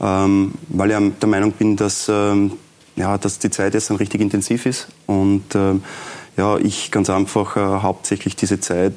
Ähm, 0.01 0.53
Weil 0.69 0.91
ich 0.91 1.13
der 1.21 1.29
Meinung 1.29 1.53
bin, 1.53 1.77
dass, 1.77 2.09
ähm, 2.09 2.53
ja, 2.97 3.17
dass 3.17 3.39
die 3.39 3.51
Zeit 3.51 3.75
jetzt 3.75 3.89
dann 3.91 3.97
richtig 3.97 4.21
intensiv 4.21 4.67
ist 4.67 4.89
und 5.07 5.55
ja, 6.37 6.57
ich 6.59 6.91
ganz 6.91 7.11
einfach 7.11 7.57
äh, 7.57 7.61
hauptsächlich 7.61 8.37
diese 8.37 8.61
Zeit 8.61 8.95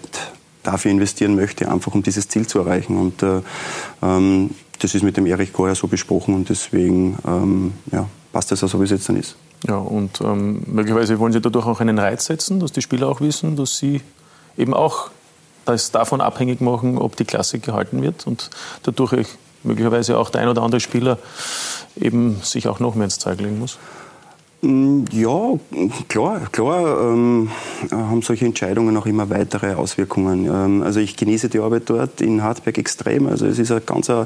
dafür 0.65 0.91
investieren 0.91 1.35
möchte, 1.35 1.69
einfach 1.69 1.93
um 1.93 2.03
dieses 2.03 2.27
Ziel 2.27 2.47
zu 2.47 2.59
erreichen. 2.59 2.97
Und 2.97 3.23
äh, 3.23 3.41
ähm, 4.01 4.51
das 4.79 4.95
ist 4.95 5.03
mit 5.03 5.17
dem 5.17 5.25
Erich 5.25 5.53
Goyer 5.53 5.75
so 5.75 5.87
besprochen 5.87 6.35
und 6.35 6.49
deswegen 6.49 7.17
ähm, 7.25 7.73
ja, 7.91 8.07
passt 8.33 8.51
das 8.51 8.63
auch 8.63 8.67
so, 8.67 8.79
wie 8.79 8.85
es 8.85 8.91
jetzt 8.91 9.07
dann 9.07 9.17
ist. 9.17 9.35
Ja, 9.67 9.77
und 9.77 10.21
ähm, 10.21 10.63
möglicherweise 10.67 11.17
wollen 11.19 11.33
Sie 11.33 11.41
dadurch 11.41 11.65
auch 11.65 11.79
einen 11.79 11.97
Reiz 11.97 12.25
setzen, 12.25 12.59
dass 12.59 12.71
die 12.71 12.81
Spieler 12.81 13.07
auch 13.07 13.21
wissen, 13.21 13.55
dass 13.55 13.77
sie 13.77 14.01
eben 14.57 14.73
auch 14.73 15.09
das 15.65 15.91
davon 15.91 16.21
abhängig 16.21 16.61
machen, 16.61 16.97
ob 16.97 17.15
die 17.15 17.25
Klasse 17.25 17.59
gehalten 17.59 18.01
wird 18.01 18.27
und 18.27 18.49
dadurch 18.83 19.27
möglicherweise 19.63 20.17
auch 20.17 20.29
der 20.29 20.41
ein 20.41 20.47
oder 20.47 20.61
andere 20.61 20.79
Spieler 20.79 21.17
eben 21.99 22.39
sich 22.41 22.67
auch 22.67 22.79
noch 22.79 22.95
mehr 22.95 23.05
ins 23.05 23.17
Zeug 23.17 23.39
legen 23.39 23.59
muss? 23.59 23.79
Mm, 24.65 25.05
ja, 25.11 25.59
klar, 26.07 26.41
klar 26.51 27.11
ähm, 27.11 27.51
haben 27.91 28.23
solche 28.23 28.45
Entscheidungen 28.45 28.97
auch 28.97 29.05
immer 29.05 29.29
weitere 29.29 29.75
Auswirkungen. 29.75 30.45
Ähm, 30.45 30.81
also 30.81 30.99
ich 30.99 31.15
genieße 31.15 31.49
die 31.49 31.59
Arbeit 31.59 31.83
dort 31.85 32.19
in 32.19 32.41
Hartberg 32.41 32.79
extrem. 32.79 33.27
Also 33.27 33.45
es 33.45 33.59
ist 33.59 33.71
ein 33.71 33.81
ganz 33.85 34.09
äh, 34.09 34.25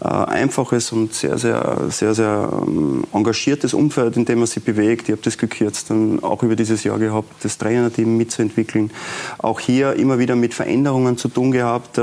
einfaches 0.00 0.90
und 0.90 1.14
sehr, 1.14 1.38
sehr, 1.38 1.84
sehr, 1.90 2.14
sehr 2.14 2.50
ähm, 2.66 3.04
engagiertes 3.12 3.74
Umfeld, 3.74 4.16
in 4.16 4.24
dem 4.24 4.38
man 4.38 4.48
sich 4.48 4.64
bewegt. 4.64 5.08
Ich 5.08 5.12
habe 5.12 5.22
das 5.22 5.36
jetzt 5.60 5.90
dann 5.90 6.22
auch 6.22 6.42
über 6.42 6.56
dieses 6.56 6.82
Jahr 6.82 6.98
gehabt, 6.98 7.44
das 7.44 7.56
Trainerteam 7.58 8.16
mitzuentwickeln. 8.16 8.90
Auch 9.38 9.60
hier 9.60 9.92
immer 9.94 10.18
wieder 10.18 10.34
mit 10.34 10.52
Veränderungen 10.52 11.16
zu 11.16 11.28
tun 11.28 11.52
gehabt. 11.52 12.00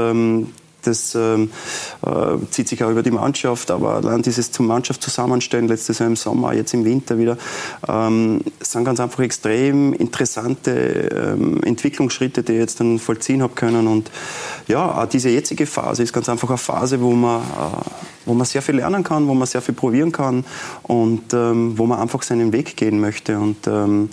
Das 0.83 1.15
ähm, 1.15 1.51
äh, 2.05 2.37
zieht 2.51 2.67
sich 2.69 2.83
auch 2.83 2.89
über 2.89 3.03
die 3.03 3.11
Mannschaft, 3.11 3.71
aber 3.71 3.95
allein 3.95 4.21
dieses 4.21 4.51
zum 4.51 4.67
Mannschaft 4.67 5.01
zusammenstellen, 5.01 5.67
letztes 5.67 5.99
Jahr 5.99 6.07
im 6.07 6.15
Sommer, 6.15 6.53
jetzt 6.53 6.73
im 6.73 6.85
Winter 6.85 7.17
wieder, 7.17 7.37
ähm, 7.87 8.41
sind 8.59 8.85
ganz 8.85 8.99
einfach 8.99 9.19
extrem 9.19 9.93
interessante 9.93 10.71
ähm, 10.71 11.63
Entwicklungsschritte, 11.63 12.43
die 12.43 12.53
ich 12.53 12.59
jetzt 12.59 12.79
dann 12.79 12.99
vollziehen 12.99 13.41
habe 13.41 13.53
können. 13.53 13.87
Und 13.87 14.11
ja, 14.67 15.01
auch 15.01 15.05
diese 15.05 15.29
jetzige 15.29 15.65
Phase 15.65 16.03
ist 16.03 16.13
ganz 16.13 16.29
einfach 16.29 16.49
eine 16.49 16.57
Phase, 16.57 17.01
wo 17.01 17.11
man, 17.11 17.41
äh, 17.41 17.89
wo 18.25 18.33
man 18.33 18.45
sehr 18.45 18.61
viel 18.61 18.75
lernen 18.75 19.03
kann, 19.03 19.27
wo 19.27 19.33
man 19.33 19.47
sehr 19.47 19.61
viel 19.61 19.75
probieren 19.75 20.11
kann 20.11 20.45
und 20.83 21.33
ähm, 21.33 21.77
wo 21.77 21.85
man 21.85 21.99
einfach 21.99 22.21
seinen 22.21 22.53
Weg 22.53 22.75
gehen 22.77 22.99
möchte. 22.99 23.37
Und 23.37 23.67
ähm, 23.67 24.09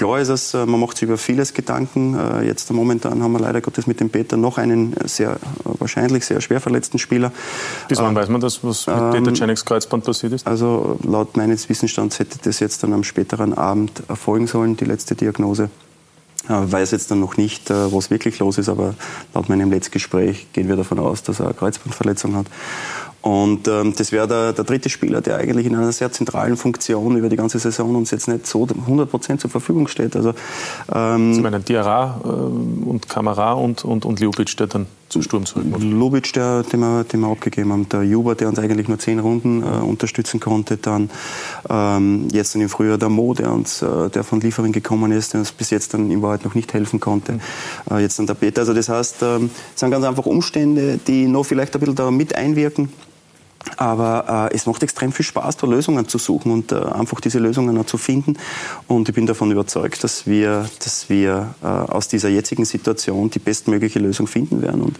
Klar 0.00 0.18
ist 0.18 0.30
es, 0.30 0.54
äh, 0.54 0.64
man 0.64 0.80
macht 0.80 0.96
sich 0.96 1.02
über 1.02 1.18
vieles 1.18 1.52
Gedanken. 1.52 2.18
Äh, 2.18 2.46
jetzt 2.46 2.72
momentan 2.72 3.22
haben 3.22 3.32
wir 3.32 3.38
leider 3.38 3.60
Gottes 3.60 3.86
mit 3.86 4.00
dem 4.00 4.08
Peter 4.08 4.38
noch 4.38 4.56
einen 4.56 4.94
sehr, 5.04 5.36
wahrscheinlich 5.62 6.24
sehr 6.24 6.40
schwer 6.40 6.58
verletzten 6.58 6.98
Spieler. 6.98 7.32
Bis 7.86 7.98
wann 7.98 8.08
ähm, 8.08 8.14
weiß 8.14 8.30
man 8.30 8.40
das, 8.40 8.64
was 8.64 8.86
mit 8.86 8.96
ähm, 8.96 9.10
Peter 9.10 9.34
Czeniks 9.34 9.62
Kreuzband 9.62 10.04
passiert 10.04 10.32
ist? 10.32 10.46
Also 10.46 10.98
laut 11.02 11.36
meines 11.36 11.68
Wissensstands 11.68 12.18
hätte 12.18 12.38
das 12.42 12.60
jetzt 12.60 12.82
dann 12.82 12.94
am 12.94 13.04
späteren 13.04 13.52
Abend 13.52 14.02
erfolgen 14.08 14.46
sollen, 14.46 14.74
die 14.74 14.86
letzte 14.86 15.14
Diagnose. 15.14 15.68
Ich 16.44 16.48
weiß 16.48 16.92
jetzt 16.92 17.10
dann 17.10 17.20
noch 17.20 17.36
nicht, 17.36 17.68
äh, 17.68 17.92
was 17.92 18.08
wirklich 18.08 18.38
los 18.38 18.56
ist, 18.56 18.70
aber 18.70 18.94
laut 19.34 19.50
meinem 19.50 19.70
letzten 19.70 19.92
Gespräch 19.92 20.46
gehen 20.54 20.66
wir 20.68 20.76
davon 20.76 20.98
aus, 20.98 21.22
dass 21.22 21.40
er 21.40 21.44
eine 21.44 21.54
Kreuzbandverletzung 21.54 22.36
hat. 22.36 22.46
Und 23.22 23.68
ähm, 23.68 23.92
das 23.96 24.12
wäre 24.12 24.26
der, 24.26 24.52
der, 24.54 24.64
dritte 24.64 24.88
Spieler, 24.88 25.20
der 25.20 25.36
eigentlich 25.36 25.66
in 25.66 25.76
einer 25.76 25.92
sehr 25.92 26.10
zentralen 26.10 26.56
Funktion 26.56 27.16
über 27.16 27.28
die 27.28 27.36
ganze 27.36 27.58
Saison 27.58 27.94
uns 27.94 28.10
jetzt 28.10 28.28
nicht 28.28 28.46
so 28.46 28.66
100 28.66 29.10
Prozent 29.10 29.40
zur 29.42 29.50
Verfügung 29.50 29.88
steht. 29.88 30.16
Also, 30.16 30.32
ähm, 30.94 31.34
Sie 31.34 31.42
meinen 31.42 31.62
Diarra 31.62 32.20
äh, 32.24 32.28
und 32.28 33.08
Kamera 33.08 33.52
und, 33.52 33.84
und, 33.84 34.06
und 34.06 34.20
Ljubic, 34.20 34.56
der 34.56 34.68
dann 34.68 34.86
zum 35.10 35.22
Sturm 35.22 35.44
zurück 35.44 35.66
muss? 35.66 35.82
Ljubic, 35.82 36.32
der, 36.32 36.62
den, 36.62 36.80
wir, 36.80 37.04
den 37.04 37.20
wir 37.20 37.28
abgegeben 37.28 37.72
haben. 37.72 37.88
Der 37.90 38.04
Juba, 38.04 38.34
der 38.34 38.48
uns 38.48 38.58
eigentlich 38.58 38.88
nur 38.88 38.98
zehn 38.98 39.18
Runden 39.18 39.62
äh, 39.62 39.66
unterstützen 39.66 40.40
konnte. 40.40 40.78
Dann 40.78 41.10
ähm, 41.68 42.28
jetzt 42.32 42.54
dann 42.54 42.62
im 42.62 42.70
Frühjahr 42.70 42.96
der 42.96 43.10
Mo, 43.10 43.34
der, 43.34 43.52
uns, 43.52 43.82
äh, 43.82 44.08
der 44.08 44.24
von 44.24 44.40
Liefering 44.40 44.72
gekommen 44.72 45.12
ist, 45.12 45.34
der 45.34 45.40
uns 45.40 45.52
bis 45.52 45.68
jetzt 45.68 45.92
dann 45.92 46.10
in 46.10 46.22
Wahrheit 46.22 46.44
noch 46.46 46.54
nicht 46.54 46.72
helfen 46.72 47.00
konnte. 47.00 47.32
Mhm. 47.32 47.40
Äh, 47.90 48.00
jetzt 48.00 48.18
dann 48.18 48.26
der 48.26 48.34
Peter. 48.34 48.62
Also 48.62 48.72
das 48.72 48.88
heißt, 48.88 49.16
ähm, 49.22 49.50
es 49.74 49.80
sind 49.80 49.90
ganz 49.90 50.06
einfach 50.06 50.24
Umstände, 50.24 50.98
die 51.06 51.26
noch 51.26 51.44
vielleicht 51.44 51.74
ein 51.74 51.80
bisschen 51.80 51.96
da 51.96 52.10
mit 52.10 52.34
einwirken. 52.34 52.88
Aber 53.76 54.48
äh, 54.50 54.54
es 54.54 54.66
macht 54.66 54.82
extrem 54.82 55.12
viel 55.12 55.24
Spaß, 55.24 55.58
da 55.58 55.66
Lösungen 55.66 56.08
zu 56.08 56.18
suchen 56.18 56.50
und 56.52 56.72
äh, 56.72 56.76
einfach 56.76 57.20
diese 57.20 57.38
Lösungen 57.38 57.76
auch 57.78 57.86
zu 57.86 57.98
finden. 57.98 58.38
Und 58.88 59.08
ich 59.08 59.14
bin 59.14 59.26
davon 59.26 59.50
überzeugt, 59.50 60.02
dass 60.02 60.26
wir, 60.26 60.68
dass 60.82 61.08
wir 61.08 61.54
äh, 61.62 61.66
aus 61.66 62.08
dieser 62.08 62.30
jetzigen 62.30 62.64
Situation 62.64 63.28
die 63.30 63.38
bestmögliche 63.38 63.98
Lösung 63.98 64.26
finden 64.26 64.62
werden 64.62 64.80
und, 64.82 64.98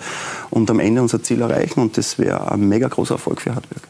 und 0.50 0.70
am 0.70 0.78
Ende 0.78 1.00
unser 1.00 1.22
Ziel 1.22 1.40
erreichen. 1.40 1.80
Und 1.80 1.96
das 1.96 2.18
wäre 2.18 2.52
ein 2.52 2.68
mega 2.68 2.88
großer 2.88 3.14
Erfolg 3.14 3.40
für 3.40 3.54
Hartberg. 3.54 3.82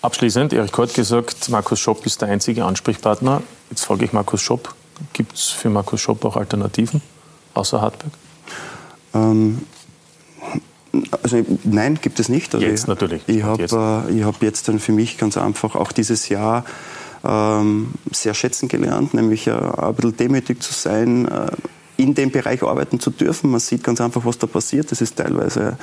Abschließend, 0.00 0.52
Erich 0.52 0.76
hat 0.76 0.94
gesagt, 0.94 1.48
Markus 1.48 1.80
Schopp 1.80 2.04
ist 2.04 2.20
der 2.20 2.28
einzige 2.28 2.64
Ansprechpartner. 2.64 3.42
Jetzt 3.70 3.84
frage 3.84 4.04
ich 4.04 4.12
Markus 4.12 4.40
Schopp, 4.42 4.74
gibt 5.12 5.34
es 5.34 5.48
für 5.48 5.70
Markus 5.70 6.00
Schopp 6.00 6.24
auch 6.24 6.36
Alternativen 6.36 7.00
außer 7.54 7.80
Hartberg? 7.80 8.12
Ähm, 9.14 9.62
also 11.22 11.44
nein, 11.64 11.98
gibt 12.00 12.20
es 12.20 12.28
nicht. 12.28 12.54
Also 12.54 12.66
jetzt 12.66 12.82
ich, 12.82 12.86
natürlich. 12.86 13.22
Ich 13.26 13.42
habe 13.42 13.62
jetzt. 13.62 13.72
Äh, 13.72 14.24
hab 14.24 14.42
jetzt 14.42 14.68
dann 14.68 14.78
für 14.78 14.92
mich 14.92 15.18
ganz 15.18 15.36
einfach 15.36 15.74
auch 15.76 15.92
dieses 15.92 16.28
Jahr 16.28 16.64
ähm, 17.24 17.92
sehr 18.10 18.34
schätzen 18.34 18.68
gelernt, 18.68 19.14
nämlich 19.14 19.46
äh, 19.46 19.52
ein 19.52 19.94
bisschen 19.94 20.16
demütig 20.16 20.62
zu 20.62 20.72
sein, 20.72 21.26
äh, 21.26 21.46
in 21.96 22.14
dem 22.14 22.30
Bereich 22.30 22.62
arbeiten 22.62 22.98
zu 22.98 23.10
dürfen. 23.10 23.50
Man 23.50 23.60
sieht 23.60 23.84
ganz 23.84 24.00
einfach, 24.00 24.24
was 24.24 24.38
da 24.38 24.46
passiert. 24.46 24.90
Das 24.90 25.00
ist 25.00 25.16
teilweise 25.16 25.78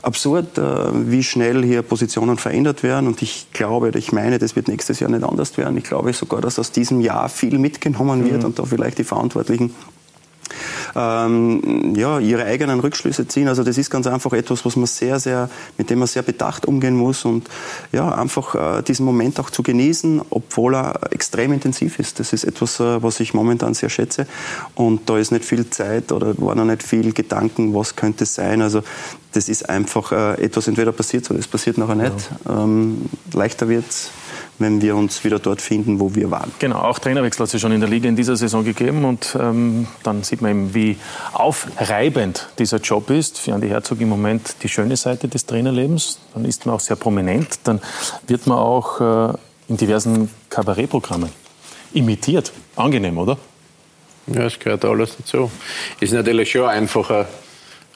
absurd, 0.00 0.56
äh, 0.58 0.62
wie 1.10 1.22
schnell 1.22 1.62
hier 1.62 1.82
Positionen 1.82 2.38
verändert 2.38 2.82
werden. 2.82 3.06
Und 3.06 3.20
ich 3.22 3.48
glaube, 3.52 3.90
ich 3.94 4.12
meine, 4.12 4.38
das 4.38 4.56
wird 4.56 4.68
nächstes 4.68 5.00
Jahr 5.00 5.10
nicht 5.10 5.24
anders 5.24 5.56
werden. 5.58 5.76
Ich 5.76 5.84
glaube 5.84 6.12
sogar, 6.14 6.40
dass 6.40 6.58
aus 6.58 6.72
diesem 6.72 7.00
Jahr 7.00 7.28
viel 7.28 7.58
mitgenommen 7.58 8.24
wird 8.24 8.40
mhm. 8.40 8.46
und 8.46 8.58
da 8.58 8.64
vielleicht 8.64 8.98
die 8.98 9.04
Verantwortlichen 9.04 9.74
ähm, 10.94 11.94
ja, 11.96 12.18
ihre 12.18 12.44
eigenen 12.44 12.80
Rückschlüsse 12.80 13.26
ziehen. 13.28 13.48
Also 13.48 13.64
das 13.64 13.78
ist 13.78 13.90
ganz 13.90 14.06
einfach 14.06 14.32
etwas, 14.32 14.64
was 14.64 14.76
man 14.76 14.86
sehr, 14.86 15.18
sehr, 15.18 15.48
mit 15.78 15.90
dem 15.90 16.00
man 16.00 16.08
sehr 16.08 16.22
bedacht 16.22 16.66
umgehen 16.66 16.96
muss 16.96 17.24
und 17.24 17.48
ja, 17.92 18.12
einfach 18.12 18.54
äh, 18.54 18.82
diesen 18.82 19.04
Moment 19.04 19.38
auch 19.40 19.50
zu 19.50 19.62
genießen, 19.62 20.22
obwohl 20.30 20.74
er 20.74 21.12
extrem 21.12 21.52
intensiv 21.52 21.98
ist. 21.98 22.20
Das 22.20 22.32
ist 22.32 22.44
etwas, 22.44 22.80
äh, 22.80 23.02
was 23.02 23.20
ich 23.20 23.34
momentan 23.34 23.74
sehr 23.74 23.90
schätze 23.90 24.26
und 24.74 25.08
da 25.08 25.18
ist 25.18 25.32
nicht 25.32 25.44
viel 25.44 25.68
Zeit 25.70 26.12
oder 26.12 26.34
war 26.38 26.54
noch 26.54 26.64
nicht 26.64 26.82
viel 26.82 27.12
Gedanken, 27.12 27.74
was 27.74 27.96
könnte 27.96 28.24
es 28.24 28.34
sein. 28.34 28.62
Also 28.62 28.82
das 29.32 29.48
ist 29.48 29.68
einfach 29.68 30.12
äh, 30.12 30.44
etwas, 30.44 30.68
entweder 30.68 30.92
passiert 30.92 31.30
oder 31.30 31.38
es 31.38 31.46
passiert 31.46 31.78
nachher 31.78 31.94
nicht. 31.94 32.30
Ja. 32.46 32.64
Ähm, 32.64 33.08
leichter 33.32 33.68
wird 33.68 33.88
es 33.88 34.10
wenn 34.58 34.80
wir 34.80 34.96
uns 34.96 35.24
wieder 35.24 35.38
dort 35.38 35.60
finden, 35.60 35.98
wo 35.98 36.14
wir 36.14 36.30
waren. 36.30 36.52
Genau, 36.58 36.78
auch 36.78 36.98
Trainerwechsel 36.98 37.40
hat 37.40 37.46
es 37.48 37.52
ja 37.54 37.58
schon 37.58 37.72
in 37.72 37.80
der 37.80 37.88
Liga 37.88 38.08
in 38.08 38.16
dieser 38.16 38.36
Saison 38.36 38.64
gegeben 38.64 39.04
und 39.04 39.36
ähm, 39.38 39.86
dann 40.02 40.22
sieht 40.22 40.40
man 40.40 40.50
eben, 40.50 40.74
wie 40.74 40.96
aufreibend 41.32 42.48
dieser 42.58 42.78
Job 42.78 43.10
ist. 43.10 43.38
Für 43.38 43.54
Andi 43.54 43.68
Herzog 43.68 44.00
im 44.00 44.08
Moment 44.08 44.56
die 44.62 44.68
schöne 44.68 44.96
Seite 44.96 45.28
des 45.28 45.46
Trainerlebens. 45.46 46.20
Dann 46.34 46.44
ist 46.44 46.66
man 46.66 46.74
auch 46.74 46.80
sehr 46.80 46.96
prominent, 46.96 47.60
dann 47.64 47.80
wird 48.26 48.46
man 48.46 48.58
auch 48.58 49.00
äh, 49.00 49.36
in 49.68 49.76
diversen 49.76 50.30
Kabarettprogrammen 50.48 51.30
imitiert. 51.92 52.52
Angenehm, 52.76 53.18
oder? 53.18 53.38
Ja, 54.26 54.42
es 54.42 54.58
gehört 54.58 54.84
alles 54.84 55.16
dazu. 55.16 55.50
Ist 56.00 56.12
natürlich 56.12 56.50
schon 56.50 56.68
einfacher, 56.68 57.26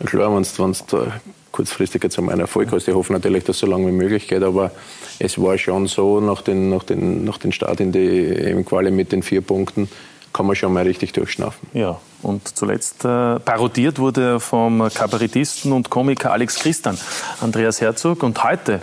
klar, 0.05 0.35
wenn 0.35 0.43
du 0.43 1.13
kurzfristig 1.57 2.03
jetzt 2.03 2.19
einmal 2.19 2.35
einen 2.35 2.43
Erfolg 2.43 2.71
hast. 2.71 2.87
Ich 2.87 2.95
hoffe 2.95 3.15
natürlich, 3.15 3.45
dass 3.45 3.57
es 3.57 3.61
so 3.61 3.67
lange 3.67 3.87
wie 3.87 3.93
möglich 3.93 4.29
geht, 4.29 4.43
aber 4.43 4.73
es 5.19 5.41
war 5.41 5.57
schon 5.57 5.87
so, 5.87 6.21
nach 6.21 6.43
den, 6.43 6.69
nach 6.69 6.83
den, 6.83 7.25
nach 7.25 7.39
den 7.39 7.51
Start 7.53 7.81
in 7.81 7.93
die 7.93 8.27
im 8.27 8.65
Quali 8.67 8.91
mit 8.91 9.11
den 9.11 9.23
vier 9.23 9.41
Punkten, 9.41 9.89
kann 10.35 10.45
man 10.47 10.55
schon 10.55 10.75
mal 10.75 10.85
richtig 10.85 11.15
durchschnaufen. 11.15 11.67
Ja, 11.73 11.99
und 12.21 12.47
zuletzt 12.47 13.07
äh, 13.07 13.41
parodiert 13.41 13.99
wurde 13.99 14.33
er 14.33 14.41
vom 14.41 14.87
Kabarettisten 14.93 15.73
und 15.73 15.89
Komiker 15.89 16.31
Alex 16.33 16.57
Christian, 16.57 16.99
Andreas 17.41 17.81
Herzog. 17.81 18.23
Und 18.23 18.45
heute 18.45 18.81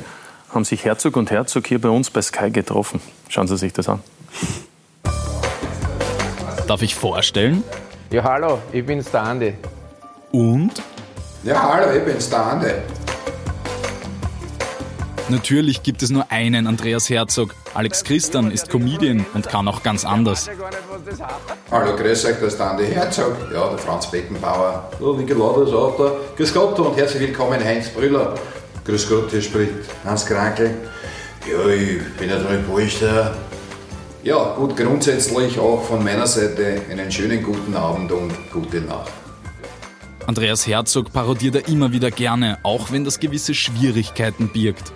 haben 0.50 0.66
sich 0.66 0.84
Herzog 0.84 1.16
und 1.16 1.30
Herzog 1.30 1.68
hier 1.68 1.80
bei 1.80 1.90
uns 1.90 2.10
bei 2.10 2.24
Sky 2.24 2.50
getroffen. 2.50 3.02
Schauen 3.30 3.48
Sie 3.48 3.58
sich 3.58 3.72
das 3.72 3.88
an. 3.88 4.00
Darf 6.68 6.82
ich 6.82 6.96
vorstellen? 6.96 7.64
Ja, 8.10 8.24
hallo, 8.24 8.58
ich 8.72 8.84
bin's, 8.84 9.12
der 9.12 9.22
Andi. 9.22 9.54
Und? 10.32 10.82
Ja, 11.44 11.74
hallo, 11.74 11.92
ich 11.94 12.04
bin's, 12.06 12.30
der 12.30 12.40
Andi. 12.40 12.68
Natürlich 15.28 15.84
gibt 15.84 16.02
es 16.02 16.10
nur 16.10 16.32
einen 16.32 16.68
Andreas 16.68 17.10
Herzog. 17.10 17.54
Alex 17.74 18.06
Christian 18.06 18.50
ist 18.50 18.70
Comedian 18.70 19.26
und 19.34 19.50
kann 19.50 19.68
auch 19.68 19.84
ganz 19.84 20.06
anders. 20.06 20.50
Hallo, 21.70 21.98
grüß 21.98 22.26
euch, 22.26 22.36
das 22.36 22.54
ist 22.54 22.60
der 22.60 22.72
Andi 22.72 22.86
Herzog. 22.86 23.36
Ja, 23.54 23.68
der 23.68 23.78
Franz 23.78 24.10
Beckenbauer. 24.10 24.90
So, 25.02 25.20
wie 25.20 25.26
geladen 25.26 25.68
ist 25.68 25.74
auch 25.74 25.98
da. 25.98 26.14
Grüß 26.38 26.54
Gott 26.54 26.80
und 26.80 26.96
herzlich 26.96 27.24
willkommen, 27.24 27.62
Heinz 27.62 27.90
Brüller. 27.90 28.36
Grüß 28.86 29.10
Gott, 29.10 29.30
hier 29.30 29.42
spricht 29.42 29.74
Hans 30.06 30.26
Krankel. 30.26 30.74
Ja, 31.46 31.68
ich 31.68 32.04
bin 32.18 32.30
ja 32.30 32.38
der 32.38 32.60
Polster. 32.60 33.36
Ja, 34.24 34.56
gut, 34.56 34.78
grundsätzlich 34.78 35.60
auch 35.60 35.84
von 35.84 36.06
meiner 36.06 36.26
Seite 36.26 36.84
einen 36.90 37.12
schönen 37.12 37.44
guten 37.44 37.76
Abend 37.76 38.14
und 38.14 38.32
gute 38.50 38.80
Nacht. 38.80 39.12
Andreas 40.26 40.66
Herzog 40.66 41.12
parodiert 41.12 41.56
er 41.56 41.68
immer 41.68 41.92
wieder 41.92 42.10
gerne, 42.10 42.58
auch 42.64 42.92
wenn 42.92 43.04
das 43.04 43.20
gewisse 43.20 43.54
Schwierigkeiten 43.54 44.48
birgt. 44.48 44.94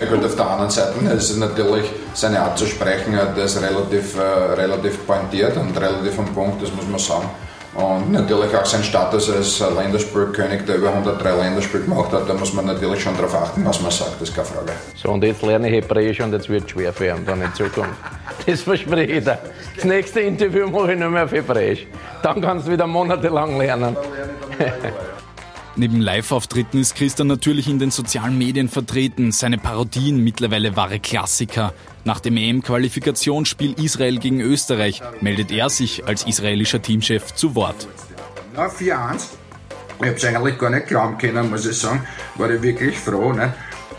Ja 0.00 0.06
gut, 0.06 0.24
auf 0.24 0.36
der 0.36 0.50
anderen 0.50 0.70
Seite 0.70 0.98
ist 1.16 1.30
es 1.30 1.36
natürlich, 1.36 1.86
seine 2.14 2.40
Art 2.40 2.58
zu 2.58 2.66
sprechen, 2.66 3.18
das 3.36 3.54
ist 3.54 3.62
relativ, 3.62 4.18
äh, 4.18 4.20
relativ 4.20 5.06
pointiert 5.06 5.56
und 5.56 5.76
relativ 5.76 6.18
am 6.18 6.26
Punkt, 6.34 6.62
das 6.62 6.72
muss 6.74 6.86
man 6.86 6.98
sagen. 6.98 7.30
Und 7.74 8.12
natürlich 8.12 8.54
auch 8.54 8.66
sein 8.66 8.84
Status 8.84 9.30
als 9.30 9.58
Länderspielkönig, 9.58 10.64
der 10.64 10.76
über 10.76 10.90
103 10.90 11.28
Länderspiele 11.36 11.84
gemacht 11.84 12.12
hat, 12.12 12.28
da 12.28 12.34
muss 12.34 12.52
man 12.52 12.66
natürlich 12.66 13.02
schon 13.02 13.16
darauf 13.16 13.34
achten, 13.34 13.64
was 13.64 13.80
man 13.80 13.90
sagt, 13.90 14.20
das 14.20 14.28
ist 14.28 14.34
keine 14.34 14.46
Frage. 14.46 14.72
So, 14.94 15.10
und 15.10 15.24
jetzt 15.24 15.42
lerne 15.42 15.68
ich 15.68 15.74
Hebräisch 15.74 16.20
und 16.20 16.32
jetzt 16.32 16.48
wird 16.48 16.64
es 16.64 16.70
schwer 16.70 16.92
für 16.92 17.08
ihn 17.08 17.26
dann 17.26 17.42
in 17.42 17.52
Zukunft. 17.54 17.94
Das 18.46 18.60
verspreche 18.60 19.12
ich 19.12 19.24
dir. 19.24 19.38
Das 19.74 19.84
nächste 19.84 20.20
Interview 20.20 20.68
mache 20.68 20.92
ich 20.92 20.98
nur 20.98 21.08
mehr 21.08 21.24
auf 21.24 21.32
Hebräisch. 21.32 21.86
Dann 22.22 22.40
kannst 22.40 22.68
du 22.68 22.72
wieder 22.72 22.86
monatelang 22.86 23.58
lernen. 23.58 23.96
Neben 25.76 26.00
Live-Auftritten 26.00 26.78
ist 26.78 26.94
Christian 26.94 27.26
natürlich 27.26 27.68
in 27.68 27.80
den 27.80 27.90
sozialen 27.90 28.38
Medien 28.38 28.68
vertreten. 28.68 29.32
Seine 29.32 29.58
Parodien 29.58 30.22
mittlerweile 30.22 30.76
wahre 30.76 31.00
Klassiker. 31.00 31.72
Nach 32.04 32.20
dem 32.20 32.36
EM-Qualifikationsspiel 32.36 33.74
Israel 33.82 34.18
gegen 34.18 34.40
Österreich 34.40 35.02
meldet 35.20 35.50
er 35.50 35.70
sich 35.70 36.06
als 36.06 36.26
israelischer 36.26 36.80
Teamchef 36.80 37.34
zu 37.34 37.56
Wort. 37.56 37.88
Na, 38.54 38.68
4-1. 38.68 39.30
Ich 40.00 40.06
habe 40.06 40.16
es 40.16 40.24
eigentlich 40.24 40.58
gar 40.58 40.70
nicht 40.70 40.86
glauben 40.86 41.18
können, 41.18 41.50
muss 41.50 41.66
ich 41.66 41.76
sagen. 41.76 42.06
War 42.36 42.50
ich 42.50 42.62
wirklich 42.62 42.96
froh. 42.96 43.32
Nicht? 43.32 43.52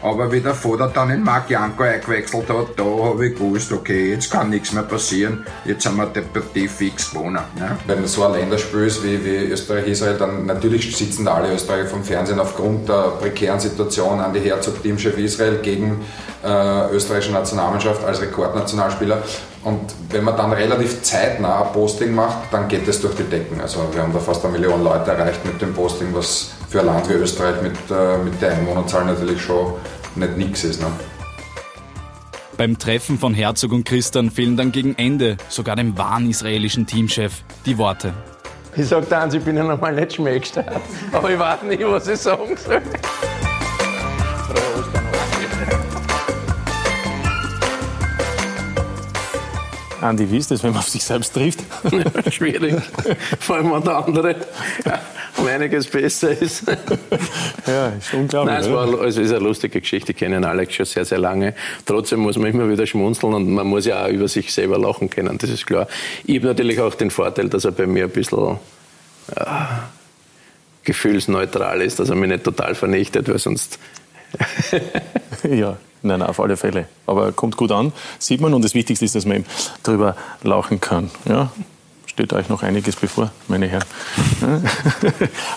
Aber 0.06 0.32
wie 0.32 0.40
der 0.40 0.54
Vater 0.54 0.92
dann 0.94 1.10
in 1.10 1.24
Marc 1.24 1.50
Janko 1.50 1.82
eingewechselt 1.82 2.48
hat, 2.48 2.78
da 2.78 2.84
habe 2.84 3.26
ich 3.26 3.34
gewusst, 3.34 3.72
okay, 3.72 4.12
jetzt 4.12 4.30
kann 4.30 4.52
nichts 4.52 4.72
mehr 4.72 4.84
passieren. 4.84 5.44
Jetzt 5.66 5.84
haben 5.88 5.98
wir 5.98 6.06
die 6.06 6.22
Partie 6.22 6.68
fix 6.68 7.10
gewonnen. 7.10 7.42
Ne? 7.58 7.76
Wenn 7.88 8.06
so 8.06 8.24
ein 8.26 8.34
Länderspiel 8.34 8.84
ist 8.84 9.04
wie, 9.04 9.26
wie 9.26 9.52
Österreich-Israel, 9.52 10.16
dann 10.20 10.46
natürlich 10.46 10.96
sitzen 10.96 11.26
da 11.26 11.34
alle 11.34 11.52
Österreicher 11.52 11.88
vom 11.88 12.04
Fernsehen 12.04 12.40
aufgrund 12.40 12.88
der 12.88 13.14
prekären 13.20 13.60
Situation 13.60 14.20
an 14.20 14.32
die 14.32 14.42
Herzog 14.42 14.84
Teamchef 14.84 15.18
Israel 15.18 15.58
gegen 15.64 16.06
äh, 16.44 16.92
österreichische 16.92 17.32
Nationalmannschaft 17.32 18.06
als 18.06 18.22
Rekordnationalspieler. 18.22 19.24
Und 19.64 19.82
wenn 20.12 20.24
man 20.24 20.38
dann 20.38 20.54
relativ 20.54 21.02
zeitnah 21.02 21.64
ein 21.64 21.74
Posting 21.74 22.14
macht, 22.14 22.54
dann 22.54 22.68
geht 22.68 22.88
es 22.88 23.02
durch 23.02 23.16
die 23.16 23.24
Decken. 23.24 23.60
Also 23.60 23.80
wir 23.92 24.04
haben 24.04 24.14
da 24.14 24.20
fast 24.20 24.46
eine 24.46 24.54
Million 24.54 24.84
Leute 24.84 25.10
erreicht 25.10 25.44
mit 25.44 25.60
dem 25.60 25.74
Posting, 25.74 26.10
was 26.14 26.52
für 26.76 26.82
ein 26.82 26.88
Land 26.88 27.08
wie 27.08 27.14
Österreich 27.14 27.62
mit, 27.62 27.72
äh, 27.90 28.18
mit 28.18 28.42
der 28.42 28.52
Einwohnerzahl 28.52 29.06
natürlich 29.06 29.42
schon 29.42 29.76
nicht 30.16 30.36
nix 30.36 30.66
ist. 30.66 30.82
Ne? 30.82 30.88
Beim 32.58 32.78
Treffen 32.78 33.18
von 33.18 33.34
Herzog 33.34 33.72
und 33.72 33.86
Christian 33.86 34.30
fehlen 34.30 34.58
dann 34.58 34.74
gegen 34.74 34.94
Ende 34.96 35.38
sogar 35.48 35.78
dem 35.78 35.98
wahren 35.98 36.30
israelischen 36.30 36.86
Teamchef 36.86 37.44
die 37.66 37.78
Worte. 37.78 38.14
Ich 38.76 38.90
sag 38.90 39.08
dir 39.08 39.20
eins, 39.20 39.34
ich 39.34 39.42
bin 39.42 39.56
ja 39.56 39.64
noch 39.64 39.80
mal 39.80 39.94
nicht 39.94 40.16
schmeckst, 40.16 40.58
aber 41.14 41.32
ich 41.32 41.40
weiß 41.40 41.62
nicht, 41.64 41.82
was 41.82 42.10
ich 42.10 42.20
sagen 42.20 42.58
soll. 42.58 42.82
Andi, 50.06 50.30
wie 50.30 50.38
ist 50.38 50.52
das, 50.52 50.64
wenn 50.64 50.72
man 50.72 50.80
auf 50.80 50.90
sich 50.90 51.04
selbst 51.04 51.34
trifft? 51.34 51.60
Schwierig. 52.32 52.76
Vor 53.40 53.58
allem, 53.58 53.72
wenn 53.72 53.84
der 53.84 53.98
andere 53.98 54.36
um 55.38 55.48
einiges 55.48 55.88
besser 55.88 56.30
ist. 56.30 56.64
Ja, 57.68 57.88
ist 57.90 58.14
unglaublich. 58.14 58.54
Nein, 58.54 58.64
es, 58.64 58.72
war, 58.72 59.04
es 59.04 59.18
ist 59.18 59.32
eine 59.32 59.40
lustige 59.40 59.82
Geschichte. 59.82 60.12
Ich 60.12 60.18
kenne 60.18 60.48
Alex 60.48 60.76
schon 60.76 60.86
sehr, 60.86 61.06
sehr 61.06 61.18
lange. 61.18 61.54
Trotzdem 61.86 62.20
muss 62.20 62.38
man 62.38 62.52
immer 62.52 62.70
wieder 62.70 62.86
schmunzeln 62.86 63.34
und 63.34 63.52
man 63.52 63.68
muss 63.68 63.86
ja 63.86 64.06
auch 64.06 64.10
über 64.10 64.28
sich 64.28 64.54
selber 64.54 64.78
lachen 64.78 65.10
können, 65.10 65.38
das 65.38 65.50
ist 65.50 65.66
klar. 65.66 65.88
Ich 66.24 66.38
habe 66.38 66.48
natürlich 66.48 66.80
auch 66.80 66.96
den 66.96 67.12
Vorteil, 67.12 67.50
dass 67.50 67.66
er 67.66 67.72
bei 67.72 67.88
mir 67.88 68.06
ein 68.06 68.12
bisschen 68.12 68.58
ja, 69.36 69.90
gefühlsneutral 70.84 71.82
ist, 71.82 72.00
dass 72.00 72.10
er 72.10 72.16
mich 72.16 72.30
nicht 72.30 72.44
total 72.44 72.76
vernichtet, 72.76 73.28
weil 73.28 73.40
sonst. 73.40 73.80
ja. 75.50 75.78
Nein, 76.06 76.22
auf 76.22 76.40
alle 76.40 76.56
Fälle. 76.56 76.88
Aber 77.08 77.32
kommt 77.32 77.58
gut 77.58 77.72
an, 77.72 77.92
sieht 78.20 78.40
man. 78.40 78.54
Und 78.54 78.64
das 78.64 78.76
Wichtigste 78.76 79.06
ist, 79.06 79.16
dass 79.16 79.26
man 79.26 79.38
eben 79.38 79.46
drüber 79.82 80.16
lachen 80.44 80.80
kann. 80.80 81.10
Ja? 81.28 81.52
Steht 82.06 82.32
euch 82.32 82.48
noch 82.48 82.62
einiges 82.62 82.96
bevor, 82.96 83.32
meine 83.48 83.68
Herren. 83.68 83.88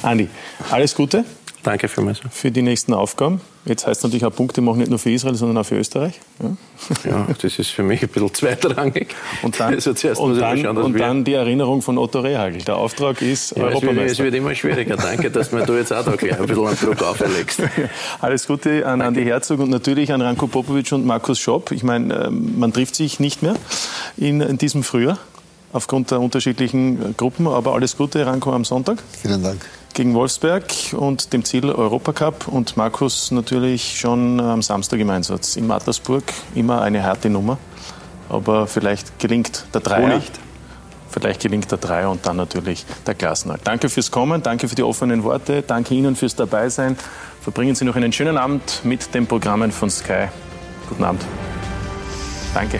Andi, 0.02 0.28
alles 0.70 0.94
Gute. 0.94 1.24
Danke 1.62 1.88
vielmals. 1.88 2.20
Für 2.30 2.50
die 2.50 2.62
nächsten 2.62 2.94
Aufgaben. 2.94 3.40
Jetzt 3.64 3.86
heißt 3.86 3.98
es 3.98 4.04
natürlich 4.04 4.24
auch 4.24 4.34
Punkte 4.34 4.60
machen 4.60 4.78
nicht 4.78 4.88
nur 4.88 4.98
für 4.98 5.10
Israel, 5.10 5.34
sondern 5.34 5.58
auch 5.58 5.66
für 5.66 5.76
Österreich. 5.76 6.18
Ja, 6.42 7.10
ja 7.10 7.26
das 7.40 7.58
ist 7.58 7.70
für 7.70 7.82
mich 7.82 8.02
ein 8.02 8.08
bisschen 8.08 8.32
zweitrangig. 8.32 9.08
Und 9.42 9.58
dann, 9.60 9.74
also 9.74 9.90
und 9.90 10.38
dann, 10.38 10.62
schauen, 10.62 10.78
und 10.78 10.98
dann 10.98 11.24
die 11.24 11.34
Erinnerung 11.34 11.82
von 11.82 11.98
Otto 11.98 12.20
Rehagel. 12.20 12.62
Der 12.62 12.76
Auftrag 12.76 13.20
ist 13.20 13.56
ja, 13.56 13.64
Europameister. 13.64 14.12
Es 14.12 14.18
wird, 14.20 14.34
immer 14.34 14.54
schwieriger. 14.54 14.96
Danke, 14.96 15.30
dass 15.30 15.52
mir 15.52 15.66
du 15.66 15.74
jetzt 15.74 15.92
auch 15.92 16.04
da 16.04 16.16
gleich 16.16 16.38
ein 16.38 16.46
bisschen 16.46 16.66
einen 16.66 16.78
Druck 16.78 17.02
auferlegst. 17.02 17.62
Alles 18.20 18.46
Gute 18.46 18.86
an 18.86 19.02
Andi 19.02 19.24
Herzog 19.24 19.60
und 19.60 19.70
natürlich 19.70 20.12
an 20.12 20.22
Ranko 20.22 20.46
Popovic 20.46 20.92
und 20.92 21.04
Markus 21.04 21.38
Schopp. 21.38 21.72
Ich 21.72 21.82
meine, 21.82 22.26
ähm, 22.26 22.58
man 22.58 22.72
trifft 22.72 22.94
sich 22.94 23.20
nicht 23.20 23.42
mehr 23.42 23.54
in, 24.16 24.40
in 24.40 24.56
diesem 24.56 24.82
Frühjahr 24.82 25.18
aufgrund 25.72 26.10
der 26.10 26.20
unterschiedlichen 26.20 27.16
Gruppen. 27.16 27.46
Aber 27.46 27.74
alles 27.74 27.96
Gute, 27.96 28.24
Ranko, 28.24 28.52
am 28.52 28.64
Sonntag. 28.64 29.02
Vielen 29.20 29.42
Dank. 29.42 29.60
Gegen 29.98 30.14
Wolfsberg 30.14 30.64
und 30.92 31.32
dem 31.32 31.44
Ziel 31.44 31.72
Europacup 31.72 32.46
und 32.46 32.76
Markus 32.76 33.32
natürlich 33.32 33.98
schon 33.98 34.38
am 34.38 34.62
Samstag 34.62 35.00
im 35.00 35.10
Einsatz. 35.10 35.56
In 35.56 35.66
Mattersburg 35.66 36.22
immer 36.54 36.82
eine 36.82 37.02
harte 37.02 37.28
Nummer. 37.28 37.58
Aber 38.28 38.68
vielleicht 38.68 39.18
gelingt 39.18 39.64
der 39.74 39.80
Dreier. 39.80 40.14
Nicht. 40.14 40.38
Vielleicht 41.10 41.40
gelingt 41.40 41.68
der 41.72 41.78
Dreier 41.78 42.12
und 42.12 42.24
dann 42.24 42.36
natürlich 42.36 42.86
der 43.08 43.16
Klassenerhalt. 43.16 43.66
Danke 43.66 43.88
fürs 43.88 44.12
Kommen, 44.12 44.40
danke 44.40 44.68
für 44.68 44.76
die 44.76 44.84
offenen 44.84 45.24
Worte, 45.24 45.62
danke 45.62 45.96
Ihnen 45.96 46.14
fürs 46.14 46.36
Dabeisein. 46.36 46.96
Verbringen 47.40 47.74
Sie 47.74 47.84
noch 47.84 47.96
einen 47.96 48.12
schönen 48.12 48.38
Abend 48.38 48.82
mit 48.84 49.12
den 49.16 49.26
Programmen 49.26 49.72
von 49.72 49.90
Sky. 49.90 50.28
Guten 50.88 51.02
Abend. 51.02 51.24
Danke. 52.54 52.78